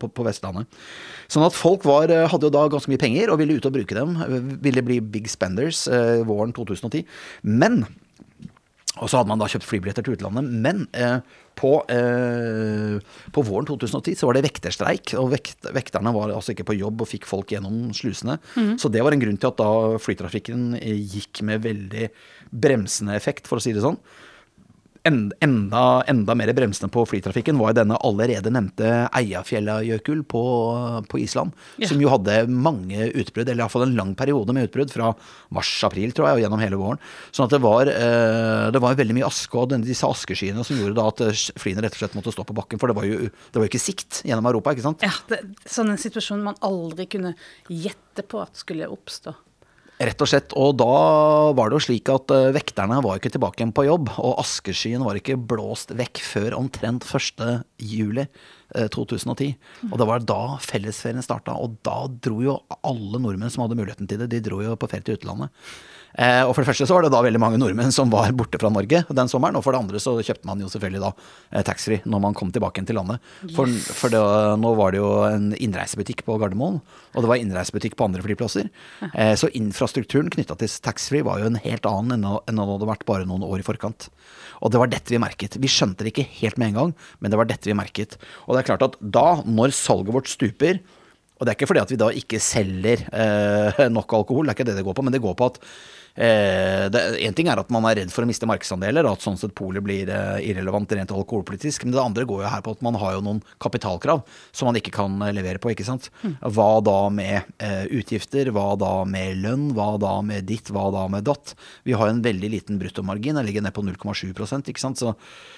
på, 0.00 0.12
på 0.16 0.26
Vestlandet. 0.26 0.80
Sånn 1.28 1.44
at 1.44 1.56
folk 1.56 1.84
var, 1.84 2.08
hadde 2.32 2.48
jo 2.48 2.54
da 2.54 2.66
ganske 2.72 2.90
mye 2.90 3.00
penger 3.00 3.30
og 3.30 3.42
ville 3.42 3.60
ut 3.60 3.68
og 3.68 3.76
bruke 3.76 3.96
dem. 3.96 4.16
Ville 4.64 4.84
bli 4.84 5.02
big 5.04 5.28
spenders 5.30 5.84
eh, 5.92 6.24
våren 6.26 6.56
2010. 6.56 7.04
Men 7.44 7.82
og 9.02 9.10
så 9.10 9.20
hadde 9.20 9.30
man 9.30 9.40
da 9.40 9.48
kjøpt 9.50 9.66
flybilletter 9.68 10.06
til 10.06 10.16
utlandet. 10.16 10.48
Men 10.64 10.86
eh, 10.96 11.20
på, 11.58 11.72
eh, 11.90 12.98
på 13.34 13.44
våren 13.46 13.66
2010 13.66 14.14
så 14.18 14.28
var 14.28 14.38
det 14.38 14.44
vekterstreik, 14.46 15.14
og 15.18 15.32
vekt, 15.34 15.66
vekterne 15.74 16.12
var 16.14 16.32
altså 16.34 16.54
ikke 16.54 16.68
på 16.70 16.78
jobb 16.78 17.02
og 17.02 17.10
fikk 17.10 17.26
folk 17.28 17.54
gjennom 17.54 17.90
slusene. 17.96 18.38
Så 18.78 18.90
det 18.92 19.02
var 19.04 19.16
en 19.16 19.22
grunn 19.22 19.40
til 19.40 19.50
at 19.50 19.58
da 19.60 19.98
flytrafikken 20.02 20.78
eh, 20.78 21.02
gikk 21.16 21.42
med 21.48 21.66
veldig 21.66 22.08
bremsende 22.50 23.18
effekt, 23.18 23.50
for 23.50 23.58
å 23.58 23.64
si 23.64 23.74
det 23.76 23.84
sånn. 23.84 23.98
En- 25.08 25.32
Enda, 25.44 26.02
enda 26.10 26.34
mer 26.36 26.50
bremsende 26.56 26.90
på 26.92 27.04
flytrafikken 27.08 27.56
var 27.60 27.72
denne 27.76 27.96
allerede 28.04 28.50
nevnte 28.52 28.88
Eiafjellajökull 29.16 30.22
på, 30.28 30.42
på 31.08 31.20
Island. 31.22 31.54
Ja. 31.80 31.88
Som 31.90 32.02
jo 32.02 32.10
hadde 32.12 32.42
mange 32.50 33.08
utbrudd, 33.12 33.48
eller 33.48 33.64
iallfall 33.64 33.86
en 33.86 33.96
lang 33.98 34.12
periode 34.18 34.52
med 34.56 34.68
utbrudd, 34.68 34.92
fra 34.92 35.12
mars-april, 35.54 36.12
tror 36.16 36.28
jeg, 36.28 36.38
og 36.38 36.44
gjennom 36.44 36.62
hele 36.62 36.80
våren. 36.80 37.00
Sånn 37.32 37.48
at 37.48 37.54
det 37.56 37.62
var, 37.64 37.88
eh, 37.92 38.68
det 38.74 38.82
var 38.84 38.98
veldig 38.98 39.16
mye 39.18 39.28
aske, 39.30 39.56
og 39.58 39.72
disse 39.86 40.06
askeskyene 40.08 40.64
som 40.66 40.78
gjorde 40.80 40.98
da 41.00 41.08
at 41.12 41.24
eh, 41.24 41.42
flyene 41.60 41.84
rett 41.86 41.96
og 41.96 42.02
slett 42.04 42.16
måtte 42.18 42.34
stå 42.34 42.44
på 42.48 42.56
bakken. 42.60 42.80
For 42.82 42.90
det 42.92 42.98
var 42.98 43.08
jo, 43.08 43.28
det 43.32 43.56
var 43.60 43.64
jo 43.66 43.72
ikke 43.72 43.82
sikt 43.82 44.22
gjennom 44.28 44.48
Europa, 44.52 44.76
ikke 44.76 44.86
sant? 44.90 45.04
Ja, 45.06 45.14
det, 45.32 45.40
sånn 45.68 45.94
en 45.94 46.00
situasjon 46.00 46.44
man 46.44 46.58
aldri 46.66 47.08
kunne 47.16 47.34
gjette 47.72 48.26
på 48.28 48.42
at 48.44 48.58
skulle 48.60 48.90
oppstå. 48.92 49.34
Rett 49.98 50.22
og 50.22 50.30
slett. 50.30 50.54
Og 50.54 50.76
da 50.78 50.86
var 51.58 51.70
det 51.70 51.78
jo 51.78 51.84
slik 51.88 52.10
at 52.12 52.30
eh, 52.34 52.52
vekterne 52.54 53.00
var 53.02 53.18
ikke 53.18 53.32
tilbake 53.34 53.58
igjen 53.62 53.74
på 53.74 53.88
jobb, 53.88 54.12
og 54.22 54.38
askeskyen 54.44 55.02
var 55.02 55.18
ikke 55.18 55.38
blåst 55.50 55.90
vekk 55.98 56.22
før 56.22 56.54
omtrent 56.60 57.06
1. 57.08 57.42
juli 57.82 58.22
eh, 58.22 58.86
2010. 58.94 59.56
Og 59.90 59.96
det 59.98 60.08
var 60.10 60.22
da 60.22 60.42
fellesferien 60.62 61.24
starta, 61.26 61.56
og 61.58 61.80
da 61.86 62.04
dro 62.22 62.38
jo 62.44 62.58
alle 62.78 63.22
nordmenn 63.24 63.50
som 63.50 63.66
hadde 63.66 63.78
muligheten 63.80 64.10
til 64.10 64.22
det, 64.22 64.30
de 64.36 64.42
dro 64.44 64.62
jo 64.62 64.78
på 64.78 64.90
ferie 64.90 65.08
til 65.08 65.18
utlandet. 65.18 65.50
Eh, 66.18 66.42
og 66.42 66.50
for 66.50 66.64
det 66.64 66.68
første 66.72 66.86
så 66.88 66.96
var 66.96 67.04
det 67.06 67.12
da 67.14 67.20
veldig 67.22 67.40
mange 67.40 67.60
nordmenn 67.60 67.92
som 67.94 68.10
var 68.10 68.32
borte 68.34 68.58
fra 68.58 68.70
Norge 68.74 69.04
den 69.06 69.30
sommeren, 69.30 69.54
og 69.58 69.62
for 69.62 69.74
det 69.74 69.82
andre 69.84 70.00
så 70.02 70.16
kjøpte 70.18 70.48
man 70.48 70.58
jo 70.62 70.70
selvfølgelig 70.72 71.02
da 71.04 71.12
eh, 71.14 71.62
taxfree 71.66 72.02
når 72.10 72.24
man 72.24 72.36
kom 72.38 72.50
tilbake 72.54 72.80
igjen 72.80 72.88
til 72.90 72.98
landet. 72.98 73.22
For, 73.54 73.70
for 74.00 74.10
det, 74.12 74.22
nå 74.58 74.72
var 74.78 74.94
det 74.94 75.02
jo 75.02 75.12
en 75.28 75.52
innreisebutikk 75.54 76.24
på 76.26 76.38
Gardermoen, 76.42 76.80
og 77.14 77.22
det 77.22 77.30
var 77.30 77.42
innreisebutikk 77.42 77.94
på 77.98 78.08
andre 78.08 78.24
flyplasser. 78.26 78.70
Eh, 79.12 79.34
så 79.38 79.52
infrastrukturen 79.58 80.32
knytta 80.34 80.58
til 80.58 80.74
taxfree 80.88 81.26
var 81.26 81.42
jo 81.42 81.52
en 81.52 81.60
helt 81.62 81.86
annen 81.88 82.18
enn 82.18 82.58
det 82.58 82.68
hadde 82.72 82.90
vært 82.90 83.06
bare 83.08 83.28
noen 83.28 83.46
år 83.46 83.62
i 83.62 83.66
forkant. 83.66 84.10
Og 84.58 84.72
det 84.74 84.82
var 84.82 84.90
dette 84.90 85.14
vi 85.14 85.22
merket. 85.22 85.54
Vi 85.62 85.70
skjønte 85.70 86.02
det 86.02 86.10
ikke 86.10 86.26
helt 86.40 86.58
med 86.58 86.72
en 86.72 86.80
gang, 86.80 86.94
men 87.22 87.30
det 87.30 87.38
var 87.38 87.46
dette 87.46 87.70
vi 87.70 87.78
merket. 87.78 88.18
Og 88.46 88.56
det 88.56 88.64
er 88.64 88.70
klart 88.72 88.86
at 88.88 88.98
da, 88.98 89.28
når 89.46 89.74
salget 89.76 90.16
vårt 90.16 90.30
stuper, 90.30 90.82
og 91.38 91.46
det 91.46 91.52
er 91.52 91.54
ikke 91.54 91.68
fordi 91.70 91.84
at 91.84 91.92
vi 91.92 92.00
da 92.00 92.08
ikke 92.18 92.40
selger 92.42 93.04
eh, 93.14 93.84
nok 93.94 94.16
alkohol, 94.18 94.48
det 94.48 94.52
er 94.52 94.58
ikke 94.58 94.68
det 94.72 94.76
det 94.80 94.84
går 94.88 94.98
på, 94.98 95.06
men 95.06 95.14
det 95.14 95.22
går 95.22 95.38
på 95.38 95.52
at 95.52 95.62
Eh, 96.18 96.86
en 97.26 97.36
ting 97.36 97.46
er 97.46 97.60
at 97.60 97.68
man 97.70 97.84
er 97.86 98.00
redd 98.00 98.10
for 98.10 98.26
å 98.26 98.28
miste 98.28 98.46
markedsandeler, 98.48 99.06
og 99.06 99.18
at 99.18 99.24
sånn 99.24 99.38
sett 99.38 99.54
polet 99.58 99.84
blir 99.84 100.10
eh, 100.10 100.40
irrelevant 100.50 100.90
rent 100.96 101.12
alkoholpolitisk. 101.14 101.86
Men 101.86 101.94
det 101.94 102.02
andre 102.02 102.26
går 102.28 102.42
jo 102.42 102.50
her 102.50 102.64
på 102.66 102.74
at 102.74 102.82
man 102.82 102.98
har 102.98 103.14
jo 103.14 103.24
noen 103.28 103.42
kapitalkrav 103.62 104.24
som 104.50 104.70
man 104.70 104.80
ikke 104.80 104.94
kan 104.96 105.14
eh, 105.22 105.34
levere 105.36 105.62
på. 105.62 105.70
ikke 105.74 105.86
sant? 105.86 106.10
Hva 106.42 106.70
da 106.82 106.98
med 107.14 107.52
eh, 107.62 107.84
utgifter? 108.00 108.50
Hva 108.54 108.72
da 108.80 108.94
med 109.08 109.44
lønn? 109.44 109.70
Hva 109.78 109.92
da 110.02 110.16
med 110.26 110.48
ditt? 110.50 110.72
Hva 110.74 110.88
da 110.94 111.06
med 111.12 111.28
datt? 111.28 111.54
Vi 111.86 111.94
har 111.98 112.10
en 112.10 112.24
veldig 112.24 112.50
liten 112.56 112.82
bruttomargin, 112.82 113.38
den 113.38 113.46
ligger 113.46 113.62
ned 113.62 113.76
på 113.76 113.86
0,7% 113.86 114.72
ikke 114.72 114.82
sant. 114.82 114.98
Så 114.98 115.14
Eh, 115.14 115.57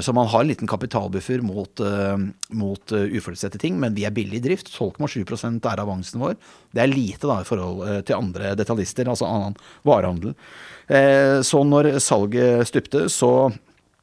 så 0.00 0.12
man 0.16 0.28
har 0.32 0.40
en 0.40 0.48
liten 0.48 0.68
kapitalbuffer 0.70 1.42
mot, 1.44 1.80
eh, 1.84 2.16
mot 2.56 2.92
uh, 2.92 3.04
uforutsette 3.12 3.60
ting, 3.60 3.76
men 3.80 3.92
vi 3.96 4.06
er 4.08 4.14
billig 4.16 4.40
i 4.40 4.44
drift. 4.46 4.70
12,7 4.72 5.60
er 5.68 5.82
avansen 5.82 6.22
vår. 6.22 6.38
Det 6.72 6.80
er 6.84 6.92
lite 6.92 7.28
da 7.28 7.40
i 7.42 7.48
forhold 7.48 8.06
til 8.08 8.16
andre 8.16 8.54
detaljister, 8.56 9.10
altså 9.10 9.28
annen 9.28 9.58
varehandel. 9.88 10.32
Så 11.44 11.60
når 11.68 11.98
salget 12.00 12.64
stupte, 12.70 13.08
så 13.12 13.52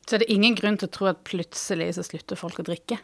Så 0.05 0.19
det 0.21 0.30
ingen 0.30 0.53
grunn 0.53 0.78
til 0.78 0.86
å 0.86 0.93
tro 0.93 1.07
at 1.09 1.23
plutselig 1.26 1.95
så 1.97 2.03
slutter 2.05 2.38
folk 2.38 2.59
å 2.61 2.67
drikke? 2.67 2.99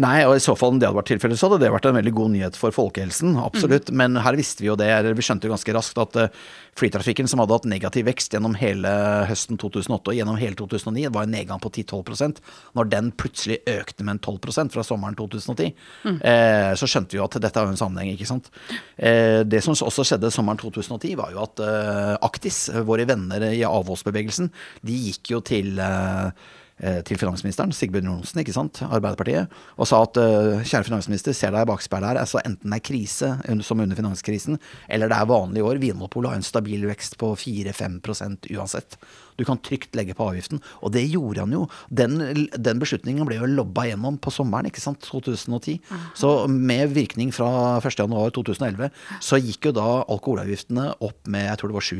Nei, 0.00 0.18
og 0.26 0.36
i 0.36 0.42
så 0.42 0.54
fall 0.58 0.74
om 0.74 0.80
det 0.80 0.88
hadde 0.88 0.98
vært 0.98 1.10
tilfellet, 1.12 1.38
så 1.40 1.48
hadde 1.48 1.62
det 1.64 1.70
vært 1.72 1.86
en 1.88 1.96
veldig 1.96 2.12
god 2.14 2.32
nyhet 2.34 2.58
for 2.58 2.74
folkehelsen. 2.74 3.36
Absolutt. 3.40 3.90
Mm. 3.90 4.00
Men 4.00 4.20
her 4.24 4.36
visste 4.38 4.64
vi 4.64 4.68
jo 4.68 4.76
det, 4.78 4.90
eller 4.92 5.16
vi 5.16 5.24
skjønte 5.24 5.48
jo 5.48 5.54
ganske 5.54 5.74
raskt 5.76 6.00
at 6.02 6.18
uh, 6.20 6.42
flytrafikken, 6.78 7.28
som 7.30 7.40
hadde 7.42 7.56
hatt 7.56 7.68
negativ 7.70 8.08
vekst 8.08 8.34
gjennom 8.34 8.56
hele 8.58 8.90
høsten 9.30 9.58
2008 9.60 10.12
og 10.12 10.18
gjennom 10.18 10.38
hele 10.40 10.58
2009, 10.58 11.06
var 11.14 11.26
en 11.26 11.34
nedgang 11.34 11.62
på 11.62 11.70
10-12% 11.72 12.42
Når 12.78 12.90
den 12.92 13.12
plutselig 13.16 13.60
økte 13.70 14.06
med 14.06 14.16
en 14.16 14.22
12 14.36 14.68
fra 14.74 14.84
sommeren 14.86 15.16
2010, 15.18 15.70
mm. 16.04 16.18
eh, 16.18 16.72
så 16.78 16.90
skjønte 16.90 17.16
vi 17.16 17.22
jo 17.22 17.28
at 17.28 17.38
dette 17.40 17.60
har 17.62 17.70
en 17.70 17.78
sammenheng, 17.78 18.12
ikke 18.14 18.28
sant. 18.28 18.50
Eh, 18.96 19.42
det 19.46 19.62
som 19.64 19.76
også 19.76 20.06
skjedde 20.06 20.32
sommeren 20.34 20.60
2010, 20.60 21.14
var 21.20 21.32
jo 21.34 21.44
at 21.46 21.62
eh, 21.64 22.12
Aktis, 22.26 22.66
våre 22.84 23.06
venner 23.08 23.48
i 23.52 23.64
avholdsbevegelsen, 23.66 24.50
de 24.84 25.00
gikk 25.08 25.34
jo 25.34 25.42
til 25.46 25.78
eh, 25.82 26.30
Eh, 26.32 26.63
til 27.06 27.18
finansministeren, 27.20 27.70
Sigbjørn 27.72 28.08
Johnsen, 28.10 28.40
ikke 28.42 28.54
sant, 28.56 28.80
Arbeiderpartiet, 28.82 29.52
og 29.78 29.86
sa 29.86 30.00
at 30.02 30.18
uh, 30.18 30.64
kjære 30.66 30.88
finansminister, 30.88 31.36
ser 31.36 31.54
deg 31.54 31.62
i 31.62 31.68
bakspeilet 31.70 32.10
her, 32.10 32.18
altså 32.24 32.42
enten 32.42 32.74
det 32.74 32.80
er 32.80 32.86
krise, 32.88 33.30
som 33.62 33.82
under 33.84 33.98
finanskrisen, 33.98 34.58
eller 34.90 35.12
det 35.12 35.20
er 35.20 35.30
vanlig 35.30 35.62
i 35.62 35.66
år. 35.68 35.78
Vinmonopolet 35.84 36.32
har 36.32 36.40
en 36.40 36.46
stabil 36.46 36.82
vekst 36.90 37.14
på 37.20 37.30
4-5% 37.38 38.50
uansett. 38.56 38.98
Du 39.38 39.44
kan 39.46 39.60
trygt 39.62 39.96
legge 39.98 40.16
på 40.16 40.28
avgiften. 40.30 40.60
Og 40.82 40.92
det 40.94 41.04
gjorde 41.08 41.44
han 41.44 41.54
jo. 41.54 41.64
Den, 41.88 42.18
den 42.54 42.82
beslutningen 42.82 43.26
ble 43.28 43.40
jo 43.40 43.50
lobba 43.50 43.86
gjennom 43.88 44.18
på 44.22 44.32
sommeren 44.34 44.70
ikke 44.70 44.82
sant, 44.82 45.04
2010. 45.08 45.80
Aha. 45.90 46.00
Så 46.18 46.32
med 46.50 46.94
virkning 46.94 47.32
fra 47.34 47.80
1.1.2011 47.80 48.90
så 49.24 49.40
gikk 49.40 49.70
jo 49.70 49.76
da 49.76 49.88
alkoholavgiftene 50.02 50.90
opp 51.04 51.20
med 51.30 51.48
jeg 51.48 51.60
tror 51.60 51.72
det 51.72 51.78
var 51.78 51.86
7 51.86 51.98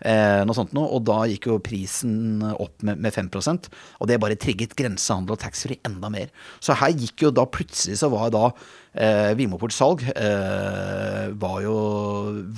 eh, 0.00 0.42
noe 0.46 0.56
sånt 0.56 0.74
noe, 0.76 0.88
og 0.96 1.04
da 1.08 1.18
gikk 1.30 1.48
jo 1.50 1.58
prisen 1.62 2.44
opp 2.52 2.84
med, 2.86 3.00
med 3.02 3.14
5 3.14 3.30
og 4.00 4.08
det 4.08 4.20
bare 4.22 4.38
trigget 4.40 4.76
grensehandel 4.78 5.36
og 5.36 5.42
taxfree 5.42 5.82
enda 5.86 6.10
mer. 6.12 6.32
Så 6.60 6.76
her 6.78 6.94
gikk 6.94 7.26
jo 7.26 7.34
da 7.34 7.46
plutselig 7.48 8.00
så 8.00 8.10
var 8.12 8.32
da 8.34 8.50
eh, 8.96 9.32
Vinmonopols 9.38 9.76
salg 9.78 10.02
eh, 10.12 11.28
var, 11.38 11.60
jo, 11.64 11.76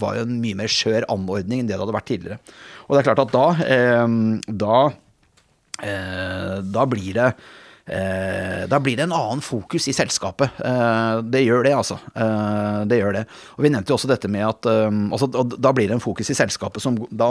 var, 0.01 0.19
jo, 0.19 0.27
en 0.27 0.41
mye 0.43 0.59
mer 0.59 0.73
skjør 0.73 1.07
anordning 1.13 1.63
enn 1.63 1.71
det 1.71 1.77
det 1.77 1.83
hadde 1.83 1.97
vært 1.97 2.11
tidligere. 2.11 2.41
Og 2.89 2.95
det 2.95 3.03
er 3.03 3.09
klart 3.11 3.25
at 3.25 3.35
da, 3.35 3.47
eh, 3.67 4.05
da, 4.65 4.81
eh, 5.85 6.55
da 6.65 6.87
blir 6.91 7.19
det 7.19 7.33
da 7.89 8.81
blir 8.83 8.99
det 8.99 9.07
en 9.07 9.15
annen 9.17 9.41
fokus 9.41 9.89
i 9.89 9.95
selskapet. 9.97 10.61
Eh, 10.65 11.21
det 11.33 11.45
gjør 11.45 11.65
det, 11.65 11.75
altså. 11.77 11.99
Eh, 12.15 12.83
det 12.91 13.01
gjør 13.01 13.17
det. 13.17 13.25
Og 13.57 13.65
vi 13.65 13.73
nevnte 13.73 13.93
jo 13.93 13.97
også 13.99 14.11
dette 14.11 14.29
med 14.31 14.45
at 14.45 14.69
altså, 14.69 15.29
Da 15.57 15.73
blir 15.73 15.89
det 15.89 15.97
en 15.97 16.05
fokus 16.05 16.31
i 16.31 16.37
selskapet 16.37 16.85
som 16.85 16.99
da, 17.11 17.31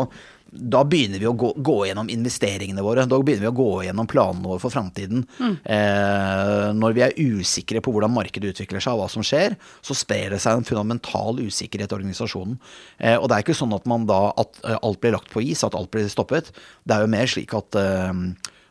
da 0.49 0.81
begynner 0.87 1.21
vi 1.21 1.27
å 1.29 1.35
gå, 1.37 1.51
gå, 1.63 1.75
gjennom 1.89 2.09
investeringene 2.11 2.83
våre. 2.85 3.05
Da 3.09 3.19
begynner 3.21 3.47
vi 3.47 3.51
å 3.51 3.57
gå 3.59 3.69
gjennom 3.87 4.09
planene 4.09 4.47
våre 4.47 4.63
for 4.63 4.73
framtiden. 4.73 5.25
Mm. 5.37 5.55
Eh, 5.75 6.65
når 6.79 6.97
vi 6.97 7.05
er 7.05 7.17
usikre 7.37 7.83
på 7.83 7.93
hvordan 7.93 8.15
markedet 8.15 8.55
utvikler 8.55 8.83
seg 8.83 8.95
og 8.95 9.03
hva 9.03 9.09
som 9.13 9.25
skjer, 9.25 9.57
så 9.85 9.97
sprer 9.97 10.33
det 10.33 10.41
seg 10.43 10.57
en 10.57 10.67
fundamental 10.67 11.41
usikkerhet 11.43 11.93
i 11.93 11.99
organisasjonen. 11.99 12.59
Eh, 12.97 13.17
og 13.17 13.29
det 13.29 13.37
er 13.37 13.47
ikke 13.47 13.57
sånn 13.61 13.75
at 13.77 13.87
man 13.89 14.07
da 14.09 14.21
at 14.37 14.61
alt 14.77 15.01
blir 15.03 15.17
lagt 15.17 15.33
på 15.33 15.43
is, 15.45 15.65
at 15.67 15.77
alt 15.77 15.91
blir 15.93 16.09
stoppet. 16.11 16.53
Det 16.87 16.95
er 16.95 17.05
jo 17.05 17.13
mer 17.13 17.29
slik 17.29 17.53
at 17.57 17.77
eh, 17.77 18.13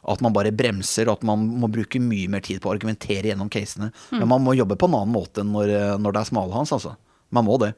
at 0.07 0.22
man 0.24 0.34
bare 0.36 0.54
bremser, 0.54 1.11
at 1.11 1.24
man 1.26 1.42
må 1.61 1.70
bruke 1.72 2.00
mye 2.02 2.30
mer 2.30 2.44
tid 2.46 2.61
på 2.62 2.70
å 2.70 2.76
argumentere 2.76 3.32
gjennom 3.32 3.50
casene. 3.52 3.90
Mm. 4.12 4.20
Men 4.20 4.30
man 4.36 4.46
må 4.46 4.54
jobbe 4.57 4.78
på 4.78 4.88
en 4.90 4.98
annen 5.00 5.14
måte 5.14 5.42
enn 5.42 5.52
når, 5.54 5.72
når 6.02 6.14
det 6.14 6.22
er 6.22 6.30
smalhans, 6.30 6.74
altså. 6.76 6.94
Man 7.34 7.46
må 7.48 7.57
det. 7.59 7.72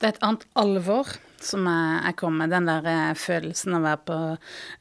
Det 0.00 0.08
er 0.08 0.14
et 0.14 0.22
annet 0.24 0.46
alvor 0.56 1.10
som 1.44 1.66
jeg 1.68 2.16
kom 2.16 2.38
med. 2.40 2.54
Den 2.54 2.68
der 2.70 2.86
eh, 2.88 3.12
følelsen 3.20 3.76
av 3.76 3.82
å 3.82 3.88
være 3.88 4.02
på 4.08 4.18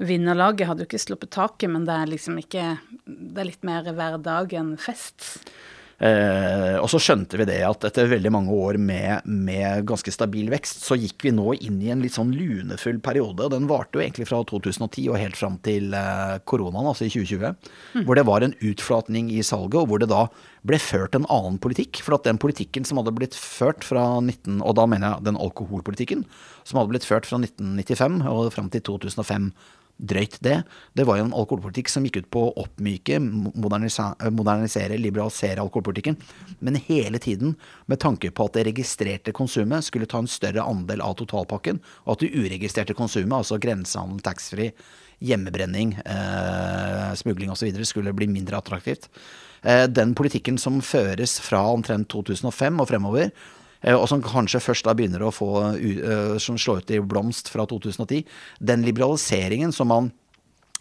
vinnerlaget 0.08 0.70
hadde 0.70 0.86
jo 0.86 0.89
ikke 0.89 1.01
sluppet 1.04 1.34
taket, 1.36 1.70
men 1.74 1.88
det 1.89 1.97
er 1.97 2.12
liksom 2.14 2.39
ikke 2.39 2.70
Det 3.04 3.43
er 3.43 3.49
litt 3.49 3.68
mer 3.68 3.89
hver 3.91 4.18
dag 4.24 4.56
enn 4.56 4.76
fest. 4.80 5.28
Eh, 6.04 6.76
og 6.82 6.89
så 6.91 6.99
skjønte 6.99 7.38
vi 7.39 7.45
det 7.47 7.62
at 7.64 7.86
etter 7.88 8.10
veldig 8.12 8.32
mange 8.34 8.51
år 8.51 8.76
med, 8.82 9.24
med, 9.24 9.86
ganske 9.88 10.12
stabil 10.12 10.49
vekst, 10.51 10.82
så 10.84 10.97
gikk 10.99 11.24
vi 11.24 11.32
nå 11.32 11.54
inn 11.64 11.78
i 11.80 11.93
en 11.93 12.01
litt 12.04 12.18
sånn 12.18 12.34
lunefull 12.36 12.99
periode. 13.04 13.47
Den 13.54 13.70
varte 13.70 13.95
jo 13.95 14.04
egentlig 14.04 14.28
fra 14.28 14.41
2010 14.49 15.06
og 15.14 15.20
helt 15.22 15.39
fram 15.39 15.56
til 15.64 15.95
eh, 15.95 16.39
koronaen, 16.49 16.89
altså 16.91 17.08
i 17.08 17.14
2020. 17.14 17.70
Mm. 17.93 18.01
Hvor 18.08 18.20
det 18.20 18.26
var 18.28 18.43
en 18.43 18.58
utflatning 18.60 19.30
i 19.32 19.39
salget, 19.47 19.80
og 19.80 19.93
hvor 19.93 20.04
det 20.04 20.12
da 20.12 20.26
ble 20.68 20.80
ført 20.82 21.16
en 21.16 21.30
annen 21.32 21.62
politikk. 21.64 22.01
For 22.04 22.18
at 22.18 22.28
den 22.28 22.41
politikken 22.41 22.88
som 22.88 22.99
hadde 22.99 23.16
blitt 23.16 23.38
ført 23.39 23.88
fra 23.88 24.04
19, 24.20 24.60
og 24.60 24.76
da 24.80 24.88
mener 24.89 25.16
jeg 25.16 25.30
den 25.30 25.39
alkoholpolitikken, 25.39 26.28
som 26.68 26.82
hadde 26.82 26.95
blitt 26.97 27.08
ført 27.08 27.30
fra 27.30 27.39
1995 27.39 28.20
og 28.28 28.51
fram 28.56 28.68
til 28.74 28.84
2005 28.91 29.54
drøyt 29.98 30.38
det. 30.44 30.58
Det 30.98 31.06
var 31.08 31.20
jo 31.20 31.28
en 31.28 31.36
alkoholpolitikk 31.36 31.91
som 31.91 32.06
gikk 32.06 32.22
ut 32.24 32.30
på 32.34 32.44
å 32.48 32.54
oppmyke, 32.66 33.20
modernisere, 33.22 34.98
liberalisere 35.00 35.64
alkoholpolitikken. 35.64 36.18
Men 36.66 36.80
hele 36.88 37.22
tiden 37.24 37.56
med 37.91 38.02
tanke 38.04 38.32
på 38.32 38.48
at 38.48 38.58
det 38.58 38.68
registrerte 38.72 39.36
konsumet 39.36 39.86
skulle 39.88 40.10
ta 40.10 40.24
en 40.24 40.32
større 40.32 40.66
andel 40.66 41.04
av 41.06 41.16
totalpakken, 41.22 41.82
og 42.06 42.16
at 42.16 42.26
det 42.26 42.34
uregistrerte 42.36 42.98
konsumet, 42.98 43.38
altså 43.39 43.62
grensehandel, 43.62 44.24
taxfree, 44.26 44.74
hjemmebrenning, 45.24 45.96
eh, 46.04 47.10
smugling 47.16 47.54
osv., 47.54 47.72
skulle 47.88 48.16
bli 48.18 48.28
mindre 48.28 48.60
attraktivt. 48.60 49.08
Eh, 49.64 49.86
den 49.88 50.16
politikken 50.16 50.58
som 50.60 50.82
føres 50.84 51.39
fra 51.39 51.64
omtrent 51.72 52.10
2005 52.12 52.82
og 52.82 52.89
fremover, 52.89 53.30
Eh, 53.32 53.62
og 53.92 54.08
som 54.08 54.24
kanskje 54.24 54.62
først 54.64 54.88
da 54.88 54.96
begynner 54.96 55.26
å 55.26 55.34
få, 55.34 55.52
eh, 55.76 56.36
som 56.40 56.58
slår 56.58 56.84
ut 56.84 56.92
i 56.92 57.00
blomst 57.04 57.52
fra 57.52 57.66
2010. 57.68 58.24
Den 58.60 58.86
liberaliseringen 58.88 59.74
som 59.76 59.92
man 59.92 60.12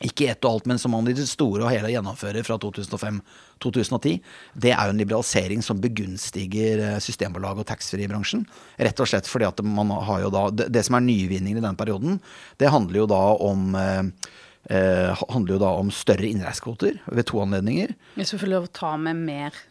ikke 0.03 0.29
ett 0.33 0.45
og 0.45 0.57
alt, 0.57 0.67
men 0.67 0.81
som 0.83 0.91
man 0.95 1.07
i 1.07 1.15
det 1.15 1.29
store 1.31 1.63
og 1.63 1.71
hele 1.71 1.93
gjennomfører 1.93 2.43
fra 2.47 2.59
2005-2010, 2.59 4.21
det 4.59 4.73
er 4.75 4.89
jo 4.89 4.95
en 4.95 4.99
liberalisering 4.99 5.63
som 5.63 5.81
begunstiger 5.83 6.81
Systembolag 6.99 7.03
Systembolaget 7.07 7.63
og 7.63 7.69
taxfree-bransjen. 7.71 8.47
Rett 8.83 9.03
og 9.03 9.11
slett 9.11 9.31
fordi 9.31 9.47
at 9.47 9.63
man 9.63 9.93
har 10.09 10.25
jo 10.25 10.33
da 10.35 10.49
det 10.51 10.83
som 10.87 10.99
er 10.99 11.07
nyvinningen 11.07 11.63
i 11.63 11.67
den 11.67 11.79
perioden, 11.79 12.19
det 12.59 12.73
handler 12.75 13.05
jo 13.05 13.11
da 13.13 13.23
om 13.47 13.77
eh, 13.79 15.23
handler 15.29 15.57
jo 15.57 15.63
da 15.63 15.73
om 15.79 15.91
større 15.95 16.29
innreisekvoter 16.29 16.99
ved 17.07 17.29
to 17.31 17.43
anledninger. 17.43 17.95
Hvis 18.19 18.35
du 18.35 18.41
får 18.43 18.51
lov 18.51 18.69
å 18.69 18.75
ta 18.75 18.97
med 18.99 19.23
mer 19.23 19.63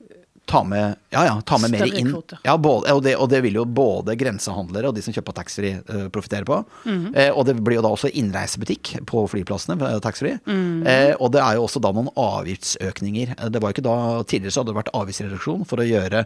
ta 0.46 0.64
med, 0.64 0.96
ja, 1.10 1.26
ja, 1.26 1.42
ta 1.42 1.58
med 1.58 1.72
mer 1.72 1.86
inn. 1.96 2.12
Ja, 2.44 2.58
både, 2.58 2.94
og, 2.94 3.04
det, 3.06 3.16
og, 3.16 3.30
det, 3.32 3.42
vil 3.46 3.60
jo 3.60 3.66
både 3.66 4.16
grensehandlere 4.20 4.89
og 4.89 4.98
de 4.98 5.04
som 5.06 5.16
kjøper 5.16 5.36
taxfree, 5.38 5.80
uh, 5.88 6.08
profitere 6.14 6.48
på. 6.48 6.58
Mm 6.86 6.98
-hmm. 6.98 7.18
eh, 7.18 7.32
og 7.32 7.46
det 7.46 7.56
blir 7.64 7.78
jo 7.80 7.86
da 7.86 7.94
også 7.94 8.12
innreisebutikk 8.14 9.06
på 9.06 9.28
flyplassene 9.28 9.78
eh, 9.89 10.00
taxfree. 10.00 10.39
Mm 10.46 10.54
-hmm. 10.56 10.88
eh, 10.88 11.16
og 11.20 11.32
det 11.32 11.42
er 11.42 11.56
jo 11.56 11.64
også 11.64 11.80
da 11.80 11.92
noen 11.92 12.10
avgiftsøkninger. 12.16 13.36
Eh, 13.38 13.50
det 13.50 13.62
var 13.62 13.70
jo 13.70 13.74
ikke 13.74 13.89
da, 13.89 14.24
Tidligere 14.24 14.52
så 14.52 14.60
hadde 14.60 14.72
det 14.72 14.82
vært 14.82 14.96
avgiftsreduksjon 14.96 15.66
for 15.66 15.78
å 15.78 15.88
gjøre 15.88 16.26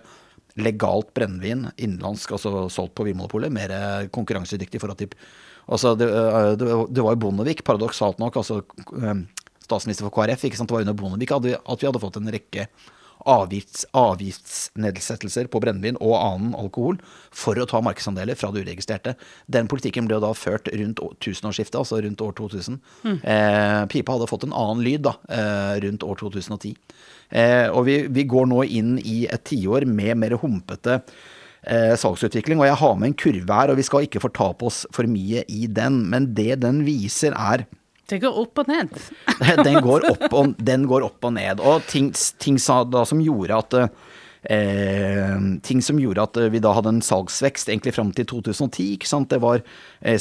legalt 0.56 1.14
brennevin 1.14 1.72
innenlandsk, 1.78 2.32
altså 2.32 2.70
solgt 2.70 2.96
på 2.96 3.04
Vinmonopolet, 3.04 3.52
mer 3.52 4.08
konkurransedyktig 4.08 4.80
for 4.80 4.92
at 4.92 4.98
de 4.98 5.08
Altså, 5.68 5.96
det, 5.96 6.06
det, 6.94 7.02
var 7.02 7.12
jo 7.12 7.16
Bondevik, 7.16 7.64
paradoksalt 7.64 8.20
nok, 8.20 8.36
altså 8.36 8.62
statsminister 9.64 10.06
for 10.06 10.14
KrF, 10.14 10.44
ikke 10.46 10.58
sant? 10.58 10.70
det 10.70 10.76
var 10.76 10.82
under 10.82 10.94
Bondevik 10.94 11.32
at 11.32 11.44
vi 11.82 11.88
hadde 11.88 12.00
fått 12.00 12.18
en 12.18 12.32
rekke 12.32 12.68
avgifts, 13.30 13.86
avgiftsnedsettelser 13.98 15.50
på 15.52 15.62
brennevin 15.64 15.98
og 16.00 16.16
annen 16.18 16.56
alkohol 16.58 17.00
for 17.34 17.58
å 17.58 17.68
ta 17.70 17.82
markedsandeler 17.86 18.38
fra 18.38 18.52
det 18.54 18.66
uregistrerte. 18.66 19.16
Den 19.52 19.70
politikken 19.72 20.10
ble 20.10 20.20
da 20.24 20.32
ført 20.38 20.70
rundt 20.72 21.02
tusenårsskiftet, 21.26 21.80
altså 21.82 22.02
rundt 22.06 22.24
år 22.24 22.36
2000. 22.38 22.80
Mm. 23.06 23.18
Eh, 23.18 23.82
pipa 23.92 24.16
hadde 24.16 24.30
fått 24.30 24.46
en 24.48 24.56
annen 24.56 24.84
lyd 24.86 25.06
da, 25.08 25.16
eh, 25.30 25.80
rundt 25.86 26.06
år 26.06 26.22
2010. 26.22 26.76
Eh, 27.30 27.68
og 27.70 27.86
vi, 27.90 27.98
vi, 28.14 28.28
går 28.30 28.50
nå 28.52 28.64
inn 28.66 28.98
i 29.02 29.24
et 29.26 29.46
tiår 29.50 29.88
med 29.90 30.18
mer 30.22 30.38
humpete 30.42 31.00
eh, 31.66 31.96
salgsutvikling. 31.98 32.62
Og 32.62 32.70
jeg 32.70 32.82
har 32.82 33.00
med 33.00 33.12
en 33.12 33.18
kurve 33.26 33.62
her, 33.62 33.74
og 33.74 33.80
vi 33.80 33.88
skal 33.88 34.06
ikke 34.06 34.24
fortape 34.24 34.70
oss 34.70 34.84
for 34.96 35.10
mye 35.10 35.46
i 35.50 35.66
den. 35.66 36.04
Men 36.12 36.34
det 36.38 36.62
den 36.64 36.84
viser, 36.88 37.34
er 37.34 37.66
det 38.10 38.20
går 38.22 38.42
opp 38.42 38.62
og 38.62 38.68
ned. 38.70 38.92
den, 39.68 39.80
går 39.82 40.10
opp 40.12 40.28
og, 40.30 40.54
den 40.62 40.86
går 40.90 41.08
opp 41.08 41.26
og 41.26 41.34
ned. 41.38 41.64
Og 41.64 41.86
ting, 41.90 42.12
ting 42.42 42.60
som 42.62 43.24
gjorde 43.24 43.64
at 43.64 43.80
Eh, 44.46 45.38
ting 45.66 45.80
som 45.82 45.98
gjorde 45.98 46.22
at 46.22 46.38
vi 46.54 46.60
da 46.62 46.70
hadde 46.78 46.92
en 46.94 47.02
salgsvekst 47.02 47.72
egentlig 47.72 47.96
fram 47.96 48.12
til 48.14 48.28
2010. 48.30 48.92
ikke 48.94 49.10
sant? 49.10 49.32
Det 49.34 49.42
var 49.42 49.64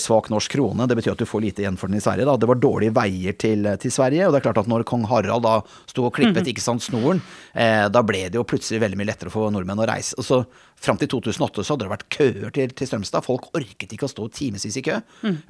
svak 0.01 0.30
norsk 0.32 0.55
krone, 0.57 0.87
det 0.89 0.97
betyr 0.97 1.12
at 1.12 1.20
du 1.20 1.28
får 1.28 1.43
lite 1.45 1.64
igjen 1.64 1.76
for 1.80 1.91
den 1.91 1.99
i 1.99 2.05
Sverige. 2.05 2.24
da. 2.24 2.37
Det 2.41 2.49
var 2.49 2.61
dårlige 2.61 2.95
veier 2.97 3.37
til, 3.37 3.68
til 3.80 3.93
Sverige, 3.93 4.26
og 4.26 4.32
det 4.32 4.41
er 4.41 4.47
klart 4.47 4.62
at 4.62 4.70
når 4.70 4.87
kong 4.89 5.05
Harald 5.11 5.45
da 5.45 5.59
sto 5.91 6.07
og 6.09 6.14
klippet 6.16 6.49
ikke 6.49 6.64
sant, 6.64 6.85
snoren, 6.85 7.20
eh, 7.53 7.85
da 7.93 8.03
ble 8.07 8.26
det 8.28 8.41
jo 8.41 8.47
plutselig 8.49 8.80
veldig 8.80 9.01
mye 9.01 9.11
lettere 9.11 9.32
for 9.35 9.53
nordmenn 9.53 9.82
å 9.85 9.89
reise. 9.91 10.16
Og 10.20 10.26
så 10.26 10.45
Fram 10.85 10.99
til 11.01 11.09
2008 11.09 11.62
så 11.64 11.74
hadde 11.74 11.87
det 11.87 11.93
vært 11.93 12.09
køer 12.12 12.53
til, 12.55 12.72
til 12.76 12.89
Strømstad. 12.89 13.24
Folk 13.24 13.47
orket 13.57 13.93
ikke 13.95 14.09
å 14.09 14.11
stå 14.11 14.26
timevis 14.37 14.76
i 14.76 14.82
kø. 14.85 14.99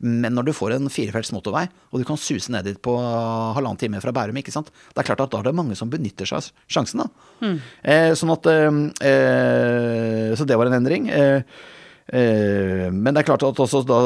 Men 0.04 0.36
når 0.36 0.48
du 0.48 0.52
får 0.54 0.76
en 0.76 0.92
firefelts 0.92 1.32
motorvei, 1.34 1.64
og 1.90 2.02
du 2.02 2.06
kan 2.06 2.20
suse 2.20 2.52
ned 2.54 2.68
dit 2.68 2.78
på 2.84 2.94
halvannen 2.94 3.80
time 3.80 4.02
fra 4.04 4.14
Bærum, 4.14 4.38
ikke 4.38 4.54
sant? 4.54 4.70
det 4.92 5.02
er 5.02 5.08
klart 5.08 5.24
at 5.24 5.32
da 5.32 5.40
er 5.40 5.48
det 5.48 5.56
mange 5.58 5.78
som 5.78 5.90
benytter 5.90 6.28
seg 6.28 6.38
av 6.38 6.50
sjansen. 6.70 7.02
da. 7.02 7.54
Eh, 7.82 8.12
sånn 8.18 8.34
at 8.34 8.46
eh, 8.52 10.34
Så 10.38 10.46
det 10.46 10.58
var 10.60 10.70
en 10.70 10.78
endring. 10.78 11.08
Eh, 11.10 11.40
eh, 11.40 11.72
men 12.12 13.14
det 13.14 13.22
er 13.22 13.26
klart 13.30 13.44
at 13.46 13.60
også 13.64 13.80
da, 13.88 13.98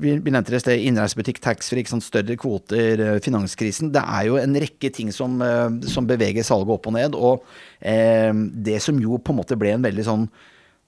vi, 0.00 0.14
nevnte 0.24 0.54
det 0.54 0.56
i 0.56 0.62
sted, 0.62 0.84
innreisebutikk, 0.88 1.40
taxfree, 1.44 1.84
sånn 1.88 2.00
større 2.00 2.36
kvoter, 2.40 3.02
eh, 3.04 3.18
finanskrisen. 3.20 3.90
Det 3.92 4.00
er 4.00 4.30
jo 4.30 4.38
en 4.40 4.56
rekke 4.56 4.88
ting 4.94 5.12
som, 5.12 5.36
eh, 5.44 5.68
som 5.92 6.08
beveger 6.08 6.46
salget 6.48 6.72
opp 6.72 6.88
og 6.88 6.96
ned. 6.96 7.18
Og 7.18 7.44
eh, 7.80 8.32
det 8.32 8.80
som 8.80 8.96
jo 9.00 9.20
på 9.20 9.34
en 9.34 9.40
måte 9.42 9.58
ble 9.60 9.74
en 9.74 9.84
veldig 9.84 10.06
sånn 10.06 10.24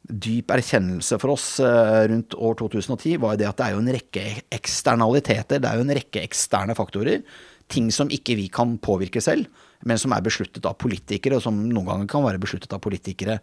dyp 0.05 0.53
erkjennelse 0.53 1.19
for 1.21 1.35
oss 1.35 1.47
eh, 1.65 2.07
rundt 2.11 2.37
år 2.37 2.57
2010, 2.61 3.19
var 3.21 3.37
det 3.41 3.49
at 3.49 3.61
det 3.61 3.67
er 3.67 3.77
jo 3.77 3.83
en 3.83 3.93
rekke 3.97 4.25
eksternaliteter, 4.53 5.61
det 5.61 5.69
er 5.69 5.81
jo 5.81 5.85
en 5.85 5.97
rekke 6.01 6.25
eksterne 6.25 6.77
faktorer. 6.77 7.23
Ting 7.73 7.93
som 7.93 8.12
ikke 8.12 8.37
vi 8.41 8.49
kan 8.53 8.77
påvirke 8.81 9.23
selv, 9.25 9.49
men 9.85 10.01
som 10.01 10.12
er 10.17 10.25
besluttet 10.25 10.65
av 10.69 10.77
politikere, 10.81 11.37
og 11.39 11.45
som 11.45 11.61
noen 11.69 11.89
ganger 11.89 12.11
kan 12.12 12.25
være 12.25 12.41
besluttet 12.41 12.73
av 12.73 12.83
politikere 12.85 13.39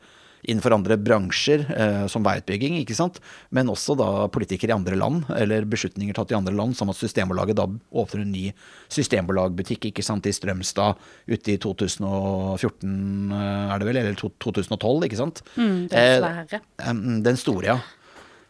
innenfor 0.47 0.73
andre 0.73 0.97
bransjer, 0.97 1.65
eh, 1.69 2.07
som 2.07 2.23
veiutbygging, 2.25 2.79
ikke 2.81 2.95
sant. 2.97 3.19
Men 3.51 3.67
også 3.69 3.95
da 3.99 4.27
politikere 4.33 4.73
i 4.73 4.77
andre 4.77 4.95
land, 4.97 5.25
eller 5.37 5.65
beslutninger 5.69 6.13
tatt 6.17 6.31
i 6.33 6.37
andre 6.39 6.53
land, 6.57 6.75
som 6.77 6.89
at 6.89 6.97
Systembolaget 6.97 7.55
da 7.59 7.67
åpner 7.93 8.21
en 8.23 8.31
ny 8.33 8.47
systembolagbutikk 8.91 9.89
ikke 9.91 10.03
sant, 10.05 10.25
i 10.25 10.33
Strømstad 10.35 10.97
ute 11.29 11.53
i 11.53 11.57
2014, 11.61 13.31
eh, 13.31 13.73
er 13.73 13.79
det 13.79 13.87
vel, 13.87 13.97
eller 14.01 14.15
to- 14.15 14.33
2012, 14.39 15.07
ikke 15.09 15.17
sant. 15.17 15.41
Mm, 15.55 15.87
den 15.89 15.99
Eh, 15.99 16.19
svære. 16.19 16.61
Um, 16.87 17.23
Den 17.23 17.37
store, 17.37 17.65
ja. 17.65 17.79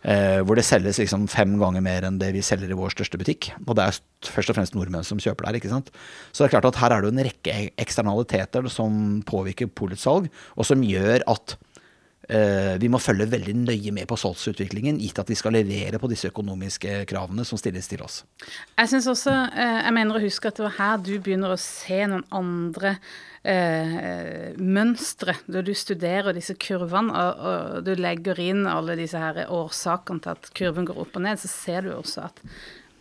Eh, 0.04 0.42
hvor 0.42 0.56
det 0.56 0.66
selges 0.66 0.98
liksom 0.98 1.28
fem 1.30 1.60
ganger 1.60 1.82
mer 1.82 2.02
enn 2.02 2.18
det 2.18 2.32
vi 2.34 2.40
selger 2.42 2.72
i 2.72 2.74
vår 2.74 2.90
største 2.90 3.20
butikk. 3.22 3.52
Og 3.68 3.76
det 3.76 3.84
er 3.86 4.00
først 4.26 4.50
og 4.50 4.56
fremst 4.56 4.74
nordmenn 4.74 5.06
som 5.06 5.20
kjøper 5.20 5.46
der. 5.46 5.60
ikke 5.60 5.70
sant? 5.70 5.92
Så 6.34 6.42
det 6.42 6.48
er 6.54 6.60
klart 6.60 6.66
at 6.74 6.80
her 6.82 6.92
er 6.98 7.02
det 7.02 7.12
en 7.14 7.24
rekke 7.24 7.72
eksternaliteter 7.78 8.68
som 8.70 9.22
påvirker 9.22 9.70
polets 9.70 10.02
salg, 10.02 10.30
og 10.58 10.66
som 10.66 10.82
gjør 10.82 11.22
at 11.28 11.56
vi 12.30 12.88
må 12.88 13.00
følge 13.02 13.26
veldig 13.32 13.54
nøye 13.64 13.92
med 13.92 14.08
på 14.08 14.16
salgsutviklingen, 14.20 15.00
gitt 15.02 15.20
at 15.20 15.30
vi 15.32 15.36
skal 15.36 15.56
levere 15.58 16.00
på 16.00 16.10
disse 16.12 16.30
økonomiske 16.30 17.02
kravene 17.10 17.44
som 17.48 17.60
stilles 17.60 17.90
til 17.90 18.04
oss. 18.06 18.22
Jeg 18.78 18.92
synes 18.94 19.08
også, 19.12 19.34
eh, 19.52 19.80
jeg 19.88 19.96
mener 19.98 20.16
å 20.16 20.24
huske 20.24 20.48
at 20.48 20.60
det 20.60 20.68
var 20.68 20.78
her 20.78 21.02
du 21.02 21.16
begynner 21.20 21.56
å 21.56 21.60
se 21.60 21.98
noen 22.08 22.24
andre 22.32 22.94
eh, 23.44 24.54
mønstre. 24.58 25.36
Når 25.52 25.66
du 25.66 25.74
studerer 25.78 26.38
disse 26.38 26.56
kurvene 26.62 27.12
og, 27.12 27.42
og 27.52 27.82
du 27.88 27.96
legger 27.98 28.40
inn 28.40 28.68
alle 28.70 28.96
disse 29.00 29.20
her 29.20 29.42
årsakene 29.50 30.22
til 30.22 30.36
at 30.38 30.54
kurven 30.58 30.88
går 30.88 31.02
opp 31.04 31.18
og 31.18 31.26
ned, 31.26 31.42
så 31.42 31.52
ser 31.52 31.88
du 31.88 31.96
også 31.98 32.30
at 32.30 32.46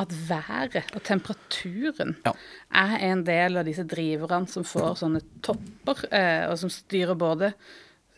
at 0.00 0.12
været 0.28 0.94
og 0.96 1.02
temperaturen 1.04 2.14
Ja. 2.24 2.32
er 2.72 2.96
en 3.10 3.22
del 3.26 3.58
av 3.60 3.66
disse 3.68 3.84
driverne 3.84 4.48
som 4.48 4.64
får 4.64 4.96
sånne 5.02 5.20
topper, 5.44 6.06
eh, 6.10 6.48
og 6.48 6.56
som 6.56 6.70
styrer 6.72 7.14
både 7.14 7.52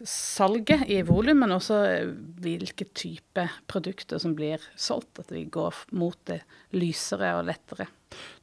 salget 0.08 0.86
i 0.90 1.00
volum, 1.06 1.42
men 1.42 1.54
også 1.54 1.78
eh, 1.88 2.12
hvilke 2.42 2.86
type 2.96 3.46
produkter 3.70 4.20
som 4.22 4.36
blir 4.38 4.62
solgt. 4.76 5.22
At 5.22 5.32
vi 5.34 5.44
går 5.50 5.84
mot 5.98 6.18
det 6.28 6.42
lysere 6.76 7.34
og 7.38 7.46
lettere. 7.50 7.88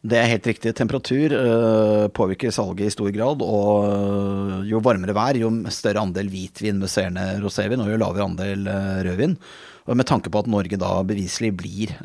Det 0.01 0.17
er 0.17 0.31
helt 0.31 0.47
riktig. 0.49 0.73
Temperatur 0.77 1.33
øh, 1.35 2.05
påvirker 2.15 2.53
salget 2.55 2.87
i 2.87 2.93
stor 2.95 3.11
grad. 3.15 3.43
Og 3.45 3.89
øh, 3.89 4.69
jo 4.71 4.81
varmere 4.83 5.15
vær, 5.17 5.39
jo 5.39 5.51
større 5.73 6.05
andel 6.05 6.31
hvitvin, 6.31 6.79
musserende 6.81 7.35
rosévin, 7.43 7.83
og 7.83 7.91
jo 7.91 7.99
lavere 7.99 8.29
andel 8.29 8.67
øh, 8.67 9.03
rødvin. 9.09 9.37
Og 9.89 9.97
med 9.97 10.05
tanke 10.05 10.29
på 10.29 10.43
at 10.43 10.47
Norge 10.47 10.77
da 10.77 10.89
beviselig 11.01 11.49
blir 11.57 11.95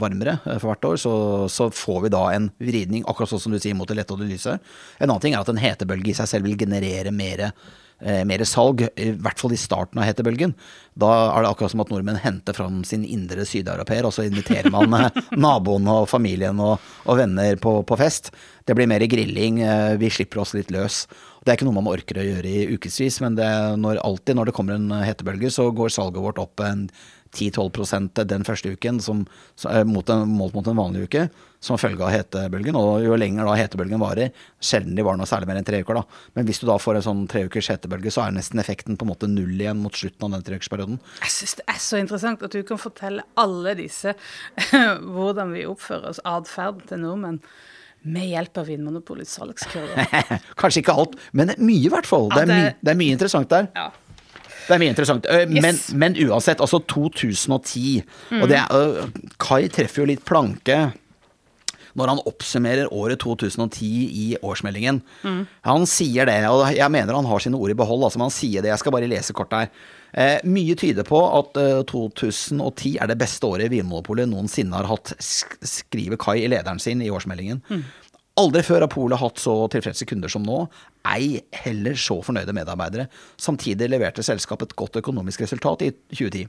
varmere 0.00 0.40
for 0.58 0.72
hvert 0.72 0.86
år, 0.88 0.96
så, 0.98 1.12
så 1.46 1.68
får 1.70 2.00
vi 2.02 2.10
da 2.10 2.22
en 2.34 2.48
vridning, 2.58 3.04
akkurat 3.06 3.30
sånn 3.30 3.44
som 3.44 3.54
du 3.54 3.60
sier, 3.62 3.76
mot 3.78 3.86
det 3.86 3.94
lette 3.94 4.10
og 4.10 4.24
det 4.24 4.32
lyse. 4.32 4.56
En 4.98 5.06
annen 5.06 5.22
ting 5.22 5.36
er 5.36 5.44
at 5.44 5.52
en 5.52 5.60
hetebølge 5.62 6.10
i 6.10 6.16
seg 6.18 6.26
selv 6.32 6.48
vil 6.48 6.58
generere 6.58 7.12
mer 7.14 7.44
eh, 7.46 7.54
mer 7.98 8.44
salg, 8.46 8.84
i 8.94 9.08
hvert 9.18 9.40
fall 9.40 9.52
i 9.54 9.58
starten 9.58 9.98
av 9.98 10.06
hetebølgen. 10.06 10.52
Da 10.98 11.08
er 11.30 11.44
det 11.44 11.50
akkurat 11.52 11.72
som 11.72 11.82
at 11.84 11.90
nordmenn 11.92 12.18
henter 12.18 12.56
fram 12.56 12.80
sin 12.86 13.04
indre 13.06 13.44
sydeuropeer, 13.46 14.06
og 14.08 14.14
så 14.14 14.24
inviterer 14.26 14.70
man 14.74 14.94
eh, 14.98 15.20
naboen 15.44 15.86
og 15.92 16.08
familien 16.10 16.58
og, 16.62 16.82
og 17.06 17.20
venner 17.20 17.58
på, 17.62 17.78
på 17.86 17.98
fest. 18.00 18.32
Det 18.66 18.74
blir 18.76 18.90
mer 18.90 19.04
grilling, 19.10 19.62
eh, 19.62 19.94
vi 20.00 20.10
slipper 20.10 20.42
oss 20.42 20.56
litt 20.58 20.72
løs. 20.74 21.04
Det 21.44 21.52
er 21.52 21.58
ikke 21.58 21.68
noe 21.68 21.78
man 21.78 21.90
orker 21.90 22.18
å 22.18 22.26
gjøre 22.26 22.50
i 22.50 22.66
ukevis, 22.74 23.20
men 23.22 23.38
det, 23.38 23.46
når, 23.78 24.02
alltid 24.04 24.38
når 24.38 24.50
det 24.50 24.56
kommer 24.58 24.78
en 24.78 24.90
hetebølge, 25.04 25.52
så 25.54 25.68
går 25.70 25.94
salget 25.94 26.24
vårt 26.24 26.42
opp 26.42 26.64
en 26.66 26.88
10-12% 27.34 28.24
den 28.28 28.44
første 28.46 28.72
uken 28.72 29.00
som, 29.00 29.26
eh, 29.68 29.84
mot 29.84 30.08
en, 30.08 30.28
målt 30.28 30.54
mot 30.54 30.66
en 30.66 30.78
vanlig 30.78 31.08
uke, 31.08 31.28
som 31.60 31.78
følge 31.78 32.04
av 32.04 32.12
hetebølgen. 32.12 32.76
Og 32.78 33.04
jo 33.04 33.16
lenger 33.18 33.48
da 33.48 33.56
hetebølgen 33.58 34.00
varer, 34.00 34.32
sjelden 34.60 34.96
de 34.96 35.04
var 35.06 35.18
noe 35.18 35.28
særlig 35.28 35.50
mer 35.50 35.60
enn 35.60 35.68
tre 35.68 35.82
uker, 35.82 36.00
da. 36.00 36.04
Men 36.38 36.48
hvis 36.48 36.62
du 36.62 36.66
da 36.68 36.78
får 36.80 37.00
en 37.00 37.06
sånn 37.08 37.24
tre 37.30 37.44
ukers 37.48 37.70
hetebølge, 37.74 38.12
så 38.14 38.24
er 38.24 38.36
nesten 38.36 38.62
effekten 38.62 38.98
på 38.98 39.06
en 39.06 39.12
måte 39.12 39.30
null 39.30 39.56
igjen 39.58 39.82
mot 39.82 39.94
slutten 39.94 40.28
av 40.28 40.38
den 40.38 40.46
treukersperioden. 40.48 41.00
Jeg 41.24 41.34
syns 41.34 41.58
det 41.60 41.66
er 41.68 41.80
så 41.82 42.02
interessant 42.02 42.44
at 42.46 42.54
du 42.54 42.62
kan 42.66 42.80
fortelle 42.80 43.26
alle 43.38 43.74
disse 43.78 44.14
hvordan 45.14 45.56
vi 45.56 45.66
oppfører 45.68 46.12
oss, 46.12 46.22
atferden 46.24 46.86
til 46.88 47.04
nordmenn, 47.04 47.42
med 48.08 48.28
hjelp 48.30 48.60
av 48.60 48.68
Vinmonopolets 48.70 49.32
salgskurve. 49.34 50.04
Kanskje 50.60 50.84
ikke 50.84 50.94
alt, 50.94 51.16
men 51.34 51.50
mye 51.58 51.88
i 51.88 51.90
hvert 51.92 52.06
fall. 52.06 52.28
Det 52.30 52.44
er, 52.44 52.52
my, 52.52 52.60
det 52.78 52.92
er 52.92 53.00
mye 53.00 53.16
interessant 53.16 53.50
der. 53.50 53.66
Ja. 53.74 53.88
Det 54.68 54.76
er 54.76 54.80
mye 54.82 54.92
interessant. 54.92 55.26
Eh, 55.32 55.46
Men, 55.48 55.74
Yes. 55.74 55.92
men 55.96 56.14
uansett, 56.28 56.60
altså 56.60 56.82
2010. 56.86 58.02
Og 58.42 58.48
det 58.50 58.58
er, 58.60 58.68
øh, 58.72 59.08
Kai 59.40 59.68
treffer 59.72 60.02
jo 60.04 60.10
litt 60.12 60.24
planke 60.28 60.92
når 61.98 62.08
han 62.12 62.20
oppsummerer 62.30 62.92
året 62.94 63.18
2010 63.18 63.88
i 64.14 64.26
årsmeldingen. 64.44 65.00
Han 65.66 65.86
sier 65.90 66.28
det, 66.28 66.44
og 66.46 66.68
jeg 66.76 66.90
mener 66.94 67.16
han 67.16 67.26
har 67.26 67.40
sine 67.42 67.58
ord 67.58 67.72
i 67.72 67.74
behold, 67.74 68.04
altså, 68.06 68.20
men 68.20 68.28
han 68.28 68.34
sier 68.36 68.62
det. 68.62 68.70
Jeg 68.70 68.78
skal 68.84 68.92
bare 68.94 69.08
lese 69.10 69.34
kort 69.34 69.50
her. 69.56 69.70
Eh, 70.14 70.38
mye 70.44 70.76
tyder 70.78 71.02
på 71.04 71.18
at 71.40 71.58
eh, 71.60 71.82
2010 71.90 72.94
er 73.02 73.10
det 73.10 73.18
beste 73.18 73.44
året 73.44 73.68
Vinmonopolet 73.72 74.28
noensinne 74.30 74.78
har 74.78 74.86
hatt, 74.88 75.10
sk 75.20 75.58
skriver 75.60 76.16
Kai 76.22 76.38
i 76.44 76.48
lederen 76.48 76.78
sin 76.80 77.02
i 77.02 77.10
årsmeldingen. 77.10 77.64
Aldri 78.38 78.62
før 78.62 78.84
har 78.84 78.90
Polet 78.92 79.18
hatt 79.18 79.40
så 79.42 79.54
tilfredse 79.72 80.06
kunder 80.06 80.30
som 80.30 80.44
nå, 80.46 80.62
ei 81.10 81.40
heller 81.64 81.96
så 81.98 82.20
fornøyde 82.22 82.54
medarbeidere. 82.54 83.08
Samtidig 83.40 83.88
leverte 83.90 84.22
selskapet 84.26 84.70
et 84.70 84.78
godt 84.78 85.00
økonomisk 85.00 85.42
resultat 85.42 85.82
i 85.86 85.90
2010. 86.12 86.46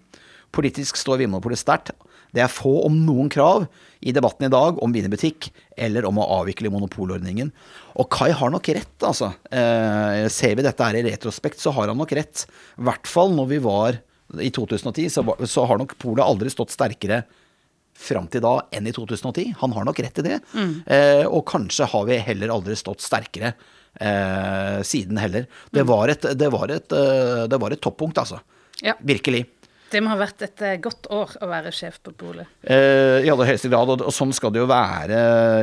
Politisk 0.53 0.97
står 0.97 1.23
Vinmonopolet 1.23 1.61
sterkt. 1.61 1.93
Det 2.33 2.43
er 2.43 2.51
få, 2.51 2.71
om 2.85 2.93
noen, 3.07 3.29
krav 3.33 3.65
i 4.05 4.13
debatten 4.13 4.45
i 4.45 4.51
dag 4.53 4.77
om 4.83 4.93
wienerbutikk 4.93 5.49
eller 5.81 6.05
om 6.05 6.19
å 6.21 6.27
avvikle 6.39 6.69
monopolordningen. 6.73 7.49
Og 7.97 8.09
Kai 8.13 8.29
har 8.37 8.53
nok 8.53 8.69
rett, 8.69 8.95
altså. 9.01 9.31
Eh, 9.49 10.27
ser 10.33 10.53
vi 10.57 10.65
dette 10.65 10.85
her 10.85 10.99
i 10.99 11.05
retrospekt, 11.07 11.61
så 11.61 11.73
har 11.73 11.89
han 11.89 11.97
nok 11.97 12.13
rett. 12.17 12.45
I 12.77 12.85
hvert 12.85 13.09
fall 13.09 13.33
når 13.33 13.49
vi 13.55 13.61
var 13.65 13.97
i 14.37 14.51
2010, 14.53 15.09
så, 15.09 15.25
så 15.49 15.65
har 15.65 15.81
nok 15.81 15.97
Polet 16.01 16.25
aldri 16.25 16.53
stått 16.53 16.75
sterkere 16.75 17.23
fram 17.99 18.29
til 18.31 18.41
da 18.45 18.55
enn 18.75 18.87
i 18.87 18.93
2010. 18.95 19.49
Han 19.61 19.75
har 19.75 19.85
nok 19.89 19.99
rett 20.05 20.21
i 20.23 20.25
det. 20.29 20.39
Eh, 20.55 21.25
og 21.27 21.43
kanskje 21.51 21.87
har 21.91 22.07
vi 22.09 22.17
heller 22.23 22.53
aldri 22.55 22.77
stått 22.79 23.03
sterkere 23.03 23.53
eh, 23.99 24.79
siden 24.87 25.19
heller. 25.19 25.47
Det 25.75 25.83
var 25.89 26.11
et, 26.15 26.27
det 26.39 26.49
var 26.53 26.71
et, 26.73 26.91
eh, 26.95 27.45
det 27.51 27.59
var 27.61 27.75
et 27.75 27.81
toppunkt, 27.83 28.17
altså. 28.21 28.39
Ja. 28.85 28.95
Virkelig. 29.03 29.45
Det 29.89 30.03
må 30.05 30.11
ha 30.13 30.19
vært 30.19 30.43
et 30.45 30.61
eh, 30.61 30.75
godt 30.77 31.07
år 31.11 31.31
å 31.41 31.47
være 31.49 31.71
sjef 31.73 31.95
på 32.05 32.11
polet. 32.13 32.45
Eh, 32.61 33.25
I 33.25 33.31
aller 33.33 33.49
høyeste 33.49 33.71
grad, 33.71 33.89
og, 33.95 34.03
og 34.05 34.13
sånn 34.13 34.31
skal 34.37 34.53
det 34.53 34.61
jo 34.61 34.67
være 34.69 35.21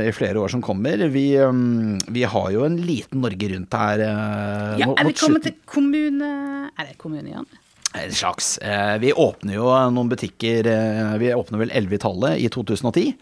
i 0.08 0.14
flere 0.16 0.42
år 0.42 0.50
som 0.56 0.64
kommer. 0.66 1.06
Vi, 1.14 1.28
um, 1.38 1.94
vi 2.10 2.24
har 2.26 2.48
jo 2.52 2.64
en 2.66 2.80
liten 2.82 3.22
Norge 3.22 3.52
Rundt 3.54 3.76
her. 3.78 4.02
eh, 4.02 4.80
Ja, 4.82 4.90
er 4.98 5.06
vi 5.08 5.14
kommet 5.16 5.46
til 5.46 5.54
kommune... 5.70 6.32
Er 6.76 6.90
det 6.90 6.98
kommune, 7.00 7.30
Jan? 7.32 7.46
En 7.94 8.12
slags. 8.12 8.58
Eh, 8.58 8.98
Vi 8.98 9.12
åpner 9.12 9.54
jo 9.56 9.68
noen 9.94 10.08
butikker 10.10 10.66
eh, 10.66 11.12
Vi 11.22 11.30
åpner 11.34 11.58
vel 11.64 11.70
11 11.70 11.94
i 11.94 11.98
tallet 12.02 12.40
i 12.42 12.48
2010. 12.52 13.12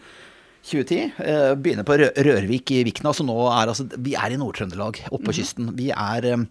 2010. 0.65 1.11
eh, 1.21 1.51
Begynner 1.55 1.85
på 1.87 1.95
Rørvik 1.99 2.71
i 2.71 2.81
Vikna. 2.87 3.13
Så 3.13 3.23
nå 3.27 3.35
er 3.51 3.69
altså 3.71 3.85
Vi 3.97 4.15
er 4.17 4.33
i 4.33 4.39
Nord-Trøndelag, 4.41 5.03
oppe 5.11 5.29
på 5.29 5.35
kysten. 5.37 5.69
Vi 5.77 5.91
er 5.93 6.25
eh, 6.33 6.43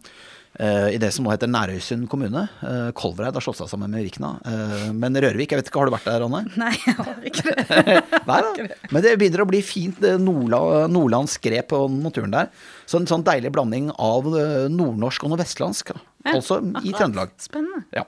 eh, 0.62 0.89
i 0.95 1.01
det 1.03 1.11
som 1.12 1.27
nå 1.27 1.35
heter 1.35 1.51
Nærøysund 1.51 2.07
kommune. 2.09 2.47
Eh, 2.62 2.93
Kolvereid 2.97 3.35
har 3.37 3.45
slått 3.45 3.59
seg 3.61 3.69
sammen 3.75 3.91
med 3.93 4.07
Vikna. 4.07 4.30
Eh, 4.47 4.87
Men 4.95 5.18
Rørvik, 5.21 5.51
jeg 5.53 5.61
vet 5.61 5.68
ikke, 5.68 5.83
har 5.83 5.91
du 5.91 5.97
vært 5.99 6.09
der, 6.09 6.25
Anne? 6.29 6.45
Nei, 6.63 6.72
jeg 6.87 6.97
har 7.03 7.29
ikke 7.29 7.45
det. 7.51 8.01
Nei 8.30 8.41
da. 8.47 8.71
Men 8.95 9.05
det 9.05 9.17
begynner 9.21 9.45
å 9.45 9.51
bli 9.51 9.61
fint 9.67 10.01
nordla, 10.22 10.87
nordlandsk 10.95 11.45
grep 11.51 11.72
på 11.75 11.84
naturen 11.99 12.33
der. 12.38 12.49
Så 12.87 13.03
en 13.03 13.11
sånn 13.11 13.26
deilig 13.26 13.53
blanding 13.59 13.91
av 13.99 14.30
eh, 14.33 14.64
nordnorsk 14.72 15.26
og 15.29 15.34
noe 15.34 15.43
vestlandsk. 15.45 15.93
da. 15.99 16.07
Altså 16.33 16.61
i 16.84 16.92
Trøndelag. 16.95 17.34
Spennende. 17.42 17.84
Ja. 17.95 18.05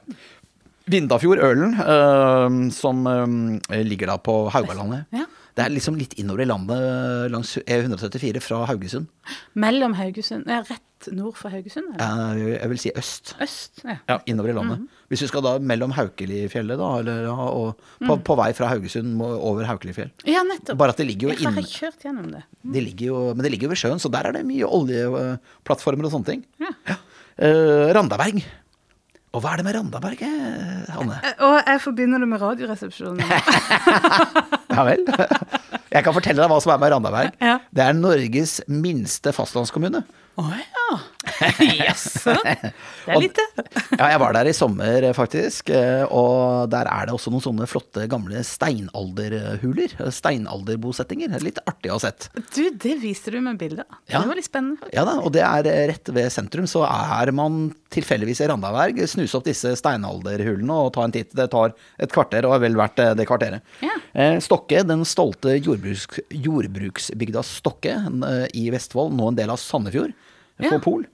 Vindafjord-ølen, 0.87 1.75
øh, 1.83 2.73
som 2.73 3.07
øh, 3.11 3.83
ligger 3.83 4.13
da 4.13 4.17
på 4.23 4.49
Haugalandet. 4.55 5.05
Ja. 5.13 5.27
Det 5.57 5.65
er 5.65 5.73
liksom 5.73 5.97
litt 5.97 6.13
innover 6.21 6.45
i 6.45 6.49
landet 6.51 7.31
langs 7.33 7.55
E134 7.65 8.43
fra 8.45 8.65
Haugesund. 8.69 9.07
Mellom 9.57 9.95
Haugesund 9.97 10.45
ja, 10.53 10.59
Rett 10.69 11.09
nord 11.17 11.39
for 11.39 11.49
Haugesund? 11.53 11.95
Eller? 11.95 12.37
Eh, 12.37 12.51
jeg 12.59 12.69
vil 12.73 12.81
si 12.83 12.93
øst. 12.97 13.33
Øst? 13.43 13.81
Ja. 13.85 13.97
Ja, 14.09 14.19
innover 14.29 14.53
i 14.53 14.57
landet. 14.59 14.85
Hvis 15.09 15.25
du 15.25 15.31
skal 15.31 15.45
da 15.47 15.55
mellom 15.59 15.95
Haukelifjellet 15.97 16.77
da, 16.81 16.91
eller, 17.01 17.25
ja, 17.25 17.35
og 17.57 17.81
på, 18.05 18.19
på 18.27 18.37
vei 18.39 18.51
fra 18.59 18.69
Haugesund 18.75 19.17
over 19.23 19.65
Haukelifjell. 19.69 20.13
ja, 20.29 20.45
nettopp. 20.47 20.77
Bare 20.79 20.93
at 20.93 21.01
det 21.01 21.09
ligger 21.09 21.31
jo 21.31 21.35
Jeg 21.35 21.57
har 21.57 21.73
kjørt 21.73 22.05
gjennom 22.05 22.31
det. 22.37 22.45
det 22.77 22.85
ligger 22.91 23.07
jo, 23.15 23.25
Men 23.35 23.47
det 23.47 23.55
ligger 23.55 23.71
jo 23.71 23.75
ved 23.75 23.81
sjøen, 23.81 24.03
så 24.03 24.13
der 24.13 24.29
er 24.29 24.37
det 24.39 24.45
mye 24.49 24.69
oljeplattformer 24.69 26.09
og 26.09 26.17
sånne 26.19 26.35
ting. 26.35 26.47
Ja. 26.87 27.01
Eh, 27.37 27.89
Randaberg. 27.97 28.41
Og 29.37 29.43
hva 29.45 29.53
er 29.53 29.61
det 29.61 29.67
med 29.67 29.75
Randaberg, 29.77 30.23
eh, 30.25 30.87
Hanne? 30.95 31.19
Eh, 31.21 31.35
Og 31.45 31.57
jeg 31.67 31.81
forbinder 31.85 32.23
det 32.23 32.29
med 32.31 32.41
Radioresepsjonen. 32.41 33.21
Ja 34.77 34.83
vel? 34.85 35.01
Jeg 35.89 36.05
kan 36.05 36.13
fortelle 36.13 36.43
deg 36.43 36.51
hva 36.53 36.57
som 36.61 36.73
er 36.75 36.81
med 36.83 36.91
Randaberg. 36.93 37.37
Ja. 37.41 37.55
Det 37.73 37.81
er 37.85 37.95
Norges 37.97 38.59
minste 38.69 39.33
fastlandskommune. 39.33 40.03
Oh, 40.37 40.51
ja. 40.53 40.99
Jaså. 41.87 42.35
Det 42.45 43.13
er 43.15 43.21
lite. 43.23 43.43
Ja, 43.97 44.09
jeg 44.13 44.21
var 44.23 44.35
der 44.37 44.49
i 44.51 44.55
sommer, 44.57 45.05
faktisk. 45.17 45.71
eh, 45.75 46.05
Og 46.11 46.69
der 46.73 46.89
er 46.91 47.07
det 47.09 47.15
også 47.17 47.31
noen 47.35 47.45
sånne 47.45 47.67
flotte, 47.71 48.07
gamle 48.11 48.43
steinalderhuler. 48.47 49.95
Steinalderbosettinger. 50.15 51.35
Litt 51.45 51.61
artig 51.67 51.91
å 51.93 51.99
ha 51.99 52.03
sett. 52.07 52.29
Du, 52.55 52.63
det 52.73 52.97
viste 53.03 53.33
du 53.35 53.41
med 53.45 53.59
bildet 53.61 53.85
Ja. 54.11 54.21
Det 54.23 54.31
var 54.31 54.39
litt 54.39 54.49
spennende. 54.49 54.79
faktisk. 54.81 54.97
Ja 54.97 55.05
da, 55.09 55.17
og 55.23 55.33
det 55.37 55.43
er 55.47 55.69
eh, 55.71 55.83
rett 55.93 56.13
ved 56.17 56.31
sentrum, 56.35 56.67
så 56.71 56.85
er 56.89 57.33
man 57.37 57.71
tilfeldigvis 57.95 58.43
i 58.45 58.49
Randaberg. 58.51 59.03
Snuse 59.09 59.39
opp 59.39 59.47
disse 59.47 59.75
steinalderhulene 59.79 60.81
og 60.87 60.93
ta 60.97 61.05
en 61.07 61.15
titt. 61.15 61.35
Det 61.37 61.49
tar 61.53 61.75
et 62.03 62.13
kvarter, 62.15 62.47
og 62.49 62.57
er 62.59 62.65
vel 62.67 62.79
verdt 62.79 63.03
eh, 63.05 63.15
det 63.19 63.29
kvarteret. 63.29 63.65
Ja. 63.85 63.95
Eh, 64.17 64.39
Stokke, 64.45 64.83
den 64.89 65.05
stolte 65.09 65.57
jordbruks, 65.59 66.21
jordbruksbygda 66.33 67.43
Stokke 67.47 67.97
eh, 67.97 68.47
i 68.59 68.69
Vestfold, 68.75 69.15
nå 69.17 69.31
en 69.33 69.39
del 69.39 69.53
av 69.53 69.61
Sandefjord. 69.63 70.15
Ja. 70.57 70.71
For 70.71 70.81
Pol. 70.81 71.05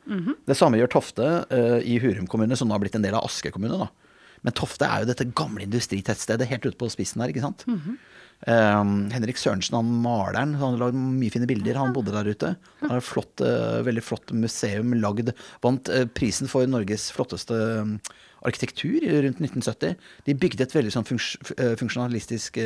Det 0.47 0.55
samme 0.55 0.79
gjør 0.79 0.93
Tofte 0.99 1.29
uh, 1.51 1.81
i 1.83 1.99
Hurum 2.03 2.29
kommune, 2.31 2.55
som 2.59 2.69
nå 2.71 2.77
har 2.77 2.83
blitt 2.85 2.95
en 2.99 3.05
del 3.05 3.17
av 3.19 3.27
Aske 3.27 3.51
kommune. 3.55 3.79
da. 3.81 3.91
Men 4.47 4.55
Tofte 4.59 4.87
er 4.87 5.03
jo 5.03 5.11
dette 5.11 5.29
gamle 5.39 5.67
industritettstedet 5.67 6.49
helt 6.51 6.67
ute 6.67 6.79
på 6.79 6.91
spissen 6.93 7.23
der. 7.23 7.33
ikke 7.33 7.45
sant. 7.45 7.65
Eh, 8.43 8.85
Henrik 9.15 9.39
Sørensen, 9.39 9.77
han 9.79 9.91
maleren, 10.03 10.57
han 10.59 10.75
har 10.75 10.89
lagd 10.89 10.99
mye 10.99 11.31
fine 11.31 11.47
bilder. 11.51 11.79
Han 11.79 11.95
bodde 11.95 12.15
der 12.15 12.31
ute. 12.31 12.55
Han 12.83 12.95
har 12.95 13.03
et 13.03 13.07
flott, 13.07 13.43
uh, 13.45 13.83
veldig 13.87 14.03
flott 14.03 14.35
museum 14.35 14.97
lagd. 14.99 15.31
Vant 15.63 15.91
uh, 15.93 16.05
prisen 16.11 16.51
for 16.51 16.67
Norges 16.67 17.11
flotteste 17.15 17.55
um, 17.55 17.97
arkitektur 18.43 18.99
rundt 19.23 19.39
1970. 19.39 19.95
De 20.27 20.35
bygde 20.35 20.67
et 20.67 20.75
veldig 20.75 20.91
sånn 20.91 21.07
funks, 21.07 21.37
funksjonalistisk 21.79 22.59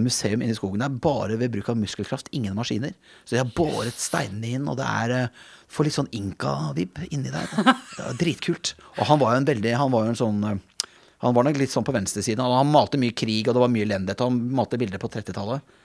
museum 0.00 0.42
inne 0.42 0.54
i 0.54 0.56
skogen. 0.56 0.80
Det 0.80 0.88
er 0.88 1.00
bare 1.04 1.36
ved 1.40 1.52
bruk 1.52 1.68
av 1.68 1.76
muskelkraft, 1.78 2.30
ingen 2.32 2.56
maskiner. 2.56 2.94
Så 3.24 3.36
de 3.36 3.42
har 3.42 3.52
båret 3.56 3.98
steinene 4.00 4.54
inn, 4.56 4.68
og 4.70 4.78
det 4.80 4.86
er 4.88 5.14
eh, 5.16 5.42
får 5.68 5.88
litt 5.88 5.96
sånn 5.98 6.10
inka-vib 6.16 7.02
inni 7.10 7.32
der. 7.32 7.50
Det 7.98 8.14
dritkult. 8.22 8.74
Og 8.96 9.04
han 9.10 9.20
var 9.20 9.34
jo 9.34 9.42
en 9.42 9.48
veldig 9.48 9.74
Han 9.76 9.92
var 9.92 10.06
jo 10.06 10.14
en 10.14 10.20
sånn 10.22 10.44
eh, 10.48 10.86
Han 11.24 11.34
var 11.34 11.44
nok 11.46 11.58
litt 11.60 11.72
sånn 11.74 11.86
på 11.86 11.94
venstresiden. 11.94 12.44
Han 12.44 12.72
malte 12.72 13.00
mye 13.00 13.16
krig, 13.16 13.48
og 13.48 13.56
det 13.56 13.64
var 13.64 13.72
mye 13.74 13.86
elendighet. 13.88 14.24
Han 14.24 14.40
malte 14.54 14.80
bilder 14.80 15.02
på 15.02 15.10
30-tallet. 15.12 15.77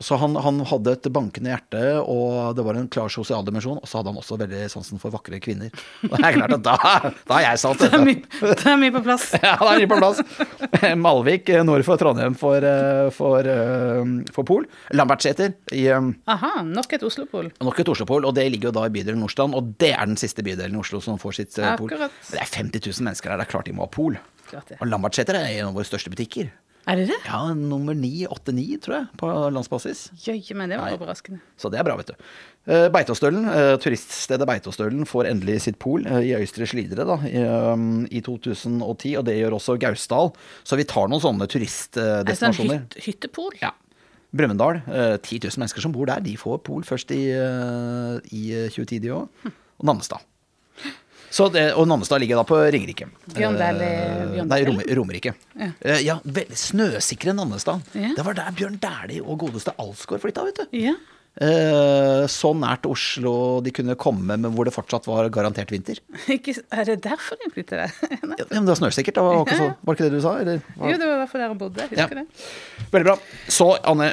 Så 0.00 0.16
han, 0.16 0.32
han 0.40 0.62
hadde 0.64 0.94
et 0.96 1.06
bankende 1.12 1.50
hjerte, 1.52 1.80
og 2.08 2.54
det 2.56 2.62
var 2.64 2.78
en 2.80 2.86
klar 2.88 3.10
sosial 3.12 3.44
dimensjon. 3.44 3.76
Og 3.76 3.84
så 3.86 3.98
hadde 4.00 4.08
han 4.08 4.20
også 4.22 4.38
veldig 4.40 4.62
sansen 4.72 4.96
for 5.02 5.12
vakre 5.12 5.36
kvinner. 5.44 5.68
Og 6.08 6.14
det 6.16 6.24
er 6.30 6.38
klart 6.38 6.54
at 6.56 6.62
da, 6.64 6.76
da 7.28 7.36
er 7.36 7.44
jeg 7.50 7.60
satt. 7.60 7.82
Det 7.82 7.90
er, 7.90 8.00
vet 8.00 8.24
mye, 8.24 8.54
det 8.56 8.70
er 8.72 8.80
mye 8.80 8.94
på 8.96 9.02
plass. 9.04 9.26
Ja, 9.44 9.52
det 9.60 9.74
er 9.74 9.82
mye 9.82 9.90
på 9.92 9.98
plass. 10.00 10.22
Malvik 11.04 11.52
eh, 11.52 11.60
nord 11.68 11.84
for 11.84 12.00
Trondheim 12.00 12.34
for, 12.40 12.64
eh, 12.64 13.10
for, 13.12 13.44
eh, 13.52 14.32
for 14.32 14.48
Pol. 14.48 14.64
Lambertseter 14.96 15.52
i 15.76 15.84
Aha, 15.92 16.52
nok 16.64 16.96
et 16.96 17.04
Oslo-pol. 17.06 17.52
nok 17.60 17.84
et 17.84 17.92
Oslo-pol, 17.92 18.24
og 18.30 18.34
det 18.40 18.48
ligger 18.48 18.70
jo 18.70 18.74
da 18.80 18.86
i 18.88 18.94
bydelen 18.96 19.20
Nordstrand. 19.20 19.54
Og 19.60 19.74
det 19.82 19.92
er 19.92 20.08
den 20.08 20.16
siste 20.20 20.40
bydelen 20.46 20.80
i 20.80 20.82
Oslo 20.82 21.02
som 21.04 21.20
får 21.20 21.36
sitt 21.42 21.60
Akkurat. 21.60 22.08
pol. 22.08 22.32
Det 22.32 22.40
er 22.40 22.48
50 22.48 22.88
000 22.88 23.06
mennesker 23.10 23.34
her, 23.36 23.42
det 23.44 23.46
er 23.50 23.52
klart 23.52 23.68
de 23.68 23.76
må 23.76 23.84
ha 23.84 23.92
pol. 23.92 24.16
Klart 24.48 24.72
det. 24.72 24.80
Og 24.80 24.88
Lambertseter 24.88 25.36
er 25.36 25.52
en 25.60 25.68
av 25.68 25.76
våre 25.76 25.84
største 25.88 26.10
butikker. 26.12 26.48
Er 26.90 26.98
det 26.98 27.04
det? 27.12 27.18
Ja, 27.28 27.52
nummer 27.54 27.94
989, 27.94 28.78
tror 28.82 28.96
jeg, 28.96 29.06
på 29.20 29.28
landsbasis. 29.54 30.00
Jøye, 30.24 30.56
men 30.58 30.72
det 30.72 30.80
var 30.80 30.90
Nei. 30.90 30.96
overraskende. 30.96 31.38
Så 31.60 31.70
det 31.70 31.78
er 31.78 31.86
bra, 31.86 31.94
vet 32.00 32.10
du. 32.10 32.24
Eh, 32.66 32.88
Beitostølen, 32.94 33.46
eh, 33.50 33.74
turiststedet 33.82 34.48
Beitostølen 34.50 35.06
får 35.06 35.30
endelig 35.30 35.60
sitt 35.68 35.78
pol 35.82 36.06
eh, 36.06 36.32
i 36.32 36.32
Øystre 36.40 36.66
Slidre 36.66 37.06
da, 37.06 37.18
i, 37.28 37.38
um, 37.38 38.02
2010, 38.10 39.14
og 39.20 39.24
det 39.28 39.38
gjør 39.38 39.58
også 39.60 39.78
Gausdal. 39.82 40.32
Så 40.66 40.78
vi 40.80 40.88
tar 40.90 41.06
noen 41.10 41.22
sånne 41.22 41.46
turistdestinasjoner. 41.50 42.50
Altså 42.50 42.66
en 42.66 42.74
hyt, 42.90 42.98
hyttepol? 43.06 43.54
Ja. 43.62 43.70
Brumunddal, 44.34 44.82
eh, 44.88 45.16
10 45.22 45.42
000 45.46 45.62
mennesker 45.62 45.86
som 45.86 45.94
bor 45.94 46.10
der, 46.10 46.24
de 46.24 46.34
får 46.40 46.64
pol 46.66 46.82
først 46.88 47.14
i, 47.14 47.22
i 47.30 48.44
2010, 48.74 49.02
de 49.06 49.14
òg. 49.20 49.50
Og 49.78 49.86
Nannestad. 49.86 50.26
Så 51.32 51.46
det, 51.52 51.62
og 51.80 51.86
Nannestad 51.88 52.20
ligger 52.20 52.36
da 52.42 52.44
på 52.44 52.58
Ringerike. 52.72 53.06
Bjørn 53.32 53.56
Dæhlie- 53.56 53.88
Eh, 54.36 54.44
Nei, 54.44 54.58
Rom, 54.68 54.82
Romerike. 54.98 55.32
Ja. 55.56 55.70
Eh, 55.80 56.02
ja, 56.04 56.18
veldig 56.24 56.58
snøsikre 56.60 57.32
Nannestad. 57.34 57.80
Ja. 57.96 58.12
Det 58.18 58.24
var 58.26 58.34
der 58.36 58.52
Bjørn 58.58 58.76
Dæhlie 58.82 59.22
og 59.24 59.38
godeste 59.40 59.72
Alsgaard 59.80 60.20
flytta, 60.20 60.44
vet 60.44 60.60
du. 60.60 60.66
Ja. 60.76 60.92
Eh, 61.40 62.26
så 62.28 62.50
nært 62.52 62.84
Oslo 62.84 63.62
de 63.64 63.70
kunne 63.72 63.94
komme, 63.96 64.36
men 64.36 64.52
hvor 64.52 64.66
det 64.68 64.74
fortsatt 64.74 65.06
var 65.08 65.30
garantert 65.32 65.70
vinter. 65.72 65.96
Ikke, 66.28 66.52
er 66.70 66.84
det 66.90 66.98
derfor 67.06 67.40
de 67.40 67.48
flytter 67.54 67.86
der? 67.86 67.94
Ja, 68.12 68.44
men 68.52 68.66
det 68.66 68.74
var 68.74 68.76
snøsikkert, 68.82 69.14
Det 69.16 69.24
Var, 69.24 69.40
ikke 69.46 69.56
så, 69.56 69.70
var 69.80 69.94
det 69.94 70.00
ikke 70.02 70.10
det 70.10 70.18
du 70.18 70.20
sa? 70.26 70.34
Eller? 70.42 70.60
Jo, 70.76 70.92
det 70.92 71.06
var 71.08 71.14
i 71.14 71.20
hvert 71.22 71.30
fall 71.32 71.40
der 71.40 71.48
han 71.48 71.58
bodde. 71.62 71.88
Ja. 71.96 72.06
det. 72.12 72.26
Veldig 72.92 73.08
bra. 73.08 73.16
Så, 73.48 73.70
Anne, 73.88 74.12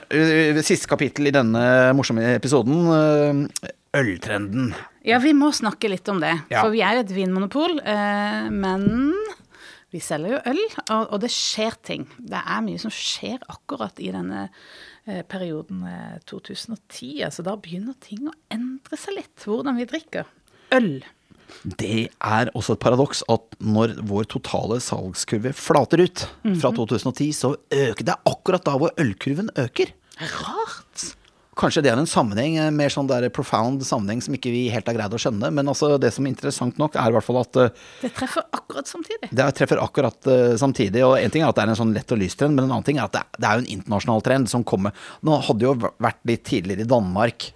siste 0.63 0.87
kapittel 0.87 1.27
i 1.27 1.35
denne 1.35 1.65
morsomme 1.99 2.23
episoden. 2.37 3.49
Øltrenden. 3.99 4.71
Ja, 5.07 5.19
vi 5.23 5.33
må 5.37 5.51
snakke 5.55 5.91
litt 5.91 6.07
om 6.11 6.19
det. 6.23 6.33
Ja. 6.51 6.63
For 6.63 6.73
vi 6.73 6.81
er 6.85 7.01
et 7.01 7.11
vinmonopol, 7.13 7.79
eh, 7.87 8.49
men 8.51 9.13
vi 9.93 10.01
selger 10.03 10.35
jo 10.35 10.39
øl, 10.51 10.59
og, 10.99 11.15
det 11.23 11.31
skjer 11.33 11.77
ting. 11.85 12.07
Det 12.19 12.39
er 12.39 12.65
mye 12.65 12.81
som 12.81 12.93
skjer 12.93 13.39
akkurat 13.49 14.01
i 14.03 14.11
denne 14.13 14.47
eh, 15.07 15.23
perioden 15.25 15.85
eh, 15.89 16.17
2010. 16.29 17.23
Altså 17.25 17.45
da 17.47 17.55
begynner 17.57 17.95
ting 18.03 18.27
å 18.29 18.35
endre 18.53 18.99
seg 18.99 19.17
litt, 19.17 19.47
hvordan 19.47 19.79
vi 19.79 19.87
drikker 19.89 20.29
øl. 20.75 20.91
Det 21.63 22.09
er 22.21 22.51
også 22.53 22.75
et 22.75 22.83
paradoks 22.83 23.23
at 23.33 23.55
når 23.63 23.95
vår 24.07 24.27
totale 24.29 24.77
salgskurve 24.83 25.55
flater 25.57 26.03
ut 26.05 26.27
fra 26.61 26.69
2010, 26.75 27.31
så 27.33 27.55
øker 27.73 28.05
det 28.05 28.19
akkurat 28.29 28.67
da 28.67 28.75
hvor 28.77 28.93
ølkurven 29.01 29.49
øker. 29.57 29.95
Rart. 30.19 31.07
Kanskje 31.59 31.83
det 31.83 31.91
er 31.91 31.99
en 31.99 32.07
sammenheng, 32.07 32.55
en 32.61 32.77
mer 32.77 32.91
sånn 32.93 33.09
der 33.09 33.25
profound 33.35 33.83
sammenheng 33.83 34.21
som 34.23 34.35
ikke 34.37 34.51
vi 34.53 34.61
helt 34.71 34.87
har 34.87 34.95
greid 34.95 35.15
å 35.15 35.19
skjønne. 35.19 35.51
Men 35.55 35.67
altså 35.71 35.97
det 35.99 36.13
som 36.15 36.23
er 36.23 36.31
interessant 36.31 36.79
nok, 36.79 36.95
er 36.95 37.11
i 37.11 37.17
hvert 37.17 37.27
fall 37.27 37.41
at 37.41 37.59
øh, 37.59 37.85
Det 38.05 38.13
treffer 38.15 38.47
akkurat 38.55 38.87
samtidig. 38.87 39.31
Det 39.35 39.49
treffer 39.59 39.83
akkurat 39.83 40.31
eh, 40.31 40.55
samtidig. 40.61 41.03
og 41.03 41.17
En 41.19 41.33
ting 41.33 41.43
er 41.43 41.51
at 41.51 41.59
det 41.59 41.65
er 41.65 41.73
en 41.73 41.81
sånn 41.81 41.93
lett 41.97 42.15
og 42.15 42.21
lys 42.21 42.39
trend, 42.39 42.55
men 42.55 42.69
en 42.69 42.77
annen 42.77 42.87
ting 42.87 43.01
er 43.01 43.09
at 43.09 43.17
det, 43.17 43.25
det 43.37 43.49
er 43.49 43.59
jo 43.59 43.65
en 43.65 43.73
internasjonal 43.75 44.23
trend 44.25 44.51
som 44.51 44.63
kommer. 44.63 44.95
Nå 45.25 45.41
hadde 45.49 45.67
jo 45.67 45.75
vært 45.83 46.23
litt 46.29 46.47
tidligere 46.47 46.87
i 46.87 46.91
Danmark. 46.95 47.51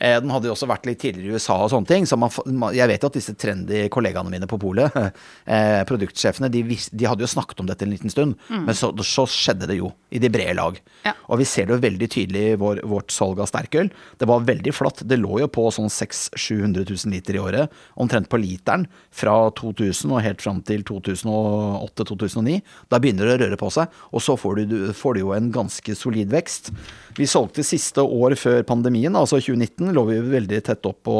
Eh, 0.00 0.16
Den 0.20 0.30
hadde 0.32 0.48
jo 0.48 0.54
også 0.56 0.66
vært 0.70 0.86
litt 0.88 0.98
tidligere 1.02 1.30
i 1.30 1.36
USA 1.36 1.58
og 1.64 1.70
sånne 1.74 1.86
ting. 1.90 2.06
Så 2.08 2.16
man, 2.18 2.30
jeg 2.74 2.88
vet 2.88 3.02
jo 3.04 3.10
at 3.10 3.18
disse 3.18 3.34
trendy 3.36 3.82
kollegaene 3.92 4.32
mine 4.32 4.48
på 4.50 4.58
polet, 4.62 4.90
eh, 5.46 5.82
produktsjefene, 5.88 6.48
de, 6.50 6.62
de 6.64 7.08
hadde 7.08 7.24
jo 7.26 7.30
snakket 7.30 7.60
om 7.60 7.68
dette 7.68 7.84
en 7.84 7.92
liten 7.92 8.10
stund. 8.12 8.34
Men 8.48 8.72
så, 8.74 8.90
så 9.04 9.26
skjedde 9.28 9.68
det 9.70 9.76
jo, 9.78 9.92
i 10.10 10.18
de 10.22 10.30
brede 10.32 10.56
lag. 10.58 10.80
Ja. 11.04 11.12
Og 11.28 11.38
vi 11.42 11.46
ser 11.48 11.68
det 11.68 11.76
jo 11.76 11.82
veldig 11.84 12.08
tydelig 12.10 12.44
i 12.52 12.56
vår, 12.60 12.82
vårt 12.88 13.12
salg 13.14 13.38
av 13.44 13.50
sterkøl. 13.52 13.92
Det 14.18 14.26
var 14.30 14.42
veldig 14.48 14.72
flatt. 14.74 15.04
Det 15.06 15.20
lå 15.20 15.42
jo 15.44 15.50
på 15.52 15.68
sånn 15.76 15.92
600 15.92 16.40
000-700 16.40 16.86
000 17.06 17.12
liter 17.14 17.36
i 17.36 17.40
året, 17.42 17.70
omtrent 18.00 18.28
på 18.32 18.38
literen, 18.40 18.86
fra 19.14 19.34
2000 19.58 20.10
og 20.16 20.22
helt 20.24 20.42
fram 20.42 20.60
til 20.66 20.82
2008-2009. 20.88 22.60
Da 22.90 22.98
begynner 23.02 23.28
det 23.28 23.36
å 23.36 23.40
røre 23.44 23.58
på 23.60 23.70
seg, 23.74 23.90
og 24.14 24.22
så 24.24 24.36
får 24.40 24.60
du, 24.60 24.64
du- 24.70 24.92
får 24.96 25.14
du 25.16 25.20
jo 25.22 25.32
en 25.36 25.50
ganske 25.52 25.94
solid 25.96 26.30
vekst. 26.32 26.70
Vi 27.18 27.26
solgte 27.26 27.64
siste 27.66 28.02
år 28.02 28.36
før 28.38 28.62
pandemien, 28.68 29.14
altså 29.18 29.40
2019, 29.40 29.89
lå 29.96 30.06
vi 30.08 30.20
veldig 30.38 30.62
tett 30.66 30.86
opp 30.88 31.02
på 31.06 31.16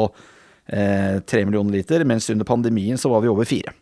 eh, 0.67 1.19
3 1.19 1.45
millioner 1.45 1.79
liter, 1.79 2.05
mens 2.07 2.29
under 2.33 2.47
pandemien 2.47 2.99
så 2.99 3.11
var 3.13 3.23
vi 3.23 3.31
over 3.31 3.47
4. 3.49 3.75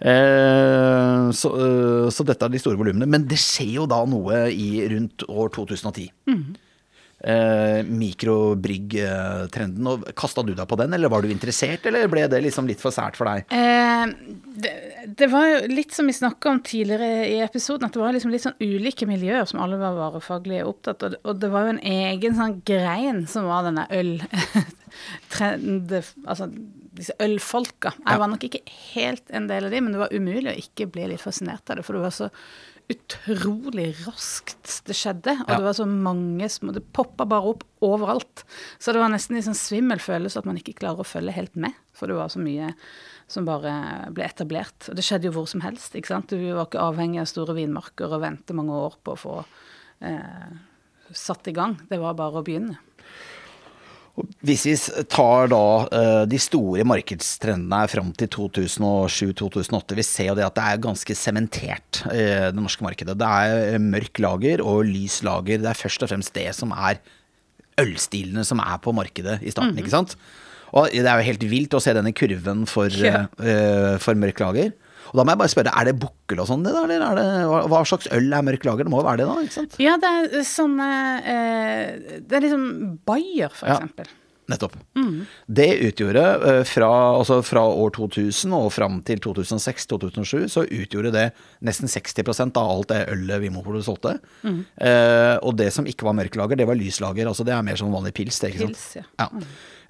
Eh, 0.00 1.30
så, 1.36 1.48
eh, 1.60 2.08
så 2.08 2.24
dette 2.24 2.46
er 2.46 2.52
de 2.52 2.60
store 2.60 2.80
volumene. 2.80 3.08
Men 3.08 3.26
det 3.28 3.38
skjer 3.40 3.74
jo 3.82 3.86
da 3.90 4.00
noe 4.08 4.46
i 4.48 4.86
rundt 4.88 5.26
år 5.28 5.52
2010. 5.56 6.08
Eh, 7.20 7.84
Mikrobryggtrenden. 7.84 10.04
Kasta 10.16 10.42
du 10.42 10.54
deg 10.54 10.68
på 10.68 10.76
den, 10.80 10.94
eller 10.96 11.08
var 11.12 11.22
du 11.22 11.32
interessert, 11.32 11.86
eller 11.86 12.08
ble 12.08 12.28
det 12.32 12.40
liksom 12.46 12.68
litt 12.70 12.80
for 12.80 12.90
sært 12.94 13.16
for 13.20 13.28
deg? 13.28 13.44
Eh, 13.52 14.06
det, 14.64 14.72
det 15.20 15.28
var 15.32 15.46
jo 15.50 15.58
litt 15.68 15.92
som 15.92 16.06
vi 16.08 16.14
snakka 16.16 16.50
om 16.54 16.62
tidligere 16.64 17.28
i 17.28 17.40
episoden, 17.44 17.86
at 17.86 17.96
det 17.96 18.00
var 18.00 18.12
liksom 18.16 18.32
litt 18.32 18.46
sånn 18.46 18.64
ulike 18.64 19.06
miljøer 19.10 19.44
som 19.48 19.60
alle 19.60 19.76
var 19.80 19.98
varefaglig 19.98 20.64
opptatt 20.64 21.02
av. 21.04 21.14
Og 21.28 21.34
det 21.42 21.50
var 21.52 21.60
jo 21.66 21.74
en 21.76 21.86
egen 21.92 22.34
sånn 22.40 22.62
grein 22.64 23.26
som 23.30 23.50
var 23.50 23.68
denne 23.68 23.84
øl... 23.92 24.16
Trend, 25.30 25.92
altså 26.26 26.48
disse 26.98 27.14
ølfolka. 27.22 27.92
Jeg 28.02 28.20
var 28.20 28.28
nok 28.32 28.42
ikke 28.48 28.64
helt 28.90 29.30
en 29.30 29.46
del 29.46 29.68
av 29.68 29.72
de, 29.72 29.80
men 29.84 29.94
det 29.94 30.02
var 30.02 30.14
umulig 30.14 30.50
å 30.50 30.58
ikke 30.58 30.88
bli 30.90 31.04
litt 31.12 31.22
fascinert 31.22 31.70
av 31.70 31.78
det, 31.78 31.84
for 31.86 31.96
det 31.96 32.02
var 32.02 32.16
så 32.16 32.28
utrolig 32.90 33.88
raskt 34.06 34.80
det 34.86 34.96
skjedde. 34.98 35.34
Og 35.44 35.48
Ja. 35.48 35.56
det 35.60 35.64
var 35.64 35.76
så 35.78 35.86
mange 35.86 36.48
små 36.50 36.72
Det 36.74 36.82
poppa 36.92 37.24
bare 37.28 37.52
opp 37.54 37.64
overalt. 37.80 38.44
Så 38.78 38.92
det 38.92 39.00
var 39.00 39.08
nesten 39.12 39.36
en 39.36 39.42
sånn 39.42 39.58
svimmel 39.58 39.98
følelse 40.02 40.38
at 40.38 40.46
man 40.46 40.56
ikke 40.58 40.74
klarer 40.80 41.00
å 41.00 41.06
følge 41.06 41.32
helt 41.32 41.56
med. 41.56 41.72
For 41.92 42.06
det 42.10 42.16
var 42.16 42.28
så 42.28 42.38
mye 42.42 42.74
som 43.30 43.44
bare 43.46 44.10
ble 44.12 44.24
etablert. 44.26 44.88
Og 44.90 44.96
det 44.96 45.04
skjedde 45.04 45.30
jo 45.30 45.32
hvor 45.32 45.46
som 45.48 45.60
helst. 45.62 45.94
ikke 45.94 46.08
sant? 46.08 46.28
Du 46.28 46.36
var 46.54 46.66
ikke 46.66 46.82
avhengig 46.82 47.20
av 47.20 47.26
store 47.30 47.54
vinmarker 47.54 48.10
og 48.12 48.20
vente 48.22 48.52
mange 48.52 48.72
år 48.74 48.96
på 49.04 49.14
å 49.14 49.18
få 49.18 49.44
eh, 50.02 50.50
satt 51.12 51.46
i 51.48 51.52
gang. 51.52 51.78
Det 51.88 51.98
var 52.00 52.14
bare 52.14 52.40
å 52.40 52.44
begynne. 52.44 52.78
Hvis 54.46 54.64
vi 54.68 54.74
tar 55.12 55.48
da 55.52 55.60
eh, 55.92 56.24
de 56.30 56.38
store 56.40 56.84
markedstrendene 56.88 57.80
fram 57.92 58.10
til 58.18 58.28
2007-2008, 58.34 59.96
vi 59.98 60.04
ser 60.06 60.30
jo 60.30 60.36
det 60.38 60.46
at 60.46 60.56
det 60.58 60.66
er 60.66 60.82
ganske 60.86 61.16
sementert, 61.18 62.02
eh, 62.10 62.48
det 62.50 62.58
norske 62.58 62.84
markedet. 62.86 63.16
Det 63.20 63.30
er 63.30 63.78
mørk 63.82 64.20
lager 64.22 64.62
og 64.64 64.84
lys 64.88 65.20
lager. 65.26 65.62
Det 65.62 65.70
er 65.72 65.80
først 65.80 66.04
og 66.06 66.12
fremst 66.12 66.34
det 66.36 66.48
som 66.56 66.72
er 66.76 67.00
ølstilene 67.80 68.44
som 68.44 68.60
er 68.62 68.78
på 68.82 68.92
markedet 68.96 69.38
i 69.42 69.52
starten, 69.54 69.78
ikke 69.80 69.92
sant? 69.94 70.16
Og 70.76 70.90
det 70.92 71.02
er 71.02 71.18
jo 71.18 71.26
helt 71.26 71.44
vilt 71.50 71.74
å 71.74 71.80
se 71.82 71.94
denne 71.96 72.12
kurven 72.14 72.66
for, 72.70 72.92
Ja. 72.94 73.24
uh, 73.40 73.96
for 73.98 74.14
mørk 74.14 74.38
lager. 74.42 74.70
Og 75.10 75.18
da 75.18 75.24
må 75.26 75.32
jeg 75.34 75.40
bare 75.42 75.50
spørre, 75.52 75.72
er 75.80 75.88
det 75.90 75.96
bukkel 76.00 76.38
og 76.42 76.46
sånn, 76.46 76.62
det 76.62 76.72
da, 76.76 76.84
eller 76.86 77.02
er 77.02 77.18
det, 77.18 77.26
hva, 77.50 77.60
hva 77.72 77.80
slags 77.90 78.06
øl 78.14 78.30
er 78.32 78.44
mørk 78.46 78.64
lager? 78.68 78.86
Det 78.86 78.92
må 78.94 79.00
jo 79.02 79.06
være 79.08 79.22
det 79.22 79.26
da, 79.30 79.36
ikke 79.42 79.56
sant? 79.58 79.76
Ja, 79.82 79.96
det 79.98 80.10
er 80.38 80.44
sånne 80.46 80.88
eh, 81.34 82.20
Det 82.22 82.38
er 82.38 82.44
liksom 82.46 82.64
Bayer, 83.10 83.50
for 83.50 83.66
Ja. 83.72 83.80
eksempel. 83.80 84.12
Nettopp. 84.50 84.76
Det 85.46 85.68
utgjorde 85.86 86.24
eh, 86.50 86.62
fra, 86.68 86.90
altså 87.16 87.40
fra 87.46 87.62
år 87.62 87.94
2000 87.96 88.54
og 88.56 88.70
fram 88.74 89.00
til 89.06 89.22
2006-2007, 89.24 90.48
så 90.50 90.64
utgjorde 90.66 91.12
det 91.14 91.26
nesten 91.66 91.90
60% 91.90 92.58
av 92.60 92.70
alt 92.74 92.92
det 92.92 93.02
ølet 93.14 93.44
Vinmonopolet 93.44 93.86
solgte. 93.86 94.16
Eh, 94.44 95.36
og 95.38 95.54
det 95.60 95.70
som 95.74 95.86
ikke 95.88 96.08
var 96.08 96.18
mørklager, 96.18 96.58
det 96.58 96.68
var 96.68 96.78
lyslager. 96.78 97.30
Altså 97.30 97.46
det 97.46 97.54
er 97.56 97.66
mer 97.66 97.78
sånn 97.80 97.94
vanlig 97.94 98.14
pils. 98.18 98.40
Det, 98.42 98.52
ikke 98.52 98.66
sant? 98.66 98.80
Pils, 98.80 98.88
ja. 99.00 99.06
Ja. 99.20 99.30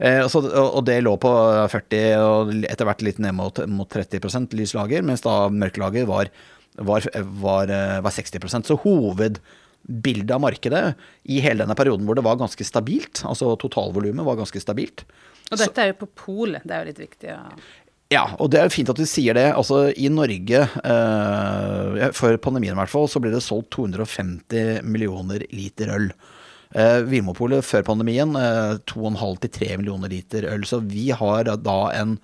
Eh, 0.00 0.22
så, 0.32 0.40
og 0.44 0.78
og 0.80 0.86
det 0.88 1.00
lå 1.04 1.12
på 1.20 1.30
40 1.72 2.22
og 2.24 2.54
etter 2.64 2.88
hvert 2.88 3.04
litt 3.04 3.20
ned 3.20 3.36
mot, 3.36 3.60
mot 3.68 3.90
30% 3.90 4.56
lyslager, 4.56 5.04
mens 5.06 5.24
da 5.26 5.42
mørklager 5.52 6.08
var, 6.08 6.30
var, 6.80 7.08
var, 7.42 7.72
eh, 7.74 7.98
var 8.00 8.16
60% 8.16 8.70
Så 8.70 8.78
hovedbildet 9.90 10.35
av 10.35 10.40
markedet 10.40 10.94
i 11.24 11.40
hele 11.40 11.65
denne 11.65 11.74
perioden 11.74 12.07
hvor 12.07 12.15
det 12.19 12.24
var 12.24 12.36
ganske 12.40 12.65
stabilt, 12.65 13.24
altså 13.24 13.57
totalvolumet 13.61 14.27
var 14.27 14.36
ganske 14.36 14.61
stabilt 14.61 15.05
Og 15.51 15.59
dette 15.59 15.82
er 15.82 15.93
jo 15.93 16.01
på 16.05 16.11
polet, 16.27 16.62
det 16.65 16.74
er 16.74 16.85
jo 16.85 16.90
litt 16.93 17.07
viktig 17.07 17.36
å 17.36 17.44
ja, 18.11 18.24
og 18.43 18.48
det 18.51 18.59
er 18.59 18.65
jo 18.66 18.74
fint 18.74 18.89
at 18.90 18.98
du 18.98 19.07
sier 19.07 19.36
det. 19.39 19.52
Altså, 19.55 19.93
I 19.94 20.09
Norge, 20.11 20.65
eh, 20.66 22.09
før 22.11 22.40
pandemien 22.43 22.74
i 22.74 22.78
hvert 22.81 22.90
fall, 22.90 23.07
så 23.07 23.20
ble 23.23 23.31
det 23.31 23.39
solgt 23.39 23.69
250 23.77 24.82
millioner 24.82 25.44
liter 25.55 25.93
øl. 25.94 26.09
Eh, 26.74 27.05
Vinmonopolet 27.07 27.62
før 27.62 27.86
pandemien 27.86 28.35
eh, 28.35 28.82
2,5-3 28.90 29.78
millioner 29.78 30.11
liter 30.11 30.48
øl. 30.51 30.66
Så 30.66 30.81
vi 30.82 31.12
har 31.15 31.52
da 31.55 31.78
en 32.01 32.16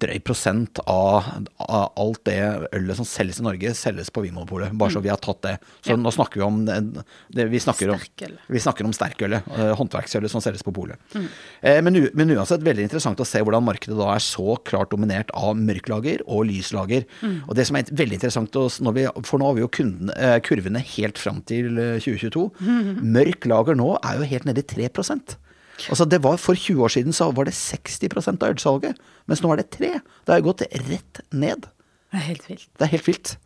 drøy 0.00 0.18
prosent 0.26 0.78
av, 0.90 1.24
av 1.64 1.92
alt 2.00 2.20
det 2.28 2.36
ølet 2.76 2.96
som 2.98 3.06
selges 3.08 3.40
i 3.40 3.44
Norge, 3.46 3.72
selges 3.78 4.10
på 4.12 4.22
Vinmonopolet. 4.24 4.72
Bare 4.78 4.92
så 4.94 5.02
vi 5.04 5.10
har 5.12 5.20
tatt 5.22 5.40
det. 5.46 5.54
Så 5.84 5.94
Ja. 5.94 5.96
nå 5.96 6.12
snakker 6.14 6.40
vi 6.40 6.44
om 6.46 6.64
det, 6.66 6.76
det 7.34 7.46
vi 7.50 7.58
snakker 7.62 7.90
om, 7.94 8.00
vi 8.48 8.58
snakker 8.62 8.84
om 8.88 8.92
sterkølet, 8.96 9.42
eh, 9.56 9.72
håndverksølet 9.78 10.30
som 10.30 10.40
selges 10.44 10.62
på 10.66 10.72
polet. 10.76 10.96
Eh, 11.62 11.80
men, 11.82 11.96
men 12.14 12.30
uansett 12.36 12.62
veldig 12.66 12.86
interessant 12.88 13.20
å 13.20 13.26
se 13.28 13.40
hvordan 13.42 13.64
markedet 13.66 13.96
da 13.98 14.10
er 14.14 14.24
så 14.24 14.56
klart 14.64 14.90
dominert 14.94 15.30
av 15.34 15.56
mørklager 15.56 16.22
og 16.26 16.46
lyslager. 16.50 17.04
Og 17.48 17.54
det 17.56 17.66
som 17.68 17.76
er 17.80 17.84
veldig 17.90 18.20
interessant, 18.20 18.52
når 18.54 18.92
vi, 18.96 19.06
for 19.24 19.38
nå 19.40 19.46
har 19.50 19.54
vi 19.58 19.64
jo 19.66 19.68
kunden, 19.72 20.10
eh, 20.16 20.38
kurvene 20.44 20.82
helt 20.96 21.18
fram 21.18 21.40
til 21.48 21.78
eh, 21.78 21.98
2022. 22.00 22.50
Mørk 23.02 23.46
lager 23.50 23.74
nå 23.78 23.94
er 24.04 24.18
jo 24.20 24.28
helt 24.34 24.44
nede 24.48 24.62
i 24.64 24.68
3 24.76 24.88
Altså 25.88 26.06
det 26.08 26.22
var 26.24 26.40
For 26.40 26.58
20 26.58 26.84
år 26.84 26.92
siden 26.92 27.16
så 27.16 27.30
var 27.34 27.48
det 27.48 27.56
60% 27.56 28.42
av 28.42 28.54
ølsalget, 28.54 28.98
mens 29.30 29.42
nå 29.44 29.52
er 29.54 29.62
det 29.62 29.70
3 29.76 29.92
Det 30.00 30.34
har 30.34 30.44
gått 30.44 30.66
rett 30.88 31.22
ned. 31.32 31.70
Det 32.10 32.18
er 32.18 32.26
helt 32.26 32.50
vilt. 32.50 32.68
Det 32.76 32.86
er 32.86 32.92
helt 32.96 33.08
vilt. 33.08 33.36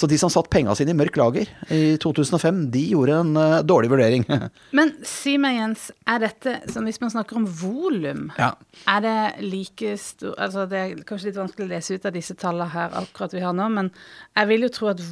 Så 0.00 0.06
de 0.06 0.16
som 0.18 0.30
satt 0.30 0.48
penga 0.52 0.72
sine 0.78 0.94
i 0.94 0.96
mørk 0.96 1.16
lager 1.18 1.48
i 1.74 1.96
2005, 2.00 2.60
de 2.72 2.82
gjorde 2.92 3.16
en 3.20 3.32
uh, 3.36 3.58
dårlig 3.66 3.90
vurdering. 3.90 4.24
Men 4.78 4.92
si 5.06 5.34
meg, 5.40 5.58
Jens, 5.58 5.88
er 6.08 6.22
dette, 6.22 6.54
som 6.70 6.86
hvis 6.86 7.00
man 7.02 7.12
snakker 7.12 7.40
om 7.40 7.48
volum, 7.60 8.28
ja. 8.38 8.52
er 8.88 9.04
det 9.04 9.16
like 9.44 9.96
stor 10.00 10.38
Altså 10.40 10.64
det 10.70 10.80
er 10.80 11.02
kanskje 11.08 11.30
litt 11.30 11.40
vanskelig 11.40 11.66
å 11.66 11.72
lese 11.74 11.98
ut 11.98 12.06
av 12.06 12.14
disse 12.16 12.36
tallene 12.38 12.70
her 12.72 12.96
akkurat 13.02 13.34
vi 13.34 13.44
har 13.44 13.56
nå, 13.56 13.66
men 13.74 13.90
jeg 14.38 14.50
vil 14.52 14.66
jo 14.66 14.72
tro 14.78 14.92
at 14.92 15.02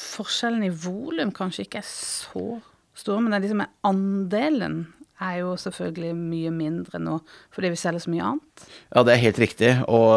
forskjellen 0.00 0.64
i 0.68 0.72
volum 0.86 1.34
kanskje 1.34 1.66
ikke 1.66 1.82
er 1.82 1.88
så 1.90 2.46
stor, 2.98 3.20
men 3.20 3.32
det 3.32 3.40
er 3.40 3.46
liksom 3.48 3.66
andelen 3.90 4.80
er 5.24 5.40
jo 5.40 5.54
selvfølgelig 5.58 6.12
mye 6.16 6.50
mindre 6.54 7.00
nå 7.02 7.16
fordi 7.54 7.72
vi 7.72 7.78
selger 7.80 8.02
så 8.04 8.12
mye 8.12 8.24
annet. 8.24 8.66
ja, 8.94 9.02
det 9.06 9.14
er 9.14 9.22
helt 9.22 9.40
riktig. 9.42 9.70
Og 9.90 10.12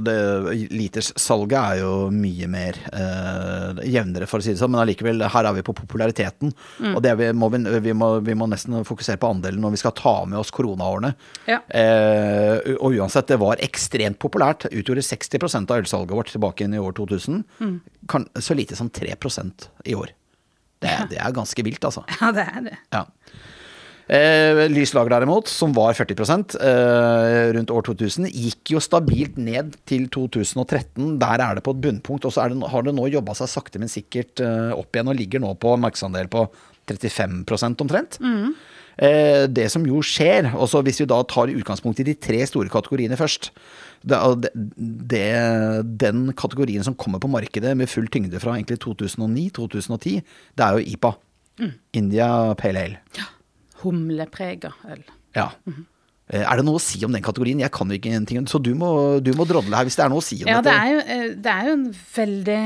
litersalget 0.00 0.04
det, 0.06 0.68
literssalget 0.74 1.56
er 1.58 1.80
jo 1.80 1.92
mye 2.14 2.48
mer 2.50 2.78
øh, 2.92 3.80
jevnere, 3.90 4.28
for 4.30 4.40
å 4.40 4.44
si 4.44 4.54
det 4.54 4.60
sånn. 4.60 4.72
Men 4.74 4.84
allikevel, 4.84 5.24
her 5.32 5.48
er 5.48 5.56
vi 5.56 5.64
på 5.66 5.74
populariteten. 5.76 6.52
Og 6.92 7.00
det 7.04 7.12
er 7.12 7.18
vi, 7.20 7.30
må 7.36 7.50
vi, 7.52 7.62
vi, 7.82 7.94
må, 7.96 8.12
vi 8.24 8.36
må 8.38 8.48
nesten 8.50 8.78
fokusere 8.86 9.20
på 9.20 9.32
andelen 9.34 9.62
når 9.64 9.74
vi 9.74 9.82
skal 9.82 9.96
ta 9.98 10.14
med 10.28 10.40
oss 10.40 10.52
koronaårene. 10.54 11.12
Ja. 11.50 11.60
Eh, 11.68 12.76
og 12.78 12.96
uansett, 12.98 13.30
det 13.30 13.40
var 13.42 13.62
ekstremt 13.64 14.20
populært. 14.22 14.68
Utgjorde 14.70 15.04
60% 15.06 15.70
av 15.70 15.84
ølsalget 15.84 16.16
vårt 16.20 16.32
tilbake 16.34 16.66
inn 16.66 16.76
i 16.76 16.82
år 16.82 16.96
2000. 16.98 17.44
Kan, 18.10 18.26
så 18.38 18.56
lite 18.58 18.78
som 18.78 18.90
3% 18.90 19.70
i 19.90 19.98
år. 19.98 20.14
Det, 20.80 20.92
det 21.10 21.18
er 21.20 21.32
ganske 21.36 21.64
vilt, 21.64 21.84
altså. 21.84 22.06
Ja, 22.20 22.30
det 22.32 22.46
er 22.48 22.68
det. 22.70 22.76
Ja. 22.94 23.04
Eh, 24.10 24.64
lyslag 24.72 25.06
derimot, 25.12 25.46
som 25.46 25.70
var 25.76 25.94
40 25.94 26.58
eh, 26.58 27.52
rundt 27.54 27.70
år 27.70 27.84
2000, 27.86 28.26
gikk 28.26 28.72
jo 28.74 28.82
stabilt 28.82 29.38
ned 29.38 29.76
til 29.86 30.08
2013. 30.10 31.14
Der 31.20 31.44
er 31.44 31.54
det 31.54 31.62
på 31.62 31.76
et 31.76 31.84
bunnpunkt. 31.84 32.26
Og 32.26 32.34
så 32.34 32.42
er 32.42 32.50
det, 32.50 32.72
har 32.72 32.82
det 32.82 32.96
nå 32.96 33.06
jobba 33.06 33.36
seg 33.38 33.52
sakte, 33.52 33.78
men 33.78 33.92
sikkert 33.92 34.42
eh, 34.42 34.74
opp 34.74 34.90
igjen, 34.90 35.12
og 35.12 35.18
ligger 35.20 35.44
nå 35.44 35.54
på 35.62 35.76
markedsandel 35.78 36.26
på 36.32 36.48
35 36.90 37.78
omtrent. 37.86 38.18
Eh, 38.98 39.46
det 39.46 39.70
som 39.70 39.86
jo 39.86 40.02
skjer, 40.02 40.50
og 40.58 40.66
så 40.68 40.82
hvis 40.82 40.98
vi 41.04 41.08
da 41.08 41.22
tar 41.30 41.54
utgangspunkt 41.54 42.02
i 42.02 42.10
de 42.10 42.18
tre 42.18 42.42
store 42.50 42.68
kategoriene 42.72 43.16
først 43.16 43.52
det, 44.02 44.18
det, 45.06 45.24
Den 46.02 46.32
kategorien 46.34 46.82
som 46.82 46.96
kommer 46.98 47.22
på 47.22 47.30
markedet 47.30 47.76
med 47.78 47.88
full 47.88 48.10
tyngde 48.10 48.42
fra 48.42 48.58
egentlig 48.58 48.82
2009-2010, 48.82 50.22
det 50.58 50.66
er 50.66 50.78
jo 50.80 50.96
IPA. 50.96 51.18
India 51.94 52.30
Pale 52.58 52.88
Ale. 52.88 53.36
Humleprega 53.82 54.72
øl. 54.90 55.02
Ja. 55.36 55.48
Eh, 56.30 56.42
Er 56.46 56.56
det 56.60 56.64
noe 56.66 56.78
å 56.78 56.82
si 56.82 57.00
om 57.04 57.12
den 57.12 57.22
kategorien? 57.26 57.60
Jeg 57.62 57.72
kan 57.74 57.88
jo 57.90 57.98
ikke 57.98 58.12
en 58.14 58.26
ting, 58.26 58.44
så 58.46 58.60
du 58.62 58.74
må, 58.78 59.20
du 59.22 59.32
må 59.34 59.46
drodle 59.48 59.74
her 59.76 59.84
hvis 59.88 59.96
det 59.98 60.04
er 60.04 60.12
noe 60.12 60.22
å 60.22 60.26
si 60.26 60.40
om 60.44 60.48
Ja, 60.50 60.60
det 60.60 60.70
dette. 60.70 60.80
er, 60.80 60.92
jo, 60.92 61.00
eh, 61.06 61.34
det 61.46 61.54
er 61.54 61.64
jo 61.70 61.72
en 61.78 61.86
veldig 62.16 62.60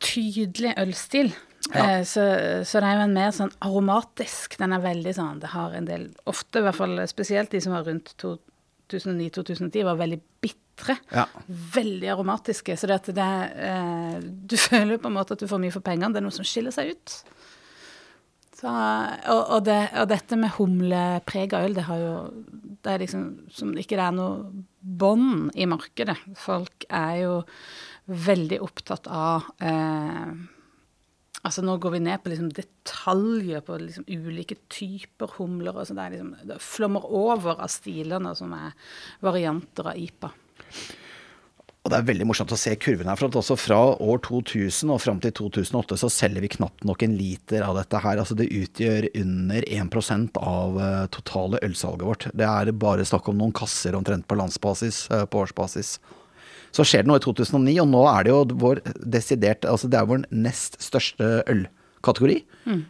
tydelig 0.00 0.74
ølstil. 0.80 1.32
Ja. 1.74 1.84
Eh, 2.00 2.04
Så, 2.08 2.22
så 2.66 2.80
det 2.80 2.88
er 2.88 2.96
jo 2.98 3.04
en 3.06 3.14
mer 3.16 3.30
sånn 3.36 3.52
aromatisk. 3.62 4.56
Den 4.58 4.72
er 4.72 4.80
veldig 4.84 5.12
sånn 5.14 5.40
Det 5.42 5.50
har 5.52 5.74
en 5.76 5.84
del 5.88 6.08
Ofte, 6.26 6.58
i 6.60 6.64
hvert 6.64 6.78
fall 6.78 6.96
spesielt 7.10 7.50
de 7.52 7.60
som 7.60 7.72
var 7.76 7.84
rundt 7.88 8.14
2009-2010, 8.90 9.84
var 9.86 9.98
veldig 10.00 10.20
bitre. 10.42 10.96
Ja. 11.12 11.26
Veldig 11.74 12.08
aromatiske. 12.14 12.76
Så 12.80 12.88
det 12.88 12.96
at 13.00 13.10
det 13.14 13.28
eh, 13.68 14.16
Du 14.48 14.56
føler 14.70 14.98
på 14.98 15.10
en 15.12 15.16
måte 15.18 15.36
at 15.36 15.42
du 15.44 15.48
får 15.50 15.60
mye 15.62 15.74
for 15.74 15.84
pengene. 15.84 16.12
Det 16.14 16.22
er 16.22 16.26
noe 16.26 16.34
som 16.36 16.46
skiller 16.48 16.74
seg 16.74 16.94
ut. 16.96 17.18
Så, 18.60 18.70
og, 19.32 19.40
og, 19.40 19.60
det, 19.64 19.78
og 19.96 20.08
dette 20.10 20.36
med 20.36 20.52
humleprega 20.58 21.62
øl, 21.64 21.76
det 21.78 21.86
har 21.86 22.00
jo 22.02 22.14
Det 22.84 22.92
er 22.92 23.02
liksom 23.02 23.24
som 23.52 23.72
ikke 23.72 23.96
det 23.96 24.04
er 24.04 24.16
noe 24.16 24.64
bånd 24.80 25.50
i 25.56 25.66
markedet. 25.68 26.16
Folk 26.36 26.84
er 26.88 27.14
jo 27.22 27.34
veldig 28.10 28.58
opptatt 28.64 29.08
av 29.12 29.48
eh, 29.64 30.32
Altså 31.40 31.62
nå 31.64 31.78
går 31.80 31.94
vi 31.94 32.00
ned 32.04 32.20
på 32.20 32.32
liksom 32.34 32.50
detaljer 32.52 33.62
på 33.64 33.78
liksom 33.80 34.04
ulike 34.12 34.58
typer 34.68 35.38
humler. 35.38 35.72
og 35.72 35.86
så 35.88 35.96
Det, 35.96 36.02
er 36.02 36.16
liksom, 36.16 36.34
det 36.50 36.58
flommer 36.60 37.06
over 37.06 37.62
av 37.64 37.70
stilene 37.72 38.34
som 38.36 38.52
er 38.52 38.74
varianter 39.24 39.88
av 39.88 39.96
IPA. 39.96 40.34
Og 41.80 41.88
det 41.88 41.96
er 41.96 42.08
veldig 42.10 42.26
morsomt 42.28 42.52
å 42.52 42.58
se 42.60 42.74
kurven 42.76 43.08
her, 43.08 43.16
for 43.16 43.40
også 43.40 43.56
fra 43.56 43.78
år 44.04 44.18
2000 44.26 44.90
og 44.92 45.00
fram 45.00 45.20
til 45.24 45.32
2008 45.38 45.96
så 46.02 46.10
selger 46.12 46.44
vi 46.44 46.50
knapt 46.52 46.84
nok 46.84 47.06
en 47.06 47.14
liter 47.16 47.64
av 47.64 47.78
dette 47.78 48.02
her. 48.04 48.20
Altså 48.20 48.36
det 48.36 48.50
utgjør 48.52 49.06
under 49.22 49.64
1 49.64 50.36
av 50.36 50.76
eh, 50.76 51.06
totale 51.16 51.60
ølsalget 51.64 52.04
vårt. 52.04 52.28
Det 52.36 52.44
er 52.44 52.72
bare 52.76 53.08
snakk 53.08 53.32
om 53.32 53.40
noen 53.40 53.56
kasser 53.56 53.96
omtrent 53.96 54.28
på 54.28 54.36
landsbasis, 54.36 55.06
eh, 55.08 55.24
på 55.24 55.40
årsbasis. 55.40 55.94
Så 56.76 56.84
skjer 56.84 57.06
det 57.06 57.10
noe 57.10 57.22
i 57.22 57.24
2009, 57.24 57.78
og 57.80 57.90
nå 57.94 58.04
er 58.12 58.28
det 58.28 58.34
jo 58.34 58.44
vår 58.60 58.84
desidert 59.00 59.64
Altså 59.66 59.88
det 59.90 59.98
er 59.98 60.06
vår 60.06 60.28
nest 60.30 60.76
største 60.84 61.40
ølkategori. 61.50 62.42
Mm. 62.68 62.84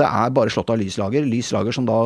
det 0.00 0.06
er 0.08 0.32
bare 0.34 0.50
slått 0.50 0.72
av 0.72 0.80
lyslager. 0.80 1.28
Lyslager 1.28 1.76
som 1.76 1.84
da 1.86 2.00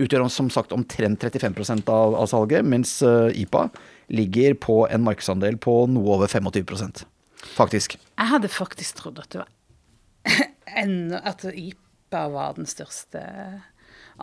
utgjør 0.00 0.26
som 0.32 0.48
sagt 0.50 0.72
omtrent 0.74 1.22
35 1.22 1.84
av, 1.86 2.16
av 2.16 2.26
salget, 2.30 2.66
mens 2.66 2.96
eh, 3.06 3.44
IPA 3.44 3.68
ligger 4.08 4.54
på 4.54 4.84
en 4.90 5.04
markedsandel 5.06 5.56
på 5.60 5.84
noe 5.90 6.16
over 6.18 6.30
25% 6.30 7.04
faktisk. 7.54 7.98
Jeg 8.18 8.30
hadde 8.30 8.48
faktisk 8.48 9.00
trodd 9.02 9.20
at 9.22 9.30
det 9.34 9.42
var 9.44 9.50
enda 10.84 11.20
At 11.28 11.44
IPA 11.44 12.22
var 12.32 12.54
den 12.56 12.66
største 12.66 13.20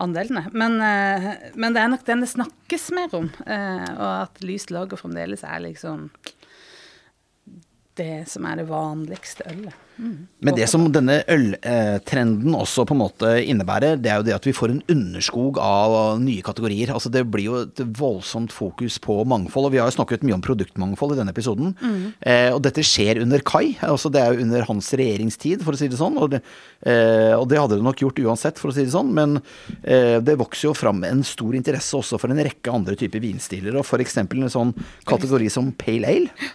andelen. 0.00 0.40
Men, 0.52 0.80
eh, 0.80 1.28
men 1.54 1.74
det 1.74 1.82
er 1.82 1.90
nok 1.92 2.04
den 2.06 2.24
det 2.24 2.30
snakkes 2.32 2.90
mer 2.96 3.14
om. 3.14 3.30
eh, 3.46 3.86
Og 3.92 4.22
at 4.24 4.42
lyst 4.42 4.72
lager 4.72 4.96
fremdeles 5.00 5.44
er 5.44 5.60
liksom 5.60 6.10
det 7.98 8.24
som 8.30 8.46
er 8.48 8.62
det 8.62 8.68
vanligste 8.70 9.44
ølet. 9.50 9.78
Men 10.42 10.56
det 10.56 10.66
som 10.70 10.86
denne 10.90 11.18
øltrenden 11.30 12.54
også 12.56 12.84
på 12.88 12.94
en 12.96 13.02
måte 13.02 13.32
innebærer, 13.44 13.98
det 14.00 14.10
er 14.10 14.20
jo 14.20 14.26
det 14.26 14.34
at 14.34 14.46
vi 14.48 14.54
får 14.56 14.72
en 14.72 14.80
underskog 14.90 15.60
av 15.62 15.94
nye 16.22 16.42
kategorier. 16.44 16.90
Altså 16.94 17.12
Det 17.12 17.22
blir 17.30 17.46
jo 17.50 17.58
et 17.66 17.82
voldsomt 17.98 18.54
fokus 18.54 18.98
på 19.02 19.18
mangfold, 19.28 19.68
og 19.68 19.74
vi 19.74 19.82
har 19.82 19.90
jo 19.90 19.96
snakket 19.98 20.24
mye 20.26 20.38
om 20.38 20.44
produktmangfold 20.44 21.14
i 21.14 21.20
denne 21.20 21.34
episoden. 21.34 21.74
Eh, 22.24 22.48
og 22.54 22.62
dette 22.64 22.84
skjer 22.86 23.20
under 23.22 23.44
Kai, 23.46 23.76
altså 23.84 24.10
det 24.12 24.22
er 24.22 24.32
jo 24.32 24.46
under 24.46 24.66
hans 24.70 24.90
regjeringstid, 24.98 25.62
for 25.66 25.76
å 25.76 25.82
si 25.82 25.90
det 25.92 26.00
sånn. 26.00 26.18
Og 26.18 26.32
det, 26.34 26.42
eh, 26.88 27.36
og 27.36 27.46
det 27.52 27.60
hadde 27.60 27.78
det 27.78 27.86
nok 27.86 28.02
gjort 28.02 28.24
uansett, 28.24 28.58
for 28.58 28.72
å 28.72 28.76
si 28.76 28.86
det 28.86 28.96
sånn, 28.96 29.12
men 29.14 29.38
eh, 29.84 30.18
det 30.24 30.38
vokser 30.40 30.70
jo 30.70 30.74
fram 30.78 31.04
en 31.06 31.22
stor 31.26 31.54
interesse 31.58 31.94
også 32.00 32.18
for 32.18 32.32
en 32.32 32.42
rekke 32.42 32.72
andre 32.72 32.98
typer 32.98 33.22
vinstiler, 33.22 33.76
og 33.76 33.86
f.eks. 33.86 34.18
en 34.24 34.50
sånn 34.50 34.74
kategori 35.06 35.52
som 35.52 35.70
Pale 35.76 36.08
Ale. 36.16 36.50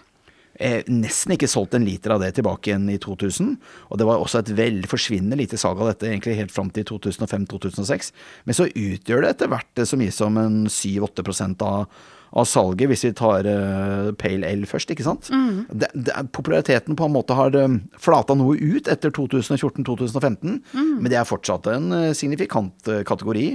Eh, 0.58 0.82
nesten 0.90 1.36
ikke 1.36 1.46
solgt 1.46 1.76
en 1.78 1.84
liter 1.86 2.10
av 2.10 2.22
det 2.22 2.32
tilbake 2.34 2.72
igjen 2.72 2.88
i 2.90 2.98
2000. 2.98 3.52
Og 3.92 4.00
det 4.00 4.06
var 4.08 4.18
også 4.18 4.42
et 4.42 4.52
vel 4.58 4.80
forsvinnende 4.90 5.38
lite 5.38 5.58
salg 5.60 5.78
av 5.78 5.92
dette 5.92 6.08
egentlig 6.08 6.34
helt 6.40 6.54
fram 6.54 6.72
til 6.74 6.86
2005-2006. 6.88 8.10
Men 8.48 8.58
så 8.58 8.66
utgjør 8.66 9.22
det 9.22 9.34
etter 9.36 9.52
hvert 9.52 9.84
så 9.86 9.98
mye 10.00 10.14
som 10.14 10.40
en 10.40 10.64
7-8% 10.66 11.62
av, 11.62 11.86
av 12.42 12.50
salget, 12.50 12.90
hvis 12.90 13.06
vi 13.06 13.12
tar 13.22 13.46
eh, 13.46 14.10
Pale 14.18 14.50
Ale 14.50 14.66
først, 14.68 14.90
ikke 14.90 15.06
sant. 15.06 15.30
Det, 15.70 15.92
det, 15.94 16.18
populariteten 16.34 16.98
på 16.98 17.06
en 17.06 17.14
måte 17.14 17.38
har 17.38 17.54
uh, 17.54 17.78
flata 18.02 18.34
noe 18.36 18.58
ut 18.58 18.90
etter 18.90 19.14
2014-2015, 19.14 20.58
men 20.74 21.08
det 21.08 21.22
er 21.22 21.28
fortsatt 21.28 21.70
en 21.70 21.90
uh, 21.94 22.12
signifikant 22.18 22.90
uh, 22.90 23.04
kategori. 23.06 23.52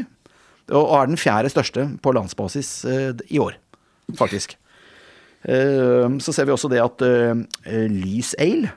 Og, 0.72 0.80
og 0.80 0.98
er 1.02 1.12
den 1.12 1.20
fjerde 1.20 1.52
største 1.52 1.90
på 2.00 2.16
landsbasis 2.16 2.76
uh, 2.88 3.12
i 3.28 3.44
år, 3.44 3.60
faktisk. 4.16 4.56
Eh, 5.44 6.07
Så 6.24 6.32
ser 6.36 6.48
vi 6.48 6.53
også 6.56 6.70
det 6.72 6.80
at 6.84 7.03
eh, 7.03 7.88
lys 7.91 8.32
ale 8.40 8.70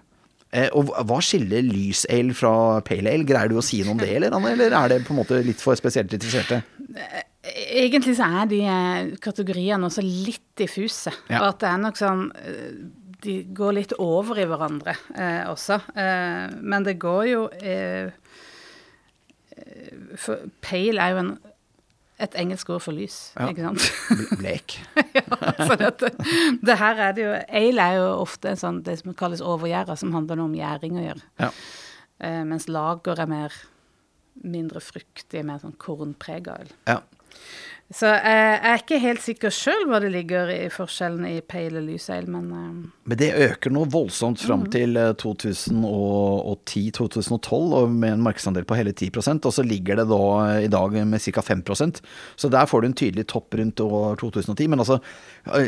eh, 0.51 0.66
Og 0.74 0.90
hva 1.06 1.20
skiller 1.22 1.62
lys 1.62 2.05
ale 2.10 2.34
fra 2.34 2.80
pale 2.86 3.12
ale? 3.12 3.26
Greier 3.28 3.52
du 3.52 3.60
å 3.60 3.64
si 3.64 3.84
noe 3.84 3.94
om 3.94 4.02
det, 4.02 4.10
eller, 4.16 4.34
Anne? 4.34 4.51
Eller 4.56 4.74
er 4.74 4.88
det 4.90 5.05
på 5.06 5.14
en 5.14 5.20
måte 5.22 5.38
litt 5.47 5.62
for 5.62 5.78
spesielt 5.78 6.10
interesserte? 6.16 6.62
Egentlig 7.47 8.16
så 8.18 8.26
er 8.40 8.51
de 8.51 8.60
kategoriene 9.22 9.86
også 9.86 10.02
litt 10.02 10.43
diffuse. 10.59 11.12
Ja. 11.30 11.44
Og 11.44 11.52
at 11.52 11.60
det 11.62 11.68
er 11.70 11.82
nok 11.84 11.98
sånn 12.01 12.24
De 13.22 13.36
går 13.55 13.76
litt 13.78 13.94
over 14.02 14.38
i 14.43 14.47
hverandre 14.51 14.97
eh, 15.14 15.44
også. 15.52 15.78
Eh, 15.94 16.56
men 16.62 16.86
det 16.86 16.98
går 17.02 17.22
jo 17.30 17.44
eh, 17.62 18.10
For 20.18 20.48
pale 20.64 21.02
er 21.02 21.14
jo 21.14 21.22
en, 21.22 21.30
et 22.18 22.34
engelsk 22.40 22.70
ord 22.72 22.80
for 22.80 22.97
lys, 22.97 23.32
Ja. 23.36 23.48
ikke 23.51 23.64
sant? 23.66 24.36
Blek. 24.40 24.76
ja, 25.18 25.24
så 25.66 25.76
dette, 25.76 26.10
det 26.64 26.76
her 26.80 27.02
er 27.09 27.12
det 27.16 27.24
jo 27.26 27.32
Ale 27.60 27.88
er 27.90 27.98
jo 28.01 28.06
ofte 28.22 28.48
en 28.55 28.60
sånn, 28.60 28.78
det 28.86 28.98
som 29.02 29.12
kalles 29.18 29.43
overgjæra, 29.44 29.97
som 30.01 30.14
handler 30.16 30.40
om 30.47 30.55
gjæring 30.56 30.97
å 30.97 31.05
gjøre. 31.10 31.26
Ja. 31.44 31.51
Uh, 32.16 32.43
mens 32.48 32.68
lager 32.72 33.20
er 33.20 33.28
mer 33.28 33.52
mindre 34.44 34.80
fruktig, 34.84 35.44
mer 35.44 35.60
sånn 35.60 35.76
kornprega 35.80 36.59
øl. 36.64 36.72
ja. 36.88 37.01
Så 37.94 38.08
eh, 38.10 38.56
jeg 38.56 38.66
er 38.66 38.80
ikke 38.80 38.96
helt 38.98 39.22
sikker 39.22 39.46
sjøl 39.54 39.84
hva 39.86 40.00
det 40.02 40.08
ligger 40.10 40.48
i 40.50 40.66
forskjellen 40.74 41.22
i 41.28 41.38
peil 41.46 41.76
og 41.78 41.84
lyseil, 41.86 42.26
men 42.26 42.50
eh, 42.50 42.90
Men 43.06 43.18
det 43.20 43.28
øker 43.44 43.70
noe 43.70 43.86
voldsomt 43.86 44.42
fram 44.42 44.66
til 44.74 44.98
eh, 44.98 45.14
2010-2012, 45.22 47.86
med 47.92 48.12
en 48.16 48.24
markedsandel 48.26 48.66
på 48.66 48.74
hele 48.74 48.90
10% 48.90 49.46
og 49.46 49.54
så 49.54 49.62
ligger 49.62 49.94
det 50.00 50.08
da 50.10 50.18
eh, 50.48 50.64
i 50.66 50.70
dag 50.72 50.90
med 51.06 51.22
ca. 51.22 51.42
5 51.46 51.62
Så 52.34 52.50
der 52.50 52.66
får 52.66 52.80
du 52.80 52.86
en 52.88 52.98
tydelig 52.98 53.26
topp 53.30 53.54
rundt 53.54 53.80
år 53.80 54.16
2010. 54.18 54.66
Men 54.66 54.78
altså, 54.82 54.98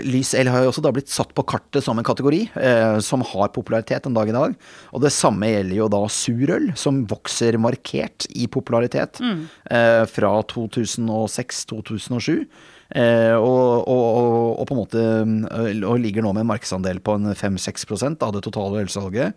lyseil 0.03 0.49
har 0.51 0.63
jo 0.65 0.69
også 0.73 0.83
da 0.83 0.91
blitt 0.95 1.09
satt 1.13 1.35
på 1.35 1.43
kartet 1.47 1.85
som 1.87 1.99
en 1.99 2.05
kategori 2.05 2.51
eh, 2.59 2.99
som 2.99 3.23
har 3.23 3.49
popularitet 3.55 4.07
en 4.07 4.15
dag 4.19 4.29
i 4.29 4.33
dag. 4.35 4.55
Og 4.91 5.01
det 5.05 5.13
samme 5.15 5.47
gjelder 5.53 5.77
jo 5.79 5.89
da 5.93 6.09
surøl, 6.11 6.73
som 6.75 7.07
vokser 7.07 7.59
markert 7.63 8.27
i 8.35 8.49
popularitet 8.51 9.21
eh, 9.23 10.03
fra 10.11 10.43
2006-2007. 10.51 12.08
Eh, 12.08 12.08
og, 12.17 13.85
og, 13.85 13.89
og, 13.93 14.51
og 14.63 14.69
på 14.69 14.75
en 14.75 14.81
måte 14.81 15.03
eh, 15.03 15.83
og 15.85 16.01
ligger 16.01 16.25
nå 16.25 16.33
med 16.33 16.47
en 16.47 16.53
markedsandel 16.55 17.03
på 17.05 17.19
en 17.19 17.35
5-6% 17.37 18.25
av 18.25 18.33
det 18.37 18.45
totale 18.47 18.85
ølsalget. 18.87 19.37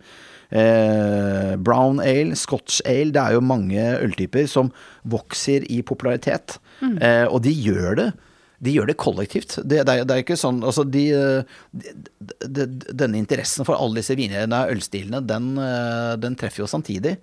Eh, 0.52 1.54
brown 1.56 2.00
ale, 2.00 2.36
scotch 2.36 2.82
ale, 2.84 3.12
det 3.12 3.22
er 3.22 3.36
jo 3.36 3.44
mange 3.44 3.86
øltyper 4.04 4.48
som 4.50 4.72
vokser 5.08 5.64
i 5.72 5.80
popularitet. 5.86 6.58
Eh, 6.82 7.24
og 7.28 7.42
de 7.46 7.52
gjør 7.54 7.98
det. 8.00 8.10
De 8.62 8.74
gjør 8.76 8.92
det 8.92 8.98
kollektivt. 9.00 9.56
Det, 9.64 9.80
det, 9.82 9.94
er, 9.94 10.04
det 10.06 10.14
er 10.14 10.22
ikke 10.22 10.38
sånn 10.38 10.60
altså 10.62 10.84
de, 10.86 11.06
de, 11.74 11.94
de, 12.46 12.66
Denne 12.94 13.18
interessen 13.18 13.66
for 13.66 13.74
alle 13.74 13.98
disse 13.98 14.14
vinene, 14.18 14.64
ølstilene, 14.70 15.22
den, 15.26 15.54
eh, 15.58 16.12
den 16.22 16.36
treffer 16.38 16.64
jo 16.64 16.70
samtidig. 16.70 17.16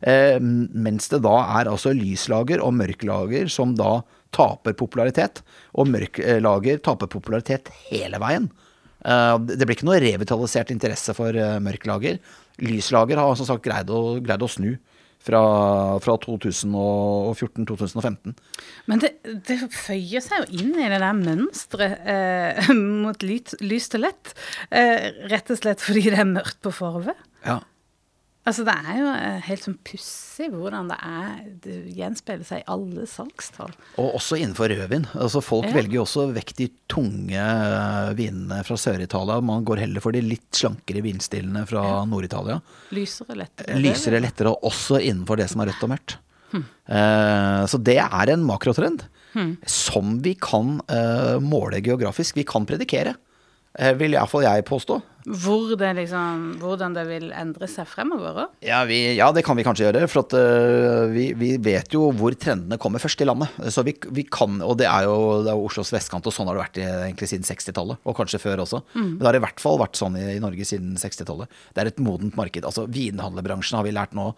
Eh, 0.00 0.38
mens 0.40 1.10
det 1.12 1.22
da 1.24 1.36
er 1.58 1.72
altså 1.72 1.94
lyslager 1.96 2.62
og 2.64 2.76
mørklager 2.78 3.50
som 3.52 3.74
da 3.76 3.98
taper 4.36 4.76
popularitet. 4.78 5.42
Og 5.74 5.90
mørklager 5.90 6.82
taper 6.84 7.10
popularitet 7.12 7.72
hele 7.88 8.20
veien. 8.22 8.50
Eh, 9.06 9.36
det 9.48 9.64
blir 9.64 9.78
ikke 9.78 9.88
noe 9.88 10.02
revitalisert 10.02 10.72
interesse 10.74 11.14
for 11.16 11.36
eh, 11.36 11.62
mørklager. 11.62 12.20
Lyslager 12.64 13.20
har 13.20 13.36
som 13.38 13.48
sagt 13.48 13.66
greid 13.66 13.90
å, 13.92 14.18
greid 14.24 14.44
å 14.44 14.50
snu 14.50 14.72
fra, 15.26 15.42
fra 16.02 16.14
2014-2015. 16.22 18.34
Men 18.90 19.02
det, 19.02 19.10
det 19.48 19.56
føyer 19.74 20.22
seg 20.24 20.44
jo 20.44 20.62
inn 20.62 20.72
i 20.76 20.86
det 20.86 21.00
der 21.02 21.18
mønsteret 21.18 21.94
eh, 22.12 22.70
mot 23.02 23.18
lys, 23.26 23.56
lyst 23.64 23.96
og 23.98 24.02
lett. 24.06 24.24
Eh, 24.70 24.98
rett 25.32 25.48
og 25.52 25.58
slett 25.60 25.80
fordi 25.82 26.02
det 26.12 26.20
er 26.22 26.30
mørkt 26.30 26.60
på 26.64 26.70
forvet. 26.74 27.18
Ja. 27.46 27.58
Altså, 28.46 28.62
det 28.62 28.74
er 28.78 28.98
jo 29.00 29.06
eh, 29.10 29.38
helt 29.48 29.64
sånn 29.64 29.74
pussig 29.82 30.46
hvordan 30.52 30.86
det 30.92 30.96
er 31.02 31.30
Det 31.64 31.76
gjenspeiler 31.96 32.46
seg 32.46 32.60
i 32.60 32.66
alle 32.70 33.06
salgstall. 33.10 33.72
Og 33.98 34.14
også 34.20 34.38
innenfor 34.38 34.70
rødvin. 34.70 35.08
Altså 35.18 35.42
folk 35.42 35.66
Ja. 35.66 35.72
velger 35.74 35.96
jo 35.98 36.04
også 36.04 36.28
vekk 36.36 36.52
de 36.60 36.68
tunge 36.92 37.34
eh, 37.42 38.12
vinene 38.14 38.60
fra 38.68 38.76
Sør-Italia. 38.78 39.40
Man 39.42 39.64
går 39.66 39.82
heller 39.82 40.04
for 40.04 40.14
de 40.14 40.22
litt 40.22 40.46
slankere 40.54 41.02
vinstilene 41.02 41.64
fra 41.66 42.04
Nord-Italia. 42.06 42.60
Lysere, 42.94 43.34
lettere. 43.42 43.80
Lysere, 43.82 44.22
lettere, 44.22 44.54
også 44.62 45.00
innenfor 45.02 45.42
det 45.42 45.48
som 45.50 45.60
er 45.66 45.72
rødt 45.72 45.82
og 45.88 45.92
mørkt. 45.96 46.16
Eh, 46.56 47.62
så 47.66 47.82
det 47.82 47.98
er 47.98 48.30
en 48.32 48.46
makrotrend 48.46 49.02
som 49.68 50.14
vi 50.24 50.32
kan 50.40 50.78
måle 51.44 51.82
geografisk. 51.84 52.38
Vi 52.38 52.44
kan 52.48 52.64
predikere, 52.64 53.12
vil 54.00 54.16
iallfall 54.16 54.46
jeg 54.46 54.64
påstå. 54.68 55.02
Hvor 55.26 55.72
det 55.74 55.88
liksom, 55.98 56.42
hvordan 56.62 56.94
det 56.94 57.02
vil 57.08 57.24
endre 57.34 57.66
seg 57.66 57.88
fremover 57.90 58.44
òg. 58.44 58.52
Ja, 58.62 58.84
ja, 58.86 59.26
det 59.34 59.42
kan 59.46 59.58
vi 59.58 59.64
kanskje 59.66 59.88
gjøre. 59.88 60.04
For 60.06 60.22
at, 60.22 60.36
uh, 60.38 61.10
vi, 61.10 61.32
vi 61.38 61.48
vet 61.58 61.96
jo 61.96 62.12
hvor 62.14 62.36
trendene 62.38 62.78
kommer 62.78 63.02
først 63.02 63.24
i 63.24 63.26
landet. 63.26 63.56
Så 63.74 63.82
vi, 63.86 63.96
vi 64.14 64.22
kan, 64.30 64.60
Og 64.62 64.76
det 64.78 64.86
er, 64.86 65.08
jo, 65.10 65.42
det 65.42 65.50
er 65.50 65.58
jo 65.58 65.66
Oslos 65.66 65.90
vestkant, 65.94 66.28
og 66.30 66.34
sånn 66.34 66.46
har 66.46 66.54
det 66.54 66.62
vært 66.62 66.80
egentlig 66.84 67.30
siden 67.32 67.48
60-tallet. 67.48 67.98
Og 68.06 68.18
kanskje 68.18 68.42
før 68.42 68.62
også. 68.62 68.84
Men 68.94 69.18
det 69.18 69.30
har 69.32 69.40
i 69.40 69.42
hvert 69.48 69.64
fall 69.64 69.82
vært 69.82 69.98
sånn 69.98 70.20
i, 70.20 70.28
i 70.36 70.42
Norge 70.42 70.68
siden 70.68 70.94
60-tallet. 71.02 71.58
Det 71.74 71.82
er 71.82 71.90
et 71.90 72.02
modent 72.06 72.38
marked. 72.38 72.62
Altså 72.62 72.86
Vinhandlerbransjen 72.86 73.80
har 73.80 73.88
vi 73.88 73.96
lært 73.98 74.14
nå. 74.14 74.30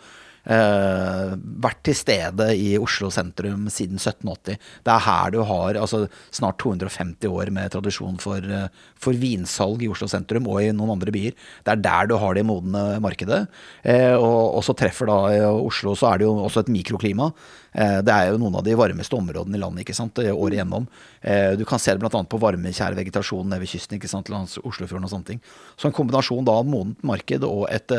Øh, 0.54 1.34
vært 1.64 1.82
til 1.86 1.96
stede 1.96 2.48
i 2.56 2.72
Oslo 2.80 3.10
sentrum 3.14 3.68
siden 3.72 4.00
1780. 4.00 4.58
Det 4.84 4.92
er 4.94 5.04
her 5.06 5.34
du 5.34 5.40
har 5.46 5.78
altså, 5.80 6.06
snart 6.34 6.58
250 6.62 7.28
år 7.28 7.52
med 7.54 7.70
tradisjon 7.74 8.18
for, 8.22 8.42
øh, 8.42 8.68
for 8.98 9.16
vinsalg 9.16 9.84
i 9.84 9.90
Oslo 9.92 10.08
sentrum 10.10 10.48
og 10.50 10.62
i 10.62 10.72
noen 10.72 10.96
andre 10.96 11.14
byer. 11.14 11.36
Det 11.64 11.74
er 11.74 11.84
der 11.84 12.10
du 12.10 12.16
har 12.20 12.34
det 12.34 12.46
modne 12.48 12.84
markedet. 13.04 13.46
Eh, 13.84 14.14
og, 14.16 14.58
og 14.58 14.66
så 14.66 14.76
treffer 14.76 15.10
da 15.10 15.20
eh, 15.34 15.48
Oslo, 15.48 15.94
så 15.98 16.12
er 16.12 16.20
det 16.20 16.28
jo 16.28 16.36
også 16.44 16.64
et 16.64 16.74
mikroklima. 16.74 17.30
Eh, 17.72 17.98
det 18.04 18.14
er 18.14 18.30
jo 18.32 18.38
noen 18.40 18.58
av 18.58 18.64
de 18.64 18.76
varmeste 18.78 19.16
områdene 19.18 19.58
i 19.58 19.60
landet 19.60 19.84
ikke 19.84 19.96
sant, 19.96 20.18
eh, 20.22 20.32
året 20.32 20.58
igjennom. 20.58 20.86
Eh, 21.20 21.52
du 21.58 21.64
kan 21.68 21.80
se 21.82 21.92
det 21.92 22.00
bl.a. 22.00 22.22
på 22.24 22.40
varmekjær 22.40 22.96
vegetasjon 22.96 23.48
nede 23.48 23.60
ved 23.64 23.72
kysten, 23.72 23.98
ikke 23.98 24.10
sant, 24.10 24.30
langs 24.32 24.56
Oslofjorden 24.62 25.08
og 25.08 25.12
sånne 25.12 25.32
ting. 25.32 25.42
Så 25.76 25.88
en 25.88 25.96
kombinasjon 25.96 26.46
da 26.48 26.56
av 26.60 26.68
modent 26.68 27.02
marked 27.06 27.44
og 27.44 27.66
et 27.72 27.92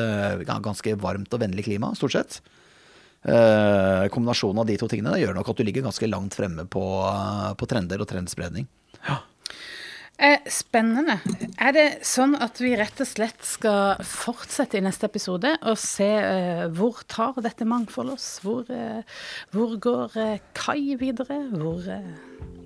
ganske 0.49 0.95
varmt 0.99 1.33
og 1.33 1.43
vennlig 1.43 1.67
klima, 1.67 1.93
stort 1.97 2.15
sett. 2.15 2.41
Kombinasjonen 3.19 4.61
av 4.63 4.67
de 4.69 4.77
to 4.79 4.87
tingene 4.87 5.17
gjør 5.19 5.35
nok 5.35 5.49
at 5.51 5.59
du 5.59 5.65
ligger 5.67 5.83
ganske 5.83 6.07
langt 6.07 6.37
fremme 6.39 6.63
på, 6.71 6.83
på 7.59 7.67
trender 7.67 7.99
og 7.99 8.07
trendspredning. 8.07 8.67
Eh, 10.19 10.41
spennende. 10.51 11.15
Er 11.63 11.71
det 11.71 11.85
sånn 12.03 12.33
at 12.43 12.57
vi 12.59 12.73
rett 12.75 12.97
og 12.99 13.07
slett 13.07 13.39
skal 13.47 14.01
fortsette 14.03 14.75
i 14.75 14.83
neste 14.83 15.07
episode 15.07 15.53
og 15.63 15.79
se 15.79 16.09
eh, 16.19 16.65
hvor 16.75 16.99
tar 17.07 17.39
dette 17.45 17.63
mangfoldet 17.63 18.17
oss? 18.17 18.27
Hvor, 18.43 18.67
eh, 18.67 18.99
hvor 19.55 19.77
går 19.79 20.19
eh, 20.19 20.43
Kai 20.59 20.97
videre? 20.99 21.39
Hvor 21.53 21.87
eh, 21.87 22.11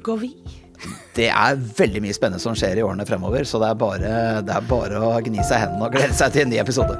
går 0.02 0.20
vi? 0.26 0.34
Det 1.18 1.30
er 1.30 1.62
veldig 1.78 2.02
mye 2.02 2.18
spennende 2.18 2.42
som 2.42 2.58
skjer 2.58 2.82
i 2.82 2.88
årene 2.88 3.06
fremover, 3.06 3.46
så 3.46 3.62
det 3.62 3.70
er 3.70 3.78
bare, 3.78 4.18
det 4.44 4.58
er 4.58 4.66
bare 4.68 5.06
å 5.06 5.14
gni 5.22 5.46
seg 5.46 5.60
i 5.60 5.62
hendene 5.68 5.86
og 5.86 5.94
glede 5.94 6.18
seg 6.18 6.34
til 6.34 6.48
en 6.48 6.52
ny 6.56 6.58
episode. 6.60 6.98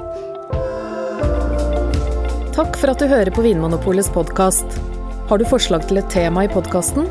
Takk 2.54 2.78
for 2.78 2.94
at 2.94 3.02
du 3.02 3.10
hører 3.10 3.34
på 3.34 3.42
Vinmonopolets 3.42 4.12
podkast. 4.14 4.78
Har 5.26 5.42
du 5.42 5.50
forslag 5.50 5.88
til 5.90 5.98
et 5.98 6.12
tema 6.14 6.46
i 6.46 6.52
podkasten? 6.54 7.10